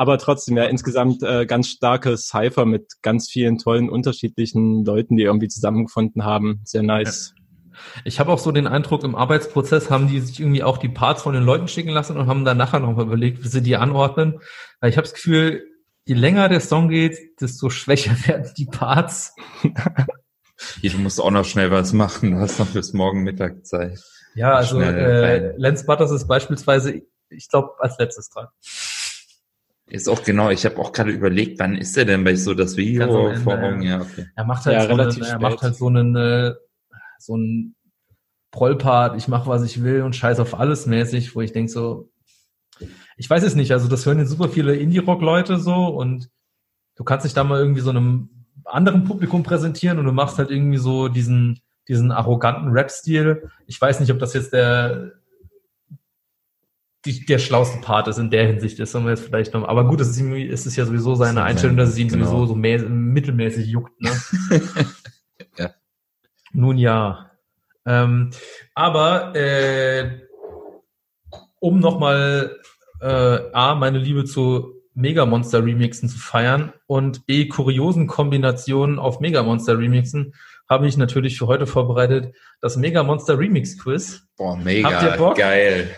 Aber 0.00 0.16
trotzdem, 0.16 0.56
ja, 0.56 0.64
insgesamt 0.64 1.22
äh, 1.22 1.44
ganz 1.44 1.68
starke 1.68 2.16
Cypher 2.16 2.64
mit 2.64 3.02
ganz 3.02 3.28
vielen 3.28 3.58
tollen 3.58 3.90
unterschiedlichen 3.90 4.82
Leuten, 4.82 5.18
die 5.18 5.24
irgendwie 5.24 5.48
zusammengefunden 5.48 6.24
haben. 6.24 6.62
Sehr 6.64 6.82
nice. 6.82 7.34
Ich 8.06 8.18
habe 8.18 8.32
auch 8.32 8.38
so 8.38 8.50
den 8.50 8.66
Eindruck, 8.66 9.04
im 9.04 9.14
Arbeitsprozess 9.14 9.90
haben 9.90 10.08
die 10.08 10.20
sich 10.20 10.40
irgendwie 10.40 10.62
auch 10.62 10.78
die 10.78 10.88
Parts 10.88 11.20
von 11.20 11.34
den 11.34 11.42
Leuten 11.42 11.68
schicken 11.68 11.90
lassen 11.90 12.16
und 12.16 12.28
haben 12.28 12.46
dann 12.46 12.56
nachher 12.56 12.80
nochmal 12.80 13.04
überlegt, 13.04 13.44
wie 13.44 13.48
sie 13.48 13.60
die 13.60 13.76
anordnen. 13.76 14.40
Weil 14.80 14.88
ich 14.88 14.96
habe 14.96 15.06
das 15.06 15.12
Gefühl, 15.12 15.66
je 16.06 16.14
länger 16.14 16.48
der 16.48 16.60
Song 16.60 16.88
geht, 16.88 17.18
desto 17.38 17.68
schwächer 17.68 18.16
werden 18.26 18.50
die 18.56 18.64
Parts. 18.64 19.34
Hier, 20.80 20.92
du 20.92 20.98
musst 20.98 21.20
auch 21.20 21.30
noch 21.30 21.44
schnell 21.44 21.70
was 21.70 21.92
machen. 21.92 22.30
Du 22.30 22.38
hast 22.38 22.58
noch 22.58 22.68
bis 22.68 22.94
morgen 22.94 23.22
Mittag 23.22 23.66
Zeit. 23.66 24.00
Ja, 24.34 24.54
also 24.54 24.80
äh, 24.80 25.52
Lance 25.58 25.84
Butters 25.84 26.10
ist 26.10 26.26
beispielsweise, 26.26 27.02
ich 27.28 27.48
glaube, 27.50 27.74
als 27.80 27.98
letztes 27.98 28.30
dran. 28.30 28.46
Ist 29.90 30.08
auch 30.08 30.22
genau, 30.22 30.50
ich 30.50 30.64
habe 30.64 30.78
auch 30.78 30.92
gerade 30.92 31.10
überlegt, 31.10 31.58
wann 31.58 31.76
ist 31.76 31.98
er 31.98 32.04
denn 32.04 32.22
bei 32.22 32.36
so 32.36 32.54
das 32.54 32.76
Video 32.76 33.34
vor 33.42 33.58
Augen? 33.58 33.82
Ja, 33.82 34.00
okay. 34.00 34.26
Er 34.36 34.44
macht 34.44 34.64
halt, 34.64 34.76
ja, 34.76 34.86
so, 34.86 35.02
einen, 35.02 35.22
er 35.22 35.40
macht 35.40 35.62
halt 35.62 35.74
so 35.74 35.88
einen, 35.88 36.14
äh, 36.14 36.54
so 37.18 37.34
einen 37.34 37.74
Prollpart, 38.52 39.16
ich 39.16 39.26
mache, 39.26 39.48
was 39.48 39.64
ich 39.64 39.82
will 39.82 40.02
und 40.02 40.14
scheiß 40.14 40.38
auf 40.38 40.58
alles 40.58 40.86
mäßig, 40.86 41.34
wo 41.34 41.40
ich 41.40 41.52
denk 41.52 41.70
so, 41.70 42.08
ich 43.16 43.28
weiß 43.28 43.42
es 43.42 43.56
nicht, 43.56 43.72
also 43.72 43.88
das 43.88 44.06
hören 44.06 44.20
jetzt 44.20 44.30
super 44.30 44.48
viele 44.48 44.76
Indie-Rock-Leute 44.76 45.58
so 45.58 45.88
und 45.88 46.30
du 46.94 47.02
kannst 47.02 47.26
dich 47.26 47.34
da 47.34 47.42
mal 47.42 47.58
irgendwie 47.58 47.80
so 47.80 47.90
einem 47.90 48.46
anderen 48.64 49.04
Publikum 49.04 49.42
präsentieren 49.42 49.98
und 49.98 50.04
du 50.04 50.12
machst 50.12 50.38
halt 50.38 50.50
irgendwie 50.50 50.78
so 50.78 51.08
diesen, 51.08 51.60
diesen 51.88 52.12
arroganten 52.12 52.70
Rap-Stil. 52.70 53.50
Ich 53.66 53.80
weiß 53.80 53.98
nicht, 53.98 54.12
ob 54.12 54.20
das 54.20 54.34
jetzt 54.34 54.52
der 54.52 55.12
die, 57.04 57.24
der 57.24 57.38
schlauste 57.38 57.80
Part 57.80 58.08
ist 58.08 58.18
in 58.18 58.30
der 58.30 58.46
Hinsicht, 58.46 58.78
ist 58.78 58.92
sollen 58.92 59.04
wir 59.04 59.10
jetzt 59.10 59.24
vielleicht 59.24 59.54
noch, 59.54 59.66
aber 59.66 59.84
gut, 59.84 60.00
es 60.00 60.08
ist, 60.08 60.18
irgendwie, 60.18 60.48
es 60.48 60.66
ist 60.66 60.76
ja 60.76 60.84
sowieso 60.84 61.14
seine 61.14 61.42
Einstellung, 61.42 61.76
dass 61.76 61.90
es 61.90 61.98
ihn 61.98 62.08
genau. 62.08 62.26
sowieso 62.26 62.46
so 62.46 62.54
mehr, 62.54 62.80
mittelmäßig 62.80 63.66
juckt, 63.66 63.98
ne? 64.00 64.10
ja. 65.58 65.70
Nun 66.52 66.76
ja. 66.76 67.30
Ähm, 67.86 68.30
aber 68.74 69.34
äh, 69.34 70.20
um 71.58 71.80
nochmal 71.80 72.58
äh, 73.00 73.38
A, 73.52 73.74
meine 73.74 73.98
Liebe 73.98 74.24
zu 74.24 74.74
Mega 74.94 75.24
Monster 75.24 75.64
Remixen 75.64 76.08
zu 76.08 76.18
feiern 76.18 76.72
und 76.86 77.24
B, 77.26 77.48
kuriosen 77.48 78.06
Kombinationen 78.06 78.98
auf 78.98 79.20
Mega 79.20 79.42
Monster 79.42 79.78
Remixen, 79.78 80.34
habe 80.70 80.86
ich 80.86 80.96
natürlich 80.96 81.36
für 81.36 81.48
heute 81.48 81.66
vorbereitet 81.66 82.34
das 82.60 82.76
Mega 82.76 83.02
Monster 83.02 83.36
Remix 83.36 83.76
Quiz. 83.76 84.22
Boah, 84.36 84.56
mega 84.56 85.32
geil. 85.34 85.90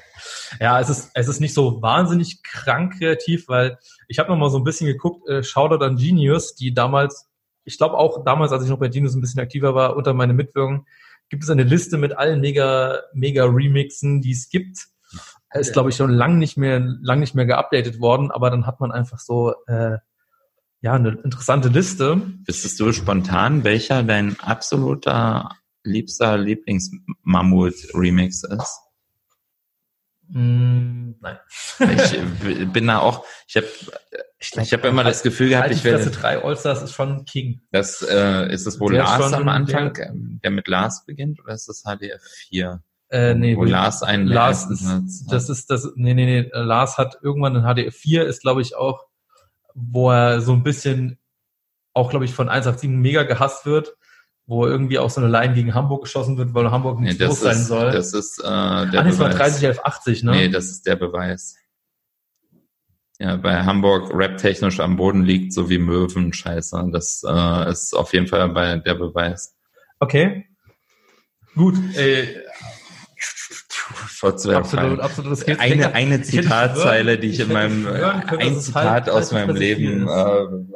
Ja, 0.60 0.80
es 0.80 0.88
ist, 0.88 1.10
es 1.12 1.28
ist 1.28 1.40
nicht 1.40 1.52
so 1.52 1.82
wahnsinnig 1.82 2.42
krank 2.42 2.98
kreativ, 2.98 3.48
weil 3.48 3.78
ich 4.08 4.18
habe 4.18 4.30
noch 4.30 4.38
mal 4.38 4.50
so 4.50 4.56
ein 4.56 4.64
bisschen 4.64 4.86
geguckt, 4.86 5.28
äh, 5.28 5.42
Shoutout 5.42 5.84
an 5.84 5.96
Genius, 5.96 6.54
die 6.54 6.72
damals, 6.72 7.28
ich 7.64 7.76
glaube 7.76 7.98
auch 7.98 8.24
damals, 8.24 8.50
als 8.52 8.64
ich 8.64 8.70
noch 8.70 8.78
bei 8.78 8.88
Genius 8.88 9.14
ein 9.14 9.20
bisschen 9.20 9.40
aktiver 9.40 9.74
war, 9.74 9.94
unter 9.94 10.14
meine 10.14 10.32
Mitwirkung, 10.32 10.86
gibt 11.28 11.44
es 11.44 11.50
eine 11.50 11.64
Liste 11.64 11.98
mit 11.98 12.16
allen 12.16 12.40
mega, 12.40 13.00
mega 13.12 13.44
Remixen, 13.44 14.22
die 14.22 14.32
es 14.32 14.48
gibt. 14.48 14.78
Ist, 15.52 15.74
glaube 15.74 15.90
ich, 15.90 15.96
schon 15.96 16.10
lang 16.10 16.38
nicht 16.38 16.56
mehr, 16.56 16.80
lang 16.80 17.20
nicht 17.20 17.34
mehr 17.34 17.44
geupdatet 17.44 18.00
worden, 18.00 18.30
aber 18.30 18.48
dann 18.48 18.66
hat 18.66 18.80
man 18.80 18.90
einfach 18.90 19.18
so, 19.18 19.52
äh, 19.66 19.98
ja, 20.82 20.92
eine 20.94 21.10
interessante 21.10 21.68
Liste. 21.68 22.20
Bist 22.44 22.80
du 22.80 22.92
spontan, 22.92 23.64
welcher 23.64 24.02
dein 24.02 24.38
absoluter 24.40 25.50
liebster 25.84 26.36
Lieblingsmammut-Remix 26.36 28.42
ist? 28.42 28.80
Mm, 30.28 31.12
nein. 31.20 31.38
ich 31.78 32.18
bin 32.72 32.88
da 32.88 32.98
auch, 32.98 33.24
ich 33.46 33.56
habe 33.56 33.66
ich, 34.38 34.56
ich 34.56 34.72
hab 34.72 34.84
immer 34.84 35.04
das 35.04 35.22
Gefühl 35.22 35.50
gehabt, 35.50 35.70
ich 35.70 35.84
werde... 35.84 36.10
drei 36.10 36.42
Allstars 36.42 36.82
ist 36.82 36.94
schon 36.94 37.26
King. 37.26 37.60
Das, 37.70 38.02
äh, 38.02 38.52
ist 38.52 38.66
das 38.66 38.80
wohl 38.80 38.96
Lars 38.96 39.32
am 39.32 39.48
Anfang, 39.48 39.94
der, 39.94 40.10
der, 40.14 40.50
mit 40.50 40.66
Lars 40.66 41.04
beginnt, 41.06 41.38
oder 41.40 41.54
ist 41.54 41.68
das 41.68 41.84
HDF 41.84 42.22
4? 42.48 42.82
Äh, 43.10 43.34
nee, 43.34 43.56
wo 43.56 43.62
Lars 43.64 44.02
einen 44.02 44.26
Lars 44.26 44.66
ist, 44.66 45.30
das 45.30 45.48
ist 45.48 45.70
das, 45.70 45.92
nee, 45.94 46.14
nee, 46.14 46.24
nee, 46.24 46.50
Lars 46.52 46.98
hat 46.98 47.18
irgendwann 47.22 47.56
ein 47.56 47.72
HDF 47.72 47.94
4, 47.94 48.26
ist 48.26 48.40
glaube 48.40 48.62
ich 48.62 48.74
auch, 48.74 49.11
wo 49.74 50.10
er 50.10 50.40
so 50.40 50.52
ein 50.52 50.62
bisschen 50.62 51.18
auch, 51.94 52.10
glaube 52.10 52.24
ich, 52.24 52.32
von 52.32 52.48
187 52.48 52.88
mega 52.90 53.22
gehasst 53.24 53.66
wird 53.66 53.96
wo 54.46 54.66
irgendwie 54.66 54.98
auch 54.98 55.10
so 55.10 55.20
eine 55.20 55.30
Line 55.30 55.54
gegen 55.54 55.74
Hamburg 55.74 56.02
geschossen 56.02 56.36
wird, 56.36 56.52
weil 56.54 56.70
Hamburg 56.70 57.00
nicht 57.00 57.18
nee, 57.20 57.26
groß 57.26 57.40
sein 57.40 57.58
soll. 57.58 57.92
Das 57.92 58.12
ist 58.12 58.38
äh, 58.38 58.42
der 58.42 59.00
Ach, 59.00 59.04
das 59.04 59.18
war 59.18 59.30
30, 59.30 59.64
11, 59.64 59.80
80, 59.84 60.22
ne? 60.24 60.30
Nee, 60.32 60.48
das 60.48 60.66
ist 60.66 60.86
der 60.86 60.96
Beweis. 60.96 61.56
ja, 63.18 63.36
bei 63.36 63.64
Hamburg 63.64 64.10
rap-technisch 64.12 64.80
am 64.80 64.96
Boden 64.96 65.22
liegt, 65.22 65.52
so 65.52 65.70
wie 65.70 65.78
Möwen, 65.78 66.32
scheiße. 66.32 66.90
Das 66.92 67.24
äh, 67.26 67.70
ist 67.70 67.94
auf 67.94 68.12
jeden 68.12 68.26
Fall 68.26 68.48
bei 68.48 68.76
der 68.78 68.94
Beweis. 68.94 69.56
Okay. 70.00 70.46
Gut. 71.54 71.76
Äh, 71.96 72.42
absolut, 74.56 75.00
absolut. 75.00 75.32
Das 75.32 75.46
eine, 75.58 75.94
eine 75.94 76.22
Zitatzeile, 76.22 77.18
die 77.18 77.28
ich 77.28 77.40
in 77.40 77.52
meinem, 77.52 77.86
ein 77.86 78.60
Zitat 78.60 79.08
aus 79.08 79.32
meinem 79.32 79.56
Leben, 79.56 80.08
äh, 80.08 80.10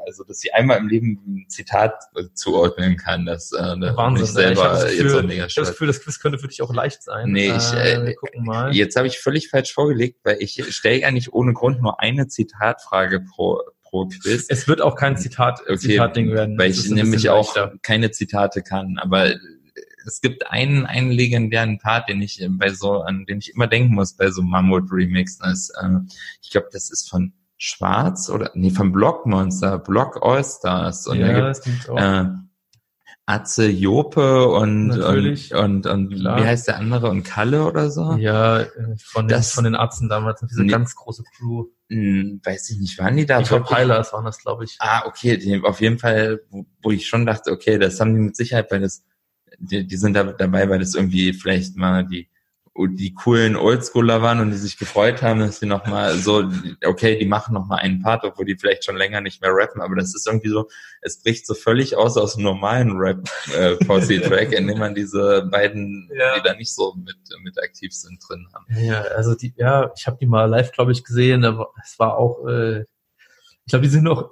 also 0.06 0.24
dass 0.26 0.42
ich 0.44 0.54
einmal 0.54 0.78
im 0.78 0.88
Leben 0.88 1.20
ein 1.26 1.48
Zitat 1.48 1.94
zuordnen 2.34 2.96
kann, 2.96 3.26
das, 3.26 3.52
äh, 3.52 3.56
Wahnsinn, 3.58 4.24
ich 4.24 4.32
selber 4.32 4.86
ich 4.90 4.98
jetzt 4.98 5.10
so 5.10 5.22
mega 5.22 5.46
Ich 5.46 5.56
habe 5.56 5.66
das 5.66 5.70
Gefühl, 5.70 5.88
das 5.88 6.00
Quiz 6.00 6.18
könnte 6.20 6.38
für 6.38 6.48
dich 6.48 6.62
auch 6.62 6.72
leicht 6.72 7.02
sein. 7.02 7.30
Nee, 7.30 7.52
ich, 7.56 7.72
äh, 7.72 8.12
äh 8.12 8.70
jetzt 8.72 8.96
habe 8.96 9.06
ich 9.06 9.18
völlig 9.18 9.48
falsch 9.48 9.72
vorgelegt, 9.72 10.20
weil 10.24 10.36
ich 10.40 10.62
stelle 10.74 11.10
nicht 11.12 11.32
ohne 11.32 11.52
Grund 11.52 11.82
nur 11.82 12.00
eine 12.00 12.28
Zitatfrage 12.28 13.20
pro, 13.20 13.60
pro 13.82 14.06
Quiz. 14.06 14.46
Es 14.48 14.68
wird 14.68 14.80
auch 14.80 14.96
kein 14.96 15.16
Zitat, 15.16 15.60
okay, 15.62 15.78
Zitatding 15.78 16.32
werden. 16.32 16.58
Weil 16.58 16.70
ich 16.70 16.90
nämlich 16.90 17.28
auch 17.30 17.56
keine 17.82 18.10
Zitate 18.10 18.62
kann, 18.62 18.98
aber 18.98 19.34
es 20.06 20.20
gibt 20.20 20.46
einen, 20.50 20.86
einen 20.86 21.10
legendären 21.10 21.78
Part, 21.78 22.08
den 22.08 22.22
ich 22.22 22.44
bei 22.48 22.70
so, 22.70 23.02
an 23.02 23.24
den 23.26 23.38
ich 23.38 23.54
immer 23.54 23.66
denken 23.66 23.94
muss 23.94 24.14
bei 24.14 24.30
so 24.30 24.42
Mammut-Remixen. 24.42 25.44
Äh, 25.46 26.12
ich 26.42 26.50
glaube, 26.50 26.68
das 26.72 26.90
ist 26.90 27.10
von 27.10 27.32
Schwarz 27.58 28.28
oder 28.28 28.50
nee, 28.54 28.70
von 28.70 28.92
Blockmonster, 28.92 29.78
Block 29.78 30.18
All-Stars. 30.22 31.06
Und 31.06 31.18
ja, 31.18 31.32
da 31.32 31.52
gibt, 31.52 31.88
äh, 31.88 32.24
Atze 33.28 33.66
Jope 33.66 34.46
und, 34.46 34.92
und, 34.92 35.52
und, 35.52 35.86
und 35.86 36.10
wie 36.10 36.28
heißt 36.28 36.68
der 36.68 36.76
andere? 36.76 37.10
Und 37.10 37.24
Kalle 37.24 37.64
oder 37.64 37.90
so? 37.90 38.12
Ja, 38.14 38.60
äh, 38.60 38.68
von, 39.02 39.26
das, 39.26 39.50
den, 39.50 39.54
von 39.54 39.64
den 39.64 39.74
Arzten 39.74 40.08
damals, 40.08 40.40
diese 40.48 40.62
nee, 40.62 40.70
ganz 40.70 40.94
große 40.94 41.24
Crew. 41.36 41.64
Mh, 41.88 41.96
hm, 41.98 42.40
weiß 42.44 42.70
ich 42.70 42.78
nicht, 42.78 42.98
waren 43.00 43.16
die 43.16 43.26
da? 43.26 43.40
Die 43.40 43.46
von 43.46 43.64
Pylers 43.64 44.12
waren 44.12 44.24
das, 44.24 44.38
glaube 44.38 44.62
ich. 44.62 44.76
Ah, 44.78 45.02
okay, 45.06 45.60
auf 45.64 45.80
jeden 45.80 45.98
Fall, 45.98 46.42
wo, 46.50 46.66
wo 46.82 46.92
ich 46.92 47.08
schon 47.08 47.26
dachte, 47.26 47.50
okay, 47.50 47.78
das 47.78 47.98
haben 47.98 48.14
die 48.14 48.20
mit 48.20 48.36
Sicherheit, 48.36 48.70
weil 48.70 48.80
das 48.80 49.02
die, 49.58 49.86
die 49.86 49.96
sind 49.96 50.14
da 50.14 50.24
dabei, 50.24 50.68
weil 50.68 50.78
das 50.78 50.94
irgendwie 50.94 51.32
vielleicht 51.32 51.76
mal 51.76 52.04
die 52.06 52.28
die 52.88 53.14
coolen 53.14 53.56
Oldschooler 53.56 54.22
waren 54.22 54.40
und 54.40 54.50
die 54.50 54.56
sich 54.56 54.78
gefreut 54.78 55.22
haben, 55.22 55.40
dass 55.40 55.60
sie 55.60 55.66
nochmal 55.66 56.16
so, 56.18 56.50
okay, 56.84 57.18
die 57.18 57.26
machen 57.26 57.54
nochmal 57.54 57.78
einen 57.80 58.02
Part, 58.02 58.24
obwohl 58.24 58.44
die 58.44 58.56
vielleicht 58.56 58.84
schon 58.84 58.96
länger 58.96 59.20
nicht 59.20 59.40
mehr 59.40 59.50
rappen, 59.52 59.80
aber 59.80 59.96
das 59.96 60.14
ist 60.14 60.26
irgendwie 60.26 60.50
so, 60.50 60.68
es 61.00 61.22
bricht 61.22 61.46
so 61.46 61.54
völlig 61.54 61.96
aus 61.96 62.16
aus 62.16 62.34
dem 62.34 62.44
normalen 62.44 62.92
Rap 62.96 63.28
äh, 63.54 63.76
indem 64.56 64.78
man 64.78 64.94
diese 64.94 65.48
beiden, 65.50 66.10
ja. 66.14 66.36
die 66.36 66.42
da 66.42 66.54
nicht 66.54 66.74
so 66.74 66.94
mit 66.96 67.16
mit 67.42 67.62
aktiv 67.62 67.92
sind, 67.92 68.22
drin 68.28 68.46
haben. 68.52 68.66
Ja, 68.84 69.02
also 69.02 69.34
die, 69.34 69.54
ja, 69.56 69.90
ich 69.96 70.06
habe 70.06 70.18
die 70.20 70.26
mal 70.26 70.44
live, 70.44 70.72
glaube 70.72 70.92
ich, 70.92 71.04
gesehen, 71.04 71.44
aber 71.44 71.70
es 71.82 71.98
war 71.98 72.18
auch, 72.18 72.46
äh, 72.46 72.80
ich 72.80 73.70
glaube, 73.70 73.84
die 73.84 73.90
sind 73.90 74.04
noch, 74.04 74.30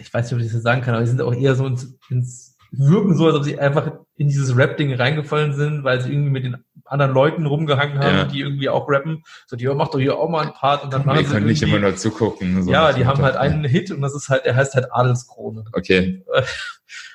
ich 0.00 0.12
weiß 0.12 0.26
nicht, 0.26 0.40
ob 0.40 0.44
ich 0.44 0.52
das 0.52 0.62
sagen 0.62 0.82
kann, 0.82 0.94
aber 0.94 1.04
die 1.04 1.10
sind 1.10 1.22
auch 1.22 1.34
eher 1.34 1.54
so 1.54 1.66
ins, 1.66 1.94
ins 2.08 2.49
wirken 2.72 3.16
so, 3.16 3.26
als 3.26 3.36
ob 3.36 3.44
sie 3.44 3.58
einfach 3.58 3.92
in 4.16 4.28
dieses 4.28 4.56
Rap-Ding 4.56 4.94
reingefallen 4.94 5.54
sind, 5.54 5.84
weil 5.84 6.00
sie 6.00 6.12
irgendwie 6.12 6.30
mit 6.30 6.44
den 6.44 6.56
anderen 6.84 7.12
Leuten 7.12 7.46
rumgehangen 7.46 7.98
haben, 7.98 8.16
ja. 8.16 8.24
die 8.24 8.40
irgendwie 8.40 8.68
auch 8.68 8.88
rappen. 8.88 9.22
So, 9.46 9.56
die 9.56 9.66
macht 9.68 9.94
doch 9.94 9.98
hier 9.98 10.18
auch 10.18 10.28
mal 10.28 10.42
einen 10.42 10.52
Part 10.52 10.84
und 10.84 10.92
dann 10.92 11.06
machen 11.06 11.24
sie 11.24 11.32
können 11.32 11.46
nicht 11.46 11.62
immer 11.62 11.78
nur 11.78 11.96
zugucken. 11.96 12.62
So 12.62 12.70
ja, 12.70 12.92
die 12.92 13.06
haben 13.06 13.22
halt 13.22 13.36
einen 13.36 13.64
Hit 13.64 13.90
und 13.90 14.00
das 14.00 14.14
ist 14.14 14.28
halt, 14.28 14.44
der 14.44 14.56
heißt 14.56 14.74
halt 14.74 14.92
Adelskrone. 14.92 15.64
Okay. 15.72 16.24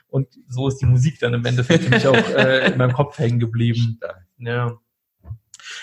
Und 0.07 0.29
so 0.47 0.69
ist 0.69 0.77
die 0.77 0.85
Musik 0.85 1.19
dann 1.19 1.33
im 1.33 1.43
Endeffekt 1.43 1.83
für 1.83 1.89
mich 1.89 2.07
auch 2.07 2.15
äh, 2.15 2.71
in 2.71 2.77
meinem 2.77 2.93
Kopf 2.93 3.17
hängen 3.17 3.37
geblieben. 3.37 3.99
Ja. 4.37 4.77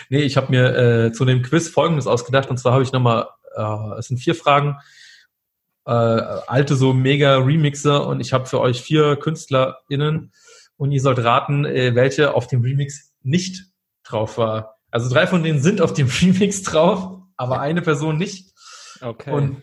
Nee, 0.08 0.22
ich 0.22 0.38
habe 0.38 0.50
mir 0.50 0.74
äh, 0.74 1.12
zu 1.12 1.26
dem 1.26 1.42
Quiz 1.42 1.68
Folgendes 1.68 2.06
ausgedacht 2.06 2.48
und 2.48 2.56
zwar 2.56 2.72
habe 2.72 2.82
ich 2.82 2.92
nochmal, 2.92 3.26
äh, 3.54 3.98
es 3.98 4.06
sind 4.06 4.16
vier 4.16 4.34
Fragen 4.34 4.78
äh, 5.86 5.90
alte 5.90 6.76
so 6.76 6.92
mega 6.92 7.38
Remixer 7.38 8.06
und 8.06 8.20
ich 8.20 8.32
habe 8.32 8.46
für 8.46 8.60
euch 8.60 8.80
vier 8.82 9.16
KünstlerInnen 9.16 10.32
und 10.76 10.92
ihr 10.92 11.00
sollt 11.00 11.18
raten, 11.18 11.64
äh, 11.64 11.94
welche 11.94 12.34
auf 12.34 12.46
dem 12.46 12.62
Remix 12.62 13.12
nicht 13.22 13.66
drauf 14.04 14.38
war. 14.38 14.76
Also 14.90 15.12
drei 15.12 15.26
von 15.26 15.42
denen 15.42 15.60
sind 15.60 15.80
auf 15.80 15.92
dem 15.92 16.08
Remix 16.20 16.62
drauf, 16.62 17.18
aber 17.36 17.60
eine 17.60 17.82
Person 17.82 18.18
nicht. 18.18 18.52
Okay. 19.00 19.30
Und 19.30 19.62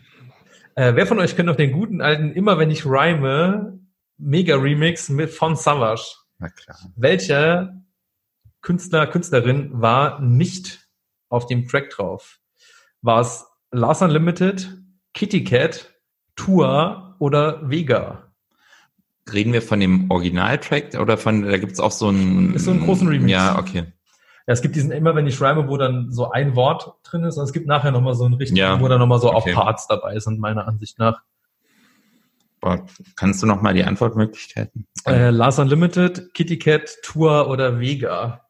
äh, 0.74 0.94
wer 0.94 1.06
von 1.06 1.18
euch 1.18 1.36
kennt 1.36 1.46
noch 1.46 1.56
den 1.56 1.72
guten 1.72 2.00
alten 2.00 2.32
Immer 2.32 2.58
wenn 2.58 2.70
ich 2.70 2.84
rhyme 2.84 3.80
Mega 4.18 4.56
Remix 4.56 5.08
mit 5.08 5.30
von 5.30 5.56
Savage? 5.56 6.16
Na 6.38 6.48
klar. 6.48 6.78
Welcher 6.96 7.74
Künstler, 8.60 9.06
Künstlerin 9.06 9.70
war 9.72 10.20
nicht 10.20 10.86
auf 11.30 11.46
dem 11.46 11.66
Track 11.66 11.90
drauf? 11.90 12.38
War 13.00 13.20
es 13.22 13.46
Lars 13.70 14.02
Unlimited, 14.02 14.76
Kitty 15.14 15.44
Cat, 15.44 15.89
Tour 16.40 17.16
oder 17.18 17.68
Vega? 17.68 18.22
Reden 19.30 19.52
wir 19.52 19.60
von 19.60 19.78
dem 19.78 20.10
Originaltrack 20.10 20.98
oder 20.98 21.18
von, 21.18 21.42
da 21.42 21.58
gibt's 21.58 21.78
auch 21.78 21.90
so 21.90 22.08
einen... 22.08 22.54
Ist 22.54 22.64
so 22.64 22.70
einen 22.70 22.80
großen 22.80 23.06
Remix. 23.06 23.30
Ja, 23.30 23.58
okay. 23.58 23.92
Ja, 24.46 24.54
es 24.54 24.62
gibt 24.62 24.74
diesen 24.74 24.90
immer, 24.90 25.14
wenn 25.14 25.26
ich 25.26 25.34
schreibe, 25.34 25.68
wo 25.68 25.76
dann 25.76 26.10
so 26.10 26.30
ein 26.30 26.56
Wort 26.56 26.94
drin 27.02 27.24
ist, 27.24 27.36
und 27.36 27.44
es 27.44 27.52
gibt 27.52 27.66
nachher 27.66 27.90
nochmal 27.90 28.14
so 28.14 28.24
einen 28.24 28.34
richtigen, 28.34 28.56
ja, 28.56 28.80
wo 28.80 28.88
dann 28.88 28.98
nochmal 28.98 29.20
so 29.20 29.32
okay. 29.34 29.52
auch 29.52 29.64
Parts 29.64 29.86
dabei 29.86 30.18
sind, 30.18 30.40
meiner 30.40 30.66
Ansicht 30.66 30.98
nach. 30.98 31.20
Boah, 32.60 32.86
kannst 33.16 33.42
du 33.42 33.46
nochmal 33.46 33.74
die 33.74 33.84
Antwortmöglichkeiten? 33.84 34.86
Äh, 35.06 35.28
Lars 35.28 35.58
Unlimited, 35.58 36.32
Kitty 36.32 36.58
Cat, 36.58 36.96
Tour 37.02 37.50
oder 37.50 37.80
Vega. 37.80 38.46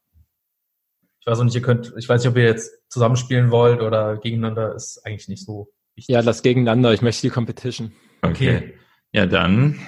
Ich 1.20 1.26
weiß 1.26 1.40
auch 1.40 1.44
nicht, 1.44 1.56
ihr 1.56 1.62
könnt, 1.62 1.92
ich 1.98 2.08
weiß 2.08 2.22
nicht, 2.22 2.30
ob 2.30 2.36
ihr 2.36 2.44
jetzt 2.44 2.88
zusammenspielen 2.88 3.50
wollt 3.50 3.82
oder 3.82 4.16
gegeneinander, 4.16 4.76
ist 4.76 5.04
eigentlich 5.04 5.28
nicht 5.28 5.44
so. 5.44 5.72
Ja, 6.08 6.22
das 6.22 6.42
gegeneinander. 6.42 6.92
Ich 6.92 7.02
möchte 7.02 7.22
die 7.22 7.30
Competition. 7.30 7.92
Okay. 8.22 8.56
okay. 8.56 8.74
Ja, 9.12 9.26
dann. 9.26 9.80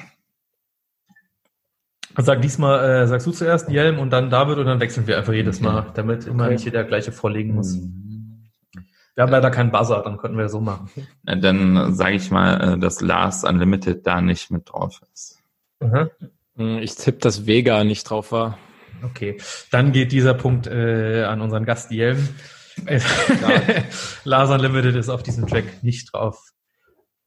Sag 2.17 2.43
diesmal, 2.43 3.05
äh, 3.05 3.07
sagst 3.07 3.27
du 3.27 3.31
zuerst 3.31 3.71
Jelm 3.71 3.99
und 3.99 4.11
dann 4.11 4.29
David 4.29 4.59
und 4.59 4.67
dann 4.67 4.81
wechseln 4.81 5.07
wir 5.07 5.17
einfach 5.17 5.33
jedes 5.33 5.61
Mal, 5.61 5.91
damit 5.95 6.27
immer 6.27 6.45
okay. 6.45 6.55
nicht 6.55 6.65
jeder 6.65 6.85
gleiche 6.85 7.11
vorlegen 7.11 7.55
muss. 7.55 7.77
Mhm. 7.77 8.51
Wir 9.15 9.23
haben 9.23 9.31
leider 9.31 9.51
keinen 9.51 9.71
Buzzer, 9.71 10.03
dann 10.03 10.17
könnten 10.17 10.39
wir 10.39 10.49
so 10.49 10.61
machen. 10.61 10.91
Na, 11.23 11.37
dann 11.37 11.95
sage 11.95 12.17
ich 12.17 12.31
mal, 12.31 12.75
äh, 12.75 12.79
dass 12.79 13.01
Last 13.01 13.45
Unlimited 13.45 14.07
da 14.07 14.21
nicht 14.21 14.51
mit 14.51 14.71
drauf 14.71 15.01
ist. 15.13 15.43
Mhm. 15.81 16.79
Ich 16.79 16.95
tippe, 16.97 17.19
dass 17.19 17.47
Vega 17.47 17.83
nicht 17.85 18.09
drauf 18.09 18.33
war. 18.33 18.59
Okay, 19.03 19.39
dann 19.71 19.93
geht 19.93 20.13
dieser 20.13 20.35
Punkt 20.35 20.67
äh, 20.67 21.25
an 21.25 21.41
unseren 21.41 21.65
Gast 21.65 21.91
Jelm. 21.91 22.29
Lars 24.25 24.51
Unlimited 24.51 24.97
ist 24.97 25.09
auf 25.09 25.23
diesem 25.23 25.47
Track 25.47 25.83
nicht 25.83 26.13
drauf. 26.13 26.41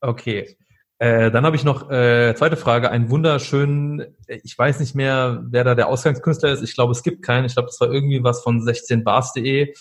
Okay. 0.00 0.56
Äh, 0.98 1.30
dann 1.30 1.44
habe 1.44 1.56
ich 1.56 1.64
noch 1.64 1.90
äh, 1.90 2.34
zweite 2.36 2.56
Frage. 2.56 2.90
Einen 2.90 3.10
wunderschönen, 3.10 4.16
ich 4.26 4.56
weiß 4.56 4.80
nicht 4.80 4.94
mehr, 4.94 5.42
wer 5.46 5.64
da 5.64 5.74
der 5.74 5.88
Ausgangskünstler 5.88 6.52
ist. 6.52 6.62
Ich 6.62 6.74
glaube, 6.74 6.92
es 6.92 7.02
gibt 7.02 7.22
keinen. 7.22 7.44
Ich 7.44 7.54
glaube, 7.54 7.66
das 7.66 7.80
war 7.80 7.92
irgendwie 7.92 8.22
was 8.22 8.42
von 8.42 8.62
16bars.de. 8.62 9.74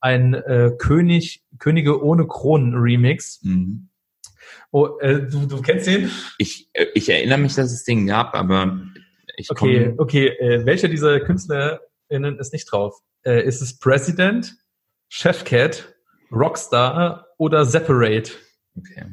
Ein 0.00 0.34
äh, 0.34 0.72
König, 0.78 1.44
Könige 1.58 2.02
ohne 2.02 2.26
Kronen 2.26 2.74
Remix. 2.74 3.40
Mhm. 3.42 3.88
Oh, 4.70 4.98
äh, 5.00 5.28
du, 5.28 5.46
du 5.46 5.60
kennst 5.60 5.86
den? 5.86 6.10
Ich, 6.38 6.70
äh, 6.72 6.86
ich 6.94 7.08
erinnere 7.10 7.38
mich, 7.38 7.54
dass 7.54 7.70
es 7.70 7.84
den 7.84 8.06
gab, 8.06 8.34
aber 8.34 8.80
ich 9.36 9.50
Okay, 9.50 9.94
okay. 9.98 10.28
Äh, 10.28 10.64
welcher 10.64 10.88
dieser 10.88 11.20
KünstlerInnen 11.20 12.38
ist 12.38 12.54
nicht 12.54 12.70
drauf? 12.72 12.98
Äh, 13.24 13.44
ist 13.46 13.60
es 13.60 13.78
President, 13.78 14.56
Chefcat, 15.14 15.94
Rockstar 16.32 17.26
oder 17.36 17.66
Separate. 17.66 18.32
Okay. 18.78 19.04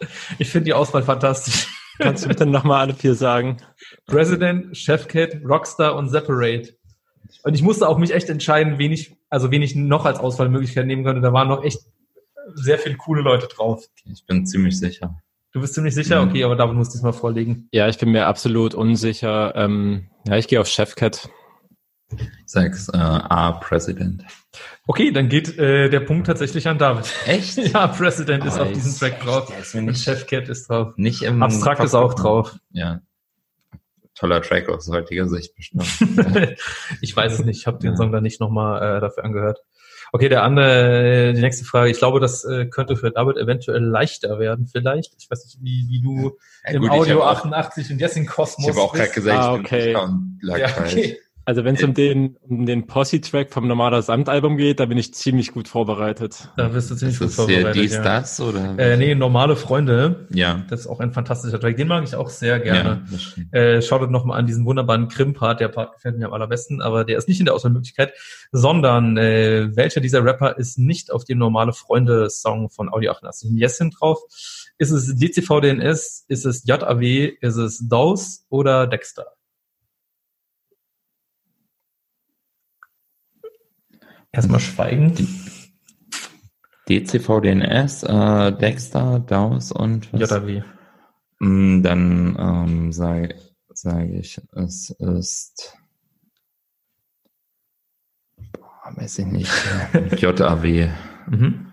Ich 0.38 0.50
finde 0.50 0.66
die 0.66 0.74
Auswahl 0.74 1.02
fantastisch. 1.02 1.68
Kannst 1.98 2.24
du 2.24 2.28
bitte 2.28 2.44
nochmal 2.44 2.82
alle 2.82 2.92
vier 2.92 3.14
sagen? 3.14 3.56
President, 4.06 4.76
Chefcat, 4.76 5.38
Rockstar 5.42 5.96
und 5.96 6.10
Separate. 6.10 6.76
Und 7.44 7.54
ich 7.54 7.62
musste 7.62 7.88
auch 7.88 7.96
mich 7.96 8.12
echt 8.12 8.28
entscheiden, 8.28 8.78
wen 8.78 8.92
ich, 8.92 9.16
also 9.30 9.50
wen 9.50 9.62
ich 9.62 9.74
noch 9.74 10.04
als 10.04 10.18
Auswahlmöglichkeit 10.18 10.84
nehmen 10.84 11.02
könnte. 11.02 11.22
Da 11.22 11.32
waren 11.32 11.48
noch 11.48 11.64
echt 11.64 11.78
sehr 12.52 12.78
viele 12.78 12.98
coole 12.98 13.22
Leute 13.22 13.46
drauf. 13.46 13.86
Ich 14.12 14.26
bin 14.26 14.44
ziemlich 14.44 14.78
sicher. 14.78 15.22
Du 15.52 15.62
bist 15.62 15.72
ziemlich 15.72 15.94
sicher? 15.94 16.22
Mhm. 16.22 16.30
Okay, 16.30 16.44
aber 16.44 16.56
David 16.56 16.74
muss 16.74 16.90
diesmal 16.90 17.14
vorlegen. 17.14 17.68
Ja, 17.72 17.88
ich 17.88 17.96
bin 17.96 18.10
mir 18.10 18.26
absolut 18.26 18.74
unsicher. 18.74 19.54
Ähm, 19.56 20.10
ja, 20.26 20.36
ich 20.36 20.48
gehe 20.48 20.60
auf 20.60 20.68
Chefcat. 20.68 21.30
Ich 22.12 22.28
sag's 22.46 22.88
äh, 22.88 22.96
A, 22.96 23.52
President. 23.52 24.24
Okay, 24.86 25.10
dann 25.10 25.28
geht 25.28 25.58
äh, 25.58 25.90
der 25.90 26.00
Punkt 26.00 26.26
tatsächlich 26.26 26.68
an 26.68 26.78
David. 26.78 27.12
Echt? 27.26 27.56
ja, 27.72 27.88
President 27.88 28.44
oh, 28.44 28.46
ist 28.46 28.58
auf 28.58 28.72
diesem 28.72 28.94
Track 28.96 29.20
drauf. 29.20 29.74
Und 29.74 29.96
Chefcat 29.96 30.48
ist 30.48 30.70
drauf. 30.70 30.94
Nicht 30.96 31.22
im 31.22 31.42
Abstrakt 31.42 31.78
Kopf 31.78 31.86
ist 31.86 31.94
auch 31.94 32.14
drauf. 32.14 32.56
Ja. 32.70 33.00
Toller 34.14 34.40
Track 34.40 34.68
aus 34.68 34.88
heutiger 34.88 35.28
Sicht 35.28 35.54
bestimmt. 35.54 35.86
ich 37.02 37.14
weiß 37.14 37.34
es 37.34 37.44
nicht, 37.44 37.60
ich 37.60 37.66
habe 37.66 37.78
den 37.78 37.90
ja. 37.90 37.96
Song 37.96 38.12
da 38.12 38.20
nicht 38.20 38.40
nochmal 38.40 38.96
äh, 38.96 39.00
dafür 39.00 39.24
angehört. 39.24 39.58
Okay, 40.12 40.28
der 40.28 40.44
andere, 40.44 41.34
die 41.34 41.40
nächste 41.40 41.64
Frage. 41.64 41.90
Ich 41.90 41.98
glaube, 41.98 42.20
das 42.20 42.44
äh, 42.44 42.66
könnte 42.66 42.96
für 42.96 43.10
David 43.10 43.36
eventuell 43.36 43.82
leichter 43.82 44.38
werden, 44.38 44.66
vielleicht. 44.66 45.14
Ich 45.18 45.28
weiß 45.28 45.44
nicht, 45.44 45.58
wie, 45.60 45.86
wie 45.88 46.00
du 46.00 46.38
ja, 46.64 46.74
im 46.74 46.82
gut, 46.82 46.90
Audio 46.90 47.24
88 47.24 47.90
und 47.90 48.00
jetzt 48.00 48.16
in 48.16 48.24
Kosmos. 48.24 48.68
Ich 48.68 48.74
habe 48.74 48.80
auch 48.80 48.94
gerade 48.94 49.10
gesagt, 49.10 49.38
ah, 49.38 49.54
okay. 49.54 49.90
ich 49.90 49.96
bin 50.40 50.56
ja, 50.56 50.68
okay. 50.78 51.18
Also 51.46 51.64
wenn 51.64 51.76
es 51.76 51.84
um 51.84 51.94
den, 51.94 52.36
um 52.42 52.66
den 52.66 52.88
Posse-Track 52.88 53.52
vom 53.52 53.68
Normaler 53.68 54.02
Samt-Album 54.02 54.56
geht, 54.56 54.80
da 54.80 54.86
bin 54.86 54.98
ich 54.98 55.14
ziemlich 55.14 55.52
gut 55.52 55.68
vorbereitet. 55.68 56.48
Da 56.56 56.66
bist 56.66 56.90
du 56.90 56.96
ziemlich 56.96 57.14
Ist 57.14 57.20
gut 57.20 57.28
das 57.28 57.34
vorbereitet. 57.36 57.74
hier 57.74 57.82
dies, 57.82 57.94
ja. 57.94 58.02
das 58.02 58.40
oder? 58.40 58.76
Äh, 58.76 58.96
nee, 58.96 59.14
normale 59.14 59.54
Freunde. 59.54 60.26
ja. 60.30 60.64
Das 60.68 60.80
ist 60.80 60.86
auch 60.88 60.98
ein 60.98 61.12
fantastischer 61.12 61.60
Track. 61.60 61.76
Den 61.76 61.86
mag 61.86 62.02
ich 62.02 62.16
auch 62.16 62.30
sehr 62.30 62.58
gerne. 62.58 63.04
Ja. 63.52 63.60
Äh, 63.60 63.80
schaut 63.80 64.10
nochmal 64.10 64.40
an 64.40 64.46
diesen 64.46 64.66
wunderbaren 64.66 65.06
Krim-Part. 65.06 65.60
Der 65.60 65.68
Part 65.68 65.94
gefällt 65.94 66.18
mir 66.18 66.26
am 66.26 66.32
allerbesten, 66.32 66.82
aber 66.82 67.04
der 67.04 67.16
ist 67.16 67.28
nicht 67.28 67.38
in 67.38 67.46
der 67.46 67.54
Auswahlmöglichkeit, 67.54 68.12
sondern 68.50 69.16
äh, 69.16 69.68
welcher 69.76 70.00
dieser 70.00 70.24
Rapper 70.24 70.58
ist 70.58 70.78
nicht 70.78 71.12
auf 71.12 71.24
dem 71.24 71.38
normale 71.38 71.72
Freunde-Song 71.72 72.70
von 72.70 72.88
Audio 72.92 73.12
88 73.12 73.52
Yesin 73.52 73.92
drauf? 73.92 74.18
Ist 74.78 74.90
es 74.90 75.14
DCVDNS? 75.16 76.24
Ist 76.26 76.44
es 76.44 76.66
JAW? 76.66 77.32
Ist 77.40 77.56
es 77.56 77.88
DAUS 77.88 78.46
oder 78.48 78.88
Dexter? 78.88 79.35
Erstmal 84.36 84.60
schweigen. 84.60 85.14
DCV, 86.90 87.40
DNS, 87.40 88.02
äh, 88.02 88.52
Dexter, 88.52 89.18
DAOS 89.20 89.72
und 89.72 90.12
was? 90.12 90.30
JAW. 90.30 90.62
Mm, 91.38 91.82
Dann 91.82 92.36
ähm, 92.38 92.92
sage 92.92 93.34
sag 93.72 94.08
ich, 94.10 94.38
es 94.52 94.90
ist 94.90 95.76
boah, 98.52 98.92
weiß 98.94 99.20
ich 99.20 99.26
nicht. 99.26 99.50
JAW. 100.18 100.90
Mhm. 101.28 101.72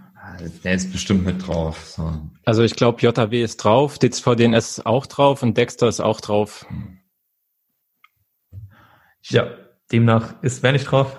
Der 0.63 0.73
ist 0.73 0.91
bestimmt 0.91 1.25
mit 1.25 1.45
drauf. 1.45 1.85
So. 1.85 2.17
Also 2.45 2.63
ich 2.63 2.75
glaube, 2.75 3.01
JW 3.01 3.43
ist 3.43 3.57
drauf, 3.57 3.99
DCVDNS 3.99 4.77
ist 4.77 4.85
auch 4.85 5.05
drauf 5.05 5.43
und 5.43 5.57
Dexter 5.57 5.89
ist 5.89 5.99
auch 5.99 6.21
drauf. 6.21 6.65
Ja, 9.23 9.47
demnach 9.91 10.41
ist 10.41 10.63
wer 10.63 10.71
nicht 10.71 10.85
drauf? 10.85 11.15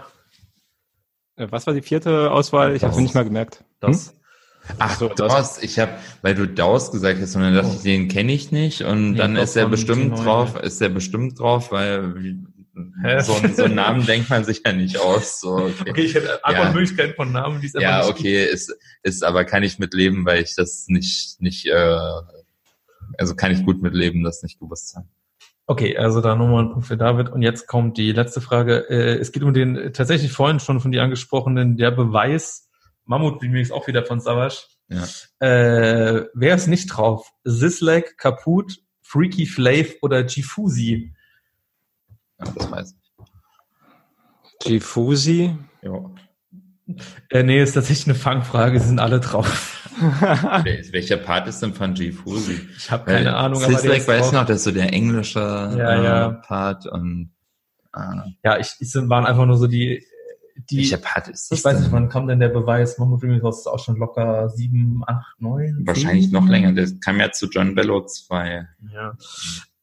Äh, 1.37 1.47
Was 1.51 1.66
war 1.66 1.74
die 1.74 1.82
vierte 1.82 2.30
Auswahl? 2.30 2.74
Ich 2.76 2.82
habe 2.82 2.93
es 2.95 3.01
nicht 3.01 3.14
mal 3.14 3.24
gemerkt. 3.24 3.64
Das. 3.80 4.14
Ach, 4.78 4.99
So, 4.99 5.09
das- 5.09 5.16
DAOS, 5.32 5.62
ich 5.62 5.78
habe, 5.78 5.93
weil 6.22 6.35
du 6.35 6.47
DAOS 6.47 6.91
gesagt 6.91 7.20
hast, 7.20 7.37
und 7.37 7.43
dann 7.43 7.55
dachte 7.55 7.68
Oh. 7.70 7.74
ich, 7.76 7.82
den 7.82 8.09
kenne 8.09 8.32
ich 8.32 8.51
nicht 8.51 8.82
und 8.82 9.12
Nee, 9.12 9.18
dann 9.18 9.37
ist 9.37 9.57
er 9.57 9.68
bestimmt 9.68 10.14
T9, 10.14 10.24
drauf, 10.24 10.57
ist 10.57 10.80
er 10.80 10.89
bestimmt 10.89 11.39
drauf, 11.39 11.70
weil 11.70 12.14
so, 13.20 13.37
so 13.55 13.64
einen 13.64 13.74
Namen 13.74 14.07
denkt 14.07 14.30
man 14.30 14.43
sich 14.45 14.62
ja 14.64 14.72
nicht 14.72 14.97
aus. 14.99 15.41
So, 15.41 15.57
okay. 15.57 15.91
Okay, 15.91 16.01
ich 16.01 16.14
hätte 16.14 16.41
Ja. 16.51 16.72
Möglichkeiten 16.72 17.14
von 17.14 17.30
Namen, 17.30 17.61
die 17.61 17.66
es 17.66 17.74
einfach 17.74 17.89
Ja, 17.89 17.99
nicht 18.07 18.11
okay, 18.18 18.45
ist, 18.47 18.74
ist 19.03 19.22
aber 19.22 19.45
kann 19.45 19.62
ich 19.62 19.78
mitleben, 19.78 20.24
weil 20.24 20.43
ich 20.43 20.55
das 20.57 20.87
nicht, 20.89 21.41
nicht, 21.43 21.66
äh, 21.66 21.99
also 23.18 23.35
kann 23.37 23.53
ich 23.53 23.64
gut 23.66 23.82
mitleben, 23.82 24.24
das 24.24 24.43
nicht 24.43 24.59
gewusst 24.59 24.97
haben. 24.97 25.11
Okay, 25.66 25.96
also 25.96 26.20
da 26.20 26.34
nochmal 26.34 26.64
ein 26.64 26.70
Punkt 26.70 26.86
für 26.86 26.96
David. 26.96 27.30
Und 27.30 27.42
jetzt 27.42 27.66
kommt 27.66 27.96
die 27.96 28.12
letzte 28.12 28.40
Frage. 28.40 28.88
Äh, 28.90 29.18
es 29.18 29.32
geht 29.32 29.42
um 29.42 29.54
den 29.54 29.76
äh, 29.76 29.92
tatsächlich 29.92 30.32
vorhin 30.32 30.60
schon 30.60 30.80
von 30.80 30.92
dir 30.92 31.02
angesprochenen, 31.02 31.76
der 31.76 31.90
Beweis, 31.90 32.68
Mammut 33.06 33.42
Remix 33.42 33.70
auch 33.70 33.86
wieder 33.86 34.04
von 34.04 34.20
Savage. 34.20 34.66
Ja. 34.88 35.04
Äh, 35.40 36.26
wer 36.34 36.54
ist 36.54 36.66
nicht 36.66 36.88
drauf? 36.88 37.32
Sislek, 37.44 38.18
Kaput, 38.18 38.78
Freaky 39.02 39.46
Flav 39.46 39.94
oder 40.02 40.22
Gifusi? 40.24 41.14
ja 42.38 42.52
das 42.52 42.70
weiß 42.70 42.94
Gifusi. 44.60 45.56
ich. 45.80 45.88
Ja. 45.88 46.10
Äh, 47.30 47.43
nee, 47.43 47.62
ist 47.62 47.72
tatsächlich 47.72 48.07
eine 48.09 48.14
Fangfrage, 48.14 48.78
sie 48.78 48.89
sind 48.89 48.99
alle 49.01 49.20
drauf. 49.20 49.80
Welcher 50.91 51.16
Part 51.16 51.49
ist 51.49 51.61
denn 51.62 51.72
von 51.72 51.95
G 51.95 52.12
Fusi? 52.12 52.61
Ich 52.76 52.91
habe 52.91 53.05
keine 53.11 53.37
Ahnung, 53.37 53.62
aber 53.62 53.72
der 53.72 53.80
Sislek 53.80 53.99
ist 54.01 54.09
weiß 54.09 54.20
drauf. 54.22 54.32
noch, 54.32 54.47
das 54.47 54.57
ist 54.59 54.64
so 54.64 54.70
der 54.72 54.93
englische 54.93 55.39
Ja, 55.39 55.95
äh, 55.95 56.05
ja. 56.05 56.28
Part 56.30 56.87
und 56.87 57.32
äh, 57.95 58.01
Ja, 58.43 58.59
ich, 58.59 58.74
ich 58.80 58.91
sind, 58.91 59.09
waren 59.09 59.24
einfach 59.24 59.47
nur 59.47 59.57
so 59.57 59.66
die, 59.66 60.05
die 60.68 60.78
welcher 60.78 60.99
Part 60.99 61.28
ist 61.28 61.51
das? 61.51 61.59
ich 61.59 61.64
weiß 61.64 61.80
nicht, 61.80 61.93
wann 61.93 62.09
kam 62.09 62.26
denn 62.26 62.41
der 62.41 62.49
Beweis? 62.49 62.99
Mammut 62.99 63.22
Remix 63.22 63.45
ist 63.61 63.66
auch 63.66 63.78
schon 63.78 63.97
locker 63.97 64.49
sieben, 64.51 65.03
acht, 65.07 65.41
neun. 65.41 65.82
Wahrscheinlich 65.87 66.24
zehn? 66.26 66.32
noch 66.32 66.49
länger. 66.49 66.72
Das 66.72 66.99
kam 67.01 67.18
ja 67.20 67.30
zu 67.32 67.49
John 67.49 67.74
Bello 67.74 68.05
2. 68.05 68.66
Ja. 68.93 69.16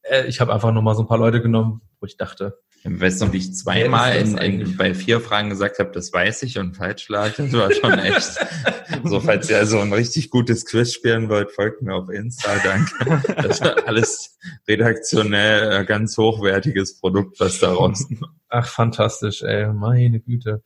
Äh, 0.03 0.27
ich 0.27 0.39
habe 0.41 0.53
einfach 0.53 0.71
nochmal 0.71 0.95
so 0.95 1.01
ein 1.03 1.07
paar 1.07 1.17
Leute 1.17 1.41
genommen, 1.41 1.81
wo 1.99 2.05
ich 2.05 2.17
dachte, 2.17 2.59
Weißt 2.83 3.21
du, 3.21 3.31
wie 3.31 3.37
ich 3.37 3.53
zweimal 3.53 4.15
in, 4.15 4.37
in, 4.39 4.75
bei 4.77 4.95
vier 4.95 5.21
Fragen 5.21 5.49
gesagt 5.51 5.77
habe, 5.77 5.91
das 5.91 6.11
weiß 6.11 6.41
ich 6.43 6.57
und 6.57 6.75
falsch 6.75 7.09
lag? 7.09 7.31
Das 7.35 7.53
war 7.53 7.71
schon 7.71 7.99
echt. 7.99 8.39
so, 9.03 9.19
falls 9.19 9.49
ihr 9.51 9.57
also 9.57 9.79
ein 9.79 9.93
richtig 9.93 10.31
gutes 10.31 10.65
Quiz 10.65 10.91
spielen 10.91 11.29
wollt, 11.29 11.51
folgt 11.51 11.83
mir 11.83 11.93
auf 11.93 12.09
Insta. 12.09 12.49
Danke. 12.63 13.21
Das 13.41 13.61
war 13.61 13.87
alles 13.87 14.35
redaktionell 14.67 15.81
äh, 15.81 15.85
ganz 15.85 16.17
hochwertiges 16.17 16.99
Produkt, 16.99 17.39
was 17.39 17.59
da 17.59 17.71
rauskommt. 17.71 18.19
ach, 18.49 18.67
fantastisch, 18.67 19.43
ey, 19.43 19.67
meine 19.71 20.19
Güte. 20.19 20.63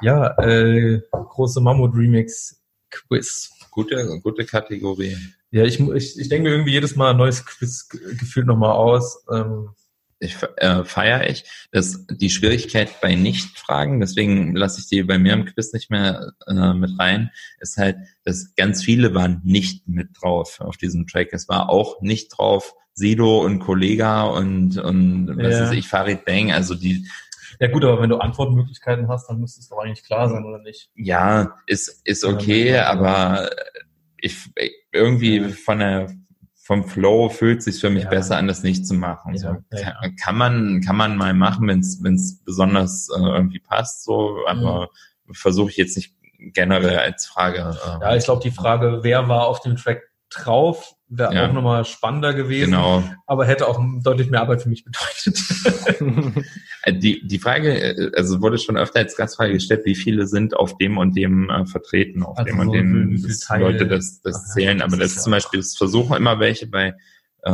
Ja, 0.00 0.38
äh, 0.38 1.02
große 1.10 1.60
Mammut-Remix-Quiz. 1.60 3.50
Gute, 3.70 4.20
gute 4.22 4.44
Kategorie. 4.44 5.16
Ja, 5.50 5.64
ich, 5.64 5.78
ich, 5.80 6.18
ich 6.18 6.28
denke 6.28 6.50
irgendwie 6.50 6.72
jedes 6.72 6.96
Mal 6.96 7.10
ein 7.10 7.16
neues 7.16 7.44
Quiz 7.44 7.88
ge- 7.88 8.00
gefühlt 8.16 8.46
nochmal 8.46 8.72
aus. 8.72 9.24
Ähm, 9.32 9.70
Ich 10.20 10.36
äh, 10.56 10.84
feiere 10.84 11.30
ich. 11.30 11.44
Das, 11.70 12.06
die 12.06 12.30
Schwierigkeit 12.30 13.00
bei 13.00 13.14
Nicht-Fragen, 13.14 14.00
deswegen 14.00 14.56
lasse 14.56 14.80
ich 14.80 14.88
die 14.88 15.02
bei 15.04 15.18
mir 15.18 15.34
im 15.34 15.44
Quiz 15.44 15.72
nicht 15.72 15.90
mehr 15.90 16.32
äh, 16.46 16.74
mit 16.74 16.98
rein, 16.98 17.30
ist 17.60 17.76
halt, 17.76 17.96
dass 18.24 18.54
ganz 18.56 18.82
viele 18.82 19.14
waren 19.14 19.40
nicht 19.44 19.86
mit 19.86 20.08
drauf 20.20 20.60
auf 20.60 20.76
diesem 20.76 21.06
Track. 21.06 21.28
Es 21.32 21.48
war 21.48 21.68
auch 21.70 22.00
nicht 22.00 22.36
drauf 22.36 22.74
Sido 22.94 23.44
und 23.44 23.60
Kollega 23.60 24.24
und, 24.24 24.76
und 24.76 25.28
was 25.36 25.54
Ja. 25.54 25.62
weiß 25.66 25.72
ich, 25.72 25.86
Farid 25.86 26.24
Bang, 26.24 26.50
also 26.50 26.74
die, 26.74 27.06
ja 27.60 27.68
gut, 27.68 27.84
aber 27.84 28.00
wenn 28.02 28.10
du 28.10 28.16
Antwortmöglichkeiten 28.18 29.08
hast, 29.08 29.28
dann 29.28 29.40
müsste 29.40 29.60
es 29.60 29.68
doch 29.68 29.78
eigentlich 29.78 30.04
klar 30.04 30.28
sein, 30.28 30.44
oder 30.44 30.58
nicht? 30.60 30.90
ja, 30.94 31.56
ist, 31.66 32.02
ist 32.04 32.24
okay, 32.24 32.76
aber 32.78 33.50
ich 34.16 34.36
irgendwie 34.92 35.50
von 35.52 35.78
der 35.78 36.10
vom 36.68 36.84
Flow 36.84 37.30
fühlt 37.30 37.62
sich 37.62 37.80
für 37.80 37.88
mich 37.88 38.04
Ja. 38.04 38.10
besser 38.10 38.36
an, 38.36 38.46
das 38.46 38.62
nicht 38.62 38.86
zu 38.86 38.92
machen. 38.92 39.32
Ja, 39.34 39.56
so. 39.72 39.76
ja, 39.78 39.94
Kann, 40.22 40.36
man 40.36 40.82
kann 40.84 40.96
man 40.96 41.16
mal 41.16 41.32
machen, 41.32 41.66
wenn 41.66 41.80
es 41.80 42.44
besonders 42.44 43.08
äh, 43.08 43.18
irgendwie 43.20 43.58
passt, 43.58 44.04
so. 44.04 44.36
Aber 44.46 44.90
versuche 45.32 45.70
ich 45.70 45.78
jetzt 45.78 45.96
nicht 45.96 46.14
generell 46.38 46.98
als 46.98 47.24
Frage. 47.26 47.60
Äh, 47.60 48.00
Ja, 48.02 48.14
ich 48.16 48.24
glaube, 48.24 48.42
die 48.42 48.50
Frage, 48.50 48.98
wer 49.00 49.28
war 49.28 49.46
auf 49.46 49.60
dem 49.62 49.76
Track 49.76 50.02
drauf, 50.28 50.92
wäre 51.10 51.34
Ja. 51.34 51.48
auch 51.48 51.52
nochmal 51.52 51.84
spannender 51.84 52.34
gewesen, 52.34 52.72
genau. 52.72 53.02
aber 53.26 53.46
hätte 53.46 53.66
auch 53.66 53.80
deutlich 54.02 54.30
mehr 54.30 54.40
Arbeit 54.42 54.62
für 54.62 54.68
mich 54.68 54.84
bedeutet. 54.84 55.38
Äh, 56.84 56.92
Die 56.94 57.26
die 57.26 57.38
Frage, 57.38 57.72
äh, 57.80 58.12
also 58.16 58.40
wurde 58.40 58.56
schon 58.58 58.76
öfter 58.76 59.00
als 59.00 59.16
Gastfrage 59.16 59.52
gestellt, 59.54 59.84
wie 59.84 59.94
viele 59.96 60.26
sind 60.26 60.54
auf 60.56 60.76
dem 60.78 60.96
und 60.98 61.16
dem 61.16 61.50
äh, 61.50 61.66
vertreten, 61.66 62.22
auf 62.22 62.38
Also 62.38 62.50
dem 62.52 62.60
und 62.60 62.66
so 62.66 62.72
dem 62.72 63.10
wie- 63.10 63.14
wie 63.14 63.18
viele 63.18 63.28
das 63.34 63.48
Leute 63.58 63.86
das 63.88 64.20
das 64.22 64.36
Ach 64.36 64.46
ja, 64.48 64.52
zählen. 64.54 64.78
das 64.78 64.86
Aber 64.86 64.96
das 64.96 65.10
ist 65.10 65.16
ja 65.16 65.22
zum 65.22 65.32
Beispiel, 65.32 65.60
das 65.60 65.76
versuchen 65.76 66.16
immer 66.16 66.38
welche 66.38 66.66
bei 66.68 66.94
äh, 67.42 67.50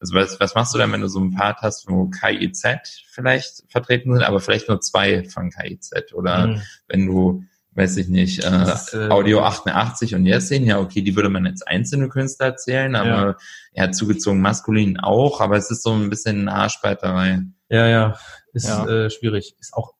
also 0.00 0.14
was, 0.14 0.38
was 0.38 0.54
machst 0.54 0.72
du 0.74 0.78
dann, 0.78 0.92
wenn 0.92 1.00
du 1.00 1.08
so 1.08 1.18
ein 1.20 1.34
Part 1.34 1.60
hast, 1.62 1.88
wo 1.88 2.08
KIZ 2.08 2.62
vielleicht 3.10 3.64
vertreten 3.68 4.12
sind, 4.14 4.22
aber 4.22 4.38
vielleicht 4.38 4.68
nur 4.68 4.80
zwei 4.80 5.24
von 5.24 5.50
KIZ? 5.50 6.12
Oder 6.14 6.46
Mhm. 6.46 6.62
wenn 6.86 7.06
du, 7.06 7.42
weiß 7.78 7.96
ich 7.96 8.08
nicht, 8.08 8.40
äh, 8.44 8.50
Das 8.50 8.92
äh, 8.92 9.08
Audio 9.08 9.40
88 9.42 10.14
und 10.14 10.26
Yesin, 10.26 10.66
ja 10.66 10.78
okay, 10.80 11.00
die 11.00 11.14
würde 11.16 11.28
man 11.30 11.46
als 11.46 11.62
einzelne 11.62 12.08
Künstler 12.08 12.56
zählen, 12.56 12.94
aber 12.96 13.08
Ja. 13.08 13.36
er 13.72 13.84
hat 13.84 13.94
zugezogen 13.94 14.40
maskulin 14.40 14.98
auch, 15.00 15.40
aber 15.40 15.56
es 15.56 15.70
ist 15.70 15.82
so 15.84 15.92
ein 15.92 16.10
bisschen 16.10 16.40
eine 16.48 16.52
Arschbeiterei. 16.52 17.40
Ja, 17.70 17.86
ja, 17.86 18.18
ist 18.52 18.66
Ja. 18.68 18.86
Äh, 18.86 19.10
schwierig. 19.10 19.54
Ist 19.60 19.74
auch 19.74 19.94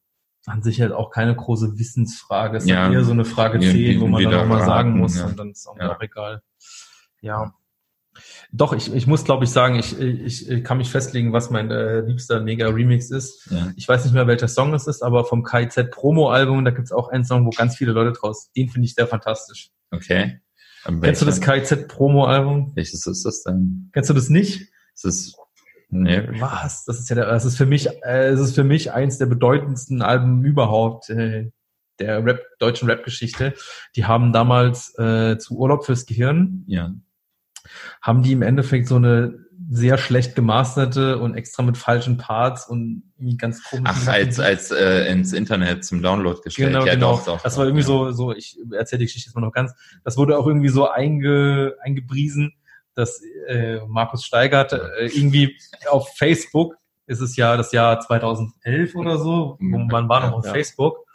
an 0.46 0.62
sich 0.62 0.80
halt 0.80 0.92
auch 0.92 1.10
keine 1.10 1.36
große 1.36 1.78
Wissensfrage. 1.78 2.56
Es 2.56 2.64
ist 2.64 2.70
Ja. 2.70 2.90
eher 2.90 3.04
so 3.04 3.12
eine 3.12 3.24
Frage 3.24 3.58
Ja, 3.64 3.70
10, 3.70 4.00
wo 4.00 4.06
man 4.08 4.22
dann 4.24 4.34
auch 4.34 4.46
mal 4.46 4.64
sagen 4.64 4.96
muss 4.98 5.16
ja. 5.18 5.26
und 5.26 5.38
dann 5.38 5.50
ist 5.50 5.66
auch, 5.66 5.78
auch 5.78 6.00
egal. 6.00 6.42
Ja. 7.20 7.52
Doch, 8.52 8.72
ich, 8.72 8.92
ich 8.94 9.06
muss 9.06 9.24
glaube 9.24 9.44
ich 9.44 9.50
sagen, 9.50 9.76
ich, 9.78 9.98
ich, 9.98 10.48
ich 10.48 10.64
kann 10.64 10.78
mich 10.78 10.90
festlegen, 10.90 11.32
was 11.32 11.50
mein 11.50 11.70
äh, 11.70 12.00
liebster 12.00 12.40
Mega-Remix 12.40 13.10
ist. 13.10 13.48
Ja. 13.50 13.72
Ich 13.76 13.86
weiß 13.88 14.04
nicht 14.04 14.14
mehr, 14.14 14.26
welcher 14.26 14.48
Song 14.48 14.72
es 14.74 14.86
ist, 14.86 15.02
aber 15.02 15.24
vom 15.24 15.42
KIZ 15.44 15.90
Promo-Album, 15.90 16.64
da 16.64 16.70
gibt's 16.70 16.92
auch 16.92 17.08
einen 17.08 17.24
Song, 17.24 17.44
wo 17.46 17.50
ganz 17.50 17.76
viele 17.76 17.92
Leute 17.92 18.12
draus. 18.18 18.50
Den 18.56 18.68
finde 18.68 18.86
ich 18.86 18.94
sehr 18.94 19.06
fantastisch. 19.06 19.70
Okay. 19.90 20.40
Kennst 21.02 21.20
du 21.22 21.26
das 21.26 21.40
welcher- 21.46 21.60
KIZ 21.76 21.88
Promo-Album? 21.88 22.72
Welches 22.74 23.06
ist 23.06 23.24
das 23.24 23.42
denn? 23.42 23.90
Kennst 23.92 24.08
du 24.10 24.14
das 24.14 24.28
nicht? 24.30 24.70
Ist 24.94 25.04
das, 25.04 25.34
nee. 25.90 26.22
Was? 26.40 26.84
Das 26.84 26.98
ist 26.98 27.08
ja, 27.10 27.16
der, 27.16 27.26
das 27.26 27.44
ist 27.44 27.56
für 27.56 27.66
mich, 27.66 27.88
äh, 28.04 28.28
es 28.28 28.40
ist 28.40 28.54
für 28.54 28.64
mich 28.64 28.92
eins 28.92 29.18
der 29.18 29.26
bedeutendsten 29.26 30.02
Alben 30.02 30.44
überhaupt 30.44 31.10
äh, 31.10 31.50
der 31.98 32.24
Rap, 32.24 32.40
deutschen 32.60 32.88
Rap-Geschichte. 32.88 33.54
Die 33.96 34.04
haben 34.04 34.32
damals 34.32 34.96
äh, 34.98 35.36
zu 35.38 35.56
Urlaub 35.58 35.84
fürs 35.84 36.06
Gehirn, 36.06 36.64
Ja. 36.68 36.92
Haben 38.02 38.22
die 38.22 38.32
im 38.32 38.42
Endeffekt 38.42 38.88
so 38.88 38.96
eine 38.96 39.46
sehr 39.70 39.98
schlecht 39.98 40.34
gemasterte 40.34 41.18
und 41.18 41.34
extra 41.34 41.62
mit 41.62 41.76
falschen 41.76 42.16
Parts 42.16 42.66
und 42.68 43.02
irgendwie 43.16 43.36
ganz 43.36 43.62
komischen 43.62 43.86
Ach, 43.86 43.96
Sachen. 43.96 44.14
als, 44.14 44.40
als 44.40 44.70
äh, 44.70 45.10
ins 45.10 45.32
Internet 45.32 45.84
zum 45.84 46.00
Download 46.00 46.40
gestellt. 46.42 46.72
Genau, 46.72 46.86
ja, 46.86 46.94
genau. 46.94 47.16
doch, 47.16 47.24
doch. 47.26 47.42
das 47.42 47.58
war 47.58 47.66
irgendwie 47.66 47.82
ja. 47.82 47.86
so, 47.86 48.12
so, 48.12 48.32
ich 48.32 48.58
erzähle 48.72 49.00
die 49.00 49.06
Geschichte 49.06 49.28
jetzt 49.28 49.34
mal 49.34 49.42
noch 49.42 49.52
ganz, 49.52 49.74
das 50.04 50.16
wurde 50.16 50.38
auch 50.38 50.46
irgendwie 50.46 50.70
so 50.70 50.88
einge, 50.88 51.74
eingebriesen, 51.82 52.54
dass 52.94 53.20
äh, 53.46 53.80
Markus 53.86 54.24
Steigert 54.24 54.72
äh, 54.72 55.06
irgendwie 55.06 55.56
auf 55.90 56.16
Facebook 56.16 56.76
ist 57.06 57.20
es 57.20 57.36
ja 57.36 57.56
das 57.56 57.72
Jahr 57.72 58.00
2011 58.00 58.94
oder 58.94 59.18
so, 59.18 59.56
wo 59.60 59.78
man 59.78 60.08
war 60.08 60.20
noch 60.20 60.38
auf 60.38 60.44
Ja. 60.44 60.52
Facebook, 60.52 61.06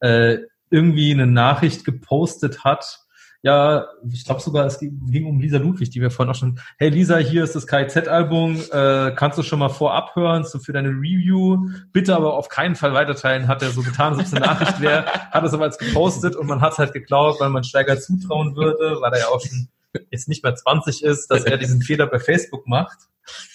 äh, 0.00 0.38
irgendwie 0.70 1.12
eine 1.12 1.26
Nachricht 1.26 1.84
gepostet 1.84 2.64
hat. 2.64 3.03
Ja, 3.44 3.88
ich 4.10 4.24
glaube 4.24 4.40
sogar, 4.40 4.64
es 4.64 4.78
ging 4.78 4.98
ging 5.04 5.26
um 5.26 5.38
Lisa 5.38 5.58
Ludwig, 5.58 5.90
die 5.90 6.00
wir 6.00 6.10
vorhin 6.10 6.32
auch 6.32 6.38
schon, 6.38 6.58
hey 6.78 6.88
Lisa, 6.88 7.18
hier 7.18 7.44
ist 7.44 7.54
das 7.54 7.66
KIZ-Album, 7.66 8.58
äh, 8.72 9.10
kannst 9.14 9.36
du 9.36 9.42
schon 9.42 9.58
mal 9.58 9.68
vorab 9.68 10.16
hören, 10.16 10.44
so 10.44 10.58
für 10.58 10.72
deine 10.72 10.88
Review, 10.88 11.68
bitte 11.92 12.16
aber 12.16 12.38
auf 12.38 12.48
keinen 12.48 12.74
Fall 12.74 12.94
weiterteilen, 12.94 13.46
hat 13.46 13.60
er 13.60 13.68
so 13.68 13.82
getan, 13.82 14.14
als 14.14 14.20
ob 14.20 14.24
es 14.24 14.32
eine 14.32 14.46
Nachricht 14.46 14.80
wäre, 14.80 15.04
hat 15.04 15.44
es 15.44 15.52
aber 15.52 15.64
als 15.64 15.76
gepostet 15.76 16.36
und 16.36 16.46
man 16.46 16.62
hat 16.62 16.72
es 16.72 16.78
halt 16.78 16.94
geglaubt, 16.94 17.38
weil 17.38 17.50
man 17.50 17.64
Steiger 17.64 18.00
zutrauen 18.00 18.56
würde, 18.56 18.96
weil 19.02 19.12
er 19.12 19.18
ja 19.18 19.26
auch 19.26 19.42
schon 19.42 19.68
jetzt 20.10 20.26
nicht 20.26 20.42
mehr 20.42 20.54
20 20.54 21.04
ist, 21.04 21.30
dass 21.30 21.44
er 21.44 21.58
diesen 21.58 21.82
Fehler 21.82 22.06
bei 22.06 22.18
Facebook 22.18 22.66
macht. 22.66 22.96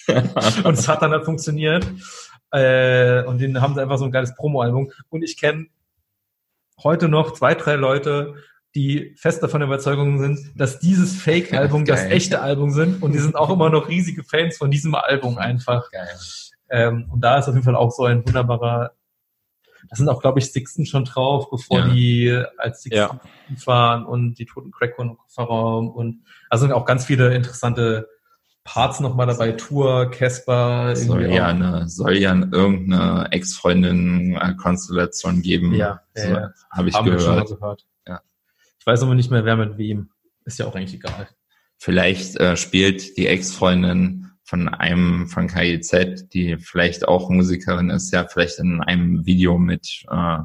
Und 0.64 0.78
es 0.78 0.88
hat 0.88 1.02
dann 1.02 1.10
halt 1.10 1.24
funktioniert. 1.24 1.86
Äh, 2.50 3.22
und 3.24 3.38
den 3.40 3.60
haben 3.60 3.74
sie 3.74 3.82
einfach 3.82 3.98
so 3.98 4.04
ein 4.04 4.10
geiles 4.10 4.34
Promo-Album. 4.34 4.90
Und 5.08 5.22
ich 5.22 5.38
kenne 5.38 5.66
heute 6.82 7.08
noch 7.08 7.32
zwei, 7.32 7.54
drei 7.54 7.74
Leute, 7.74 8.34
die 8.74 9.14
fest 9.18 9.42
davon 9.42 9.62
überzeugt 9.62 10.00
sind, 10.20 10.38
dass 10.54 10.78
dieses 10.78 11.20
Fake-Album 11.20 11.84
das 11.84 12.04
echte 12.04 12.40
Album 12.40 12.70
sind. 12.70 13.02
Und 13.02 13.12
die 13.12 13.18
sind 13.18 13.34
auch 13.36 13.50
immer 13.50 13.68
noch 13.70 13.88
riesige 13.88 14.22
Fans 14.22 14.56
von 14.56 14.70
diesem 14.70 14.94
Album 14.94 15.38
einfach. 15.38 15.90
Geil. 15.90 16.08
Ähm, 16.70 17.08
und 17.10 17.20
da 17.22 17.38
ist 17.38 17.48
auf 17.48 17.54
jeden 17.54 17.64
Fall 17.64 17.74
auch 17.74 17.90
so 17.90 18.04
ein 18.04 18.24
wunderbarer, 18.24 18.92
da 19.88 19.96
sind 19.96 20.08
auch, 20.08 20.20
glaube 20.20 20.38
ich, 20.38 20.52
Sixten 20.52 20.86
schon 20.86 21.04
drauf, 21.04 21.50
bevor 21.50 21.80
Ja. 21.80 21.88
die 21.88 22.44
als 22.58 22.82
Sixten 22.82 23.00
Ja. 23.00 23.20
fahren 23.56 24.06
und 24.06 24.34
die 24.38 24.46
Toten 24.46 24.70
Crackcorn 24.70 25.08
im 25.10 25.18
Kofferraum 25.18 25.88
und 25.90 26.22
also 26.48 26.66
sind 26.66 26.72
auch 26.72 26.84
ganz 26.84 27.04
viele 27.06 27.34
interessante 27.34 28.08
Parts 28.62 29.00
nochmal 29.00 29.26
dabei, 29.26 29.52
Tour, 29.52 30.10
Casper, 30.10 30.94
Soll 30.94 31.32
ja, 31.32 31.46
eine, 31.48 31.88
soll 31.88 32.18
ja 32.18 32.34
irgendeine 32.34 33.26
Ex-Freundin-Konstellation 33.32 35.40
geben. 35.42 35.74
Ja, 35.74 36.00
so, 36.14 36.28
ja, 36.28 36.40
ja. 36.40 36.50
habe 36.70 36.88
ich 36.88 36.94
haben 36.94 37.06
gehört. 37.06 37.48
gehört. 37.48 37.86
Ich 38.80 38.86
weiß 38.86 39.02
aber 39.02 39.14
nicht 39.14 39.30
mehr, 39.30 39.44
wer 39.44 39.56
mit 39.56 39.78
wem. 39.78 40.10
Ist 40.44 40.58
ja 40.58 40.66
auch 40.66 40.74
eigentlich 40.74 40.94
egal. 40.94 41.28
Vielleicht 41.78 42.36
äh, 42.36 42.56
spielt 42.56 43.16
die 43.16 43.26
Ex-Freundin 43.26 44.30
von 44.42 44.68
einem 44.68 45.28
von 45.28 45.46
KIZ, 45.46 46.28
die 46.32 46.56
vielleicht 46.58 47.06
auch 47.06 47.30
Musikerin 47.30 47.90
ist, 47.90 48.12
ja 48.12 48.26
vielleicht 48.26 48.58
in 48.58 48.80
einem 48.80 49.24
Video 49.24 49.58
mit 49.58 50.04
äh, 50.10 50.38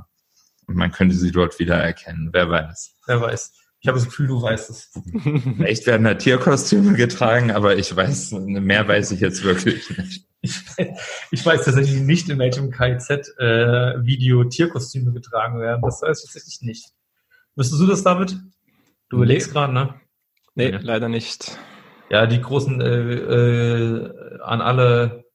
und 0.67 0.75
man 0.75 0.91
könnte 0.91 1.15
sie 1.15 1.31
dort 1.31 1.59
wieder 1.59 1.75
erkennen. 1.75 2.29
Wer 2.31 2.49
weiß. 2.49 2.95
Wer 3.07 3.21
weiß. 3.21 3.53
Ich 3.81 3.87
habe 3.87 3.99
das 3.99 4.05
Gefühl, 4.05 4.27
du 4.27 4.41
weißt 4.41 4.69
es. 4.71 4.91
Vielleicht 5.57 5.85
werden 5.85 6.05
da 6.05 6.15
Tierkostüme 6.15 6.93
getragen, 6.93 7.51
aber 7.51 7.77
ich 7.77 7.95
weiß, 7.95 8.31
mehr 8.31 8.87
weiß 8.87 9.11
ich 9.11 9.19
jetzt 9.19 9.43
wirklich 9.43 9.87
nicht. 9.95 10.25
Ich, 10.41 10.59
ich 11.29 11.45
weiß 11.45 11.65
tatsächlich 11.65 12.01
nicht, 12.01 12.29
in 12.29 12.39
welchem 12.39 12.71
KIZ-Video 12.71 14.45
Tierkostüme 14.45 15.13
getragen 15.13 15.59
werden. 15.59 15.83
Das 15.83 16.01
weiß 16.01 16.23
ich 16.23 16.33
tatsächlich 16.33 16.61
nicht. 16.61 16.85
Wüsstest 17.55 17.81
du 17.81 17.87
das, 17.87 18.03
David? 18.03 18.37
Du 19.09 19.17
überlegst 19.17 19.51
gerade, 19.51 19.73
ne? 19.73 19.95
nee, 20.55 20.71
Ja. 20.71 20.79
leider 20.81 21.09
nicht. 21.09 21.57
Ja, 22.09 22.25
die 22.27 22.41
großen 22.41 22.81
äh, 22.81 23.13
äh, 23.13 24.39
an 24.41 24.61
alle 24.61 25.25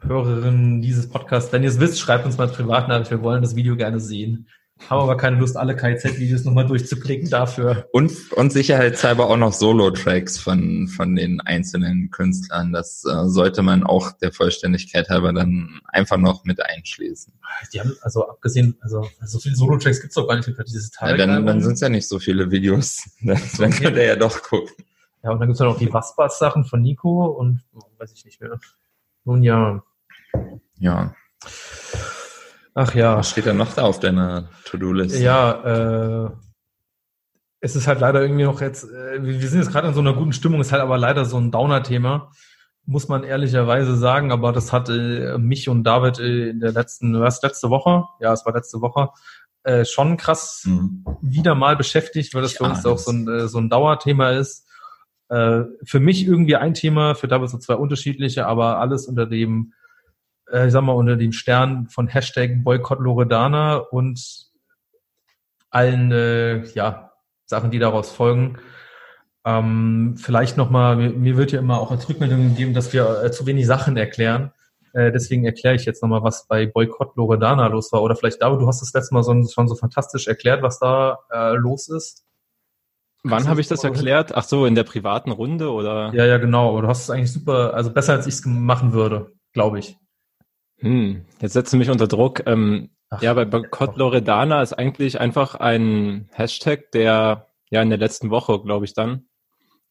Hörerinnen 0.00 0.80
dieses 0.80 1.10
Podcasts, 1.10 1.52
wenn 1.52 1.62
ihr 1.62 1.68
es 1.68 1.80
wisst, 1.80 2.00
schreibt 2.00 2.24
uns 2.24 2.38
mal 2.38 2.48
Privatnachricht. 2.48 3.10
Wir 3.10 3.22
wollen 3.22 3.42
das 3.42 3.56
Video 3.56 3.76
gerne 3.76 4.00
sehen. 4.00 4.48
Haben 4.88 5.02
aber 5.02 5.16
keine 5.16 5.36
Lust, 5.38 5.56
alle 5.56 5.76
KIZ-Videos 5.76 6.44
nochmal 6.44 6.66
durchzuklicken 6.66 7.30
dafür. 7.30 7.86
Und, 7.92 8.32
und 8.32 8.52
sicherheitshalber 8.52 9.28
auch 9.28 9.36
noch 9.36 9.52
Solo-Tracks 9.52 10.38
von, 10.38 10.88
von 10.88 11.14
den 11.14 11.40
einzelnen 11.40 12.10
Künstlern. 12.10 12.72
Das 12.72 13.04
äh, 13.04 13.28
sollte 13.28 13.62
man 13.62 13.84
auch 13.84 14.12
der 14.12 14.32
Vollständigkeit 14.32 15.08
halber 15.08 15.32
dann 15.32 15.80
einfach 15.88 16.16
noch 16.16 16.44
mit 16.44 16.60
einschließen. 16.64 17.32
Die 17.72 17.80
haben, 17.80 17.94
also 18.02 18.28
abgesehen, 18.28 18.76
also 18.80 19.06
so 19.24 19.38
viele 19.38 19.54
Solo-Tracks 19.54 20.00
gibt's 20.00 20.14
doch 20.14 20.26
gar 20.26 20.36
nicht 20.36 20.46
für 20.46 20.64
dieses 20.64 20.90
Ja, 21.00 21.08
Teil. 21.08 21.16
dann 21.18 21.46
dann 21.46 21.60
sind 21.60 21.74
es 21.74 21.80
ja 21.80 21.88
nicht 21.88 22.08
so 22.08 22.18
viele 22.18 22.50
Videos. 22.50 23.02
Dann, 23.22 23.40
dann 23.58 23.70
könnt 23.70 23.96
ihr 23.96 24.04
ja 24.06 24.16
doch 24.16 24.42
gucken. 24.42 24.74
Ja, 25.22 25.30
und 25.30 25.38
dann 25.40 25.48
gibt's 25.48 25.60
ja 25.60 25.66
noch 25.66 25.78
die 25.78 25.92
Waspas-Sachen 25.92 26.64
von 26.64 26.80
Nico 26.80 27.26
und 27.26 27.60
oh, 27.74 27.80
weiß 27.98 28.12
ich 28.14 28.24
nicht 28.24 28.40
mehr. 28.40 28.58
Nun 29.24 29.42
ja. 29.42 29.82
Ja. 30.78 31.14
Ach 32.80 32.94
ja. 32.94 33.18
Was 33.18 33.30
steht 33.30 33.44
da 33.44 33.52
noch 33.52 33.74
da 33.74 33.82
auf 33.82 34.00
deiner 34.00 34.48
To-Do-Liste? 34.64 35.22
Ja, 35.22 36.24
äh, 36.24 36.30
es 37.60 37.76
ist 37.76 37.86
halt 37.86 38.00
leider 38.00 38.22
irgendwie 38.22 38.44
noch 38.44 38.62
jetzt, 38.62 38.84
äh, 38.84 39.22
wir 39.22 39.48
sind 39.48 39.60
jetzt 39.60 39.70
gerade 39.70 39.88
in 39.88 39.94
so 39.94 40.00
einer 40.00 40.14
guten 40.14 40.32
Stimmung, 40.32 40.62
ist 40.62 40.72
halt 40.72 40.80
aber 40.80 40.96
leider 40.96 41.26
so 41.26 41.36
ein 41.36 41.50
Downer-Thema, 41.50 42.32
muss 42.86 43.06
man 43.08 43.22
ehrlicherweise 43.22 43.96
sagen, 43.96 44.32
aber 44.32 44.52
das 44.52 44.72
hat 44.72 44.88
äh, 44.88 45.36
mich 45.36 45.68
und 45.68 45.84
David 45.84 46.20
äh, 46.20 46.48
in 46.48 46.60
der 46.60 46.72
letzten, 46.72 47.20
was, 47.20 47.42
letzte 47.42 47.68
Woche? 47.68 48.04
Ja, 48.18 48.32
es 48.32 48.46
war 48.46 48.54
letzte 48.54 48.80
Woche, 48.80 49.10
äh, 49.64 49.84
schon 49.84 50.16
krass 50.16 50.62
Hm. 50.64 51.04
wieder 51.20 51.54
mal 51.54 51.76
beschäftigt, 51.76 52.34
weil 52.34 52.40
das 52.40 52.54
für 52.54 52.64
Ja, 52.64 52.70
uns 52.70 52.86
auch 52.86 52.96
so 52.96 53.10
ein, 53.10 53.28
äh, 53.28 53.46
so 53.46 53.58
ein 53.58 53.68
Dauerthema 53.68 54.30
ist. 54.30 54.66
Äh, 55.28 55.64
für 55.84 56.00
mich 56.00 56.26
irgendwie 56.26 56.56
ein 56.56 56.72
Thema, 56.72 57.14
für 57.14 57.28
David 57.28 57.50
so 57.50 57.58
zwei 57.58 57.74
unterschiedliche, 57.74 58.46
aber 58.46 58.78
alles 58.78 59.06
unter 59.06 59.26
dem, 59.26 59.74
äh, 60.52 60.66
ich 60.66 60.72
sag 60.72 60.82
mal, 60.82 60.92
unter 60.92 61.16
dem 61.16 61.32
Stern 61.32 61.88
von 61.88 62.06
Hashtag 62.08 62.62
Boykott 62.64 63.00
Loredana 63.00 63.76
und 63.76 64.48
allen, 65.70 66.10
äh, 66.12 66.64
ja, 66.74 67.12
Sachen, 67.46 67.70
die 67.70 67.78
daraus 67.78 68.10
folgen. 68.10 68.58
Ähm, 69.44 70.16
vielleicht 70.18 70.56
nochmal, 70.56 70.96
mir, 70.96 71.10
mir 71.10 71.36
wird 71.36 71.52
ja 71.52 71.60
immer 71.60 71.80
auch 71.80 71.90
als 71.90 72.08
Rückmeldung 72.08 72.50
gegeben, 72.50 72.74
dass 72.74 72.92
wir 72.92 73.22
äh, 73.24 73.30
zu 73.30 73.46
wenig 73.46 73.66
Sachen 73.66 73.96
erklären. 73.96 74.52
Äh, 74.92 75.12
deswegen 75.12 75.44
erkläre 75.44 75.74
ich 75.76 75.84
jetzt 75.84 76.02
nochmal, 76.02 76.22
was 76.22 76.46
bei 76.46 76.66
Boykott 76.66 77.16
Loredana 77.16 77.68
los 77.68 77.92
war. 77.92 78.02
Oder 78.02 78.16
vielleicht, 78.16 78.42
David, 78.42 78.60
du 78.60 78.66
hast 78.66 78.82
das 78.82 78.92
letzte 78.92 79.14
Mal 79.14 79.22
so, 79.22 79.32
schon 79.48 79.68
so 79.68 79.76
fantastisch 79.76 80.26
erklärt, 80.26 80.62
was 80.62 80.78
da 80.78 81.18
äh, 81.32 81.54
los 81.54 81.88
ist. 81.88 82.24
Wann 83.22 83.48
habe 83.48 83.60
ich 83.60 83.68
das 83.68 83.84
erklärt? 83.84 84.34
Ach 84.34 84.44
so, 84.44 84.64
in 84.64 84.74
der 84.74 84.84
privaten 84.84 85.30
Runde 85.30 85.70
oder? 85.70 86.12
Ja, 86.14 86.24
ja, 86.24 86.38
genau. 86.38 86.80
Du 86.80 86.88
hast 86.88 87.02
es 87.02 87.10
eigentlich 87.10 87.32
super, 87.32 87.74
also 87.74 87.92
besser 87.92 88.14
als 88.14 88.26
ich 88.26 88.34
es 88.34 88.46
machen 88.46 88.92
würde, 88.92 89.32
glaube 89.52 89.78
ich. 89.78 89.98
Hm, 90.80 91.24
jetzt 91.40 91.52
setzt 91.52 91.72
du 91.72 91.76
mich 91.76 91.90
unter 91.90 92.08
Druck. 92.08 92.42
Ähm, 92.46 92.90
Ach, 93.10 93.22
ja, 93.22 93.34
bei 93.34 93.44
Boykott 93.44 93.96
Loredana 93.96 94.62
ist 94.62 94.72
eigentlich 94.72 95.20
einfach 95.20 95.56
ein 95.56 96.28
Hashtag, 96.32 96.92
der 96.92 97.48
ja 97.70 97.82
in 97.82 97.90
der 97.90 97.98
letzten 97.98 98.30
Woche, 98.30 98.60
glaube 98.60 98.84
ich, 98.84 98.94
dann 98.94 99.26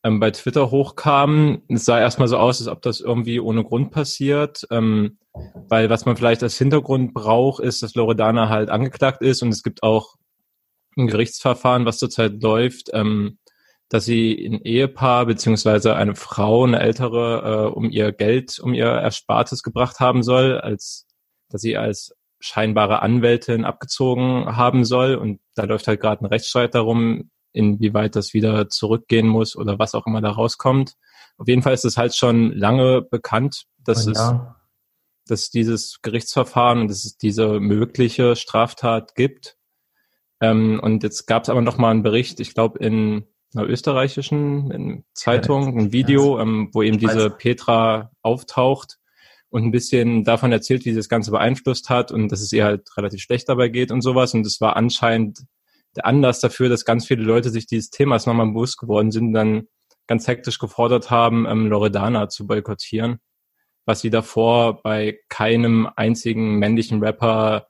ähm, 0.03 0.19
bei 0.19 0.31
Twitter 0.31 0.71
hochkam. 0.71 1.61
Es 1.67 1.85
sah 1.85 1.99
erstmal 1.99 2.27
so 2.27 2.37
aus, 2.37 2.59
als 2.59 2.67
ob 2.67 2.81
das 2.81 3.01
irgendwie 3.01 3.39
ohne 3.39 3.63
Grund 3.63 3.91
passiert, 3.91 4.65
ähm, 4.71 5.17
weil 5.67 5.89
was 5.89 6.05
man 6.05 6.17
vielleicht 6.17 6.43
als 6.43 6.57
Hintergrund 6.57 7.13
braucht, 7.13 7.61
ist, 7.63 7.83
dass 7.83 7.95
Loredana 7.95 8.49
halt 8.49 8.69
angeklagt 8.69 9.21
ist 9.21 9.41
und 9.41 9.49
es 9.49 9.63
gibt 9.63 9.83
auch 9.83 10.15
ein 10.97 11.07
Gerichtsverfahren, 11.07 11.85
was 11.85 11.97
zurzeit 11.97 12.41
läuft, 12.41 12.89
ähm, 12.93 13.37
dass 13.89 14.05
sie 14.05 14.45
ein 14.45 14.61
Ehepaar 14.61 15.25
beziehungsweise 15.25 15.95
eine 15.95 16.15
Frau, 16.15 16.63
eine 16.63 16.79
ältere, 16.79 17.69
äh, 17.69 17.75
um 17.75 17.89
ihr 17.89 18.11
Geld, 18.11 18.59
um 18.59 18.73
ihr 18.73 18.85
Erspartes 18.85 19.63
gebracht 19.63 19.99
haben 19.99 20.21
soll, 20.21 20.59
als 20.59 21.07
dass 21.49 21.61
sie 21.61 21.75
als 21.75 22.15
scheinbare 22.39 23.01
Anwältin 23.01 23.65
abgezogen 23.65 24.55
haben 24.55 24.85
soll. 24.85 25.15
Und 25.15 25.41
da 25.55 25.63
läuft 25.63 25.87
halt 25.87 25.99
gerade 25.99 26.23
ein 26.23 26.27
Rechtsstreit 26.27 26.75
darum, 26.75 27.31
inwieweit 27.51 28.15
das 28.15 28.33
wieder 28.35 28.69
zurückgehen 28.69 29.27
muss 29.27 29.55
oder 29.55 29.79
was 29.79 29.95
auch 29.95 30.05
immer 30.05 30.21
da 30.21 30.29
rauskommt. 30.29 30.93
Auf 31.37 31.47
jeden 31.47 31.63
Fall 31.63 31.73
ist 31.73 31.85
es 31.85 31.97
halt 31.97 32.15
schon 32.15 32.51
lange 32.53 33.01
bekannt, 33.01 33.65
dass 33.79 34.05
es 34.05 34.17
ja. 34.17 34.55
dass 35.25 35.41
es 35.41 35.49
dieses 35.49 36.01
Gerichtsverfahren 36.03 36.81
und 36.81 36.89
dass 36.89 37.05
es 37.05 37.17
diese 37.17 37.59
mögliche 37.59 38.35
Straftat 38.35 39.15
gibt. 39.15 39.57
Ähm, 40.41 40.79
und 40.81 41.01
jetzt 41.01 41.25
gab 41.25 41.43
es 41.43 41.49
aber 41.49 41.61
noch 41.61 41.77
mal 41.77 41.91
einen 41.91 42.03
Bericht, 42.03 42.39
ich 42.39 42.53
glaube 42.53 42.79
in 42.79 43.25
einer 43.53 43.67
österreichischen 43.67 45.05
Zeitung, 45.13 45.77
ein 45.77 45.91
Video, 45.91 46.39
ähm, 46.39 46.69
wo 46.73 46.83
eben 46.83 46.99
diese 46.99 47.29
Petra 47.29 48.11
auftaucht 48.21 48.97
und 49.49 49.63
ein 49.63 49.71
bisschen 49.71 50.23
davon 50.23 50.51
erzählt, 50.51 50.85
wie 50.85 50.91
sie 50.91 50.97
das 50.97 51.09
Ganze 51.09 51.31
beeinflusst 51.31 51.89
hat 51.89 52.11
und 52.11 52.31
dass 52.31 52.41
es 52.41 52.51
ihr 52.51 52.65
halt 52.65 52.87
relativ 52.95 53.21
schlecht 53.21 53.49
dabei 53.49 53.69
geht 53.69 53.91
und 53.91 54.01
sowas. 54.01 54.33
Und 54.33 54.45
es 54.45 54.61
war 54.61 54.75
anscheinend 54.75 55.39
der 55.95 56.05
Anlass 56.05 56.39
dafür, 56.39 56.69
dass 56.69 56.85
ganz 56.85 57.07
viele 57.07 57.23
Leute 57.23 57.49
sich 57.49 57.65
dieses 57.65 57.89
Themas 57.89 58.25
nochmal 58.25 58.47
bewusst 58.47 58.77
geworden 58.77 59.11
sind 59.11 59.27
und 59.27 59.33
dann 59.33 59.67
ganz 60.05 60.27
hektisch 60.27 60.59
gefordert 60.59 61.09
haben, 61.09 61.47
ähm, 61.47 61.67
Loredana 61.67 62.29
zu 62.29 62.45
boykottieren 62.45 63.19
was 63.89 64.01
sie 64.01 64.11
davor 64.11 64.83
bei 64.83 65.19
keinem 65.29 65.89
einzigen 65.95 66.59
männlichen 66.59 67.03
Rapper 67.03 67.69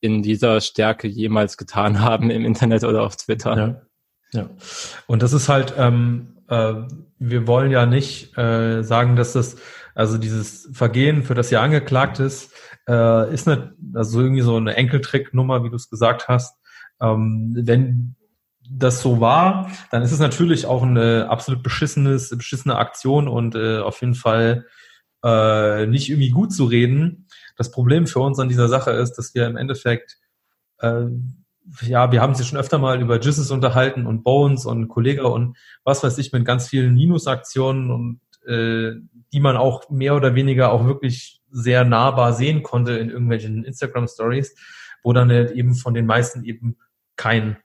in 0.00 0.22
dieser 0.22 0.62
Stärke 0.62 1.08
jemals 1.08 1.58
getan 1.58 2.00
haben 2.00 2.30
im 2.30 2.44
Internet 2.44 2.84
oder 2.84 3.02
auf 3.02 3.16
Twitter. 3.16 3.56
Ja. 3.56 3.85
Ja. 4.36 4.50
Und 5.06 5.22
das 5.22 5.32
ist 5.32 5.48
halt, 5.48 5.74
ähm, 5.76 6.36
äh, 6.48 6.74
wir 7.18 7.46
wollen 7.46 7.70
ja 7.70 7.86
nicht 7.86 8.36
äh, 8.36 8.82
sagen, 8.82 9.16
dass 9.16 9.32
das, 9.32 9.56
also 9.94 10.18
dieses 10.18 10.68
Vergehen, 10.72 11.22
für 11.22 11.34
das 11.34 11.48
sie 11.48 11.56
angeklagt 11.56 12.20
ist, 12.20 12.52
äh, 12.88 13.32
ist 13.32 13.48
eine, 13.48 13.74
also 13.94 14.20
irgendwie 14.20 14.42
so 14.42 14.56
eine 14.56 14.76
Enkeltricknummer, 14.76 15.64
wie 15.64 15.70
du 15.70 15.76
es 15.76 15.90
gesagt 15.90 16.28
hast. 16.28 16.56
Ähm, 17.00 17.54
wenn 17.56 18.14
das 18.68 19.00
so 19.00 19.20
war, 19.20 19.70
dann 19.90 20.02
ist 20.02 20.12
es 20.12 20.18
natürlich 20.18 20.66
auch 20.66 20.82
eine 20.82 21.28
absolut 21.28 21.62
beschissenes, 21.62 22.30
beschissene 22.36 22.76
Aktion 22.76 23.28
und 23.28 23.54
äh, 23.54 23.78
auf 23.78 24.00
jeden 24.00 24.14
Fall 24.14 24.66
äh, 25.24 25.86
nicht 25.86 26.08
irgendwie 26.08 26.30
gut 26.30 26.52
zu 26.52 26.64
reden. 26.64 27.28
Das 27.56 27.70
Problem 27.70 28.06
für 28.06 28.20
uns 28.20 28.38
an 28.38 28.48
dieser 28.48 28.68
Sache 28.68 28.90
ist, 28.90 29.14
dass 29.14 29.34
wir 29.34 29.46
im 29.46 29.56
Endeffekt 29.56 30.18
äh, 30.80 31.06
ja, 31.82 32.12
wir 32.12 32.20
haben 32.20 32.34
sich 32.34 32.46
schon 32.46 32.58
öfter 32.58 32.78
mal 32.78 33.00
über 33.00 33.20
Jizzes 33.20 33.50
unterhalten 33.50 34.06
und 34.06 34.22
Bones 34.22 34.66
und 34.66 34.88
Kollega 34.88 35.24
und 35.24 35.56
was 35.84 36.02
weiß 36.02 36.18
ich 36.18 36.32
mit 36.32 36.44
ganz 36.44 36.68
vielen 36.68 36.94
Minus-Aktionen 36.94 37.90
und 37.90 38.20
äh, 38.46 38.92
die 39.32 39.40
man 39.40 39.56
auch 39.56 39.90
mehr 39.90 40.14
oder 40.14 40.34
weniger 40.34 40.70
auch 40.70 40.86
wirklich 40.86 41.42
sehr 41.50 41.84
nahbar 41.84 42.32
sehen 42.32 42.62
konnte 42.62 42.92
in 42.92 43.10
irgendwelchen 43.10 43.64
Instagram-Stories, 43.64 44.54
wo 45.02 45.12
dann 45.12 45.30
halt 45.30 45.50
eben 45.52 45.74
von 45.74 45.94
den 45.94 46.06
meisten 46.06 46.44
eben 46.44 46.76
kein 47.16 47.56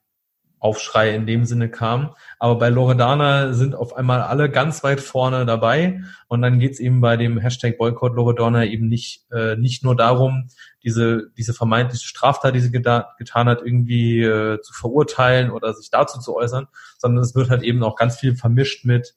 Aufschrei 0.62 1.16
in 1.16 1.26
dem 1.26 1.44
Sinne 1.46 1.70
kam. 1.70 2.14
Aber 2.38 2.58
bei 2.60 2.70
Loredana 2.70 3.52
sind 3.54 3.74
auf 3.76 3.96
einmal 3.96 4.22
alle 4.22 4.50
ganz 4.50 4.84
weit 4.84 5.02
vorne 5.02 5.46
dabei 5.46 6.02
und 6.28 6.44
dann 6.44 6.60
geht's 6.60 6.80
eben 6.80 7.02
bei 7.02 7.18
dem 7.18 7.40
Hashtag 7.40 7.80
Boycott 7.80 8.16
Loredana 8.16 8.66
eben 8.66 8.88
nicht, 8.88 9.26
äh, 9.32 9.56
nicht 9.56 9.84
nur 9.84 9.96
darum, 9.96 10.50
diese, 10.84 11.32
diese 11.36 11.54
vermeintliche 11.54 12.06
Straftat, 12.06 12.54
die 12.54 12.60
sie 12.60 12.72
getan 12.72 13.50
hat, 13.50 13.62
irgendwie 13.64 14.22
äh, 14.22 14.62
zu 14.62 14.74
verurteilen 14.74 15.50
oder 15.50 15.74
sich 15.74 15.90
dazu 15.90 16.20
zu 16.20 16.36
äußern, 16.36 16.68
sondern 17.00 17.24
es 17.24 17.34
wird 17.34 17.50
halt 17.50 17.64
eben 17.64 17.84
auch 17.84 17.96
ganz 17.96 18.18
viel 18.18 18.36
vermischt 18.36 18.86
mit, 18.86 19.16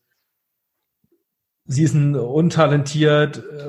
sie 1.66 1.83
ist 1.83 1.95
ein 1.95 2.16
untalentiert, 2.16 3.37
äh, 3.37 3.69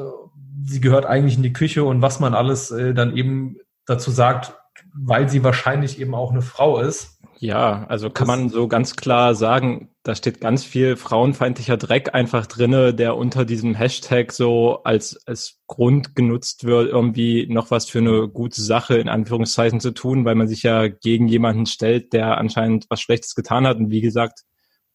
sie 0.63 0.79
gehört 0.79 1.05
eigentlich 1.05 1.35
in 1.35 1.43
die 1.43 1.53
Küche 1.53 1.83
und 1.83 2.01
was 2.01 2.21
man 2.21 2.33
alles 2.33 2.71
äh, 2.71 2.93
dann 2.93 3.17
eben 3.17 3.57
dazu 3.85 4.11
sagt, 4.11 4.53
weil 4.97 5.29
sie 5.29 5.43
wahrscheinlich 5.43 5.99
eben 5.99 6.15
auch 6.15 6.31
eine 6.31 6.41
Frau 6.41 6.79
ist 6.79 7.15
ja, 7.39 7.85
also 7.87 8.09
kann 8.09 8.27
man 8.27 8.49
so 8.49 8.67
ganz 8.67 8.95
klar 8.95 9.35
sagen, 9.35 9.89
da 10.03 10.15
steht 10.15 10.39
ganz 10.39 10.63
viel 10.63 10.95
frauenfeindlicher 10.95 11.75
Dreck 11.77 12.13
einfach 12.13 12.45
drinne, 12.45 12.93
der 12.93 13.17
unter 13.17 13.43
diesem 13.43 13.75
Hashtag 13.75 14.31
so 14.31 14.81
als, 14.83 15.21
als 15.27 15.59
Grund 15.67 16.15
genutzt 16.15 16.63
wird, 16.63 16.89
irgendwie 16.89 17.45
noch 17.47 17.71
was 17.71 17.89
für 17.89 17.99
eine 17.99 18.29
gute 18.29 18.61
Sache 18.61 18.97
in 18.97 19.09
Anführungszeichen 19.09 19.81
zu 19.81 19.91
tun, 19.91 20.23
weil 20.23 20.35
man 20.35 20.47
sich 20.47 20.63
ja 20.63 20.87
gegen 20.87 21.27
jemanden 21.27 21.65
stellt, 21.65 22.13
der 22.13 22.37
anscheinend 22.37 22.85
was 22.89 23.01
Schlechtes 23.01 23.35
getan 23.35 23.67
hat. 23.67 23.77
Und 23.77 23.91
wie 23.91 24.01
gesagt, 24.01 24.43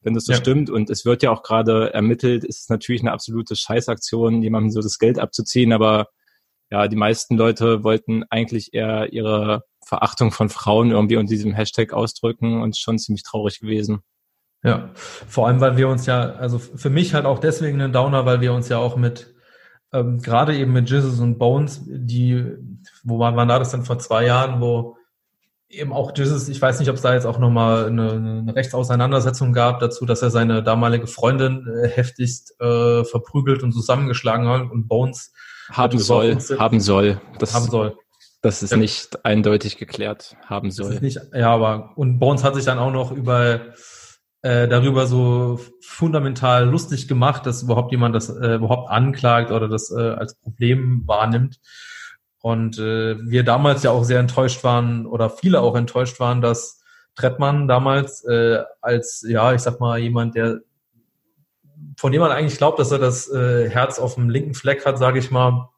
wenn 0.00 0.14
das 0.14 0.24
so 0.24 0.32
ja. 0.32 0.38
stimmt 0.38 0.70
und 0.70 0.88
es 0.88 1.04
wird 1.04 1.22
ja 1.22 1.30
auch 1.30 1.42
gerade 1.42 1.92
ermittelt, 1.92 2.44
ist 2.44 2.62
es 2.62 2.68
natürlich 2.70 3.02
eine 3.02 3.12
absolute 3.12 3.54
Scheißaktion, 3.54 4.42
jemandem 4.42 4.70
so 4.70 4.80
das 4.80 4.98
Geld 4.98 5.18
abzuziehen, 5.18 5.72
aber 5.72 6.08
ja, 6.70 6.88
die 6.88 6.96
meisten 6.96 7.36
Leute 7.36 7.84
wollten 7.84 8.24
eigentlich 8.30 8.72
eher 8.72 9.12
ihre 9.12 9.64
Verachtung 9.90 10.30
von 10.30 10.48
Frauen 10.48 10.92
irgendwie 10.92 11.16
unter 11.16 11.30
diesem 11.30 11.52
Hashtag 11.52 11.92
ausdrücken 11.92 12.62
und 12.62 12.78
schon 12.78 12.96
ziemlich 12.96 13.24
traurig 13.24 13.58
gewesen. 13.58 14.02
Ja, 14.62 14.90
vor 14.94 15.48
allem, 15.48 15.60
weil 15.60 15.76
wir 15.76 15.88
uns 15.88 16.06
ja, 16.06 16.20
also 16.34 16.60
für 16.60 16.90
mich 16.90 17.12
halt 17.12 17.26
auch 17.26 17.40
deswegen 17.40 17.80
ein 17.80 17.92
Downer, 17.92 18.24
weil 18.24 18.40
wir 18.40 18.52
uns 18.52 18.68
ja 18.68 18.78
auch 18.78 18.94
mit, 18.96 19.34
ähm, 19.92 20.20
gerade 20.20 20.56
eben 20.56 20.72
mit 20.72 20.88
Jizzes 20.88 21.18
und 21.18 21.38
Bones, 21.38 21.80
die, 21.86 22.44
wo 23.02 23.18
war, 23.18 23.34
wann 23.34 23.48
war 23.48 23.58
das 23.58 23.72
denn 23.72 23.82
vor 23.82 23.98
zwei 23.98 24.26
Jahren, 24.26 24.60
wo 24.60 24.96
eben 25.68 25.92
auch 25.92 26.12
Jizzes, 26.16 26.48
ich 26.48 26.62
weiß 26.62 26.78
nicht, 26.78 26.88
ob 26.88 26.94
es 26.94 27.02
da 27.02 27.12
jetzt 27.12 27.26
auch 27.26 27.40
nochmal 27.40 27.86
eine, 27.86 28.12
eine 28.12 28.54
Rechtsauseinandersetzung 28.54 29.52
gab 29.52 29.80
dazu, 29.80 30.06
dass 30.06 30.22
er 30.22 30.30
seine 30.30 30.62
damalige 30.62 31.08
Freundin 31.08 31.66
äh, 31.66 31.88
heftigst 31.88 32.54
äh, 32.60 33.02
verprügelt 33.02 33.64
und 33.64 33.72
zusammengeschlagen 33.72 34.46
hat 34.46 34.70
und 34.70 34.86
Bones 34.86 35.32
haben 35.72 35.98
soll, 35.98 36.38
haben 36.58 36.78
soll. 36.78 37.20
Das 37.40 37.54
haben 37.54 37.68
soll. 37.68 37.96
Das 38.42 38.62
ist 38.62 38.70
ja. 38.70 38.76
nicht 38.76 39.24
eindeutig 39.24 39.76
geklärt 39.76 40.36
haben 40.46 40.70
soll. 40.70 40.98
Nicht, 41.00 41.20
ja, 41.34 41.52
aber 41.52 41.92
und 41.96 42.18
Bones 42.18 42.42
hat 42.42 42.54
sich 42.54 42.64
dann 42.64 42.78
auch 42.78 42.90
noch 42.90 43.12
über 43.12 43.60
äh, 44.42 44.66
darüber 44.66 45.06
so 45.06 45.60
fundamental 45.82 46.66
lustig 46.66 47.06
gemacht, 47.06 47.44
dass 47.44 47.62
überhaupt 47.62 47.92
jemand 47.92 48.14
das 48.14 48.30
äh, 48.30 48.54
überhaupt 48.54 48.90
anklagt 48.90 49.50
oder 49.50 49.68
das 49.68 49.90
äh, 49.90 50.00
als 50.00 50.34
Problem 50.36 51.02
wahrnimmt. 51.06 51.60
Und 52.40 52.78
äh, 52.78 53.18
wir 53.20 53.44
damals 53.44 53.82
ja 53.82 53.90
auch 53.90 54.04
sehr 54.04 54.18
enttäuscht 54.18 54.64
waren 54.64 55.04
oder 55.04 55.28
viele 55.28 55.60
auch 55.60 55.76
enttäuscht 55.76 56.18
waren, 56.20 56.40
dass 56.40 56.82
Trettmann 57.14 57.68
damals 57.68 58.24
äh, 58.24 58.62
als 58.80 59.22
ja, 59.28 59.52
ich 59.52 59.60
sag 59.60 59.78
mal 59.80 59.98
jemand, 59.98 60.34
der 60.34 60.60
von 61.98 62.12
dem 62.12 62.22
man 62.22 62.32
eigentlich 62.32 62.56
glaubt, 62.56 62.78
dass 62.78 62.92
er 62.92 62.98
das 62.98 63.30
äh, 63.30 63.68
Herz 63.68 63.98
auf 63.98 64.14
dem 64.14 64.30
linken 64.30 64.54
Fleck 64.54 64.86
hat, 64.86 64.96
sage 64.96 65.18
ich 65.18 65.30
mal, 65.30 65.68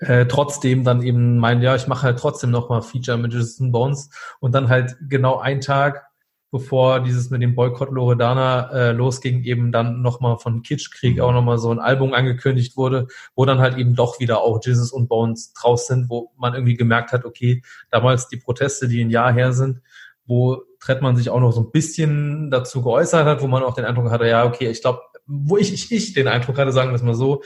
äh, 0.00 0.26
trotzdem 0.26 0.84
dann 0.84 1.02
eben 1.02 1.38
meinen, 1.38 1.62
ja, 1.62 1.74
ich 1.74 1.86
mache 1.86 2.02
halt 2.02 2.18
trotzdem 2.18 2.50
nochmal 2.50 2.82
Feature 2.82 3.18
mit 3.18 3.32
Jason 3.32 3.72
Bones. 3.72 4.10
Und 4.40 4.54
dann 4.54 4.68
halt 4.68 4.96
genau 5.08 5.38
einen 5.38 5.60
Tag, 5.60 6.06
bevor 6.50 7.00
dieses 7.00 7.30
mit 7.30 7.42
dem 7.42 7.54
Boykott 7.54 7.90
Loredana 7.90 8.70
äh, 8.70 8.92
losging, 8.92 9.42
eben 9.42 9.70
dann 9.70 10.00
nochmal 10.00 10.38
von 10.38 10.62
Kitschkrieg 10.62 11.20
auch 11.20 11.32
nochmal 11.32 11.58
so 11.58 11.70
ein 11.70 11.78
Album 11.78 12.14
angekündigt 12.14 12.76
wurde, 12.76 13.08
wo 13.34 13.44
dann 13.44 13.58
halt 13.58 13.76
eben 13.76 13.94
doch 13.94 14.18
wieder 14.18 14.40
auch 14.40 14.60
Jesus 14.64 14.92
und 14.92 15.08
Bones 15.08 15.52
draus 15.52 15.86
sind, 15.86 16.08
wo 16.08 16.32
man 16.36 16.54
irgendwie 16.54 16.76
gemerkt 16.76 17.12
hat, 17.12 17.24
okay, 17.24 17.62
damals 17.90 18.28
die 18.28 18.38
Proteste, 18.38 18.88
die 18.88 19.04
ein 19.04 19.10
Jahr 19.10 19.32
her 19.32 19.52
sind, 19.52 19.82
wo 20.24 20.62
Trettmann 20.80 21.16
sich 21.16 21.28
auch 21.28 21.40
noch 21.40 21.52
so 21.52 21.60
ein 21.60 21.70
bisschen 21.70 22.50
dazu 22.50 22.82
geäußert 22.82 23.26
hat, 23.26 23.42
wo 23.42 23.46
man 23.46 23.62
auch 23.62 23.74
den 23.74 23.84
Eindruck 23.84 24.10
hatte, 24.10 24.28
ja, 24.28 24.46
okay, 24.46 24.68
ich 24.70 24.80
glaube, 24.80 25.00
wo 25.26 25.58
ich, 25.58 25.72
ich, 25.72 25.92
ich 25.92 26.12
den 26.14 26.28
Eindruck 26.28 26.56
hatte, 26.56 26.72
sagen 26.72 26.90
wir 26.90 26.96
es 26.96 27.02
mal 27.02 27.14
so, 27.14 27.42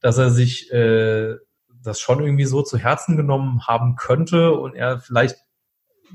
dass 0.00 0.16
er 0.16 0.30
sich 0.30 0.72
äh, 0.72 1.34
das 1.86 2.00
schon 2.00 2.20
irgendwie 2.20 2.44
so 2.44 2.62
zu 2.62 2.78
Herzen 2.78 3.16
genommen 3.16 3.66
haben 3.66 3.96
könnte 3.96 4.52
und 4.52 4.74
er 4.74 5.00
vielleicht 5.00 5.36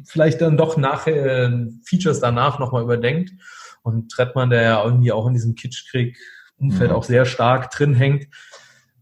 vielleicht 0.05 0.41
dann 0.41 0.57
doch 0.57 0.77
nachher 0.77 1.49
äh, 1.49 1.67
Features 1.85 2.19
danach 2.19 2.59
nochmal 2.59 2.83
überdenkt. 2.83 3.31
Und 3.83 4.11
Trettmann, 4.11 4.49
der 4.49 4.61
ja 4.61 4.83
irgendwie 4.83 5.11
auch 5.11 5.27
in 5.27 5.33
diesem 5.33 5.55
Kitschkrieg-Umfeld 5.55 6.91
mhm. 6.91 6.95
auch 6.95 7.03
sehr 7.03 7.25
stark 7.25 7.71
drin 7.71 7.95
hängt, 7.95 8.27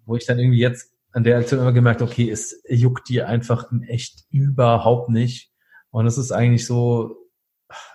wo 0.06 0.16
ich 0.16 0.26
dann 0.26 0.40
irgendwie 0.40 0.60
jetzt 0.60 0.94
an 1.12 1.24
der 1.24 1.38
Aktion 1.38 1.60
immer 1.60 1.74
gemerkt, 1.74 2.02
okay, 2.02 2.30
es 2.30 2.62
juckt 2.70 3.10
dir 3.10 3.28
einfach 3.28 3.72
im 3.72 3.84
echt 3.84 4.24
überhaupt 4.30 5.10
nicht. 5.10 5.52
Und 5.90 6.06
es 6.06 6.18
ist 6.18 6.32
eigentlich 6.32 6.66
so, 6.66 7.18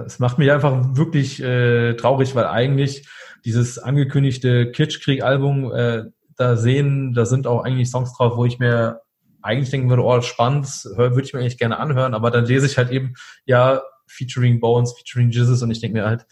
es 0.05 0.19
macht 0.19 0.39
mich 0.39 0.51
einfach 0.51 0.97
wirklich 0.97 1.43
äh, 1.43 1.95
traurig, 1.95 2.35
weil 2.35 2.47
eigentlich 2.47 3.09
dieses 3.45 3.79
angekündigte 3.79 4.71
Kitschkrieg-Album, 4.73 5.73
äh, 5.73 6.05
da 6.37 6.57
sehen, 6.57 7.15
da 7.15 7.25
sind 7.25 7.47
auch 7.47 7.65
eigentlich 7.65 7.91
Songs 7.91 8.17
drauf, 8.17 8.37
wo 8.37 8.45
ich 8.45 8.59
mir 8.59 9.01
eigentlich 9.43 9.71
denken 9.71 9.91
würde, 9.91 10.03
oh, 10.03 10.21
spannend, 10.23 10.67
würde 10.97 11.23
ich 11.23 11.35
mir 11.35 11.41
eigentlich 11.41 11.59
gerne 11.59 11.79
anhören, 11.79 12.15
aber 12.15 12.31
dann 12.31 12.47
lese 12.47 12.67
ich 12.67 12.79
halt 12.79 12.91
eben, 12.91 13.15
ja, 13.45 13.83
featuring 14.07 14.61
Bones, 14.61 14.95
featuring 14.95 15.31
Jizzes 15.31 15.63
und 15.63 15.71
ich 15.71 15.81
denke 15.81 15.99
mir 15.99 16.07
halt, 16.07 16.27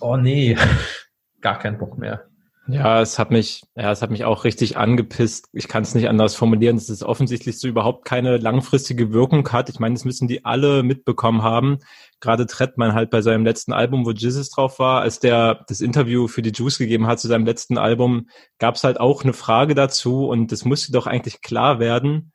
oh 0.00 0.16
nee, 0.16 0.56
gar 1.40 1.58
keinen 1.58 1.78
Bock 1.78 1.98
mehr. 1.98 2.28
Ja, 2.66 3.02
es 3.02 3.18
hat 3.18 3.30
mich, 3.30 3.62
ja, 3.76 3.92
es 3.92 4.00
hat 4.00 4.10
mich 4.10 4.24
auch 4.24 4.44
richtig 4.44 4.78
angepisst. 4.78 5.48
Ich 5.52 5.68
kann 5.68 5.82
es 5.82 5.94
nicht 5.94 6.08
anders 6.08 6.34
formulieren, 6.34 6.76
dass 6.76 6.88
es 6.88 7.02
offensichtlich 7.02 7.58
so 7.58 7.68
überhaupt 7.68 8.06
keine 8.06 8.38
langfristige 8.38 9.12
Wirkung 9.12 9.46
hat. 9.52 9.68
Ich 9.68 9.80
meine, 9.80 9.94
das 9.94 10.06
müssen 10.06 10.28
die 10.28 10.46
alle 10.46 10.82
mitbekommen 10.82 11.42
haben. 11.42 11.78
Gerade 12.20 12.46
Trettmann 12.46 12.94
halt 12.94 13.10
bei 13.10 13.20
seinem 13.20 13.44
letzten 13.44 13.74
Album, 13.74 14.06
wo 14.06 14.12
Jizzes 14.12 14.48
drauf 14.48 14.78
war, 14.78 15.02
als 15.02 15.20
der 15.20 15.64
das 15.68 15.82
Interview 15.82 16.26
für 16.26 16.40
die 16.40 16.52
Juice 16.52 16.78
gegeben 16.78 17.06
hat 17.06 17.20
zu 17.20 17.28
seinem 17.28 17.44
letzten 17.44 17.76
Album, 17.76 18.28
gab 18.58 18.76
es 18.76 18.84
halt 18.84 18.98
auch 18.98 19.22
eine 19.24 19.34
Frage 19.34 19.74
dazu 19.74 20.26
und 20.26 20.50
das 20.50 20.64
musste 20.64 20.90
doch 20.90 21.06
eigentlich 21.06 21.42
klar 21.42 21.80
werden, 21.80 22.32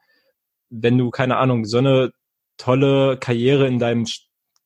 wenn 0.70 0.98
du, 0.98 1.10
keine 1.10 1.38
Ahnung, 1.38 1.66
so 1.66 1.80
eine 1.80 2.12
tolle 2.58 3.18
Karriere 3.18 3.68
in 3.68 3.80
deinem 3.80 4.06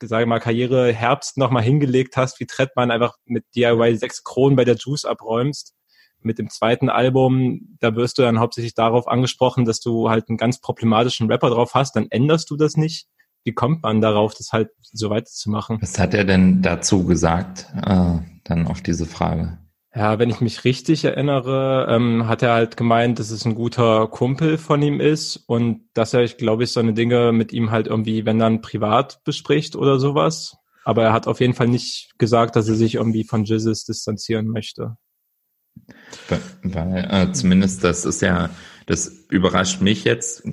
sage 0.08 0.26
mal, 0.26 0.40
Karriere 0.40 0.92
Herbst 0.94 1.38
nochmal 1.38 1.64
hingelegt 1.64 2.18
hast, 2.18 2.40
wie 2.40 2.46
Trettmann 2.46 2.92
einfach 2.92 3.18
mit 3.26 3.46
DIY 3.56 3.96
6 3.98 4.24
Kronen 4.24 4.56
bei 4.56 4.66
der 4.66 4.76
Juice 4.76 5.06
abräumst. 5.06 5.74
Mit 6.22 6.40
dem 6.40 6.50
zweiten 6.50 6.90
Album, 6.90 7.78
da 7.80 7.96
wirst 7.96 8.18
du 8.18 8.22
dann 8.22 8.40
hauptsächlich 8.40 8.76
darauf 8.76 9.08
angesprochen, 9.08 9.66
dass 9.66 9.82
du 9.82 10.10
halt 10.10 10.30
einen 10.30 10.38
ganz 10.38 10.62
problematischen 10.62 11.30
Rapper 11.30 11.50
drauf 11.50 11.74
hast, 11.74 11.96
dann 11.96 12.08
änderst 12.10 12.50
du 12.50 12.56
das 12.56 12.78
nicht. 12.78 13.08
Wie 13.44 13.52
kommt 13.52 13.84
man 13.84 14.00
darauf, 14.00 14.34
das 14.34 14.54
halt 14.54 14.70
so 14.80 15.10
weiterzumachen? 15.10 15.82
Was 15.82 16.00
hat 16.00 16.14
er 16.14 16.24
denn 16.24 16.62
dazu 16.62 17.04
gesagt, 17.04 17.68
äh, 17.86 18.20
dann 18.46 18.68
auf 18.68 18.82
diese 18.82 19.06
Frage? 19.06 19.58
Ja, 19.96 20.18
wenn 20.18 20.32
ich 20.32 20.42
mich 20.42 20.64
richtig 20.64 21.06
erinnere, 21.06 21.86
ähm, 21.88 22.28
hat 22.28 22.42
er 22.42 22.54
halt 22.54 22.78
gemeint, 22.78 23.20
dass 23.20 23.30
es 23.30 23.46
ein 23.46 23.54
guter 23.54 24.08
Kumpel 24.08 24.58
von 24.58 24.82
ihm 24.82 25.00
ist 25.00 25.38
und 25.46 25.82
dass 25.94 26.16
er, 26.16 26.24
ich 26.24 26.38
glaube 26.38 26.64
ich, 26.64 26.72
so 26.72 26.80
eine 26.80 26.94
Dinge 26.94 27.32
mit 27.32 27.54
ihm 27.54 27.70
halt 27.70 27.86
irgendwie, 27.86 28.26
wenn 28.26 28.40
dann 28.40 28.62
privat 28.62 29.24
bespricht 29.24 29.76
oder 29.76 30.00
sowas. 30.00 30.58
Aber 30.84 31.04
er 31.04 31.14
hat 31.14 31.28
auf 31.28 31.40
jeden 31.40 31.54
Fall 31.54 31.68
nicht 31.68 32.14
gesagt, 32.18 32.56
dass 32.56 32.68
er 32.68 32.76
sich 32.76 32.96
irgendwie 32.96 33.24
von 33.24 33.44
Jesus 33.44 33.86
distanzieren 33.86 34.48
möchte. 34.48 34.98
Weil, 36.64 37.08
äh, 37.10 37.32
zumindest 37.32 37.84
das 37.84 38.04
ist 38.04 38.22
ja, 38.22 38.50
das 38.88 39.08
überrascht 39.30 39.82
mich 39.82 40.04
jetzt 40.06 40.44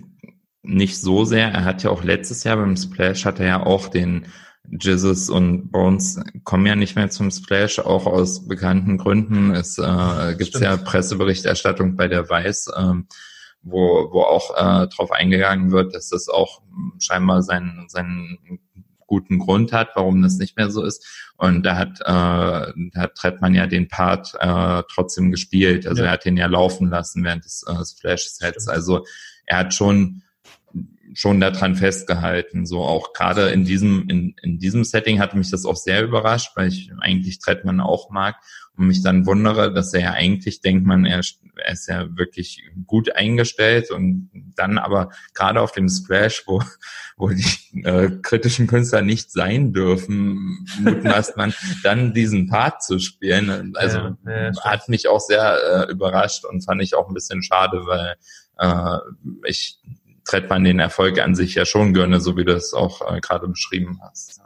nicht 0.63 1.01
so 1.01 1.25
sehr. 1.25 1.49
Er 1.49 1.65
hat 1.65 1.83
ja 1.83 1.91
auch 1.91 2.05
letztes 2.05 2.45
Jahr 2.45 2.57
beim 2.57 2.77
Splash 2.77 3.25
hat 3.25 3.41
er 3.41 3.47
ja 3.47 3.67
auch 3.67 3.89
den 3.89 4.27
Jesus 4.71 5.29
und 5.31 5.71
Bones 5.71 6.21
kommen 6.45 6.67
ja 6.67 6.77
nicht 6.77 6.97
mehr 6.97 7.11
zum 7.11 7.31
Splash, 7.31 7.79
auch 7.81 8.07
aus 8.07 8.47
bekannten 8.47 8.99
Gründen. 8.99 9.53
Es 9.53 9.79
äh, 9.79 10.37
gibt 10.37 10.59
ja 10.61 10.77
Presseberichterstattung 10.77 11.97
bei 11.97 12.07
der 12.09 12.29
Weiß, 12.29 12.71
ähm, 12.77 13.07
wo, 13.63 14.09
wo 14.13 14.23
auch 14.23 14.51
äh, 14.53 14.89
darauf 14.89 15.11
eingegangen 15.13 15.73
wird, 15.73 15.95
dass 15.95 16.09
das 16.09 16.29
auch 16.29 16.63
scheinbar 16.99 17.43
sein, 17.43 17.87
sein 17.89 18.39
guten 19.07 19.41
Grund 19.41 19.73
hat, 19.73 19.91
warum 19.97 20.23
das 20.23 20.39
nicht 20.39 20.57
mehr 20.57 20.71
so 20.71 20.85
ist. 20.85 21.33
Und 21.37 21.65
da 21.67 21.77
hat, 21.77 22.01
äh, 22.01 22.73
da 22.93 23.01
hat 23.01 23.17
Trettmann 23.17 23.55
ja 23.55 23.67
den 23.67 23.89
Part 23.89 24.35
äh, 24.39 24.83
trotzdem 24.89 25.33
gespielt. 25.33 25.87
Also 25.87 26.03
ja. 26.03 26.09
er 26.09 26.13
hat 26.13 26.25
den 26.25 26.37
ja 26.37 26.47
laufen 26.47 26.89
lassen 26.89 27.25
während 27.25 27.45
des 27.45 27.65
äh, 27.67 27.85
Splash-Sets. 27.85 28.69
Also 28.69 29.05
er 29.47 29.59
hat 29.59 29.75
schon 29.75 30.23
schon 31.15 31.41
daran 31.41 31.75
festgehalten. 31.75 32.67
So 32.67 32.83
auch 32.83 33.13
gerade 33.13 33.51
in 33.51 33.65
diesem, 33.65 34.09
in, 34.09 34.35
in 34.43 34.59
diesem 34.59 34.85
Setting 34.85 35.21
hat 35.21 35.35
mich 35.35 35.51
das 35.51 35.65
auch 35.65 35.77
sehr 35.77 36.03
überrascht, 36.03 36.53
weil 36.57 36.69
ich 36.69 36.91
eigentlich 37.01 37.39
Trettmann 37.39 37.81
auch 37.81 38.11
mag 38.11 38.37
und 38.77 38.87
mich 38.87 39.03
dann 39.03 39.27
wundere, 39.27 39.73
dass 39.73 39.93
er 39.93 40.01
ja 40.01 40.13
eigentlich 40.13 40.61
denkt 40.61 40.87
man, 40.87 41.05
er, 41.05 41.21
er 41.57 41.73
ist 41.73 41.89
ja 41.89 42.17
wirklich 42.17 42.63
gut 42.87 43.15
eingestellt 43.15 43.91
und 43.91 44.31
dann 44.57 44.79
aber 44.79 45.11
gerade 45.35 45.61
auf 45.61 45.73
dem 45.73 45.89
Splash, 45.89 46.45
wo, 46.47 46.63
wo 47.17 47.29
die 47.29 47.83
äh, 47.85 48.11
kritischen 48.23 48.67
Künstler 48.67 49.03
nicht 49.03 49.33
sein 49.33 49.73
dürfen, 49.73 50.67
mutmaßt 50.81 51.37
man, 51.37 51.53
dann 51.83 52.15
diesen 52.15 52.49
Part 52.49 52.83
zu 52.83 52.99
spielen. 52.99 53.75
Also 53.77 53.99
ja, 53.99 54.17
ja, 54.25 54.65
hat 54.65 54.89
mich 54.89 55.09
auch 55.09 55.21
sehr 55.21 55.89
äh, 55.89 55.93
überrascht 55.93 56.45
und 56.45 56.65
fand 56.65 56.83
ich 56.83 56.95
auch 56.95 57.09
ein 57.09 57.15
bisschen 57.15 57.43
schade, 57.43 57.83
weil 57.85 58.17
äh, 58.61 58.99
ich 59.47 59.80
Trettmann 60.31 60.65
den 60.65 60.79
Erfolg 60.79 61.21
an 61.21 61.35
sich 61.35 61.55
ja 61.55 61.65
schon 61.65 61.93
gönne, 61.93 62.21
so 62.21 62.37
wie 62.37 62.45
du 62.45 62.55
es 62.55 62.73
auch 62.73 63.01
äh, 63.11 63.21
gerade 63.21 63.49
beschrieben 63.49 63.99
hast. 64.03 64.41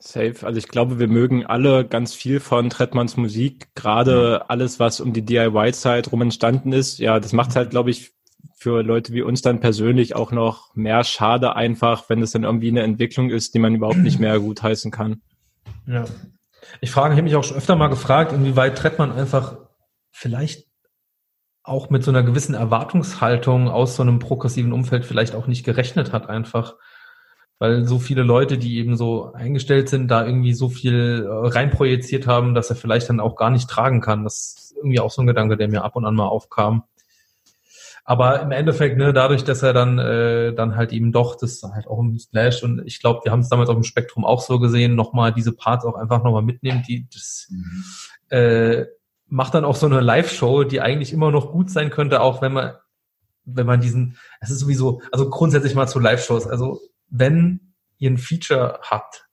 Safe. 0.00 0.34
Also 0.42 0.58
ich 0.58 0.66
glaube, 0.66 0.98
wir 0.98 1.06
mögen 1.06 1.46
alle 1.46 1.86
ganz 1.86 2.12
viel 2.12 2.40
von 2.40 2.68
Trettmanns 2.70 3.16
Musik, 3.16 3.68
gerade 3.76 4.32
ja. 4.32 4.44
alles, 4.48 4.80
was 4.80 5.00
um 5.00 5.12
die 5.12 5.22
DIY-Zeit 5.22 6.10
rum 6.10 6.22
entstanden 6.22 6.72
ist. 6.72 6.98
Ja, 6.98 7.20
das 7.20 7.32
macht 7.32 7.54
halt, 7.54 7.70
glaube 7.70 7.90
ich, 7.90 8.10
für 8.56 8.82
Leute 8.82 9.12
wie 9.12 9.22
uns 9.22 9.42
dann 9.42 9.60
persönlich 9.60 10.16
auch 10.16 10.32
noch 10.32 10.74
mehr 10.74 11.04
schade 11.04 11.54
einfach, 11.54 12.08
wenn 12.08 12.20
es 12.20 12.32
dann 12.32 12.42
irgendwie 12.42 12.68
eine 12.68 12.82
Entwicklung 12.82 13.30
ist, 13.30 13.54
die 13.54 13.60
man 13.60 13.74
überhaupt 13.74 13.98
nicht 13.98 14.18
mehr 14.18 14.38
gutheißen 14.40 14.90
kann. 14.90 15.22
Ja. 15.86 16.04
Ich 16.80 16.90
frage, 16.90 17.14
ich 17.14 17.18
habe 17.18 17.24
mich 17.24 17.36
auch 17.36 17.44
schon 17.44 17.56
öfter 17.56 17.76
mal 17.76 17.88
gefragt, 17.88 18.32
inwieweit 18.32 18.76
Trettmann 18.76 19.12
einfach 19.12 19.56
vielleicht 20.10 20.66
auch 21.64 21.90
mit 21.90 22.02
so 22.02 22.10
einer 22.10 22.22
gewissen 22.22 22.54
Erwartungshaltung 22.54 23.68
aus 23.68 23.96
so 23.96 24.02
einem 24.02 24.18
progressiven 24.18 24.72
Umfeld 24.72 25.04
vielleicht 25.04 25.34
auch 25.34 25.46
nicht 25.46 25.64
gerechnet 25.64 26.12
hat 26.12 26.28
einfach. 26.28 26.74
Weil 27.58 27.84
so 27.86 28.00
viele 28.00 28.24
Leute, 28.24 28.58
die 28.58 28.78
eben 28.78 28.96
so 28.96 29.32
eingestellt 29.32 29.88
sind, 29.88 30.08
da 30.08 30.26
irgendwie 30.26 30.54
so 30.54 30.68
viel 30.68 31.24
äh, 31.24 31.48
reinprojiziert 31.48 32.26
haben, 32.26 32.54
dass 32.54 32.70
er 32.70 32.76
vielleicht 32.76 33.08
dann 33.08 33.20
auch 33.20 33.36
gar 33.36 33.50
nicht 33.50 33.70
tragen 33.70 34.00
kann. 34.00 34.24
Das 34.24 34.56
ist 34.58 34.74
irgendwie 34.76 34.98
auch 34.98 35.12
so 35.12 35.22
ein 35.22 35.28
Gedanke, 35.28 35.56
der 35.56 35.68
mir 35.68 35.84
ab 35.84 35.94
und 35.94 36.04
an 36.04 36.16
mal 36.16 36.26
aufkam. 36.26 36.84
Aber 38.04 38.42
im 38.42 38.50
Endeffekt, 38.50 38.98
ne, 38.98 39.12
dadurch, 39.12 39.44
dass 39.44 39.62
er 39.62 39.72
dann, 39.72 39.98
äh, 40.00 40.52
dann 40.54 40.74
halt 40.74 40.92
eben 40.92 41.12
doch, 41.12 41.36
das 41.36 41.62
halt 41.62 41.86
auch 41.86 42.00
im 42.00 42.18
Splash 42.18 42.64
und 42.64 42.82
ich 42.84 43.00
glaube, 43.00 43.20
wir 43.22 43.30
haben 43.30 43.40
es 43.40 43.48
damals 43.48 43.68
auf 43.68 43.76
dem 43.76 43.84
Spektrum 43.84 44.24
auch 44.24 44.40
so 44.40 44.58
gesehen, 44.58 44.96
nochmal 44.96 45.32
diese 45.32 45.52
Parts 45.52 45.84
auch 45.84 45.94
einfach 45.94 46.24
nochmal 46.24 46.42
mitnehmen, 46.42 46.82
die 46.86 47.06
das 47.12 47.48
mhm. 47.50 48.36
äh, 48.36 48.86
macht 49.32 49.54
dann 49.54 49.64
auch 49.64 49.76
so 49.76 49.86
eine 49.86 50.00
Live-Show, 50.00 50.64
die 50.64 50.82
eigentlich 50.82 51.10
immer 51.10 51.30
noch 51.30 51.52
gut 51.52 51.70
sein 51.70 51.88
könnte, 51.88 52.20
auch 52.20 52.42
wenn 52.42 52.52
man, 52.52 52.74
wenn 53.46 53.66
man 53.66 53.80
diesen, 53.80 54.18
es 54.40 54.50
ist 54.50 54.58
sowieso, 54.58 55.00
also 55.10 55.30
grundsätzlich 55.30 55.74
mal 55.74 55.86
zu 55.86 55.98
Live-Shows, 55.98 56.46
also 56.46 56.80
wenn 57.08 57.72
ihr 57.96 58.10
ein 58.10 58.18
Feature 58.18 58.80
habt 58.82 59.26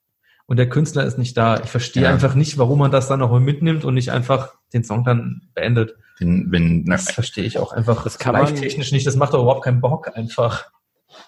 und 0.45 0.55
der 0.55 0.69
Künstler 0.69 1.03
ist 1.03 1.17
nicht 1.17 1.35
da, 1.35 1.59
ich 1.59 1.69
verstehe 1.69 2.03
ja. 2.03 2.11
einfach 2.11 2.33
nicht, 2.33 2.57
warum 2.57 2.79
man 2.79 2.91
das 2.91 3.09
dann 3.09 3.19
nochmal 3.19 3.41
mitnimmt 3.41 3.83
und 3.83 3.93
nicht 3.93 4.13
einfach 4.13 4.53
den 4.73 4.85
Song 4.85 5.03
dann 5.03 5.49
beendet. 5.53 5.97
Wenn, 6.17 6.49
wenn, 6.49 6.85
das 6.85 7.11
verstehe 7.11 7.43
ich 7.43 7.59
auch 7.59 7.73
einfach. 7.73 8.05
Das 8.05 8.17
kann 8.17 8.33
man 8.33 8.55
technisch 8.55 8.93
nicht, 8.93 9.05
das 9.05 9.17
macht 9.17 9.33
doch 9.33 9.41
überhaupt 9.41 9.65
keinen 9.65 9.81
Bock 9.81 10.15
einfach. 10.15 10.71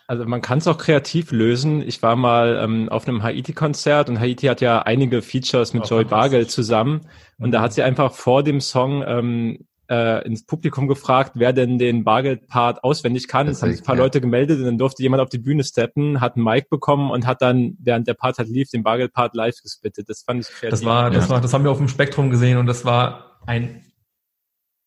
Also 0.08 0.26
man 0.26 0.42
kann 0.42 0.60
es 0.60 0.68
auch 0.68 0.78
kreativ 0.78 1.32
lösen. 1.32 1.82
Ich 1.82 2.02
war 2.02 2.16
mal 2.16 2.60
ähm, 2.64 2.90
auf 2.90 3.08
einem 3.08 3.24
Haiti-Konzert 3.24 4.10
und 4.10 4.20
Haiti 4.20 4.48
hat 4.48 4.62
ja 4.62 4.82
einige 4.84 5.22
Features 5.22 5.74
mit 5.74 5.84
oh, 5.84 5.88
Joy 5.88 6.06
Bargel 6.06 6.48
zusammen. 6.48 7.02
Und 7.40 7.52
da 7.52 7.60
mhm. 7.60 7.64
hat 7.64 7.74
sie 7.74 7.84
einfach 7.84 8.14
vor 8.14 8.44
dem 8.44 8.62
Song 8.62 9.04
ähm, 9.06 9.66
äh, 9.92 10.26
ins 10.26 10.46
Publikum 10.46 10.88
gefragt, 10.88 11.34
wer 11.36 11.52
denn 11.52 11.78
den 11.78 12.06
Bargeld-Part 12.06 12.84
auswendig 12.84 13.28
kann. 13.28 13.48
Das, 13.48 13.62
haben 13.62 13.72
sich 13.72 13.82
ein 13.82 13.86
paar 13.86 13.98
ja. 13.98 14.04
Leute 14.04 14.22
gemeldet 14.22 14.60
und 14.60 14.66
dann 14.66 14.78
durfte 14.78 15.04
jemand 15.04 15.22
auf 15.22 15.30
die 15.30 15.38
Bühne 15.38 15.66
steppen, 15.66 16.22
hat 16.22 16.38
ein 16.38 16.44
Mic 16.44 16.68
bekommen 16.70 17.12
und 17.12 17.28
hat 17.28 17.42
dann, 17.42 17.78
während 17.80 18.08
der 18.08 18.14
Part 18.14 18.38
halt 18.38 18.48
lief, 18.48 18.70
den 18.70 18.84
Bargeld-Part 18.84 19.36
live 19.36 19.56
gesplittet. 19.62 20.08
Das 20.08 20.24
fand 20.24 20.42
ich 20.42 20.48
kreativ. 20.48 20.70
Das 20.70 20.86
war, 20.86 21.10
das 21.12 21.30
war, 21.30 21.42
das 21.42 21.54
haben 21.54 21.66
wir 21.66 21.72
auf 21.72 21.78
dem 21.78 21.90
Spektrum 21.90 22.30
gesehen 22.30 22.58
und 22.58 22.68
das 22.68 22.86
war 22.86 23.42
ein 23.46 23.91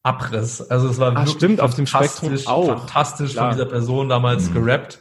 Abriss. 0.04 0.60
Also 0.60 0.88
es 0.88 0.98
war 0.98 1.12
Ach, 1.16 1.26
stimmt, 1.26 1.60
auf 1.60 1.74
dem 1.74 1.86
Spektrum 1.86 2.36
auch. 2.46 2.66
fantastisch 2.66 3.32
Klar. 3.32 3.48
von 3.48 3.56
dieser 3.56 3.68
Person 3.68 4.08
damals 4.08 4.50
mhm. 4.50 4.54
gerappt. 4.54 5.00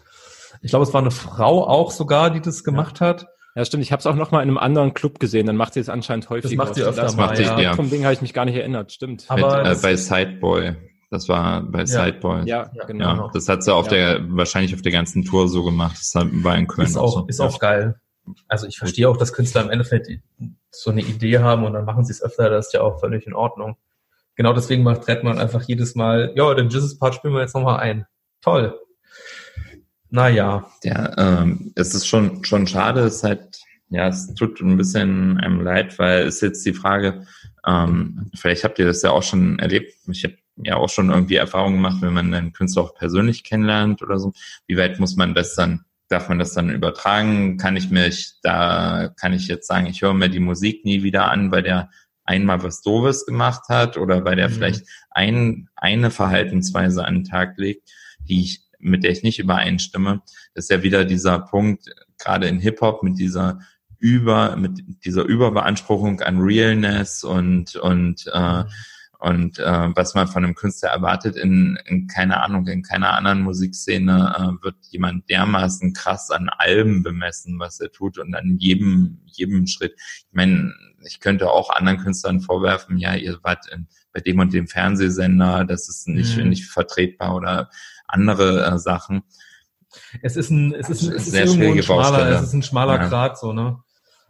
Ich 0.61 0.71
glaube, 0.71 0.83
es 0.83 0.93
war 0.93 1.01
eine 1.01 1.11
Frau 1.11 1.67
auch 1.67 1.91
sogar, 1.91 2.29
die 2.29 2.41
das 2.41 2.63
gemacht 2.63 3.01
ja. 3.01 3.07
hat. 3.07 3.27
Ja, 3.55 3.65
stimmt. 3.65 3.83
Ich 3.83 3.91
habe 3.91 3.99
es 3.99 4.07
auch 4.07 4.15
noch 4.15 4.31
mal 4.31 4.41
in 4.41 4.49
einem 4.49 4.57
anderen 4.57 4.93
Club 4.93 5.19
gesehen. 5.19 5.45
Dann 5.45 5.57
macht 5.57 5.73
sie 5.73 5.81
es 5.81 5.89
anscheinend 5.89 6.29
häufiger. 6.29 6.55
Das 6.55 6.67
macht 6.67 6.75
sie 6.75 6.83
öfter 6.83 7.01
das 7.03 7.15
mal. 7.17 7.27
Macht 7.27 7.37
sie, 7.37 7.43
ja. 7.43 7.59
ja. 7.59 7.73
Vom 7.75 7.89
Ding 7.89 8.03
habe 8.05 8.13
ich 8.13 8.21
mich 8.21 8.33
gar 8.33 8.45
nicht 8.45 8.55
erinnert. 8.55 8.91
Stimmt. 8.93 9.25
Aber 9.27 9.63
Mit, 9.63 9.77
äh, 9.77 9.79
bei 9.81 9.95
Sideboy. 9.95 10.75
Das 11.11 11.29
war 11.29 11.61
bei 11.61 11.79
ja. 11.79 11.85
Sideboy. 11.85 12.47
Ja, 12.47 12.71
ja, 12.73 12.85
genau. 12.85 13.15
Ja, 13.15 13.29
das 13.33 13.47
hat 13.49 13.61
sie 13.61 13.73
auf 13.73 13.89
der 13.89 14.21
wahrscheinlich 14.29 14.73
auf 14.73 14.81
der 14.81 14.93
ganzen 14.93 15.23
Tour 15.25 15.49
so 15.49 15.63
gemacht. 15.63 15.97
Das 15.99 16.15
war 16.15 16.57
in 16.57 16.67
Köln 16.67 16.87
ist 16.87 16.97
auch, 16.97 17.13
so. 17.13 17.25
ist 17.27 17.41
auch 17.41 17.59
geil. 17.59 17.99
Also 18.47 18.67
ich 18.67 18.77
verstehe 18.77 19.07
auch, 19.09 19.17
dass 19.17 19.33
Künstler 19.33 19.61
im 19.61 19.69
Endeffekt 19.69 20.07
so 20.71 20.89
eine 20.89 21.01
Idee 21.01 21.39
haben 21.39 21.65
und 21.65 21.73
dann 21.73 21.85
machen 21.85 22.05
sie 22.05 22.13
es 22.13 22.23
öfter. 22.23 22.49
Das 22.49 22.67
ist 22.67 22.73
ja 22.73 22.81
auch 22.81 23.01
völlig 23.01 23.27
in 23.27 23.33
Ordnung. 23.33 23.75
Genau 24.35 24.53
deswegen 24.53 24.83
macht 24.83 25.07
Redman 25.07 25.37
einfach 25.37 25.61
jedes 25.63 25.95
Mal, 25.95 26.33
ja, 26.35 26.53
den 26.53 26.69
Jesus 26.69 26.97
Part 26.97 27.15
spielen 27.15 27.33
wir 27.33 27.41
jetzt 27.41 27.55
nochmal 27.55 27.79
ein. 27.79 28.05
Toll. 28.41 28.79
Naja. 30.09 30.69
Ja, 30.83 31.41
ähm, 31.41 31.71
es 31.75 31.93
ist 31.93 32.07
schon, 32.07 32.43
schon 32.43 32.67
schade, 32.67 33.01
es 33.01 33.15
ist 33.17 33.23
halt, 33.23 33.59
ja, 33.89 34.07
es 34.07 34.33
tut 34.35 34.59
ein 34.61 34.77
bisschen 34.77 35.39
einem 35.39 35.61
leid, 35.61 35.97
weil 35.99 36.27
es 36.27 36.41
jetzt 36.41 36.65
die 36.65 36.73
Frage, 36.73 37.25
ähm, 37.65 38.29
vielleicht 38.35 38.63
habt 38.63 38.79
ihr 38.79 38.85
das 38.85 39.01
ja 39.01 39.11
auch 39.11 39.23
schon 39.23 39.59
erlebt, 39.59 39.93
ich 40.07 40.23
habe 40.23 40.35
ja 40.57 40.75
auch 40.75 40.89
schon 40.89 41.09
irgendwie 41.09 41.35
Erfahrungen 41.35 41.77
gemacht, 41.77 42.01
wenn 42.01 42.13
man 42.13 42.33
einen 42.33 42.53
Künstler 42.53 42.83
auch 42.83 42.95
persönlich 42.95 43.43
kennenlernt 43.43 44.01
oder 44.01 44.19
so, 44.19 44.33
wie 44.67 44.77
weit 44.77 44.99
muss 44.99 45.15
man 45.15 45.33
das 45.33 45.55
dann, 45.55 45.85
darf 46.09 46.29
man 46.29 46.37
das 46.37 46.53
dann 46.53 46.69
übertragen? 46.69 47.57
Kann 47.57 47.75
ich 47.75 47.89
mich 47.89 48.35
da, 48.43 49.11
kann 49.19 49.33
ich 49.33 49.47
jetzt 49.47 49.67
sagen, 49.67 49.87
ich 49.87 50.01
höre 50.01 50.13
mir 50.13 50.29
die 50.29 50.39
Musik 50.39 50.85
nie 50.85 51.01
wieder 51.01 51.31
an, 51.31 51.51
weil 51.51 51.63
der 51.63 51.89
einmal 52.25 52.63
was 52.63 52.81
Doofes 52.81 53.25
gemacht 53.25 53.63
hat 53.69 53.97
oder 53.97 54.23
weil 54.25 54.35
der 54.35 54.49
mhm. 54.49 54.53
vielleicht 54.53 54.85
ein, 55.11 55.69
eine 55.75 56.11
Verhaltensweise 56.11 57.05
an 57.05 57.15
den 57.15 57.23
Tag 57.25 57.57
legt, 57.57 57.89
die 58.27 58.41
ich 58.41 58.63
mit 58.83 59.03
der 59.03 59.11
ich 59.11 59.23
nicht 59.23 59.39
übereinstimme, 59.39 60.21
ist 60.55 60.69
ja 60.69 60.83
wieder 60.83 61.05
dieser 61.05 61.39
Punkt, 61.39 61.85
gerade 62.19 62.47
in 62.47 62.59
Hip-Hop 62.59 63.01
mit 63.01 63.17
dieser 63.17 63.59
über, 63.97 64.57
mit 64.57 64.83
dieser 65.05 65.23
Überbeanspruchung 65.23 66.19
an 66.19 66.39
Realness 66.39 67.23
und, 67.23 67.77
und, 67.77 68.27
äh, 68.33 68.63
und 69.23 69.57
äh, 69.57 69.95
was 69.95 70.15
man 70.15 70.27
von 70.27 70.43
einem 70.43 70.53
Künstler 70.53 70.89
erwartet, 70.89 71.37
in, 71.37 71.79
in 71.85 72.07
keiner 72.07 72.43
Ahnung, 72.43 72.67
in 72.67 72.83
keiner 72.83 73.13
anderen 73.13 73.41
Musikszene 73.41 74.35
äh, 74.37 74.65
wird 74.65 74.75
jemand 74.89 75.29
dermaßen 75.29 75.93
krass 75.93 76.29
an 76.29 76.49
Alben 76.49 77.03
bemessen, 77.03 77.57
was 77.57 77.79
er 77.79 77.89
tut 77.89 78.17
und 78.17 78.35
an 78.35 78.57
jedem, 78.59 79.21
jedem 79.23 79.65
Schritt. 79.65 79.93
Ich 79.97 80.33
meine, 80.33 80.73
ich 81.05 81.21
könnte 81.21 81.49
auch 81.49 81.69
anderen 81.69 81.99
Künstlern 81.99 82.41
vorwerfen, 82.41 82.97
ja, 82.97 83.15
ihr 83.15 83.39
wart 83.43 83.65
in, 83.71 83.87
bei 84.11 84.19
dem 84.19 84.39
und 84.39 84.51
dem 84.51 84.67
Fernsehsender, 84.67 85.63
das 85.63 85.87
ist 85.87 86.09
nicht, 86.09 86.35
mhm. 86.35 86.49
nicht 86.49 86.65
vertretbar 86.65 87.33
oder 87.33 87.69
andere 88.07 88.65
äh, 88.65 88.77
Sachen. 88.77 89.23
Es 90.21 90.35
ist 90.35 90.49
ein, 90.49 90.73
es 90.73 90.89
ist, 90.89 91.03
ein, 91.03 91.15
es 91.15 91.27
ist 91.27 91.31
sehr 91.31 91.45
irgendwo 91.45 91.71
ein 91.71 91.81
schmaler, 91.81 92.29
es 92.29 92.41
ist 92.41 92.53
ein 92.53 92.63
schmaler 92.63 93.01
ja. 93.01 93.07
Grad, 93.07 93.39
so, 93.39 93.53
ne? 93.53 93.77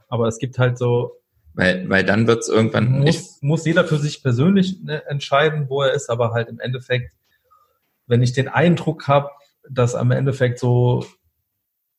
Aber 0.07 0.27
es 0.27 0.37
gibt 0.37 0.59
halt 0.59 0.77
so. 0.77 1.13
Weil, 1.55 1.87
weil 1.87 2.03
dann 2.03 2.27
wird's 2.27 2.49
irgendwann. 2.49 2.89
Muss, 2.99 3.09
ich, 3.15 3.41
muss 3.41 3.65
jeder 3.65 3.85
für 3.85 3.97
sich 3.97 4.23
persönlich 4.23 4.81
ne, 4.81 5.05
entscheiden, 5.07 5.69
wo 5.69 5.83
er 5.83 5.93
ist, 5.93 6.09
aber 6.09 6.31
halt 6.31 6.49
im 6.49 6.59
Endeffekt, 6.59 7.13
wenn 8.07 8.23
ich 8.23 8.33
den 8.33 8.47
Eindruck 8.47 9.07
habe, 9.07 9.29
dass 9.69 9.95
am 9.95 10.11
Endeffekt 10.11 10.59
so, 10.59 11.05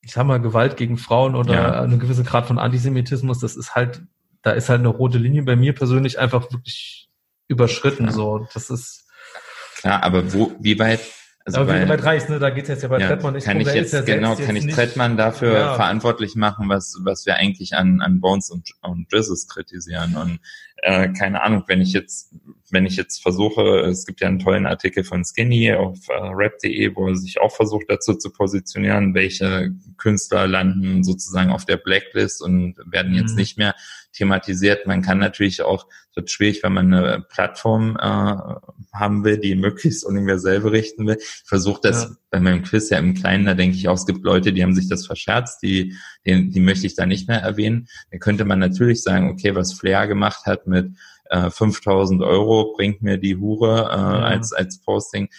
ich 0.01 0.11
sag 0.11 0.25
mal, 0.25 0.41
Gewalt 0.41 0.77
gegen 0.77 0.97
Frauen 0.97 1.35
oder 1.35 1.53
ja. 1.53 1.81
eine 1.81 1.97
gewisse 1.97 2.23
Grad 2.23 2.47
von 2.47 2.59
Antisemitismus, 2.59 3.39
das 3.39 3.55
ist 3.55 3.75
halt, 3.75 4.03
da 4.41 4.51
ist 4.51 4.69
halt 4.69 4.79
eine 4.79 4.89
rote 4.89 5.17
Linie 5.17 5.43
bei 5.43 5.55
mir 5.55 5.73
persönlich 5.73 6.19
einfach 6.19 6.51
wirklich 6.51 7.09
überschritten. 7.47 8.05
Ja. 8.05 8.11
So, 8.11 8.47
das 8.53 8.69
ist. 8.69 9.07
Ja, 9.83 10.01
aber 10.03 10.33
wo, 10.33 10.53
wie 10.59 10.77
weit 10.79 10.99
also 11.45 11.61
aber 11.61 11.73
bei, 11.73 11.85
bei 11.85 11.95
Reis, 11.95 12.27
ne, 12.27 12.39
da 12.39 12.49
geht 12.49 12.63
es 12.63 12.69
jetzt 12.69 12.81
ja 12.81 12.89
bei 12.89 12.99
ja, 12.99 13.07
Trettmann 13.07 13.35
nicht 13.35 13.45
kann 13.45 13.61
ich 13.61 13.67
jetzt, 13.67 14.05
genau, 14.05 14.35
kann 14.35 14.55
ich 14.55 14.73
Trettmann 14.73 15.15
dafür 15.15 15.53
ja. 15.53 15.75
verantwortlich 15.75 16.35
machen, 16.35 16.69
was 16.69 16.99
was 17.03 17.25
wir 17.27 17.35
eigentlich 17.35 17.75
an 17.75 18.01
an 18.01 18.19
Bones 18.19 18.49
und, 18.49 18.71
und 18.81 19.13
Jesus 19.13 19.47
kritisieren 19.47 20.15
und 20.15 20.39
äh, 20.77 21.09
keine 21.09 21.43
Ahnung, 21.43 21.63
wenn 21.67 21.81
ich 21.81 21.93
jetzt 21.93 22.33
wenn 22.71 22.85
ich 22.85 22.95
jetzt 22.95 23.21
versuche, 23.21 23.81
es 23.81 24.05
gibt 24.05 24.21
ja 24.21 24.27
einen 24.27 24.39
tollen 24.39 24.65
Artikel 24.65 25.03
von 25.03 25.23
Skinny 25.23 25.71
auf 25.73 25.99
äh, 26.09 26.13
rap.de, 26.13 26.95
wo 26.95 27.09
er 27.09 27.15
sich 27.15 27.39
auch 27.39 27.55
versucht 27.55 27.85
dazu 27.89 28.15
zu 28.15 28.31
positionieren, 28.31 29.13
welche 29.13 29.71
Künstler 29.97 30.47
landen 30.47 31.03
sozusagen 31.03 31.51
auf 31.51 31.65
der 31.65 31.77
Blacklist 31.77 32.41
und 32.41 32.75
werden 32.85 33.13
jetzt 33.13 33.31
mhm. 33.31 33.37
nicht 33.37 33.57
mehr 33.57 33.75
thematisiert. 34.13 34.87
Man 34.87 35.01
kann 35.01 35.19
natürlich 35.19 35.61
auch, 35.61 35.87
es 36.09 36.15
wird 36.15 36.31
schwierig, 36.31 36.63
wenn 36.63 36.73
man 36.73 36.93
eine 36.93 37.25
Plattform 37.29 37.97
äh, 37.97 38.35
haben 38.93 39.23
will, 39.23 39.37
die 39.37 39.55
möglichst 39.55 40.05
universell 40.05 40.61
berichten 40.61 41.05
will. 41.05 41.17
Ich 41.19 41.43
versuche 41.45 41.81
das 41.83 42.03
ja. 42.03 42.15
bei 42.31 42.39
meinem 42.39 42.63
Quiz 42.63 42.89
ja 42.89 42.97
im 42.97 43.13
Kleinen, 43.13 43.45
da 43.45 43.53
denke 43.53 43.77
ich 43.77 43.87
auch, 43.87 43.95
es 43.95 44.05
gibt 44.05 44.23
Leute, 44.23 44.53
die 44.53 44.63
haben 44.63 44.73
sich 44.73 44.87
das 44.87 45.05
verscherzt, 45.05 45.61
die, 45.61 45.95
den, 46.25 46.51
die 46.51 46.61
möchte 46.61 46.87
ich 46.87 46.95
da 46.95 47.05
nicht 47.05 47.27
mehr 47.27 47.41
erwähnen. 47.41 47.87
Dann 48.09 48.19
könnte 48.19 48.45
man 48.45 48.59
natürlich 48.59 49.03
sagen, 49.03 49.29
okay, 49.29 49.53
was 49.53 49.73
Flair 49.73 50.07
gemacht 50.07 50.45
hat 50.45 50.65
mit 50.65 50.91
äh, 51.29 51.49
5000 51.49 52.21
Euro 52.21 52.73
bringt 52.75 53.01
mir 53.01 53.17
die 53.17 53.37
Hure 53.37 53.89
äh, 53.91 53.95
ja. 53.95 54.19
als, 54.21 54.53
als 54.53 54.79
Posting. 54.81 55.29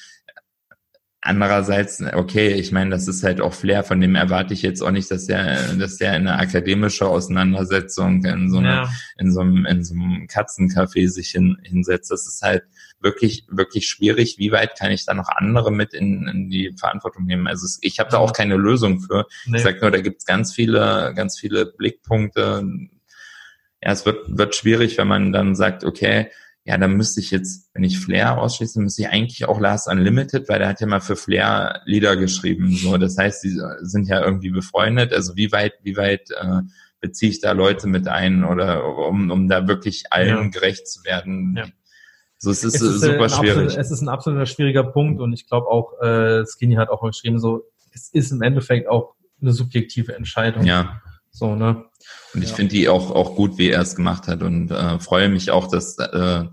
Andererseits, 1.26 2.00
okay, 2.14 2.52
ich 2.52 2.70
meine, 2.70 2.90
das 2.90 3.08
ist 3.08 3.24
halt 3.24 3.40
auch 3.40 3.52
Flair, 3.52 3.82
von 3.82 4.00
dem 4.00 4.14
erwarte 4.14 4.54
ich 4.54 4.62
jetzt 4.62 4.80
auch 4.80 4.92
nicht, 4.92 5.10
dass 5.10 5.26
der, 5.26 5.72
dass 5.74 5.96
der 5.96 6.14
in 6.14 6.28
eine 6.28 6.38
akademische 6.38 7.08
Auseinandersetzung 7.08 8.24
in 8.24 8.48
so, 8.48 8.58
eine, 8.58 8.68
ja. 8.68 8.88
in 9.18 9.32
so 9.32 9.40
einem, 9.40 9.66
in 9.66 9.82
so 9.82 9.94
einem 9.94 10.28
Katzencafé 10.28 11.08
sich 11.08 11.30
hin, 11.30 11.58
hinsetzt. 11.64 12.12
Das 12.12 12.28
ist 12.28 12.42
halt 12.42 12.62
wirklich, 13.00 13.44
wirklich 13.50 13.88
schwierig. 13.88 14.36
Wie 14.38 14.52
weit 14.52 14.78
kann 14.78 14.92
ich 14.92 15.04
da 15.04 15.14
noch 15.14 15.28
andere 15.28 15.72
mit 15.72 15.94
in, 15.94 16.28
in 16.28 16.48
die 16.48 16.72
Verantwortung 16.78 17.24
nehmen? 17.24 17.48
Also 17.48 17.66
ich 17.80 17.98
habe 17.98 18.10
da 18.10 18.18
auch 18.18 18.32
keine 18.32 18.56
Lösung 18.56 19.00
für. 19.00 19.26
Nee. 19.46 19.56
Ich 19.56 19.64
sag 19.64 19.82
nur, 19.82 19.90
da 19.90 20.00
gibt's 20.00 20.26
ganz 20.26 20.54
viele, 20.54 21.12
ganz 21.16 21.40
viele 21.40 21.66
Blickpunkte. 21.66 22.62
Ja, 23.82 23.92
es 23.92 24.06
wird, 24.06 24.18
wird 24.26 24.54
schwierig, 24.54 24.98
wenn 24.98 25.08
man 25.08 25.32
dann 25.32 25.54
sagt, 25.54 25.84
okay, 25.84 26.30
ja, 26.64 26.76
dann 26.78 26.96
müsste 26.96 27.20
ich 27.20 27.30
jetzt, 27.30 27.70
wenn 27.74 27.84
ich 27.84 28.00
Flair 28.00 28.38
ausschließe, 28.38 28.80
müsste 28.80 29.02
ich 29.02 29.08
eigentlich 29.08 29.46
auch 29.46 29.60
Last 29.60 29.88
Unlimited, 29.88 30.48
weil 30.48 30.58
der 30.58 30.68
hat 30.68 30.80
ja 30.80 30.88
mal 30.88 31.00
für 31.00 31.14
Flair 31.14 31.80
Lieder 31.84 32.16
geschrieben. 32.16 32.72
So, 32.72 32.96
das 32.96 33.16
heißt, 33.16 33.44
die 33.44 33.60
sind 33.82 34.08
ja 34.08 34.20
irgendwie 34.20 34.50
befreundet. 34.50 35.12
Also 35.12 35.36
wie 35.36 35.52
weit, 35.52 35.74
wie 35.82 35.96
weit 35.96 36.28
äh, 36.32 36.62
beziehe 37.00 37.30
ich 37.30 37.40
da 37.40 37.52
Leute 37.52 37.86
mit 37.86 38.08
ein 38.08 38.42
oder 38.42 38.84
um, 39.06 39.30
um 39.30 39.48
da 39.48 39.68
wirklich 39.68 40.06
allen 40.10 40.44
ja. 40.44 40.48
gerecht 40.48 40.88
zu 40.88 41.04
werden? 41.04 41.54
Ja. 41.56 41.66
So, 42.38 42.50
es 42.50 42.64
ist, 42.64 42.74
es 42.74 42.82
ist 42.82 43.00
super 43.00 43.28
schwierig. 43.28 43.58
Absolut, 43.58 43.76
es 43.76 43.90
ist 43.92 44.00
ein 44.00 44.08
absoluter 44.08 44.46
schwieriger 44.46 44.84
Punkt 44.84 45.20
und 45.20 45.32
ich 45.32 45.46
glaube 45.46 45.68
auch, 45.68 46.00
äh, 46.02 46.44
Skinny 46.46 46.74
hat 46.74 46.90
auch 46.90 47.02
geschrieben, 47.02 47.38
so, 47.38 47.62
es 47.94 48.10
ist 48.10 48.32
im 48.32 48.42
Endeffekt 48.42 48.88
auch 48.88 49.14
eine 49.40 49.52
subjektive 49.52 50.16
Entscheidung. 50.16 50.64
Ja. 50.64 51.00
So, 51.36 51.54
ne? 51.54 51.84
Und 52.32 52.42
ich 52.42 52.50
ja. 52.50 52.56
finde 52.56 52.74
die 52.74 52.88
auch, 52.88 53.10
auch 53.10 53.36
gut, 53.36 53.58
wie 53.58 53.68
er 53.68 53.82
es 53.82 53.94
gemacht 53.94 54.26
hat 54.26 54.42
und 54.42 54.70
äh, 54.70 54.98
freue 54.98 55.28
mich 55.28 55.50
auch, 55.50 55.68
dass 55.68 55.98
äh, 55.98 56.44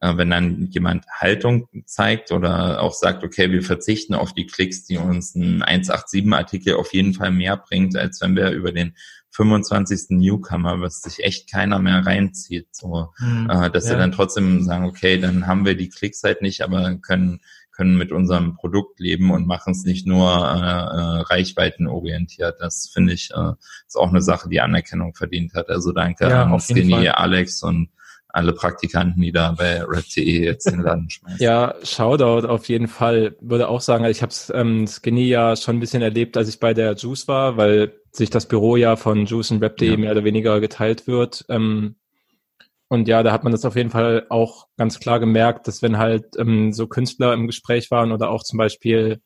äh, 0.00 0.16
wenn 0.16 0.30
dann 0.30 0.66
jemand 0.70 1.06
Haltung 1.08 1.68
zeigt 1.86 2.32
oder 2.32 2.82
auch 2.82 2.92
sagt, 2.92 3.22
okay, 3.22 3.52
wir 3.52 3.62
verzichten 3.62 4.14
auf 4.14 4.32
die 4.32 4.46
Klicks, 4.46 4.84
die 4.84 4.98
uns 4.98 5.36
ein 5.36 5.62
187-Artikel 5.62 6.74
auf 6.74 6.92
jeden 6.92 7.14
Fall 7.14 7.30
mehr 7.30 7.56
bringt, 7.56 7.96
als 7.96 8.20
wenn 8.20 8.34
wir 8.34 8.50
über 8.50 8.72
den 8.72 8.96
25. 9.30 10.10
Newcomer, 10.10 10.80
was 10.80 11.02
sich 11.02 11.22
echt 11.24 11.48
keiner 11.48 11.78
mehr 11.78 12.04
reinzieht, 12.04 12.66
so, 12.72 13.10
mhm. 13.20 13.48
äh, 13.48 13.70
dass 13.70 13.84
ja. 13.84 13.92
sie 13.92 13.96
dann 13.96 14.10
trotzdem 14.10 14.64
sagen, 14.64 14.86
okay, 14.86 15.18
dann 15.18 15.46
haben 15.46 15.64
wir 15.64 15.76
die 15.76 15.88
Klicks 15.88 16.24
halt 16.24 16.42
nicht, 16.42 16.62
aber 16.62 16.96
können 16.96 17.40
können 17.72 17.96
mit 17.96 18.12
unserem 18.12 18.54
Produkt 18.54 19.00
leben 19.00 19.30
und 19.30 19.46
machen 19.46 19.72
es 19.72 19.84
nicht 19.84 20.06
nur 20.06 20.28
äh, 20.28 20.60
äh, 20.60 21.20
reichweitenorientiert. 21.22 22.56
Das 22.60 22.90
finde 22.92 23.14
ich 23.14 23.30
äh, 23.34 23.52
ist 23.86 23.96
auch 23.96 24.10
eine 24.10 24.22
Sache, 24.22 24.48
die 24.48 24.60
Anerkennung 24.60 25.14
verdient 25.14 25.54
hat. 25.54 25.68
Also 25.68 25.92
danke 25.92 26.28
ja, 26.28 26.44
an 26.44 26.60
Skinny, 26.60 27.08
Alex 27.08 27.62
und 27.62 27.88
alle 28.32 28.52
Praktikanten, 28.52 29.20
die 29.20 29.32
da 29.32 29.52
bei 29.52 29.82
Red.de 29.82 30.44
jetzt 30.44 30.70
den 30.70 30.80
Laden 30.80 31.10
schmeißen. 31.10 31.38
Ja, 31.40 31.74
Shoutout 31.82 32.46
auf 32.48 32.66
jeden 32.68 32.88
Fall. 32.88 33.36
Würde 33.40 33.68
auch 33.68 33.80
sagen, 33.80 34.04
ich 34.06 34.22
habe 34.22 34.32
ähm, 34.54 34.86
Skinny 34.86 35.28
ja 35.28 35.54
schon 35.54 35.76
ein 35.76 35.80
bisschen 35.80 36.02
erlebt, 36.02 36.36
als 36.36 36.48
ich 36.48 36.58
bei 36.58 36.72
der 36.72 36.94
Juice 36.94 37.28
war, 37.28 37.56
weil 37.56 37.92
sich 38.10 38.30
das 38.30 38.46
Büro 38.46 38.76
ja 38.76 38.96
von 38.96 39.26
Juice 39.26 39.50
und 39.50 39.62
Rap.de 39.62 39.90
ja. 39.90 39.96
mehr 39.96 40.12
oder 40.12 40.24
weniger 40.24 40.60
geteilt 40.60 41.06
wird. 41.06 41.44
Ähm, 41.48 41.96
und 42.92 43.08
ja, 43.08 43.22
da 43.22 43.32
hat 43.32 43.42
man 43.42 43.52
das 43.52 43.64
auf 43.64 43.74
jeden 43.74 43.88
Fall 43.88 44.26
auch 44.28 44.66
ganz 44.76 45.00
klar 45.00 45.18
gemerkt, 45.18 45.66
dass 45.66 45.80
wenn 45.80 45.96
halt 45.96 46.36
ähm, 46.36 46.74
so 46.74 46.86
Künstler 46.86 47.32
im 47.32 47.46
Gespräch 47.46 47.90
waren 47.90 48.12
oder 48.12 48.28
auch 48.28 48.42
zum 48.42 48.58
Beispiel, 48.58 49.22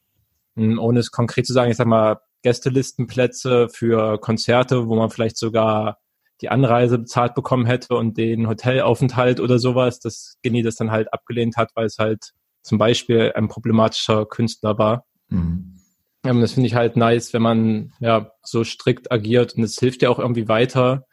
ähm, 0.57 0.79
ohne 0.79 1.01
es 1.01 1.11
konkret 1.11 1.49
zu 1.49 1.53
sagen, 1.53 1.73
ich 1.73 1.77
sag 1.77 1.89
mal, 1.89 2.21
Gästelistenplätze 2.43 3.69
für 3.69 4.21
Konzerte, 4.21 4.87
wo 4.87 4.95
man 4.95 5.11
vielleicht 5.11 5.37
sogar 5.37 5.99
die 6.43 6.49
Anreise 6.49 6.97
bezahlt 6.97 7.35
bekommen 7.35 7.67
hätte 7.67 7.97
und 7.97 8.17
den 8.17 8.49
Hotelaufenthalt 8.49 9.41
oder 9.41 9.59
sowas, 9.59 9.99
dass 9.99 10.37
Genie 10.43 10.63
das 10.63 10.77
dann 10.77 10.93
halt 10.93 11.13
abgelehnt 11.13 11.57
hat, 11.57 11.73
weil 11.75 11.87
es 11.87 11.99
halt 11.99 12.35
zum 12.63 12.79
Beispiel 12.79 13.33
ein 13.35 13.49
problematischer 13.49 14.27
Künstler 14.27 14.79
war. 14.79 15.07
Mhm. 15.29 15.75
Ähm, 16.23 16.41
das 16.41 16.53
finde 16.53 16.69
ich 16.69 16.77
halt 16.77 16.97
nice, 16.97 17.33
wenn 17.33 17.43
man 17.43 17.93
ja 17.99 18.31
so 18.45 18.63
strikt 18.63 19.11
agiert 19.11 19.55
und 19.57 19.65
es 19.65 19.77
hilft 19.77 20.03
ja 20.03 20.09
auch 20.09 20.21
irgendwie 20.21 20.47
weiter, 20.47 21.05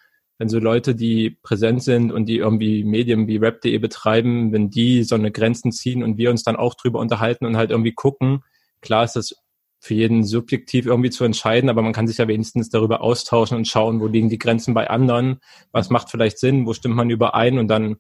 wenn 0.44 0.50
so 0.50 0.60
Leute, 0.60 0.94
die 0.94 1.38
präsent 1.42 1.84
sind 1.84 2.12
und 2.12 2.26
die 2.26 2.36
irgendwie 2.36 2.84
Medien 2.84 3.28
wie 3.28 3.38
rap.de 3.38 3.78
betreiben, 3.78 4.52
wenn 4.52 4.70
die 4.70 5.04
so 5.04 5.16
eine 5.16 5.32
Grenzen 5.32 5.72
ziehen 5.72 6.04
und 6.04 6.18
wir 6.18 6.32
uns 6.32 6.44
dann 6.44 6.58
auch 6.58 6.74
drüber 6.74 7.00
unterhalten 7.00 7.46
und 7.46 7.56
halt 7.56 7.72
irgendwie 7.72 7.94
gucken, 7.94 8.44
klar 8.82 9.06
ist 9.06 9.16
das 9.16 9.36
für 9.80 9.94
jeden 9.94 10.26
subjektiv 10.26 10.86
irgendwie 10.86 11.12
zu 11.12 11.24
entscheiden, 11.24 11.70
aber 11.70 11.82
man 11.82 11.94
kann 11.94 12.08
sich 12.08 12.18
ja 12.18 12.28
wenigstens 12.28 12.70
darüber 12.70 13.00
austauschen 13.00 13.56
und 13.56 13.70
schauen, 13.70 14.02
wo 14.02 14.08
liegen 14.08 14.28
die 14.28 14.38
Grenzen 14.38 14.74
bei 14.74 14.90
anderen, 14.90 15.40
was 15.72 15.90
macht 15.90 16.12
vielleicht 16.12 16.40
Sinn, 16.40 16.66
wo 16.66 16.74
stimmt 16.74 16.98
man 16.98 17.10
überein 17.10 17.58
und 17.58 17.70
dann 17.70 17.96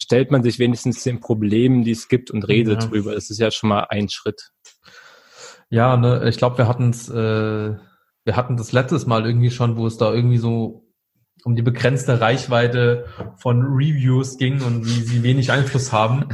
stellt 0.00 0.30
man 0.30 0.44
sich 0.44 0.60
wenigstens 0.60 1.02
den 1.02 1.18
Problemen, 1.18 1.82
die 1.82 1.90
es 1.90 2.06
gibt 2.06 2.30
und 2.30 2.46
redet 2.46 2.80
ja. 2.80 2.88
drüber. 2.88 3.12
Das 3.12 3.28
ist 3.28 3.40
ja 3.40 3.50
schon 3.50 3.70
mal 3.70 3.88
ein 3.88 4.08
Schritt. 4.08 4.52
Ja, 5.68 5.96
ne, 5.96 6.28
ich 6.28 6.36
glaube, 6.36 6.58
wir 6.58 6.68
hatten 6.68 6.90
es, 6.90 7.08
äh, 7.08 7.74
wir 8.24 8.36
hatten 8.36 8.56
das 8.56 8.70
letztes 8.70 9.04
Mal 9.06 9.26
irgendwie 9.26 9.50
schon, 9.50 9.76
wo 9.76 9.88
es 9.88 9.96
da 9.96 10.14
irgendwie 10.14 10.38
so 10.38 10.81
um 11.44 11.56
die 11.56 11.62
begrenzte 11.62 12.20
Reichweite 12.20 13.06
von 13.36 13.62
Reviews 13.62 14.38
ging 14.38 14.62
und 14.62 14.86
wie 14.86 15.02
sie 15.02 15.22
wenig 15.22 15.50
Einfluss 15.50 15.92
haben. 15.92 16.28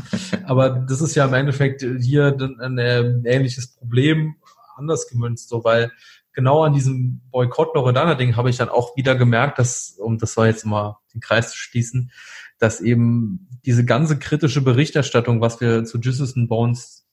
Aber 0.44 0.70
das 0.70 1.00
ist 1.00 1.14
ja 1.14 1.26
im 1.26 1.34
Endeffekt 1.34 1.82
hier 1.82 2.36
ein, 2.38 2.78
ein 2.78 3.24
ähnliches 3.24 3.74
Problem, 3.74 4.36
anders 4.76 5.08
gemünzt, 5.08 5.48
so 5.48 5.64
weil 5.64 5.90
genau 6.32 6.62
an 6.62 6.72
diesem 6.72 7.20
Boykott 7.30 7.74
Loredana 7.74 8.14
Ding 8.14 8.36
habe 8.36 8.50
ich 8.50 8.56
dann 8.56 8.68
auch 8.68 8.96
wieder 8.96 9.16
gemerkt, 9.16 9.58
dass, 9.58 9.98
um 9.98 10.18
das 10.18 10.36
war 10.36 10.46
jetzt 10.46 10.64
mal 10.64 10.98
den 11.12 11.20
Kreis 11.20 11.50
zu 11.50 11.56
schließen, 11.56 12.12
dass 12.58 12.80
eben 12.80 13.48
diese 13.64 13.84
ganze 13.84 14.18
kritische 14.18 14.62
Berichterstattung, 14.62 15.40
was 15.40 15.60
wir 15.60 15.84
zu 15.84 15.98
Jesus 15.98 16.36
and 16.36 16.48
Bones 16.48 17.06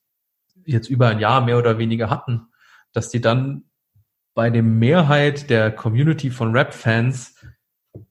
jetzt 0.66 0.90
über 0.90 1.10
ein 1.10 1.20
Jahr 1.20 1.44
mehr 1.44 1.58
oder 1.58 1.78
weniger 1.78 2.10
hatten, 2.10 2.48
dass 2.94 3.10
die 3.10 3.22
dann 3.22 3.64
bei 4.36 4.50
der 4.50 4.64
Mehrheit 4.64 5.50
der 5.50 5.72
Community 5.72 6.30
von 6.30 6.52
Rap-Fans 6.52 7.36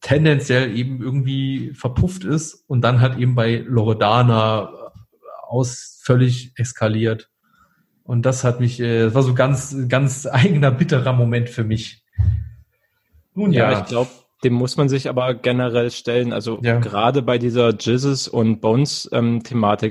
tendenziell 0.01 0.77
eben 0.77 1.03
irgendwie 1.03 1.73
verpufft 1.75 2.25
ist 2.25 2.65
und 2.67 2.83
dann 2.83 3.01
hat 3.01 3.19
eben 3.19 3.35
bei 3.35 3.57
Loredana 3.67 4.71
aus 5.43 6.01
völlig 6.03 6.53
eskaliert. 6.57 7.31
Und 8.03 8.27
das 8.27 8.45
hat 8.45 8.61
mich, 8.61 8.81
äh, 8.81 9.05
das 9.05 9.15
war 9.15 9.23
so 9.23 9.35
ganz, 9.35 9.75
ganz 9.89 10.27
eigener 10.27 10.71
bitterer 10.71 11.13
Moment 11.13 11.49
für 11.49 11.65
mich. 11.65 12.05
Nun 13.35 13.53
ja, 13.53 13.71
ja 13.71 13.81
ich 13.81 13.87
glaube, 13.87 14.11
dem 14.45 14.53
muss 14.53 14.77
man 14.77 14.89
sich 14.89 15.09
aber 15.09 15.35
generell 15.35 15.91
stellen. 15.91 16.33
Also 16.33 16.59
ja. 16.63 16.79
gerade 16.79 17.23
bei 17.23 17.39
dieser 17.39 17.71
Jizzes 17.71 18.29
und 18.29 18.61
Bones 18.61 19.09
ähm. 19.13 19.43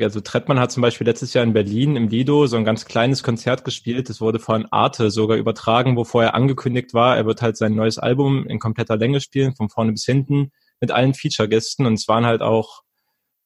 Also 0.02 0.22
Trettmann 0.22 0.60
hat 0.60 0.72
zum 0.72 0.82
Beispiel 0.82 1.08
letztes 1.08 1.34
Jahr 1.34 1.44
in 1.44 1.54
Berlin 1.54 1.96
im 1.96 2.08
Lido 2.08 2.46
so 2.48 2.56
ein 2.56 2.64
ganz 2.64 2.86
kleines 2.86 3.24
Konzert 3.24 3.66
gespielt. 3.66 4.10
Das 4.10 4.22
wurde 4.22 4.40
von 4.40 4.68
Arte 4.72 5.12
sogar 5.12 5.38
übertragen, 5.38 5.98
wo 5.98 6.04
vorher 6.04 6.36
angekündigt 6.36 6.94
war, 6.94 7.18
er 7.18 7.26
wird 7.26 7.42
halt 7.42 7.58
sein 7.58 7.76
neues 7.76 7.98
Album 7.98 8.48
in 8.48 8.60
kompletter 8.60 8.96
Länge 8.96 9.20
spielen, 9.20 9.56
von 9.56 9.70
vorne 9.70 9.92
bis 9.92 10.06
hinten, 10.06 10.52
mit 10.80 10.92
allen 10.92 11.14
Feature-Gästen. 11.14 11.86
Und 11.86 11.94
es 11.96 12.08
waren 12.08 12.26
halt 12.26 12.42
auch 12.42 12.84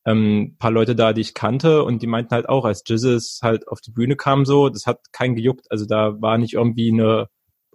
ähm, 0.05 0.55
paar 0.59 0.71
Leute 0.71 0.95
da, 0.95 1.13
die 1.13 1.21
ich 1.21 1.33
kannte 1.33 1.83
und 1.83 2.01
die 2.01 2.07
meinten 2.07 2.33
halt 2.33 2.47
auch, 2.49 2.65
als 2.65 2.83
Jizzes 2.85 3.39
halt 3.43 3.67
auf 3.67 3.81
die 3.81 3.91
Bühne 3.91 4.15
kam 4.15 4.45
so, 4.45 4.69
das 4.69 4.85
hat 4.85 4.99
keinen 5.11 5.35
gejuckt. 5.35 5.67
Also 5.69 5.85
da 5.85 6.21
war 6.21 6.37
nicht 6.37 6.53
irgendwie 6.53 6.91
eine 6.91 7.27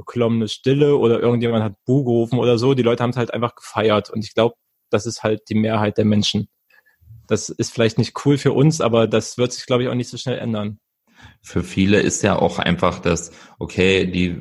beklommene 0.03 0.49
Stille 0.49 0.97
oder 0.97 1.21
irgendjemand 1.21 1.63
hat 1.63 1.75
Bu 1.87 2.05
gerufen 2.05 2.39
oder 2.39 2.59
so. 2.59 2.75
Die 2.75 2.83
Leute 2.83 3.03
haben 3.03 3.11
es 3.11 3.17
halt 3.17 3.33
einfach 3.33 3.55
gefeiert 3.55 4.11
und 4.11 4.25
ich 4.25 4.35
glaube, 4.35 4.57
das 4.91 5.07
ist 5.07 5.23
halt 5.23 5.43
die 5.49 5.55
Mehrheit 5.55 5.97
der 5.97 6.05
Menschen. 6.05 6.49
Das 7.29 7.49
ist 7.49 7.73
vielleicht 7.73 7.99
nicht 7.99 8.15
cool 8.25 8.37
für 8.37 8.53
uns, 8.53 8.81
aber 8.81 9.07
das 9.07 9.39
wird 9.39 9.53
sich, 9.53 9.67
glaube 9.67 9.85
ich, 9.85 9.89
auch 9.89 9.95
nicht 9.95 10.09
so 10.09 10.17
schnell 10.19 10.39
ändern. 10.39 10.81
Für 11.41 11.63
viele 11.63 12.01
ist 12.01 12.23
ja 12.23 12.37
auch 12.37 12.59
einfach 12.59 12.99
das, 12.99 13.31
okay, 13.59 14.07
die 14.07 14.37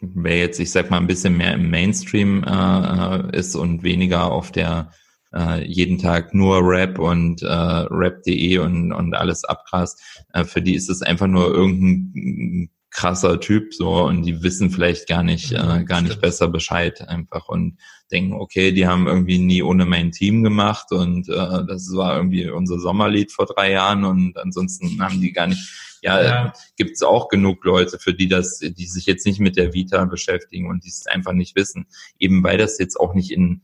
wer 0.00 0.38
jetzt, 0.38 0.58
ich 0.58 0.72
sag 0.72 0.90
mal, 0.90 0.96
ein 0.96 1.06
bisschen 1.06 1.36
mehr 1.36 1.54
im 1.54 1.70
Mainstream 1.70 2.42
äh, 2.44 3.36
ist 3.36 3.54
und 3.54 3.84
weniger 3.84 4.32
auf 4.32 4.50
der 4.50 4.90
äh, 5.32 5.64
jeden 5.64 5.98
Tag 5.98 6.34
nur 6.34 6.58
Rap 6.60 6.98
und 6.98 7.42
äh, 7.42 7.46
Rap.de 7.46 8.58
und, 8.58 8.92
und 8.92 9.14
alles 9.14 9.44
abgrast, 9.44 10.02
äh, 10.32 10.44
für 10.44 10.60
die 10.60 10.74
ist 10.74 10.90
es 10.90 11.02
einfach 11.02 11.28
nur 11.28 11.46
irgendein 11.46 12.70
krasser 12.92 13.40
Typ 13.40 13.72
so 13.72 14.04
und 14.04 14.22
die 14.22 14.42
wissen 14.42 14.70
vielleicht 14.70 15.08
gar 15.08 15.22
nicht 15.22 15.50
äh, 15.52 15.82
gar 15.84 16.02
nicht 16.02 16.20
besser 16.20 16.48
Bescheid 16.48 17.08
einfach 17.08 17.48
und 17.48 17.78
denken 18.12 18.34
okay 18.34 18.70
die 18.70 18.86
haben 18.86 19.06
irgendwie 19.06 19.38
nie 19.38 19.62
ohne 19.62 19.86
mein 19.86 20.12
Team 20.12 20.42
gemacht 20.42 20.92
und 20.92 21.28
äh, 21.28 21.64
das 21.66 21.90
war 21.94 22.16
irgendwie 22.16 22.50
unser 22.50 22.78
Sommerlied 22.78 23.32
vor 23.32 23.46
drei 23.46 23.72
Jahren 23.72 24.04
und 24.04 24.36
ansonsten 24.36 25.02
haben 25.02 25.20
die 25.20 25.32
gar 25.32 25.46
nicht 25.46 25.98
ja, 26.02 26.22
ja. 26.22 26.52
gibt 26.76 26.92
es 26.92 27.02
auch 27.02 27.28
genug 27.28 27.64
Leute 27.64 27.98
für 27.98 28.12
die 28.12 28.28
das 28.28 28.58
die 28.58 28.86
sich 28.86 29.06
jetzt 29.06 29.24
nicht 29.24 29.40
mit 29.40 29.56
der 29.56 29.72
Vita 29.72 30.04
beschäftigen 30.04 30.68
und 30.68 30.84
die 30.84 30.90
es 30.90 31.06
einfach 31.06 31.32
nicht 31.32 31.56
wissen 31.56 31.86
eben 32.18 32.44
weil 32.44 32.58
das 32.58 32.78
jetzt 32.78 33.00
auch 33.00 33.14
nicht 33.14 33.30
in 33.30 33.62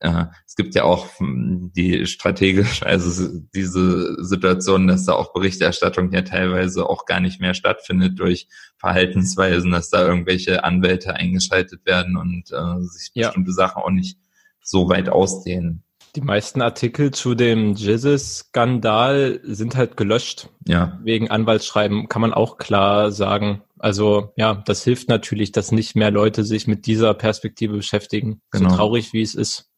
es 0.00 0.56
gibt 0.56 0.74
ja 0.74 0.84
auch 0.84 1.06
hm, 1.18 1.72
die 1.76 2.06
strategisch, 2.06 2.82
also 2.86 3.28
diese 3.54 4.16
Situation, 4.24 4.86
dass 4.86 5.04
da 5.04 5.12
auch 5.12 5.32
Berichterstattung 5.32 6.10
ja 6.12 6.22
teilweise 6.22 6.88
auch 6.88 7.04
gar 7.04 7.20
nicht 7.20 7.40
mehr 7.40 7.54
stattfindet 7.54 8.18
durch 8.18 8.48
Verhaltensweisen, 8.78 9.70
dass 9.70 9.90
da 9.90 10.06
irgendwelche 10.06 10.64
Anwälte 10.64 11.14
eingeschaltet 11.14 11.84
werden 11.84 12.16
und 12.16 12.50
äh, 12.50 12.82
sich 12.82 13.10
ja. 13.14 13.28
bestimmte 13.28 13.52
Sachen 13.52 13.82
auch 13.82 13.90
nicht 13.90 14.18
so 14.62 14.88
weit 14.88 15.10
ausdehnen. 15.10 15.84
Die 16.16 16.22
meisten 16.22 16.60
Artikel 16.60 17.12
zu 17.12 17.36
dem 17.36 17.74
Jesus-Skandal 17.74 19.40
sind 19.44 19.76
halt 19.76 19.96
gelöscht. 19.96 20.48
Ja. 20.66 20.98
Wegen 21.04 21.30
Anwaltsschreiben 21.30 22.08
kann 22.08 22.22
man 22.22 22.32
auch 22.32 22.56
klar 22.58 23.12
sagen. 23.12 23.62
Also 23.78 24.32
ja, 24.36 24.54
das 24.66 24.82
hilft 24.82 25.08
natürlich, 25.08 25.52
dass 25.52 25.70
nicht 25.70 25.94
mehr 25.94 26.10
Leute 26.10 26.42
sich 26.42 26.66
mit 26.66 26.86
dieser 26.86 27.14
Perspektive 27.14 27.76
beschäftigen. 27.76 28.40
Genau. 28.50 28.70
So 28.70 28.76
traurig 28.76 29.12
wie 29.12 29.22
es 29.22 29.36
ist. 29.36 29.69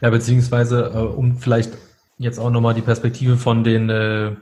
Ja, 0.00 0.10
beziehungsweise 0.10 0.92
äh, 0.94 0.98
um 0.98 1.38
vielleicht 1.38 1.76
jetzt 2.18 2.38
auch 2.38 2.50
nochmal 2.50 2.74
die 2.74 2.82
Perspektive 2.82 3.36
von 3.36 3.64
den, 3.64 3.90
äh, 3.90 4.36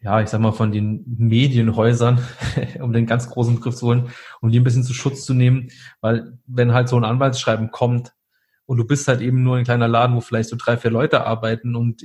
ja, 0.00 0.20
ich 0.20 0.28
sag 0.28 0.40
mal, 0.40 0.52
von 0.52 0.72
den 0.72 1.04
Medienhäusern, 1.06 2.18
um 2.80 2.92
den 2.92 3.06
ganz 3.06 3.28
großen 3.28 3.54
Begriff 3.54 3.76
zu 3.76 3.86
holen, 3.86 4.10
um 4.40 4.50
die 4.50 4.60
ein 4.60 4.64
bisschen 4.64 4.84
zu 4.84 4.94
Schutz 4.94 5.24
zu 5.24 5.34
nehmen, 5.34 5.70
weil 6.00 6.38
wenn 6.46 6.72
halt 6.72 6.88
so 6.88 6.96
ein 6.96 7.04
Anwaltsschreiben 7.04 7.70
kommt, 7.70 8.12
und 8.66 8.78
du 8.78 8.86
bist 8.86 9.08
halt 9.08 9.20
eben 9.20 9.42
nur 9.42 9.56
ein 9.56 9.64
kleiner 9.64 9.88
Laden, 9.88 10.16
wo 10.16 10.20
vielleicht 10.20 10.48
so 10.48 10.56
drei, 10.58 10.76
vier 10.76 10.90
Leute 10.90 11.26
arbeiten 11.26 11.76
und 11.76 12.02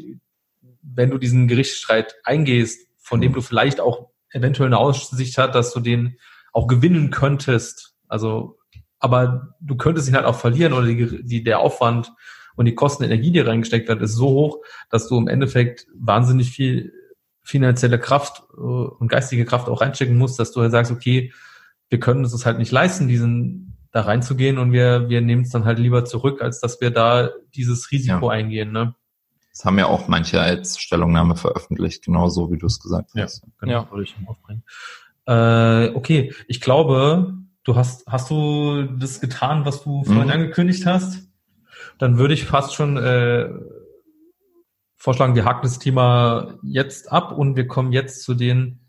wenn 0.81 1.09
du 1.09 1.17
diesen 1.17 1.47
Gerichtsstreit 1.47 2.15
eingehst, 2.23 2.87
von 2.97 3.21
dem 3.21 3.33
du 3.33 3.41
vielleicht 3.41 3.79
auch 3.79 4.09
eventuell 4.31 4.67
eine 4.67 4.77
Aussicht 4.77 5.37
hat, 5.37 5.55
dass 5.55 5.73
du 5.73 5.79
den 5.79 6.17
auch 6.51 6.67
gewinnen 6.67 7.11
könntest, 7.11 7.95
also 8.07 8.58
aber 8.99 9.55
du 9.61 9.75
könntest 9.75 10.07
ihn 10.07 10.15
halt 10.15 10.25
auch 10.25 10.35
verlieren 10.35 10.73
oder 10.73 10.87
die, 10.87 11.23
die, 11.23 11.43
der 11.43 11.59
Aufwand 11.59 12.11
und 12.55 12.65
die 12.65 12.75
Kosten 12.75 13.03
Energie, 13.03 13.31
die 13.31 13.39
reingesteckt 13.39 13.87
wird, 13.87 14.01
ist 14.01 14.15
so 14.15 14.29
hoch, 14.29 14.57
dass 14.89 15.07
du 15.07 15.17
im 15.17 15.27
Endeffekt 15.27 15.87
wahnsinnig 15.95 16.51
viel 16.51 16.93
finanzielle 17.41 17.99
Kraft 17.99 18.43
äh, 18.53 18.59
und 18.59 19.07
geistige 19.07 19.45
Kraft 19.45 19.69
auch 19.69 19.81
reinstecken 19.81 20.17
musst, 20.17 20.39
dass 20.39 20.51
du 20.51 20.61
halt 20.61 20.71
sagst, 20.71 20.91
okay, 20.91 21.33
wir 21.89 21.99
können 21.99 22.23
uns 22.23 22.31
das 22.31 22.45
halt 22.45 22.59
nicht 22.59 22.71
leisten, 22.71 23.07
diesen 23.07 23.77
da 23.91 24.01
reinzugehen 24.01 24.59
und 24.59 24.71
wir, 24.71 25.09
wir 25.09 25.21
nehmen 25.21 25.41
es 25.43 25.49
dann 25.49 25.65
halt 25.65 25.79
lieber 25.79 26.05
zurück, 26.05 26.41
als 26.41 26.59
dass 26.59 26.79
wir 26.79 26.91
da 26.91 27.29
dieses 27.55 27.89
Risiko 27.91 28.27
ja. 28.27 28.37
eingehen. 28.37 28.71
Ne? 28.71 28.93
Das 29.51 29.65
haben 29.65 29.79
ja 29.79 29.87
auch 29.87 30.07
manche 30.07 30.39
als 30.39 30.79
Stellungnahme 30.79 31.35
veröffentlicht, 31.35 32.03
genauso 32.03 32.51
wie 32.51 32.57
du 32.57 32.67
es 32.67 32.79
gesagt 32.79 33.11
hast. 33.17 33.41
Ja, 33.41 33.49
genau, 33.59 33.87
ja. 33.91 34.01
ich 34.01 34.15
aufbringen. 34.27 34.63
Äh, 35.25 35.95
okay, 35.95 36.33
ich 36.47 36.61
glaube, 36.61 37.33
du 37.69 37.75
hast, 37.75 38.05
hast 38.07 38.29
du 38.29 38.83
das 38.97 39.21
getan, 39.21 39.65
was 39.65 39.83
du 39.83 40.03
vorhin 40.03 40.25
mhm. 40.25 40.31
angekündigt 40.31 40.85
hast? 40.85 41.27
Dann 41.97 42.17
würde 42.17 42.33
ich 42.33 42.45
fast 42.45 42.73
schon 42.73 42.97
äh, 42.97 43.49
vorschlagen, 44.97 45.35
wir 45.35 45.45
haken 45.45 45.61
das 45.63 45.79
Thema 45.79 46.57
jetzt 46.63 47.11
ab 47.11 47.31
und 47.31 47.55
wir 47.55 47.67
kommen 47.67 47.91
jetzt 47.91 48.23
zu 48.23 48.33
den 48.33 48.79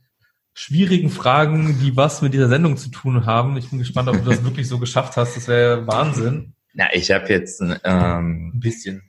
schwierigen 0.53 1.11
Fragen, 1.11 1.79
die 1.81 1.97
was 1.97 2.23
mit 2.23 2.35
dieser 2.35 2.49
Sendung 2.49 2.77
zu 2.77 2.91
tun 2.91 3.27
haben. 3.27 3.57
Ich 3.57 3.71
bin 3.71 3.79
gespannt, 3.79 4.09
ob 4.09 4.17
du 4.17 4.29
das 4.29 4.45
wirklich 4.45 4.69
so 4.69 4.79
geschafft 4.79 5.17
hast. 5.17 5.37
Das 5.37 5.47
wäre 5.47 5.87
Wahnsinn. 5.87 6.55
Na, 6.73 6.87
ich 6.93 7.11
habe 7.11 7.29
jetzt 7.29 7.61
ähm, 7.61 8.53
ein 8.55 8.61
bisschen. 8.61 9.03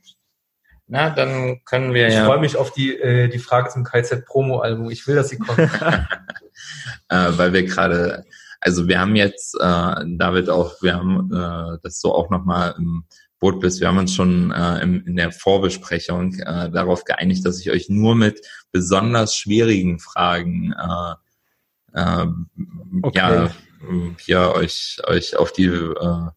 Na, 0.86 1.10
dann 1.10 1.64
können 1.64 1.94
wir 1.94 2.08
ich 2.08 2.14
ja. 2.14 2.20
Ich 2.20 2.26
freue 2.26 2.40
mich 2.40 2.56
auf 2.56 2.72
die, 2.72 2.96
äh, 2.96 3.28
die 3.28 3.38
Frage 3.38 3.70
zum 3.70 3.84
KZ 3.84 4.26
Promo 4.26 4.60
Album. 4.60 4.90
Ich 4.90 5.06
will, 5.06 5.14
dass 5.14 5.30
sie 5.30 5.38
kommt. 5.38 5.58
äh, 7.08 7.28
weil 7.36 7.52
wir 7.52 7.64
gerade, 7.64 8.24
also 8.62 8.88
wir 8.88 9.00
haben 9.00 9.16
jetzt, 9.16 9.54
äh, 9.56 9.94
David 10.06 10.48
auch, 10.48 10.80
wir 10.82 10.94
haben 10.94 11.30
äh, 11.32 11.78
das 11.82 12.00
so 12.00 12.14
auch 12.14 12.30
nochmal 12.30 12.74
im 12.78 13.04
Boot 13.40 13.60
bist. 13.60 13.80
Wir 13.80 13.88
haben 13.88 13.98
uns 13.98 14.14
schon 14.14 14.52
äh, 14.52 14.80
im, 14.82 15.04
in 15.04 15.16
der 15.16 15.32
Vorbesprechung 15.32 16.34
äh, 16.34 16.70
darauf 16.70 17.04
geeinigt, 17.04 17.44
dass 17.44 17.60
ich 17.60 17.70
euch 17.70 17.88
nur 17.88 18.14
mit 18.14 18.40
besonders 18.70 19.36
schwierigen 19.36 19.98
Fragen 19.98 20.72
äh, 20.72 21.14
äh, 22.00 22.26
okay. 23.02 23.18
ja, 23.18 23.50
hier 24.20 24.52
euch, 24.54 24.98
euch 25.06 25.36
auf 25.36 25.52
die, 25.52 25.66
äh, 25.66 26.28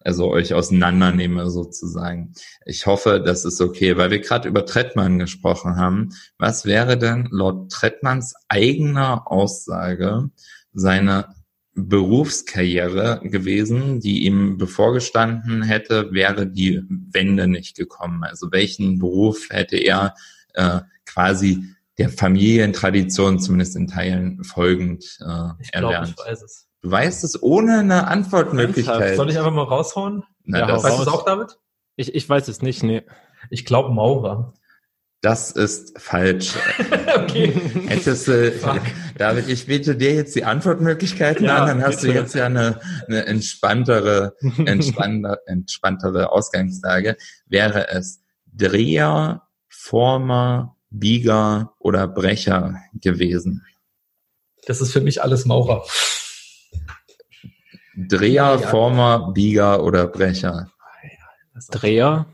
also 0.00 0.30
euch 0.30 0.54
auseinandernehme 0.54 1.50
sozusagen. 1.50 2.32
Ich 2.64 2.86
hoffe, 2.86 3.22
das 3.24 3.44
ist 3.44 3.60
okay, 3.60 3.98
weil 3.98 4.10
wir 4.10 4.20
gerade 4.20 4.48
über 4.48 4.64
Trettmann 4.64 5.18
gesprochen 5.18 5.76
haben. 5.76 6.10
Was 6.38 6.64
wäre 6.64 6.96
denn 6.96 7.28
laut 7.30 7.70
Trettmanns 7.70 8.34
eigener 8.48 9.30
Aussage 9.30 10.30
seine 10.72 11.34
Berufskarriere 11.74 13.20
gewesen, 13.22 14.00
die 14.00 14.24
ihm 14.24 14.58
bevorgestanden 14.58 15.62
hätte, 15.62 16.12
wäre 16.12 16.46
die 16.46 16.82
Wende 16.88 17.46
nicht 17.46 17.76
gekommen. 17.76 18.24
Also 18.24 18.50
welchen 18.50 18.98
Beruf 18.98 19.48
hätte 19.50 19.76
er 19.76 20.14
äh, 20.54 20.80
quasi 21.06 21.64
der 21.98 22.08
Familientradition 22.08 23.38
zumindest 23.38 23.76
in 23.76 23.86
Teilen 23.86 24.42
folgend 24.42 25.18
äh, 25.20 25.50
ich 25.60 25.72
erlernt. 25.72 26.16
Glaub, 26.16 26.26
ich 26.26 26.32
weiß 26.32 26.42
es. 26.42 26.66
Du 26.82 26.90
weißt 26.90 27.24
es 27.24 27.42
ohne 27.42 27.80
eine 27.80 28.08
Antwortmöglichkeit. 28.08 29.16
Soll 29.16 29.30
ich 29.30 29.38
einfach 29.38 29.52
mal 29.52 29.64
raushauen? 29.64 30.24
Na, 30.44 30.60
ja, 30.60 30.66
das 30.66 30.82
weißt 30.82 30.98
du 30.98 31.02
es 31.02 31.08
auch, 31.08 31.24
David? 31.24 31.58
Ich, 31.96 32.14
ich 32.14 32.28
weiß 32.28 32.48
es 32.48 32.62
nicht, 32.62 32.82
nee. 32.82 33.02
Ich 33.50 33.66
glaube 33.66 33.92
Maurer. 33.92 34.54
Das 35.22 35.50
ist 35.50 36.00
falsch. 36.00 36.54
okay. 37.16 37.52
Hättest 37.88 38.26
du, 38.26 38.52
David, 39.18 39.48
ich 39.48 39.66
biete 39.66 39.94
dir 39.94 40.14
jetzt 40.14 40.34
die 40.34 40.44
Antwortmöglichkeiten 40.44 41.44
ja, 41.44 41.58
an, 41.58 41.68
dann 41.68 41.82
hast 41.82 42.00
bitte. 42.00 42.14
du 42.14 42.18
jetzt 42.20 42.34
ja 42.34 42.46
eine, 42.46 42.80
eine 43.06 43.26
entspanntere, 43.26 44.34
entspannter, 44.64 45.38
entspanntere 45.44 46.32
Ausgangslage. 46.32 47.18
Wäre 47.46 47.88
es 47.88 48.22
Dreher, 48.46 49.42
Former, 49.68 50.76
Bieger 50.88 51.74
oder 51.78 52.08
Brecher 52.08 52.80
gewesen? 52.94 53.66
Das 54.66 54.80
ist 54.80 54.92
für 54.92 55.02
mich 55.02 55.22
alles 55.22 55.44
Maurer. 55.44 55.84
Dreher, 57.94 58.58
Former, 58.58 59.32
Bieger 59.32 59.84
oder 59.84 60.06
Brecher? 60.06 60.70
Dreher? 61.70 62.26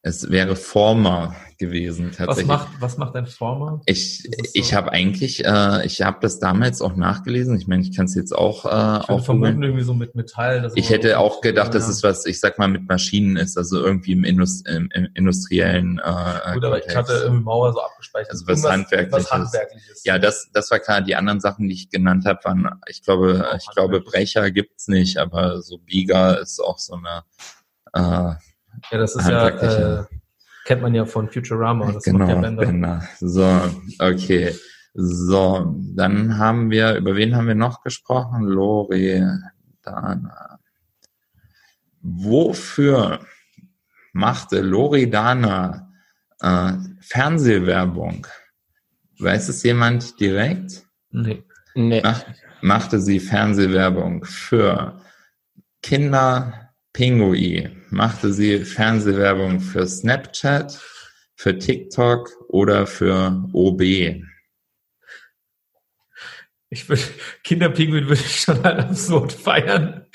Es 0.00 0.30
wäre 0.30 0.56
Former 0.56 1.36
gewesen 1.62 2.10
tatsächlich. 2.10 2.48
Was 2.48 2.58
macht, 2.58 2.80
was 2.80 2.98
macht 2.98 3.14
ein 3.14 3.26
Former? 3.26 3.80
Ich, 3.86 4.24
so 4.24 4.30
ich 4.52 4.74
habe 4.74 4.90
eigentlich, 4.90 5.44
äh, 5.44 5.86
ich 5.86 6.02
habe 6.02 6.18
das 6.20 6.40
damals 6.40 6.82
auch 6.82 6.96
nachgelesen. 6.96 7.56
Ich 7.56 7.68
meine, 7.68 7.82
ich 7.82 7.96
kann 7.96 8.06
es 8.06 8.16
jetzt 8.16 8.36
auch 8.36 8.66
äh, 8.66 8.68
auch 8.68 9.24
vermuten 9.24 9.62
irgendwie 9.62 9.84
so 9.84 9.94
mit 9.94 10.16
Metall. 10.16 10.72
ich 10.74 10.90
hätte 10.90 11.18
auch 11.18 11.40
gedacht, 11.40 11.68
ja. 11.68 11.72
dass 11.74 11.88
es 11.88 12.02
was, 12.02 12.26
ich 12.26 12.40
sag 12.40 12.58
mal, 12.58 12.66
mit 12.66 12.88
Maschinen 12.88 13.36
ist, 13.36 13.56
also 13.56 13.78
irgendwie 13.78 14.12
im, 14.12 14.24
Indust 14.24 14.68
im, 14.68 14.88
im 14.92 15.08
industriellen. 15.14 16.00
Äh, 16.00 16.54
Gut, 16.54 16.64
aber 16.64 16.80
Kontext. 16.80 16.88
ich 16.90 16.96
hatte 16.96 17.12
irgendwie 17.12 17.44
Mauer 17.44 17.72
so 17.72 17.80
abgespeichert. 17.80 18.32
Also 18.32 18.46
was 18.48 18.64
handwerkliches. 18.64 19.12
was 19.12 19.30
handwerkliches. 19.30 20.02
Ja, 20.04 20.18
das, 20.18 20.50
das 20.52 20.68
war 20.72 20.80
klar. 20.80 21.00
Die 21.00 21.14
anderen 21.14 21.38
Sachen, 21.38 21.68
die 21.68 21.74
ich 21.74 21.90
genannt 21.90 22.24
habe, 22.26 22.40
waren, 22.42 22.68
ich 22.88 23.02
glaube, 23.02 23.46
ich 23.56 23.70
glaube, 23.72 24.00
Brecher 24.00 24.50
gibt's 24.50 24.88
nicht, 24.88 25.18
aber 25.18 25.62
so 25.62 25.78
Bieger 25.78 26.40
ist 26.40 26.60
auch 26.60 26.78
so 26.78 26.94
eine. 26.94 27.22
Äh, 27.94 28.34
ja, 28.90 28.98
das 28.98 29.14
ist 29.14 29.28
ja, 29.28 29.48
äh, 29.48 30.04
kennt 30.64 30.82
man 30.82 30.94
ja 30.94 31.04
von 31.04 31.28
Futurama. 31.28 31.92
Das 31.92 32.04
genau, 32.04 32.26
Bender. 32.26 32.66
Bender. 32.66 33.08
So, 33.20 33.48
okay. 33.98 34.54
So, 34.94 35.74
dann 35.94 36.38
haben 36.38 36.70
wir, 36.70 36.96
über 36.96 37.16
wen 37.16 37.34
haben 37.34 37.46
wir 37.46 37.54
noch 37.54 37.82
gesprochen? 37.82 38.44
Lori, 38.44 39.24
Dana. 39.82 40.58
Wofür 42.02 43.20
machte 44.12 44.60
Lori 44.60 45.08
Dana 45.08 45.88
äh, 46.40 46.72
Fernsehwerbung? 47.00 48.26
Weiß 49.18 49.48
es 49.48 49.62
jemand 49.62 50.20
direkt? 50.20 50.82
Nee. 51.10 51.42
nee. 51.74 52.00
Mach, 52.02 52.24
machte 52.60 53.00
sie 53.00 53.20
Fernsehwerbung 53.20 54.24
für 54.24 55.00
Kinder, 55.80 56.61
Pingui 56.92 57.70
machte 57.90 58.32
sie 58.32 58.64
Fernsehwerbung 58.64 59.60
für 59.60 59.86
Snapchat, 59.86 60.80
für 61.34 61.58
TikTok 61.58 62.30
oder 62.48 62.86
für 62.86 63.48
OB. 63.52 63.82
Ich 66.68 66.88
würde, 66.88 67.02
Kinderpinguin 67.44 68.08
würde 68.08 68.22
ich 68.22 68.40
schon 68.40 68.62
halt 68.62 68.80
absurd 68.80 69.32
feiern. 69.32 70.06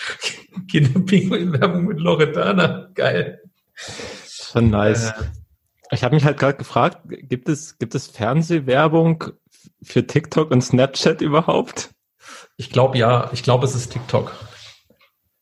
Kinderpinguin-Werbung 0.69 1.85
mit 1.85 1.99
Loredana. 1.99 2.89
Geil. 2.95 3.41
Schon 3.75 4.69
nice. 4.69 5.11
Äh, 5.11 5.23
ich 5.91 6.03
habe 6.03 6.15
mich 6.15 6.25
halt 6.25 6.39
gerade 6.39 6.57
gefragt, 6.57 7.01
gibt 7.07 7.47
es, 7.49 7.77
gibt 7.77 7.95
es 7.95 8.07
Fernsehwerbung 8.07 9.25
für 9.83 10.05
TikTok 10.05 10.51
und 10.51 10.61
Snapchat 10.61 11.21
überhaupt? 11.21 11.91
Ich 12.57 12.71
glaube 12.71 12.97
ja. 12.97 13.29
Ich 13.33 13.43
glaube, 13.43 13.65
es 13.65 13.75
ist 13.75 13.91
TikTok. 13.91 14.33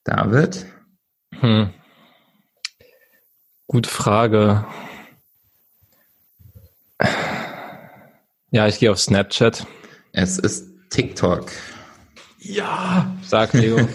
David? 0.04 0.66
Hm. 1.42 1.70
Gute 3.68 3.90
Frage. 3.90 4.66
Ja, 8.52 8.68
ich 8.68 8.80
gehe 8.80 8.92
auf 8.92 9.00
Snapchat. 9.00 9.66
Es 10.14 10.38
ist 10.38 10.70
TikTok. 10.90 11.52
Ja, 12.40 13.16
sagt 13.24 13.54
Leo. 13.54 13.78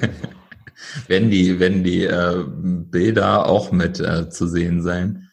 Wenn 1.07 1.31
die, 1.31 1.61
wenn 1.61 1.85
die 1.85 2.05
äh, 2.05 2.45
Bilder 2.47 3.47
auch 3.47 3.71
mit 3.71 4.01
äh, 4.01 4.29
zu 4.31 4.47
sehen 4.47 4.83
sein? 4.83 5.29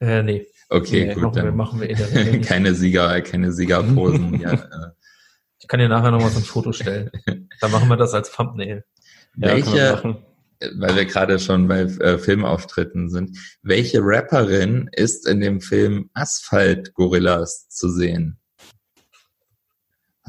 Äh, 0.00 0.22
nee. 0.22 0.46
Okay, 0.68 1.06
nee, 1.06 1.14
gut. 1.14 1.22
Machen 1.22 1.34
dann 1.34 1.44
wir, 1.44 1.52
machen 1.52 1.80
wir 1.80 1.88
nicht. 1.88 2.46
keine 2.48 2.74
Sieger, 2.74 3.20
keine 3.20 3.52
Siegerposen. 3.52 4.40
ja, 4.40 4.52
äh. 4.52 4.90
Ich 5.58 5.68
kann 5.68 5.80
dir 5.80 5.88
nachher 5.88 6.10
noch 6.10 6.20
mal 6.20 6.30
so 6.30 6.38
ein 6.38 6.44
Foto 6.44 6.72
stellen. 6.72 7.10
Dann 7.60 7.70
machen 7.70 7.88
wir 7.88 7.96
das 7.96 8.14
als 8.14 8.30
Thumbnail. 8.30 8.84
Ja, 9.36 9.48
Welche. 9.48 10.24
Weil 10.76 10.96
wir 10.96 11.04
gerade 11.04 11.38
schon 11.38 11.68
bei 11.68 11.80
äh, 11.80 12.18
Filmauftritten 12.18 13.10
sind, 13.10 13.38
welche 13.62 14.00
Rapperin 14.00 14.88
ist 14.92 15.26
in 15.26 15.40
dem 15.40 15.60
Film 15.60 16.10
Asphalt 16.14 16.94
Gorillas 16.94 17.68
zu 17.68 17.90
sehen? 17.90 18.38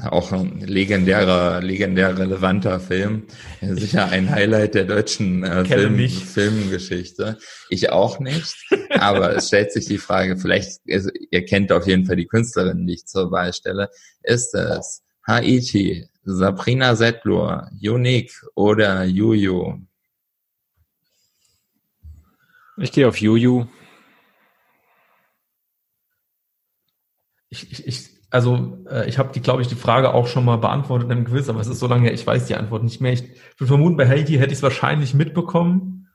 Auch 0.03 0.33
ein 0.33 0.59
legendärer, 0.59 1.61
legendär 1.61 2.17
relevanter 2.17 2.81
Film. 2.81 3.27
Sicher 3.61 4.09
ein 4.09 4.29
Highlight 4.29 4.75
der 4.75 4.83
deutschen 4.83 5.45
äh, 5.45 5.63
Film. 5.63 6.09
Filmgeschichte. 6.09 7.37
Ich 7.69 7.91
auch 7.91 8.19
nicht, 8.19 8.55
aber 8.89 9.33
es 9.37 9.47
stellt 9.47 9.71
sich 9.71 9.85
die 9.85 9.97
Frage, 9.97 10.37
vielleicht, 10.37 10.81
also, 10.91 11.09
ihr 11.31 11.45
kennt 11.45 11.71
auf 11.71 11.87
jeden 11.87 12.05
Fall 12.05 12.17
die 12.17 12.27
Künstlerin, 12.27 12.85
die 12.85 12.95
ich 12.95 13.05
zur 13.05 13.31
Wahl 13.31 13.53
stelle. 13.53 13.89
Ist 14.21 14.53
es 14.53 15.01
Haiti, 15.25 16.05
Sabrina 16.25 16.95
Setlur, 16.95 17.69
Unique 17.81 18.33
oder 18.53 19.05
Juju? 19.05 19.79
Ich 22.77 22.91
gehe 22.91 23.07
auf 23.07 23.17
Juju. 23.17 23.65
Ich, 27.49 27.71
ich, 27.71 27.87
ich, 27.87 28.09
also 28.29 28.83
äh, 28.89 29.07
ich 29.07 29.17
habe 29.17 29.31
die, 29.31 29.41
glaube 29.41 29.61
ich, 29.61 29.67
die 29.67 29.75
Frage 29.75 30.13
auch 30.13 30.27
schon 30.27 30.43
mal 30.43 30.57
beantwortet 30.57 31.09
im 31.09 31.25
Quiz, 31.25 31.47
aber 31.47 31.61
es 31.61 31.67
ist 31.67 31.79
so 31.79 31.87
lange 31.87 32.03
her, 32.03 32.13
ich 32.13 32.27
weiß 32.27 32.47
die 32.47 32.55
Antwort 32.55 32.83
nicht 32.83 32.99
mehr. 32.99 33.13
Ich 33.13 33.23
würde 33.57 33.67
vermuten, 33.67 33.95
bei 33.95 34.07
Haiti 34.07 34.33
hätte 34.33 34.51
ich 34.51 34.59
es 34.59 34.63
wahrscheinlich 34.63 35.13
mitbekommen. 35.13 36.09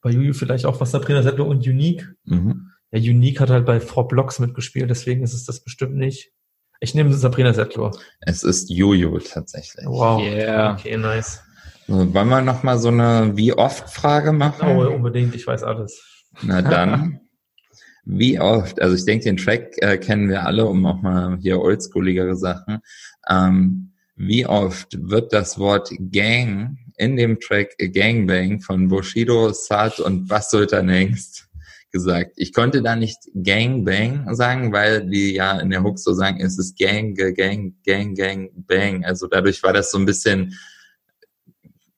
Bei 0.00 0.10
Juju 0.10 0.32
vielleicht 0.32 0.66
auch 0.66 0.80
was 0.80 0.92
Sabrina 0.92 1.22
Settler 1.22 1.46
und 1.46 1.66
Unique. 1.66 2.14
Mhm. 2.24 2.70
Ja, 2.90 3.00
Unique 3.00 3.40
hat 3.40 3.50
halt 3.50 3.66
bei 3.66 3.80
Frau 3.80 4.04
Blocks 4.04 4.38
mitgespielt, 4.38 4.88
deswegen 4.88 5.22
ist 5.22 5.34
es 5.34 5.44
das 5.44 5.62
bestimmt 5.62 5.96
nicht. 5.96 6.32
Ich 6.80 6.94
nehme 6.94 7.12
Sabrina 7.12 7.52
Settler. 7.52 7.90
Es 8.20 8.42
ist 8.42 8.70
Juju 8.70 9.18
tatsächlich. 9.18 9.86
Wow. 9.86 10.20
Yeah. 10.22 10.74
Okay, 10.74 10.96
nice. 10.96 11.43
So, 11.86 12.14
wollen 12.14 12.28
wir 12.28 12.40
noch 12.40 12.62
mal 12.62 12.78
so 12.78 12.88
eine 12.88 13.32
wie 13.34 13.52
oft 13.52 13.90
Frage 13.90 14.32
machen? 14.32 14.68
Oh, 14.68 14.88
unbedingt, 14.88 15.34
ich 15.34 15.46
weiß 15.46 15.62
alles. 15.64 16.02
Na 16.42 16.62
dann. 16.62 17.20
Wie 18.06 18.38
oft? 18.38 18.82
Also 18.82 18.96
ich 18.96 19.06
denke, 19.06 19.24
den 19.24 19.38
Track 19.38 19.76
äh, 19.78 19.96
kennen 19.96 20.28
wir 20.28 20.44
alle, 20.44 20.66
um 20.66 20.84
auch 20.84 21.00
mal 21.00 21.38
hier 21.40 21.58
oldschooligere 21.58 22.36
Sachen. 22.36 22.80
Ähm, 23.30 23.92
wie 24.16 24.46
oft 24.46 24.98
wird 25.10 25.32
das 25.32 25.58
Wort 25.58 25.90
Gang 26.12 26.76
in 26.96 27.16
dem 27.16 27.40
Track 27.40 27.76
Gangbang 27.78 28.60
von 28.60 28.88
Bushido, 28.88 29.52
Sad 29.52 30.00
und 30.00 30.28
Was 30.28 30.50
Sultan 30.50 30.90
Hengst 30.90 31.48
gesagt? 31.90 32.32
Ich 32.36 32.52
konnte 32.52 32.82
da 32.82 32.94
nicht 32.94 33.18
Gangbang 33.34 34.34
sagen, 34.34 34.72
weil 34.72 35.08
die 35.08 35.34
ja 35.34 35.58
in 35.58 35.70
der 35.70 35.82
Hook 35.82 35.98
so 35.98 36.12
sagen, 36.12 36.40
es 36.40 36.58
ist 36.58 36.78
Gang, 36.78 37.14
Gang, 37.14 37.74
Gang, 37.84 38.14
Gang, 38.14 38.50
Bang. 38.54 39.04
Also 39.04 39.26
dadurch 39.28 39.62
war 39.62 39.72
das 39.72 39.90
so 39.90 39.98
ein 39.98 40.04
bisschen, 40.04 40.54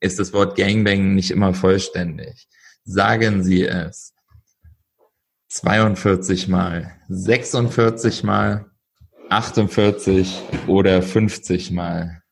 ist 0.00 0.18
das 0.18 0.32
Wort 0.32 0.56
Gangbang 0.56 1.14
nicht 1.14 1.30
immer 1.30 1.54
vollständig. 1.54 2.48
Sagen 2.84 3.42
Sie 3.42 3.64
es. 3.64 4.12
42 5.48 6.48
mal, 6.48 6.96
46 7.08 8.22
mal, 8.24 8.66
48 9.30 10.42
oder 10.66 11.02
50 11.02 11.70
mal. 11.70 12.22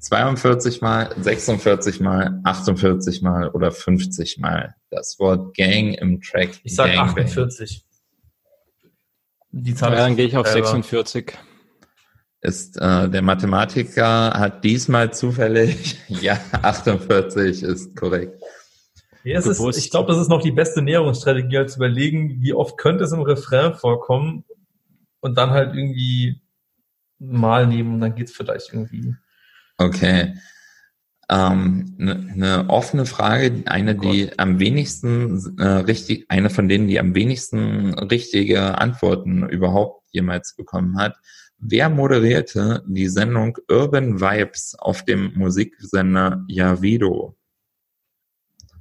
42 0.00 0.80
mal, 0.80 1.14
46 1.20 2.00
mal, 2.00 2.40
48 2.44 3.22
mal 3.22 3.48
oder 3.50 3.70
50 3.70 4.38
mal. 4.38 4.74
Das 4.90 5.18
Wort 5.18 5.56
Gang 5.56 5.94
im 5.94 6.20
Track. 6.20 6.60
Ich 6.64 6.74
sage 6.74 6.94
Gangbang. 6.94 7.24
48. 7.26 7.84
Die 9.52 9.70
Ja, 9.70 9.76
Zahl 9.76 9.96
dann 9.96 10.16
gehe 10.16 10.26
ich 10.26 10.36
auf 10.36 10.46
selber. 10.46 10.66
46. 10.66 11.38
Ist 12.42 12.76
äh, 12.76 13.08
der 13.08 13.22
Mathematiker 13.22 14.32
hat 14.32 14.64
diesmal 14.64 15.12
zufällig, 15.12 15.96
ja, 16.08 16.40
48 16.50 17.62
ist 17.62 17.94
korrekt. 17.94 18.42
Ja, 19.24 19.38
es 19.38 19.46
ist, 19.46 19.78
ich 19.78 19.90
glaube, 19.90 20.12
das 20.12 20.20
ist 20.20 20.28
noch 20.28 20.42
die 20.42 20.50
beste 20.50 20.82
Näherungsstrategie, 20.82 21.58
als 21.58 21.74
zu 21.74 21.78
überlegen, 21.78 22.42
wie 22.42 22.52
oft 22.52 22.76
könnte 22.76 23.04
es 23.04 23.12
im 23.12 23.22
Refrain 23.22 23.74
vorkommen 23.74 24.44
und 25.20 25.38
dann 25.38 25.50
halt 25.50 25.76
irgendwie 25.76 26.40
mal 27.20 27.68
nehmen 27.68 27.94
und 27.94 28.00
dann 28.00 28.16
geht's 28.16 28.32
vielleicht 28.32 28.72
irgendwie. 28.72 29.14
Okay. 29.78 30.34
Ähm, 31.28 31.96
Eine 31.98 32.26
ne 32.34 32.64
offene 32.68 33.06
Frage, 33.06 33.62
eine, 33.66 33.96
Oh 33.96 34.00
die 34.00 34.36
am 34.38 34.58
wenigsten 34.58 35.56
äh, 35.58 35.64
richtig, 35.64 36.26
eine 36.28 36.50
von 36.50 36.68
denen, 36.68 36.88
die 36.88 36.98
am 36.98 37.14
wenigsten 37.14 37.94
richtige 37.94 38.78
Antworten 38.78 39.48
überhaupt 39.48 40.04
jemals 40.10 40.56
bekommen 40.56 40.98
hat. 40.98 41.16
Wer 41.64 41.88
moderierte 41.90 42.82
die 42.88 43.06
Sendung 43.06 43.56
Urban 43.70 44.20
Vibes 44.20 44.74
auf 44.78 45.04
dem 45.04 45.32
Musiksender 45.36 46.42
Javido? 46.48 47.36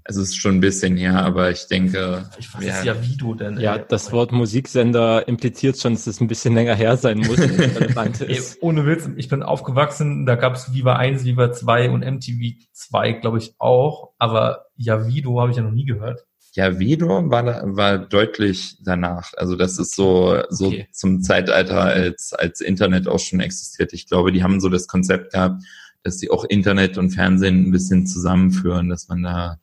Es 0.03 0.15
ist 0.17 0.35
schon 0.35 0.55
ein 0.55 0.59
bisschen 0.61 0.97
her, 0.97 1.23
aber 1.23 1.51
ich 1.51 1.67
denke, 1.67 2.27
Ich 2.39 2.51
weiß 2.51 2.83
Ja. 2.83 2.93
es 2.95 3.17
du 3.17 3.35
denn. 3.35 3.59
Ja, 3.59 3.75
ey. 3.75 3.85
das 3.87 4.11
Wort 4.11 4.31
Musiksender 4.31 5.27
impliziert 5.27 5.77
schon, 5.77 5.93
dass 5.93 6.07
es 6.07 6.19
ein 6.19 6.27
bisschen 6.27 6.55
länger 6.55 6.73
her 6.73 6.97
sein 6.97 7.19
muss, 7.19 7.37
es 7.37 7.75
relevant 7.79 8.19
Ey, 8.21 8.35
ist. 8.35 8.57
ohne 8.63 8.83
Witz, 8.87 9.07
ich 9.15 9.29
bin 9.29 9.43
aufgewachsen, 9.43 10.25
da 10.25 10.33
gab's 10.35 10.73
Viva 10.73 10.95
1, 10.95 11.23
Viva 11.23 11.51
2 11.51 11.91
und 11.91 12.01
MTV 12.03 12.55
2, 12.71 13.13
glaube 13.13 13.37
ich, 13.37 13.53
auch. 13.59 14.13
Aber 14.17 14.65
Javido 14.75 15.39
habe 15.39 15.51
ich 15.51 15.57
ja 15.57 15.63
noch 15.63 15.71
nie 15.71 15.85
gehört. 15.85 16.25
Javido 16.53 17.29
war, 17.29 17.43
da- 17.43 17.61
war 17.65 17.97
deutlich 17.97 18.75
danach. 18.83 19.31
Also 19.37 19.55
das 19.55 19.79
ist 19.79 19.95
so, 19.95 20.41
so 20.49 20.67
Okay. 20.67 20.87
zum 20.91 21.21
Zeitalter, 21.21 21.81
als, 21.81 22.33
als 22.33 22.59
Internet 22.61 23.07
auch 23.07 23.19
schon 23.19 23.39
existiert. 23.39 23.93
Ich 23.93 24.07
glaube, 24.07 24.31
die 24.31 24.43
haben 24.43 24.59
so 24.59 24.67
das 24.69 24.87
Konzept 24.87 25.31
gehabt, 25.33 25.63
dass 26.03 26.19
sie 26.19 26.29
auch 26.29 26.43
Internet 26.45 26.97
und 26.97 27.11
Fernsehen 27.11 27.67
ein 27.67 27.71
bisschen 27.71 28.05
zusammenführen, 28.05 28.89
dass 28.89 29.07
man 29.07 29.23
da, 29.23 29.57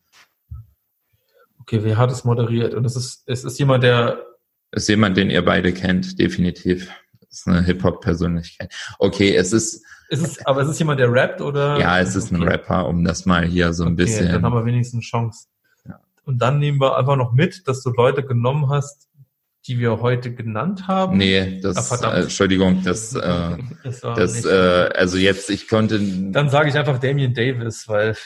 Okay, 1.60 1.80
wer 1.82 1.98
hat 1.98 2.10
es 2.10 2.24
moderiert? 2.24 2.72
Und 2.72 2.86
es 2.86 2.96
ist, 2.96 3.24
es 3.26 3.44
ist 3.44 3.58
jemand, 3.58 3.84
der, 3.84 4.24
ist 4.72 4.88
jemand, 4.88 5.16
den 5.18 5.28
ihr 5.28 5.44
beide 5.44 5.72
kennt, 5.72 6.18
definitiv. 6.18 6.90
Das 7.20 7.40
ist 7.40 7.46
eine 7.48 7.62
Hip-Hop-Persönlichkeit. 7.62 8.72
Okay, 8.98 9.34
es 9.36 9.52
ist, 9.52 9.84
es 10.08 10.22
ist, 10.22 10.46
aber 10.46 10.62
es 10.62 10.68
ist 10.70 10.78
jemand, 10.78 10.98
der 11.00 11.12
rappt 11.12 11.42
oder? 11.42 11.78
ja, 11.78 12.00
es 12.00 12.16
ist 12.16 12.32
ein 12.32 12.36
Okay. 12.40 12.52
Rapper, 12.52 12.86
um 12.88 13.04
das 13.04 13.26
mal 13.26 13.44
hier 13.44 13.74
so 13.74 13.84
ein 13.84 13.88
Okay, 13.92 14.04
bisschen. 14.04 14.32
dann 14.32 14.42
haben 14.42 14.54
wir 14.54 14.64
wenigstens 14.64 14.94
eine 14.94 15.02
Chance. 15.02 15.48
Ja. 16.28 16.32
Und 16.32 16.38
dann 16.38 16.58
nehmen 16.58 16.80
wir 16.80 16.96
einfach 16.96 17.16
noch 17.16 17.32
mit, 17.32 17.66
dass 17.66 17.82
du 17.82 17.90
Leute 17.90 18.22
genommen 18.24 18.68
hast, 18.68 19.08
die 19.66 19.78
wir 19.78 20.00
heute 20.00 20.34
genannt 20.34 20.86
haben. 20.88 21.16
Nee, 21.16 21.60
das, 21.60 21.90
Ah, 22.02 22.14
äh, 22.14 22.22
Entschuldigung, 22.22 22.82
das, 22.84 23.14
äh, 23.14 23.56
Das 23.84 24.02
war 24.02 24.14
das, 24.14 24.44
äh, 24.44 24.90
also 24.94 25.18
jetzt, 25.18 25.50
ich 25.50 25.68
konnte, 25.68 25.98
dann 26.00 26.48
sage 26.48 26.68
ich 26.68 26.76
einfach 26.76 26.98
Damien 26.98 27.34
Davis, 27.34 27.88
weil 27.88 28.16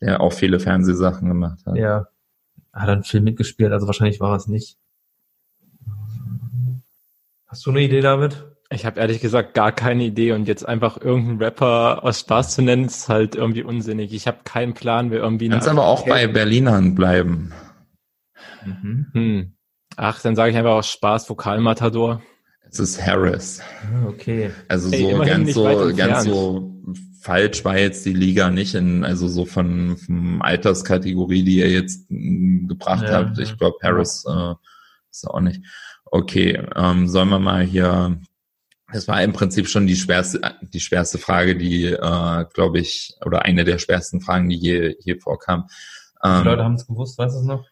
der 0.00 0.20
auch 0.20 0.32
viele 0.32 0.60
Fernsehsachen 0.60 1.28
gemacht 1.28 1.58
hat. 1.66 1.76
er 2.72 2.82
hat 2.82 2.88
einen 2.88 3.04
Film 3.04 3.24
mitgespielt, 3.24 3.72
also 3.72 3.86
wahrscheinlich 3.86 4.20
war 4.20 4.36
es 4.36 4.46
nicht. 4.46 4.78
Hast 7.46 7.64
du 7.66 7.70
eine 7.70 7.80
Idee, 7.80 8.00
David? 8.00 8.44
Ich 8.70 8.84
habe 8.84 9.00
ehrlich 9.00 9.20
gesagt 9.20 9.54
gar 9.54 9.72
keine 9.72 10.04
Idee 10.04 10.32
und 10.32 10.46
jetzt 10.46 10.66
einfach 10.66 11.00
irgendeinen 11.00 11.42
Rapper 11.42 12.04
aus 12.04 12.20
Spaß 12.20 12.54
zu 12.54 12.62
nennen, 12.62 12.84
ist 12.84 13.08
halt 13.08 13.34
irgendwie 13.34 13.62
unsinnig. 13.62 14.12
Ich 14.12 14.26
habe 14.26 14.40
keinen 14.44 14.74
Plan, 14.74 15.10
wer 15.10 15.20
irgendwie... 15.20 15.48
Kannst 15.48 15.68
aber 15.68 15.86
auch 15.86 16.06
bei 16.06 16.26
Berlinern 16.26 16.94
bleiben. 16.94 17.52
Hm. 18.62 19.54
Ach, 19.96 20.20
dann 20.20 20.36
sage 20.36 20.50
ich 20.50 20.56
einfach 20.56 20.72
aus 20.72 20.90
Spaß 20.90 21.30
Vokalmatador. 21.30 22.22
Es 22.70 22.78
ist 22.78 23.04
Harris. 23.04 23.60
Ah, 23.82 24.06
Okay. 24.08 24.50
Also 24.68 24.90
Ey, 24.90 25.10
so 25.10 25.18
ganz 25.18 25.54
so 25.54 25.94
ganz 25.96 26.24
so 26.24 26.74
falsch 27.20 27.64
war 27.64 27.78
jetzt 27.78 28.04
die 28.04 28.12
Liga 28.12 28.50
nicht 28.50 28.74
in 28.74 29.04
also 29.04 29.28
so 29.28 29.44
von, 29.44 29.96
von 29.96 30.42
Alterskategorie, 30.42 31.42
die 31.42 31.58
ihr 31.58 31.70
jetzt 31.70 32.06
mm, 32.10 32.66
gebracht 32.68 33.04
Ja, 33.04 33.14
habt. 33.14 33.38
Ich 33.38 33.56
glaube 33.56 33.76
Harris 33.82 34.24
äh, 34.28 34.54
ist 35.10 35.26
auch 35.26 35.40
nicht. 35.40 35.62
Okay, 36.04 36.62
ähm, 36.76 37.08
sollen 37.08 37.28
wir 37.30 37.38
mal 37.38 37.62
hier. 37.64 38.18
Das 38.92 39.06
war 39.06 39.22
im 39.22 39.32
Prinzip 39.32 39.68
schon 39.68 39.86
die 39.86 39.96
schwerste 39.96 40.40
die 40.62 40.80
schwerste 40.80 41.18
Frage, 41.18 41.56
die 41.56 41.86
äh, 41.86 42.44
glaube 42.54 42.78
ich 42.78 43.14
oder 43.24 43.42
eine 43.42 43.64
der 43.64 43.78
schwersten 43.78 44.20
Fragen, 44.20 44.48
die 44.48 44.56
hier 44.56 44.94
hier 45.00 45.20
vorkam. 45.20 45.68
Die 46.24 46.28
Ähm, 46.28 46.44
Leute 46.44 46.64
haben 46.64 46.74
es 46.74 46.86
gewusst, 46.86 47.18
weißt 47.18 47.36
du 47.36 47.40
es 47.40 47.46
noch? 47.46 47.66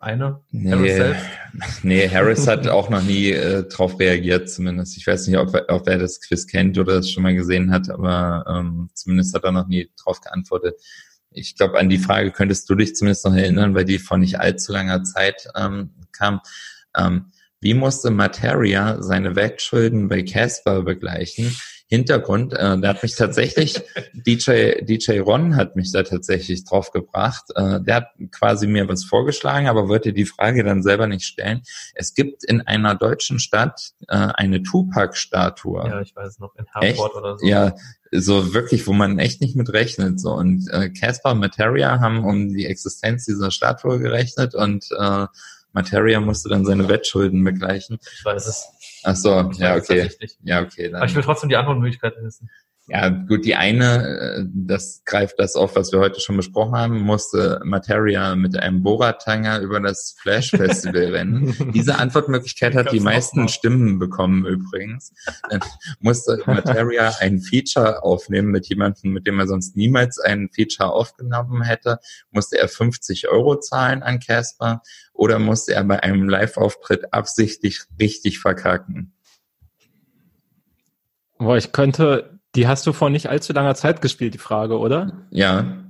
Einer? 0.00 0.44
Nee, 0.50 0.70
Harris 0.70 0.94
selbst? 0.94 1.26
nee, 1.82 2.08
Harris 2.08 2.46
hat 2.46 2.68
auch 2.68 2.88
noch 2.88 3.02
nie 3.02 3.30
äh, 3.30 3.64
drauf 3.64 3.98
reagiert, 3.98 4.48
zumindest. 4.48 4.96
Ich 4.96 5.06
weiß 5.06 5.26
nicht, 5.26 5.38
ob, 5.38 5.54
ob 5.68 5.88
er 5.88 5.98
das 5.98 6.20
Quiz 6.20 6.46
kennt 6.46 6.78
oder 6.78 6.98
es 6.98 7.10
schon 7.10 7.24
mal 7.24 7.34
gesehen 7.34 7.72
hat, 7.72 7.90
aber 7.90 8.44
ähm, 8.48 8.90
zumindest 8.94 9.34
hat 9.34 9.44
er 9.44 9.52
noch 9.52 9.66
nie 9.66 9.90
drauf 9.96 10.20
geantwortet. 10.20 10.80
Ich 11.30 11.56
glaube, 11.56 11.78
an 11.78 11.88
die 11.88 11.98
Frage 11.98 12.30
könntest 12.30 12.70
du 12.70 12.74
dich 12.74 12.94
zumindest 12.94 13.24
noch 13.24 13.34
erinnern, 13.34 13.74
weil 13.74 13.84
die 13.84 13.98
vor 13.98 14.18
nicht 14.18 14.38
allzu 14.38 14.72
langer 14.72 15.02
Zeit 15.02 15.48
ähm, 15.56 15.90
kam. 16.12 16.40
Ähm, 16.96 17.32
Wie 17.60 17.74
musste 17.74 18.10
Materia 18.10 19.02
seine 19.02 19.34
Wettschulden 19.34 20.08
bei 20.08 20.22
Casper 20.22 20.82
begleichen? 20.82 21.56
Hintergrund, 21.90 22.52
äh, 22.52 22.78
da 22.78 22.88
hat 22.88 23.02
mich 23.02 23.16
tatsächlich 23.16 23.80
DJ, 24.12 24.82
DJ 24.82 25.20
Ron 25.20 25.56
hat 25.56 25.74
mich 25.74 25.90
da 25.90 26.02
tatsächlich 26.02 26.64
drauf 26.64 26.90
gebracht. 26.90 27.44
Äh, 27.54 27.80
der 27.80 27.94
hat 27.94 28.08
quasi 28.30 28.66
mir 28.66 28.86
was 28.88 29.04
vorgeschlagen, 29.04 29.68
aber 29.68 29.88
wollte 29.88 30.12
die 30.12 30.26
Frage 30.26 30.64
dann 30.64 30.82
selber 30.82 31.06
nicht 31.06 31.24
stellen. 31.24 31.62
Es 31.94 32.12
gibt 32.12 32.44
in 32.44 32.60
einer 32.60 32.94
deutschen 32.94 33.38
Stadt 33.38 33.92
äh, 34.06 34.16
eine 34.16 34.62
Tupac-Statue. 34.62 35.88
Ja, 35.88 36.00
ich 36.02 36.14
weiß 36.14 36.40
noch, 36.40 36.54
in 36.56 36.66
Herford 36.74 37.14
oder 37.14 37.38
so. 37.38 37.46
Ja, 37.46 37.74
so 38.12 38.52
wirklich, 38.52 38.86
wo 38.86 38.92
man 38.92 39.18
echt 39.18 39.40
nicht 39.40 39.56
mit 39.56 39.72
rechnet. 39.72 40.20
So. 40.20 40.34
Und 40.34 40.68
äh, 40.70 40.90
Casper 40.90 41.32
und 41.32 41.38
Materia 41.38 42.00
haben 42.00 42.22
um 42.22 42.50
die 42.50 42.66
Existenz 42.66 43.24
dieser 43.24 43.50
Statue 43.50 43.98
gerechnet 43.98 44.54
und 44.54 44.86
äh, 44.98 45.26
Materia 45.72 46.20
musste 46.20 46.48
dann 46.48 46.64
seine 46.64 46.88
Wettschulden 46.88 47.44
begleichen. 47.44 47.98
Ich 48.12 48.24
weiß 48.24 48.46
es. 48.46 48.68
Ach 49.04 49.16
so, 49.16 49.50
ja, 49.58 49.76
okay. 49.76 50.10
Ja, 50.42 50.60
okay. 50.60 50.88
Dann. 50.88 50.96
Aber 50.96 51.06
ich 51.06 51.14
will 51.14 51.22
trotzdem 51.22 51.48
die 51.48 51.56
Antwortmöglichkeiten 51.56 52.24
wissen. 52.24 52.50
Ja, 52.90 53.10
gut, 53.10 53.44
die 53.44 53.54
eine, 53.54 54.08
äh, 54.08 54.44
das 54.46 55.02
greift 55.04 55.38
das 55.38 55.56
auf, 55.56 55.76
was 55.76 55.92
wir 55.92 55.98
heute 55.98 56.20
schon 56.20 56.38
besprochen 56.38 56.74
haben, 56.74 57.00
musste 57.02 57.60
Materia 57.62 58.34
mit 58.34 58.58
einem 58.58 58.82
Bohrertanger 58.82 59.60
über 59.60 59.78
das 59.78 60.16
Flash 60.18 60.52
Festival 60.52 61.04
rennen. 61.14 61.72
Diese 61.74 61.98
Antwortmöglichkeit 61.98 62.74
hat 62.74 62.90
die 62.90 63.00
meisten 63.00 63.48
Stimmen 63.48 63.98
bekommen 63.98 64.46
übrigens. 64.46 65.12
Dann 65.50 65.60
musste 66.00 66.42
Materia 66.46 67.12
ein 67.20 67.40
Feature 67.40 68.02
aufnehmen 68.02 68.48
mit 68.48 68.66
jemandem, 68.68 69.12
mit 69.12 69.26
dem 69.26 69.38
er 69.38 69.46
sonst 69.46 69.76
niemals 69.76 70.18
ein 70.18 70.48
Feature 70.48 70.90
aufgenommen 70.90 71.62
hätte. 71.62 71.98
Musste 72.30 72.56
er 72.56 72.68
50 72.68 73.28
Euro 73.28 73.60
zahlen 73.60 74.02
an 74.02 74.18
Casper 74.18 74.80
oder 75.12 75.38
musste 75.38 75.74
er 75.74 75.84
bei 75.84 76.02
einem 76.02 76.26
Live-Auftritt 76.26 77.12
absichtlich 77.12 77.82
richtig 78.00 78.38
verkacken? 78.38 79.12
Boah, 81.36 81.56
ich 81.56 81.70
könnte 81.72 82.37
die 82.54 82.66
hast 82.66 82.86
du 82.86 82.92
vor 82.92 83.10
nicht 83.10 83.28
allzu 83.28 83.52
langer 83.52 83.74
Zeit 83.74 84.00
gespielt, 84.00 84.34
die 84.34 84.38
Frage, 84.38 84.78
oder? 84.78 85.26
Ja, 85.30 85.84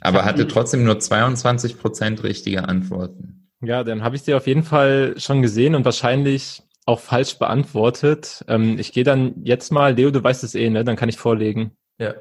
aber 0.00 0.24
hatte 0.24 0.46
trotzdem 0.46 0.84
nur 0.84 0.98
22 0.98 1.78
Prozent 1.78 2.22
richtige 2.22 2.68
Antworten. 2.68 3.50
Ja, 3.62 3.82
dann 3.84 4.02
habe 4.02 4.16
ich 4.16 4.22
sie 4.22 4.34
auf 4.34 4.46
jeden 4.46 4.62
Fall 4.62 5.14
schon 5.18 5.42
gesehen 5.42 5.74
und 5.74 5.84
wahrscheinlich 5.84 6.62
auch 6.86 7.00
falsch 7.00 7.38
beantwortet. 7.38 8.44
Ähm, 8.48 8.78
ich 8.78 8.92
gehe 8.92 9.04
dann 9.04 9.42
jetzt 9.44 9.72
mal, 9.72 9.94
Leo, 9.94 10.10
du 10.10 10.22
weißt 10.22 10.44
es 10.44 10.54
eh, 10.54 10.68
ne? 10.68 10.84
Dann 10.84 10.96
kann 10.96 11.08
ich 11.08 11.16
vorlegen. 11.16 11.72
Ja. 11.98 12.14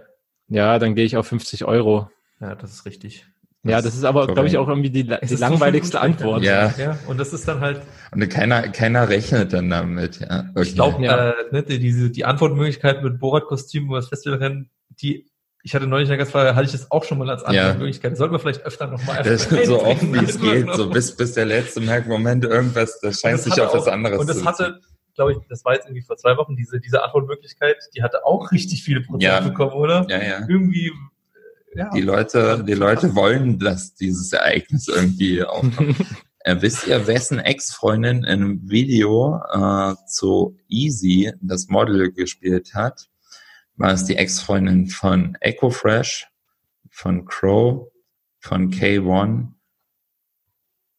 Ja, 0.48 0.80
dann 0.80 0.95
gehe 0.95 1.06
ich 1.06 1.18
auf 1.18 1.28
50 1.28 1.65
Euro. 1.65 2.10
Ja, 2.40 2.56
das 2.56 2.72
ist 2.72 2.86
richtig. 2.86 3.26
Ja, 3.65 3.81
das 3.81 3.95
ist 3.95 4.03
aber, 4.03 4.27
glaube 4.27 4.48
ich, 4.48 4.57
auch 4.57 4.68
irgendwie 4.68 4.90
die, 4.90 5.03
die 5.06 5.35
langweiligste 5.35 6.02
Antwort. 6.02 6.44
Ja. 6.44 6.73
ja. 6.77 6.98
Und 7.07 7.18
das 7.18 7.31
ist 7.31 7.48
dann 7.48 7.61
halt. 7.61 7.81
Und 8.11 8.27
keiner, 8.30 8.64
keiner 8.64 9.07
rechnet 9.07 9.53
dann 9.53 9.69
damit, 9.69 10.19
ja. 10.19 10.49
Okay. 10.52 10.64
Ich 10.64 10.76
glaube, 10.76 11.02
ja. 11.03 11.30
äh, 11.30 11.34
ne, 11.52 11.64
diese, 11.64 12.10
die 12.10 12.26
Antwortmöglichkeit 12.26 13.03
mit 13.03 13.19
Borat-Kostüm 13.19 13.85
über 13.85 13.95
das 13.95 14.10
Festivalrennen, 14.10 14.69
die, 14.90 15.27
ich 15.64 15.73
hatte 15.73 15.88
neulich 15.88 16.10
eine 16.10 16.18
Gastfrage, 16.18 16.56
hatte 16.56 16.65
ich 16.65 16.73
das 16.73 16.91
auch 16.91 17.06
schon 17.06 17.19
mal 17.19 17.30
als 17.30 17.44
Antwortmöglichkeit. 17.44 18.11
Ja. 18.11 18.15
Sollten 18.18 18.34
wir 18.34 18.40
vielleicht 18.40 18.65
öfter 18.65 18.88
nochmal 18.88 19.23
Das 19.23 19.49
ist 19.49 19.65
so 19.65 19.81
oft, 19.81 20.02
wie 20.11 20.26
es 20.26 20.41
geht, 20.41 20.73
so 20.73 20.90
bis, 20.90 21.15
bis 21.15 21.34
der 21.34 21.45
letzte 21.45 21.80
merkt, 21.80 22.10
Moment, 22.10 22.44
irgendwas, 22.44 22.99
das 22.99 23.22
scheint 23.22 23.40
sich 23.40 23.60
auf 23.61 23.73
was 23.73 23.88
anderes 23.88 24.18
zu 24.18 24.22
Und 24.22 24.30
das 24.30 24.45
hatte, 24.45 24.81
glaube 25.15 25.31
ich, 25.31 25.38
das 25.48 25.64
war 25.64 25.73
jetzt 25.73 25.85
irgendwie 25.85 26.02
vor 26.02 26.18
zwei 26.18 26.35
Wochen, 26.35 26.57
diese, 26.57 26.81
diese 26.81 27.02
Antwortmöglichkeit, 27.02 27.77
die 27.95 28.03
hatte 28.03 28.26
auch 28.26 28.52
richtig 28.52 28.84
viele 28.84 28.99
Prozent 28.99 29.23
ja. 29.23 29.40
bekommen, 29.40 29.72
oder? 29.72 30.06
Ja, 30.10 30.22
ja. 30.22 30.45
Irgendwie 30.49 30.91
ja, 31.76 31.90
die 31.90 32.02
Leute, 32.02 32.64
die 32.68 32.74
Leute 32.74 33.16
wollen, 33.16 33.60
dass 33.60 33.95
dieses 33.95 34.32
Ereignis 34.34 34.88
irgendwie 34.88 35.44
aufkommt. 35.44 35.98
äh, 36.40 36.58
wisst 36.60 36.88
ihr, 36.88 37.08
wessen 37.08 37.40
Ex-Freundin 37.40 38.18
in 38.18 38.26
einem 38.26 38.70
Video 38.70 39.41
äh, 39.52 39.95
zu 40.08 40.58
Easy 40.68 41.32
das 41.41 41.68
Model 41.68 42.12
gespielt 42.12 42.74
hat? 42.74 43.08
War 43.76 43.91
es 43.91 44.06
die 44.06 44.18
Ex-Freundin 44.18 44.88
von 44.88 45.38
Echo 45.40 45.70
Fresh, 45.70 46.28
von 46.90 47.26
Crow, 47.26 47.88
von 48.40 48.72
K1 48.72 49.48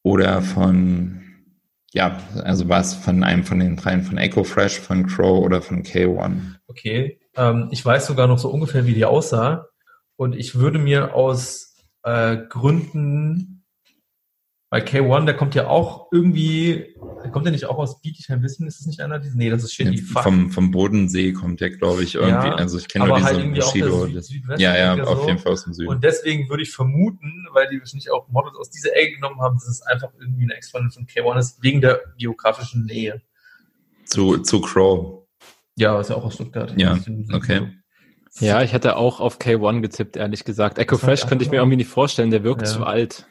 oder 0.03 0.43
von 0.43 1.21
ja, 1.95 2.19
also 2.43 2.69
war 2.69 2.81
es 2.81 2.93
von 2.93 3.23
einem 3.23 3.45
von 3.45 3.61
den 3.61 3.77
dreien, 3.77 4.03
von 4.03 4.19
Echo 4.19 4.43
Fresh, 4.43 4.81
von 4.81 5.07
Crow 5.07 5.45
oder 5.45 5.63
von 5.63 5.85
K1? 5.85 6.57
Okay, 6.67 7.21
ähm, 7.37 7.69
ich 7.71 7.85
weiß 7.85 8.07
sogar 8.07 8.27
noch 8.27 8.39
so 8.41 8.51
ungefähr, 8.51 8.85
wie 8.85 8.95
die 8.95 9.05
aussah. 9.05 9.69
Und 10.17 10.35
ich 10.35 10.55
würde 10.55 10.79
mir 10.79 11.15
aus 11.15 11.77
äh, 12.03 12.37
Gründen, 12.49 13.55
bei 14.75 14.85
K1, 14.85 15.25
der 15.27 15.37
kommt 15.37 15.55
ja 15.55 15.69
auch 15.69 16.09
irgendwie, 16.11 16.97
kommt 17.31 17.45
der 17.45 17.53
nicht 17.53 17.67
auch 17.67 17.79
aus 17.79 18.01
Bietigheim-Wissen? 18.01 18.67
Ist 18.67 18.81
das 18.81 18.87
nicht 18.89 18.99
einer 18.99 19.21
dieser? 19.21 19.37
Nee, 19.37 19.49
das 19.49 19.63
ist 19.63 19.73
Shitty. 19.73 20.03
Ja, 20.13 20.23
vom, 20.23 20.51
vom 20.51 20.73
Bodensee 20.73 21.33
kommt 21.33 21.61
der, 21.61 21.71
glaube 21.71 22.03
ich, 22.03 22.17
irgendwie. 22.17 22.49
Ja, 22.49 22.57
also 22.57 22.79
ich 22.79 22.89
kenne 22.89 23.07
nur 23.07 23.23
halt 23.23 23.37
diese 23.37 23.51
Bushido. 23.51 24.07
Ja, 24.57 24.77
ja, 24.77 25.05
auf 25.05 25.21
so. 25.21 25.27
jeden 25.29 25.39
Fall 25.39 25.53
aus 25.53 25.63
dem 25.63 25.75
Süden. 25.75 25.91
Und 25.91 26.03
deswegen 26.03 26.49
würde 26.49 26.65
ich 26.65 26.73
vermuten, 26.73 27.47
weil 27.53 27.69
die 27.69 27.79
wahrscheinlich 27.79 28.11
auch 28.11 28.27
Models 28.31 28.57
aus 28.57 28.69
dieser 28.69 28.97
Ecke 28.97 29.15
genommen 29.15 29.41
haben, 29.41 29.55
dass 29.55 29.69
es 29.69 29.81
einfach 29.83 30.11
irgendwie 30.19 30.43
eine 30.43 30.55
Ex-Freundin 30.55 30.91
von 30.91 31.07
K1 31.07 31.39
ist, 31.39 31.63
wegen 31.63 31.81
der 31.81 32.01
geografischen 32.19 32.85
Nähe. 32.87 33.23
Zu, 34.07 34.39
zu 34.39 34.61
Crow. 34.61 35.23
Ja, 35.77 36.01
ist 36.01 36.11
ja 36.11 36.17
auch 36.17 36.25
aus 36.25 36.35
Stuttgart. 36.35 36.75
Ja, 36.77 36.99
okay. 37.33 37.69
Ja, 38.41 38.63
ich 38.63 38.73
hätte 38.73 38.97
auch 38.97 39.21
auf 39.21 39.39
K1 39.39 39.81
getippt, 39.81 40.17
ehrlich 40.17 40.45
gesagt. 40.45 40.79
Echo 40.79 40.99
Fresh 40.99 41.27
könnte 41.27 41.45
ich 41.45 41.51
mir 41.51 41.59
irgendwie 41.59 41.77
nicht 41.77 41.91
vorstellen, 41.91 42.31
der 42.31 42.43
wirkt 42.43 42.63
ja. 42.63 42.69
zu 42.69 42.85
alt. 42.85 43.27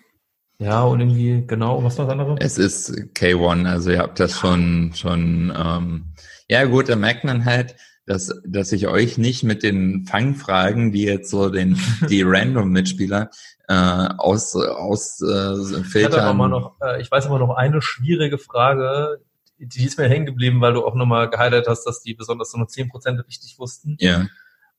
Ja, 0.60 0.84
und 0.84 1.02
irgendwie, 1.02 1.46
genau, 1.46 1.84
was 1.84 1.98
war 1.98 2.06
das 2.06 2.14
andere? 2.14 2.36
Es 2.40 2.58
ist 2.58 2.90
K1, 3.16 3.68
also 3.68 3.92
ihr 3.92 4.00
habt 4.00 4.20
das 4.20 4.40
schon, 4.40 4.92
schon, 4.96 5.52
ähm, 5.58 6.14
ja 6.48 6.64
gut, 6.66 6.88
da 6.88 6.96
merkt 6.96 7.26
man 7.26 7.44
halt, 7.44 7.76
dass, 8.06 8.34
dass 8.46 8.72
ich 8.72 8.88
euch 8.88 9.18
nicht 9.18 9.44
mit 9.44 9.64
den 9.64 10.06
Fangfragen, 10.06 10.92
die 10.92 11.04
jetzt 11.04 11.30
so 11.30 11.50
den, 11.50 11.78
die 12.10 12.22
Random-Mitspieler 12.26 13.30
äh, 13.68 13.74
aus, 13.74 14.56
aus 14.56 15.22
äh, 15.22 15.84
filtern. 15.84 16.14
Ich, 16.14 16.20
aber 16.20 16.48
noch, 16.48 16.76
äh, 16.82 17.02
ich 17.02 17.10
weiß 17.10 17.26
aber 17.26 17.40
noch 17.40 17.56
eine 17.56 17.82
schwierige 17.82 18.38
Frage, 18.38 19.20
die 19.58 19.86
ist 19.86 19.98
mir 19.98 20.10
hängen 20.10 20.26
geblieben, 20.26 20.62
weil 20.62 20.74
du 20.74 20.86
auch 20.86 20.96
nochmal 20.96 21.30
gehighlightet 21.30 21.68
hast, 21.68 21.86
dass 21.86 22.02
die 22.02 22.14
besonders 22.14 22.52
so 22.52 22.58
nur 22.58 22.68
10% 22.68 23.26
richtig 23.26 23.58
wussten. 23.60 23.96
Ja. 24.00 24.28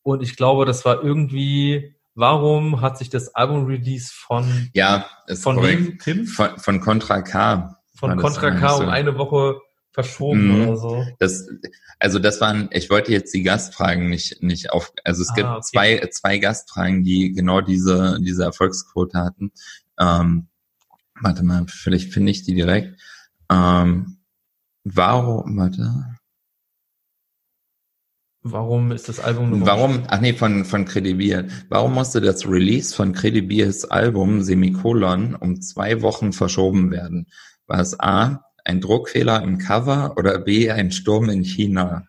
Und 0.05 0.23
ich 0.23 0.37
glaube, 0.37 0.67
das 0.67 0.85
war 0.85 1.03
irgendwie, 1.03 1.97
warum 2.15 2.83
hat 2.83 2.99
sich 2.99 3.11
das 3.11 3.35
Album-Release 3.35 4.13
von, 4.15 4.71
ja, 4.75 5.07
von 5.35 5.61
wem, 5.63 5.99
Tim? 5.99 6.27
Von, 6.27 6.59
von 6.59 6.81
Contra 6.81 7.23
K. 7.23 7.81
Von 7.97 8.17
Contra 8.17 8.53
K 8.53 8.75
um 8.77 8.89
eine 8.89 9.17
Woche 9.19 9.61
verschoben 9.93 10.49
mhm. 10.49 10.69
oder 10.69 10.77
so. 10.77 11.07
Das, 11.21 11.49
also 11.99 12.19
das 12.19 12.41
waren, 12.41 12.69
ich 12.73 12.91
wollte 12.91 13.13
jetzt 13.13 13.33
die 13.33 13.43
Gastfragen 13.43 14.11
nicht, 14.11 14.43
nicht 14.43 14.71
auf, 14.71 14.93
also 15.05 15.23
es 15.23 15.31
ah, 15.31 15.35
gibt 15.35 15.49
okay. 15.49 15.61
zwei, 15.63 16.09
zwei 16.11 16.39
Gastfragen, 16.39 17.03
die 17.03 17.33
genau 17.33 17.63
diese, 17.63 18.19
diese 18.21 18.45
Erfolgsquote 18.45 19.19
hatten. 19.19 19.53
Ähm, 19.99 20.49
warte 21.19 21.45
mal, 21.45 21.65
vielleicht 21.67 22.13
finde 22.13 22.33
ich 22.33 22.43
die 22.43 22.55
direkt. 22.55 23.01
Ähm, 23.51 24.19
warum, 24.83 25.57
warte, 25.57 26.17
Warum 28.47 28.93
ist 28.93 29.09
das 29.09 29.21
Album 29.21 29.51
nur 29.51 29.67
Warum, 29.67 30.03
ach 30.09 30.21
nee, 30.21 30.35
von, 30.35 30.67
von 30.67 30.85
Credibier. 30.85 31.49
Warum 31.71 31.95
musste 31.95 32.21
das 32.21 32.47
Release 32.47 32.95
von 32.95 33.15
Credibiers 33.15 33.87
Album 33.87 34.43
Semikolon 34.43 35.35
um 35.35 35.63
zwei 35.63 36.03
Wochen 36.03 36.35
verschoben 36.35 36.91
werden? 36.91 37.27
War 37.67 37.81
es 37.81 37.99
A, 37.99 38.45
ein 38.63 38.83
Druckfehler 38.83 39.43
im 39.43 39.57
Cover 39.57 40.19
oder 40.19 40.39
B, 40.39 40.71
ein 40.71 40.91
Sturm 40.91 41.31
in 41.31 41.43
China? 41.43 42.07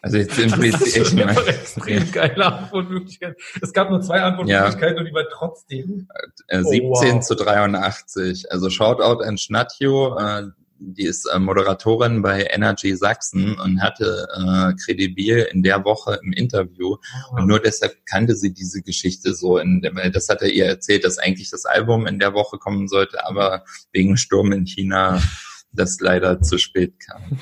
Also 0.00 0.18
jetzt 0.18 0.38
impliziert 0.38 1.08
ich 1.08 1.14
mal. 1.14 1.36
extrem 1.48 2.12
geile 2.12 2.46
Antwortmöglichkeit. 2.46 3.36
Es 3.60 3.72
gab 3.72 3.90
nur 3.90 4.02
zwei 4.02 4.22
Antwortmöglichkeiten 4.22 4.94
ja. 4.94 5.00
und 5.00 5.08
die 5.08 5.12
waren 5.12 5.26
trotzdem. 5.32 6.08
Äh, 6.46 6.62
17 6.62 6.84
oh, 6.84 6.90
wow. 6.92 7.20
zu 7.20 7.34
83. 7.34 8.52
Also 8.52 8.70
Shoutout 8.70 9.24
an 9.24 9.38
Schnatjo, 9.38 10.16
äh, 10.16 10.44
die 10.78 11.04
ist 11.04 11.26
äh, 11.26 11.38
Moderatorin 11.38 12.22
bei 12.22 12.44
Energy 12.44 12.94
Sachsen 12.96 13.58
und 13.58 13.82
hatte 13.82 14.26
äh, 14.34 14.72
Credibil 14.74 15.48
in 15.52 15.62
der 15.62 15.84
Woche 15.84 16.18
im 16.22 16.32
Interview. 16.32 16.96
Oh. 17.30 17.36
Und 17.36 17.46
nur 17.46 17.60
deshalb 17.60 17.94
kannte 18.06 18.36
sie 18.36 18.52
diese 18.52 18.82
Geschichte 18.82 19.34
so. 19.34 19.58
In, 19.58 19.82
weil 19.94 20.10
das 20.10 20.28
hat 20.28 20.42
er 20.42 20.50
ihr 20.50 20.66
erzählt, 20.66 21.04
dass 21.04 21.18
eigentlich 21.18 21.50
das 21.50 21.64
Album 21.64 22.06
in 22.06 22.18
der 22.18 22.34
Woche 22.34 22.58
kommen 22.58 22.88
sollte, 22.88 23.24
aber 23.26 23.64
wegen 23.92 24.16
Sturm 24.16 24.52
in 24.52 24.66
China 24.66 25.20
das 25.72 25.98
leider 26.00 26.40
zu 26.40 26.58
spät 26.58 26.94
kam. 27.00 27.38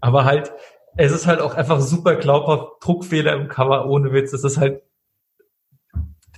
Aber 0.00 0.24
halt, 0.24 0.52
es 0.96 1.12
ist 1.12 1.26
halt 1.26 1.40
auch 1.40 1.54
einfach 1.54 1.80
super 1.80 2.16
glaubhaft, 2.16 2.82
Druckfehler 2.82 3.34
im 3.34 3.48
Cover 3.48 3.86
ohne 3.86 4.12
Witz. 4.12 4.32
Es 4.32 4.44
ist 4.44 4.58
halt 4.58 4.82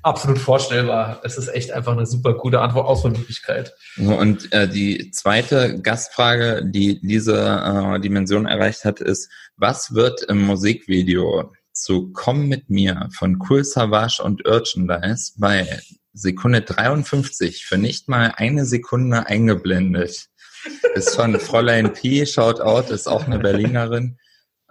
absolut 0.02 0.38
vorstellbar. 0.38 1.20
Es 1.24 1.38
ist 1.38 1.48
echt 1.48 1.72
einfach 1.72 1.92
eine 1.92 2.06
super 2.06 2.34
gute 2.34 2.60
Antwort 2.60 2.86
Auswahlmöglichkeit. 2.86 3.74
Und 3.96 4.52
äh, 4.52 4.68
die 4.68 5.10
zweite 5.10 5.80
Gastfrage, 5.80 6.64
die 6.64 7.00
diese 7.00 7.36
äh, 7.36 8.00
Dimension 8.00 8.46
erreicht 8.46 8.84
hat, 8.84 9.00
ist, 9.00 9.30
was 9.56 9.94
wird 9.94 10.22
im 10.22 10.42
Musikvideo 10.42 11.52
zu 11.72 12.10
Komm 12.12 12.48
mit 12.48 12.68
mir 12.68 13.08
von 13.16 13.38
Cool 13.48 13.64
Savage 13.64 14.22
und 14.22 14.46
Urchandise 14.46 15.32
bei 15.36 15.80
Sekunde 16.12 16.62
53 16.62 17.64
für 17.64 17.78
nicht 17.78 18.08
mal 18.08 18.34
eine 18.36 18.66
Sekunde 18.66 19.26
eingeblendet? 19.26 20.28
ist 20.94 21.14
von 21.14 21.38
Fräulein 21.38 21.92
P. 21.92 22.26
Shoutout, 22.26 22.92
ist 22.92 23.08
auch 23.08 23.24
eine 23.24 23.38
Berlinerin. 23.38 24.18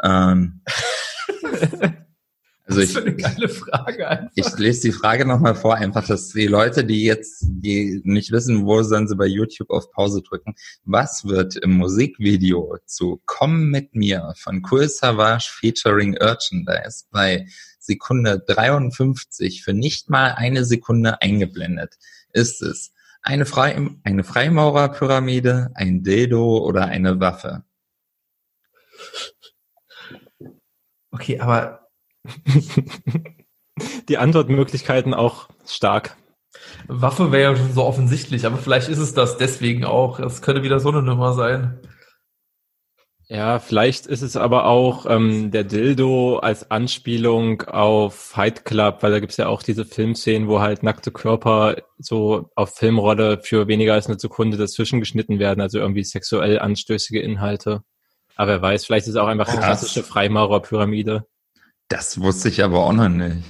Ähm, 0.04 0.62
also 2.72 2.82
ich, 2.82 2.98
eine 2.98 3.16
geile 3.16 3.50
Frage 3.50 4.08
einfach. 4.08 4.32
Ich 4.36 4.58
lese 4.58 4.82
die 4.82 4.92
Frage 4.92 5.26
nochmal 5.26 5.56
vor, 5.56 5.76
einfach, 5.76 6.06
dass 6.06 6.30
die 6.30 6.48
Leute, 6.48 6.86
die 6.86 7.04
jetzt 7.04 7.44
die 7.48 8.02
nicht 8.04 8.32
wissen, 8.32 8.66
wo 8.66 8.82
sollen 8.84 9.08
sie 9.08 9.16
bei 9.16 9.26
YouTube 9.26 9.70
auf 9.70 9.92
Pause 9.92 10.22
drücken. 10.22 10.56
Was 10.84 11.26
wird 11.26 11.56
im 11.58 11.72
Musikvideo 11.78 12.78
zu 12.86 13.22
Komm 13.26 13.70
mit 13.70 13.96
mir 13.96 14.34
von 14.38 14.66
Cool 14.70 14.88
Savage 14.88 15.50
featuring 15.52 16.18
Urchandise 16.20 17.06
bei 17.12 17.48
Sekunde 17.80 18.40
53 18.48 19.64
für 19.64 19.74
nicht 19.74 20.10
mal 20.10 20.34
eine 20.36 20.66
Sekunde 20.66 21.22
eingeblendet? 21.22 21.96
Ist 22.34 22.62
es 22.62 22.94
eine, 23.22 23.46
Frei 23.46 23.90
eine 24.04 24.24
Freimaurerpyramide, 24.24 25.72
ein 25.76 26.04
Dildo 26.04 26.60
oder 26.60 26.86
eine 26.86 27.20
Waffe? 27.20 27.64
Okay, 31.12 31.40
aber 31.40 31.81
die 34.10 34.18
Antwortmöglichkeiten 34.18 35.14
auch 35.14 35.50
stark. 35.66 36.18
Waffe 36.88 37.32
wäre 37.32 37.54
ja 37.54 37.58
schon 37.58 37.74
so 37.74 37.84
offensichtlich, 37.84 38.46
aber 38.46 38.58
vielleicht 38.58 38.90
ist 38.90 39.00
es 39.00 39.14
das 39.14 39.38
deswegen 39.38 39.86
auch. 39.86 40.20
Es 40.20 40.42
könnte 40.42 40.64
wieder 40.64 40.80
so 40.80 40.90
eine 40.90 41.02
Nummer 41.02 41.34
sein. 41.34 41.80
Ja, 43.34 43.60
vielleicht 43.60 44.08
ist 44.08 44.24
es 44.24 44.36
aber 44.36 44.66
auch 44.66 45.06
ähm, 45.06 45.52
der 45.52 45.64
Dildo 45.64 46.40
als 46.40 46.70
Anspielung 46.70 47.62
auf 47.62 48.14
Fight 48.14 48.66
Club, 48.66 48.98
weil 49.02 49.12
da 49.12 49.22
gibt's 49.22 49.38
ja 49.38 49.48
auch 49.48 49.64
diese 49.64 49.86
Filmszenen, 49.86 50.50
wo 50.50 50.60
halt 50.60 50.84
nackte 50.84 51.12
Körper 51.12 51.78
so 51.98 52.50
auf 52.56 52.76
Filmrolle 52.76 53.40
für 53.42 53.70
weniger 53.70 53.94
als 53.94 54.08
eine 54.08 54.20
Sekunde 54.20 54.58
dazwischen 54.58 55.00
geschnitten 55.00 55.40
werden, 55.40 55.62
also 55.62 55.80
irgendwie 55.80 56.04
sexuell 56.04 56.60
anstößige 56.60 57.22
Inhalte. 57.22 57.84
Aber 58.36 58.52
wer 58.52 58.62
weiß, 58.62 58.86
vielleicht 58.86 59.08
ist 59.08 59.14
es 59.14 59.16
auch 59.16 59.28
einfach 59.28 59.48
eine 59.48 59.60
klassische 59.60 60.04
Freimaurerpyramide. 60.04 61.26
Das 61.92 62.22
wusste 62.22 62.48
ich 62.48 62.64
aber 62.64 62.86
auch 62.86 62.94
noch 62.94 63.10
nicht. 63.10 63.44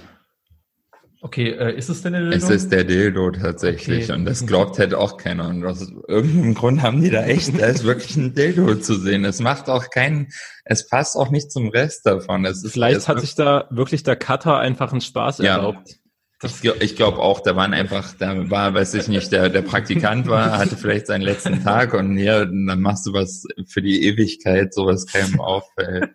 Okay, 1.24 1.52
äh, 1.52 1.78
ist 1.78 1.90
es 1.90 2.02
denn 2.02 2.14
der 2.14 2.24
Dildo? 2.24 2.36
Es 2.36 2.50
ist 2.50 2.72
der 2.72 2.84
Dildo 2.84 3.30
tatsächlich 3.30 4.06
okay. 4.06 4.14
und 4.14 4.26
das 4.26 4.48
glaubt 4.48 4.80
halt 4.80 4.96
auch 4.96 5.18
keiner. 5.18 5.48
Und 5.48 5.64
aus 5.64 5.88
irgendeinem 6.08 6.56
Grund 6.56 6.82
haben 6.82 7.04
die 7.04 7.12
da 7.12 7.24
echt, 7.24 7.62
da 7.62 7.68
ist 7.68 7.84
wirklich 7.84 8.16
ein 8.16 8.34
Dildo 8.34 8.74
zu 8.76 8.96
sehen. 8.96 9.24
Es 9.26 9.40
macht 9.40 9.70
auch 9.70 9.92
keinen, 9.92 10.30
es 10.66 10.88
passt 10.88 11.16
auch 11.16 11.30
nicht 11.30 11.52
zum 11.52 11.70
Rest 11.70 12.08
davon. 12.08 12.44
Es 12.46 12.64
ist, 12.64 12.74
Vielleicht 12.74 12.98
es 12.98 13.08
hat 13.08 13.20
sich 13.20 13.36
da 13.36 13.68
wirklich 13.70 14.02
der 14.02 14.16
Cutter 14.16 14.58
einfach 14.58 14.92
einen 14.92 15.02
Spaß 15.02 15.38
ja. 15.38 15.58
erlaubt. 15.58 16.00
Ich, 16.44 16.64
ich 16.64 16.96
glaube 16.96 17.20
auch, 17.20 17.40
da 17.42 17.56
waren 17.56 17.74
einfach, 17.74 18.16
da 18.18 18.50
war, 18.50 18.74
weiß 18.74 18.96
ich 18.96 19.08
nicht, 19.08 19.32
der, 19.32 19.50
der 19.50 19.62
Praktikant 19.62 20.28
war, 20.28 20.58
hatte 20.58 20.76
vielleicht 20.76 21.06
seinen 21.06 21.22
letzten 21.22 21.64
Tag 21.64 21.94
und 21.94 22.18
ja, 22.18 22.46
dann 22.46 22.82
machst 22.82 23.06
du 23.06 23.14
was 23.14 23.46
für 23.68 23.84
die 23.84 24.04
Ewigkeit, 24.06 24.74
sowas 24.74 25.06
keinem 25.06 25.40
auffällt. 25.40 26.10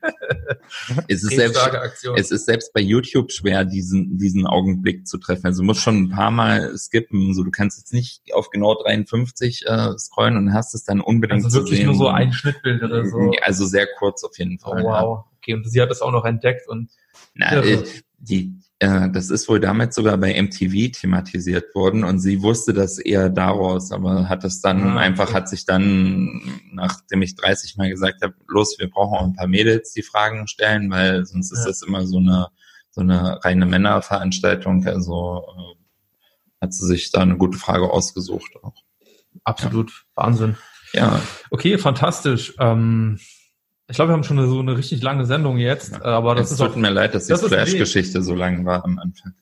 es 1.09 1.23
ist 1.23 1.37
selbst, 1.37 1.71
es 2.17 2.31
ist 2.33 2.47
selbst 2.47 2.73
bei 2.73 2.81
YouTube 2.81 3.31
schwer, 3.31 3.65
diesen, 3.65 4.19
diesen 4.19 4.49
Augenblick 4.49 5.07
zu 5.07 5.19
treffen. 5.19 5.47
Also 5.47 5.63
du 5.63 5.67
musst 5.67 5.83
schon 5.83 5.97
ein 5.97 6.09
paar 6.09 6.33
Mal 6.33 6.77
skippen, 6.77 7.33
so 7.33 7.45
du 7.45 7.53
kannst 7.53 7.79
jetzt 7.79 7.93
nicht 7.93 8.23
auf 8.35 8.51
genau 8.51 8.75
53 8.83 9.65
äh, 9.67 9.97
scrollen 9.97 10.37
und 10.37 10.53
hast 10.53 10.75
es 10.75 10.83
dann 10.83 11.01
unbedingt 11.01 11.45
also 11.45 11.61
wirklich 11.61 11.85
nur 11.85 11.95
so 11.95 12.09
ein 12.09 12.33
Schnittbild 12.33 12.83
oder 12.83 13.07
so. 13.07 13.33
Also 13.43 13.65
sehr 13.65 13.87
kurz 13.99 14.25
auf 14.25 14.37
jeden 14.39 14.59
Fall. 14.59 14.83
Oh, 14.83 14.87
wow. 14.87 14.93
Ja. 14.93 15.25
Okay, 15.39 15.55
und 15.55 15.71
sie 15.71 15.81
hat 15.81 15.91
das 15.91 16.03
auch 16.03 16.11
noch 16.11 16.25
entdeckt 16.25 16.67
und 16.67 16.91
Na, 17.35 17.65
ja, 17.65 17.79
die, 18.19 18.59
äh, 18.79 19.09
das 19.11 19.31
ist 19.31 19.49
wohl 19.49 19.59
damit 19.59 19.95
sogar 19.95 20.19
bei 20.19 20.41
MTV 20.41 20.93
thematisiert 20.93 21.75
worden 21.75 22.05
und 22.05 22.19
sie 22.19 22.43
wusste 22.43 22.75
das 22.75 22.99
eher 22.99 23.31
daraus, 23.31 23.91
aber 23.91 24.29
hat 24.29 24.45
es 24.45 24.61
dann 24.61 24.97
ah, 24.97 24.99
einfach, 24.99 25.33
hat 25.33 25.49
sich 25.49 25.65
dann, 25.65 26.61
nachdem 26.73 27.23
ich 27.23 27.37
30 27.37 27.77
Mal 27.79 27.89
gesagt 27.89 28.23
habe, 28.23 28.35
los, 28.49 28.77
wir 28.79 28.91
brauchen 28.91 29.17
auch 29.17 29.25
ein 29.25 29.35
paar 29.35 29.47
Mädels, 29.47 29.93
die 29.93 30.03
Fragen 30.03 30.47
stellen, 30.47 30.91
weil 30.91 31.25
sonst 31.25 31.53
ist 31.53 31.61
ja. 31.61 31.67
das 31.67 31.83
immer 31.83 32.07
so 32.07 32.19
eine, 32.19 32.49
so 32.91 33.01
eine 33.01 33.43
reine 33.45 33.65
Männerveranstaltung, 33.65 34.87
also 34.87 35.45
äh, 35.57 36.63
hat 36.63 36.75
sie 36.75 36.87
sich 36.87 37.11
da 37.13 37.21
eine 37.21 37.39
gute 37.39 37.59
Frage 37.59 37.91
ausgesucht 37.91 38.53
auch. 38.63 38.75
Absolut, 39.45 39.91
ja. 39.91 40.25
Wahnsinn. 40.25 40.57
Ja. 40.93 41.21
Okay, 41.51 41.79
fantastisch. 41.79 42.55
Ähm 42.59 43.19
ich 43.89 43.97
glaube, 43.97 44.11
wir 44.11 44.15
haben 44.15 44.25
schon 44.25 44.39
eine, 44.39 44.49
so 44.49 44.59
eine 44.59 44.77
richtig 44.77 45.03
lange 45.03 45.27
Sendung 45.27 45.59
jetzt, 45.59 45.93
ja. 45.93 46.03
aber 46.03 46.35
das 46.35 46.47
es 46.47 46.53
ist 46.53 46.59
tut 46.59 46.71
auch, 46.71 46.77
mir 46.77 46.91
leid, 46.91 47.15
dass 47.15 47.27
die 47.27 47.35
Flash-Geschichte 47.35 48.23
so 48.23 48.35
lang 48.35 48.65
war 48.65 48.85
am 48.85 48.99
Anfang. 48.99 49.35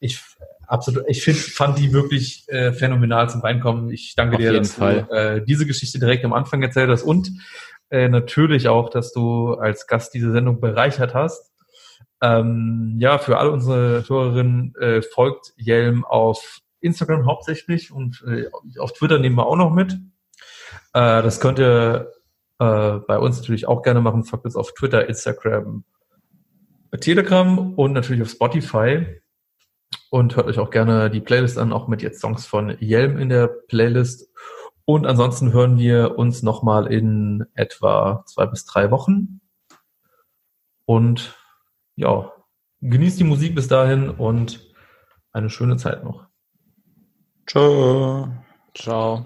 Ich 0.00 0.20
absolut, 0.66 1.04
ich 1.08 1.22
find, 1.22 1.38
fand 1.38 1.78
die 1.78 1.92
wirklich 1.92 2.44
äh, 2.48 2.72
phänomenal 2.72 3.28
zum 3.28 3.40
Reinkommen. 3.40 3.90
Ich 3.90 4.14
danke 4.16 4.36
Auf 4.36 4.40
dir, 4.40 4.52
dass 4.52 4.74
Fall. 4.74 5.06
du 5.08 5.14
äh, 5.14 5.44
diese 5.44 5.66
Geschichte 5.66 5.98
direkt 5.98 6.24
am 6.24 6.32
Anfang 6.32 6.62
erzählt 6.62 6.90
hast 6.90 7.02
und 7.02 7.30
äh, 7.90 8.08
natürlich 8.08 8.68
auch, 8.68 8.90
dass 8.90 9.12
du 9.12 9.54
als 9.54 9.86
Gast 9.86 10.14
diese 10.14 10.32
Sendung 10.32 10.60
bereichert 10.60 11.14
hast. 11.14 11.50
Ähm, 12.22 12.96
ja, 12.98 13.18
für 13.18 13.38
alle 13.38 13.50
unsere 13.50 14.04
Hörerinnen 14.06 14.74
äh, 14.76 15.02
folgt 15.02 15.52
Jelm 15.56 16.04
auf 16.04 16.60
Instagram 16.80 17.26
hauptsächlich 17.26 17.92
und 17.92 18.22
äh, 18.26 18.48
auf 18.78 18.92
Twitter 18.92 19.18
nehmen 19.18 19.36
wir 19.36 19.46
auch 19.46 19.56
noch 19.56 19.72
mit. 19.72 19.92
Äh, 20.92 21.22
das 21.22 21.40
könnt 21.40 21.58
ihr 21.58 22.12
äh, 22.60 22.98
bei 23.06 23.18
uns 23.18 23.38
natürlich 23.38 23.66
auch 23.66 23.82
gerne 23.82 24.00
machen. 24.00 24.24
Folgt 24.24 24.44
uns 24.44 24.54
auf 24.54 24.74
Twitter, 24.74 25.08
Instagram, 25.08 25.82
Telegram 27.00 27.74
und 27.74 27.92
natürlich 27.92 28.22
auf 28.22 28.30
Spotify. 28.30 29.20
Und 30.10 30.36
hört 30.36 30.46
euch 30.46 30.58
auch 30.58 30.70
gerne 30.70 31.08
die 31.08 31.20
Playlist 31.20 31.56
an, 31.56 31.72
auch 31.72 31.88
mit 31.88 32.02
jetzt 32.02 32.20
Songs 32.20 32.46
von 32.46 32.76
Yelm 32.80 33.18
in 33.18 33.28
der 33.28 33.46
Playlist. 33.48 34.28
Und 34.84 35.06
ansonsten 35.06 35.52
hören 35.52 35.78
wir 35.78 36.18
uns 36.18 36.42
nochmal 36.42 36.86
in 36.92 37.46
etwa 37.54 38.24
zwei 38.26 38.46
bis 38.46 38.66
drei 38.66 38.90
Wochen. 38.90 39.40
Und 40.84 41.38
ja, 41.96 42.32
genießt 42.80 43.20
die 43.20 43.24
Musik 43.24 43.54
bis 43.54 43.68
dahin 43.68 44.10
und 44.10 44.74
eine 45.32 45.48
schöne 45.48 45.76
Zeit 45.76 46.04
noch. 46.04 46.26
Ciao. 47.46 48.28
Ciao. 48.74 49.24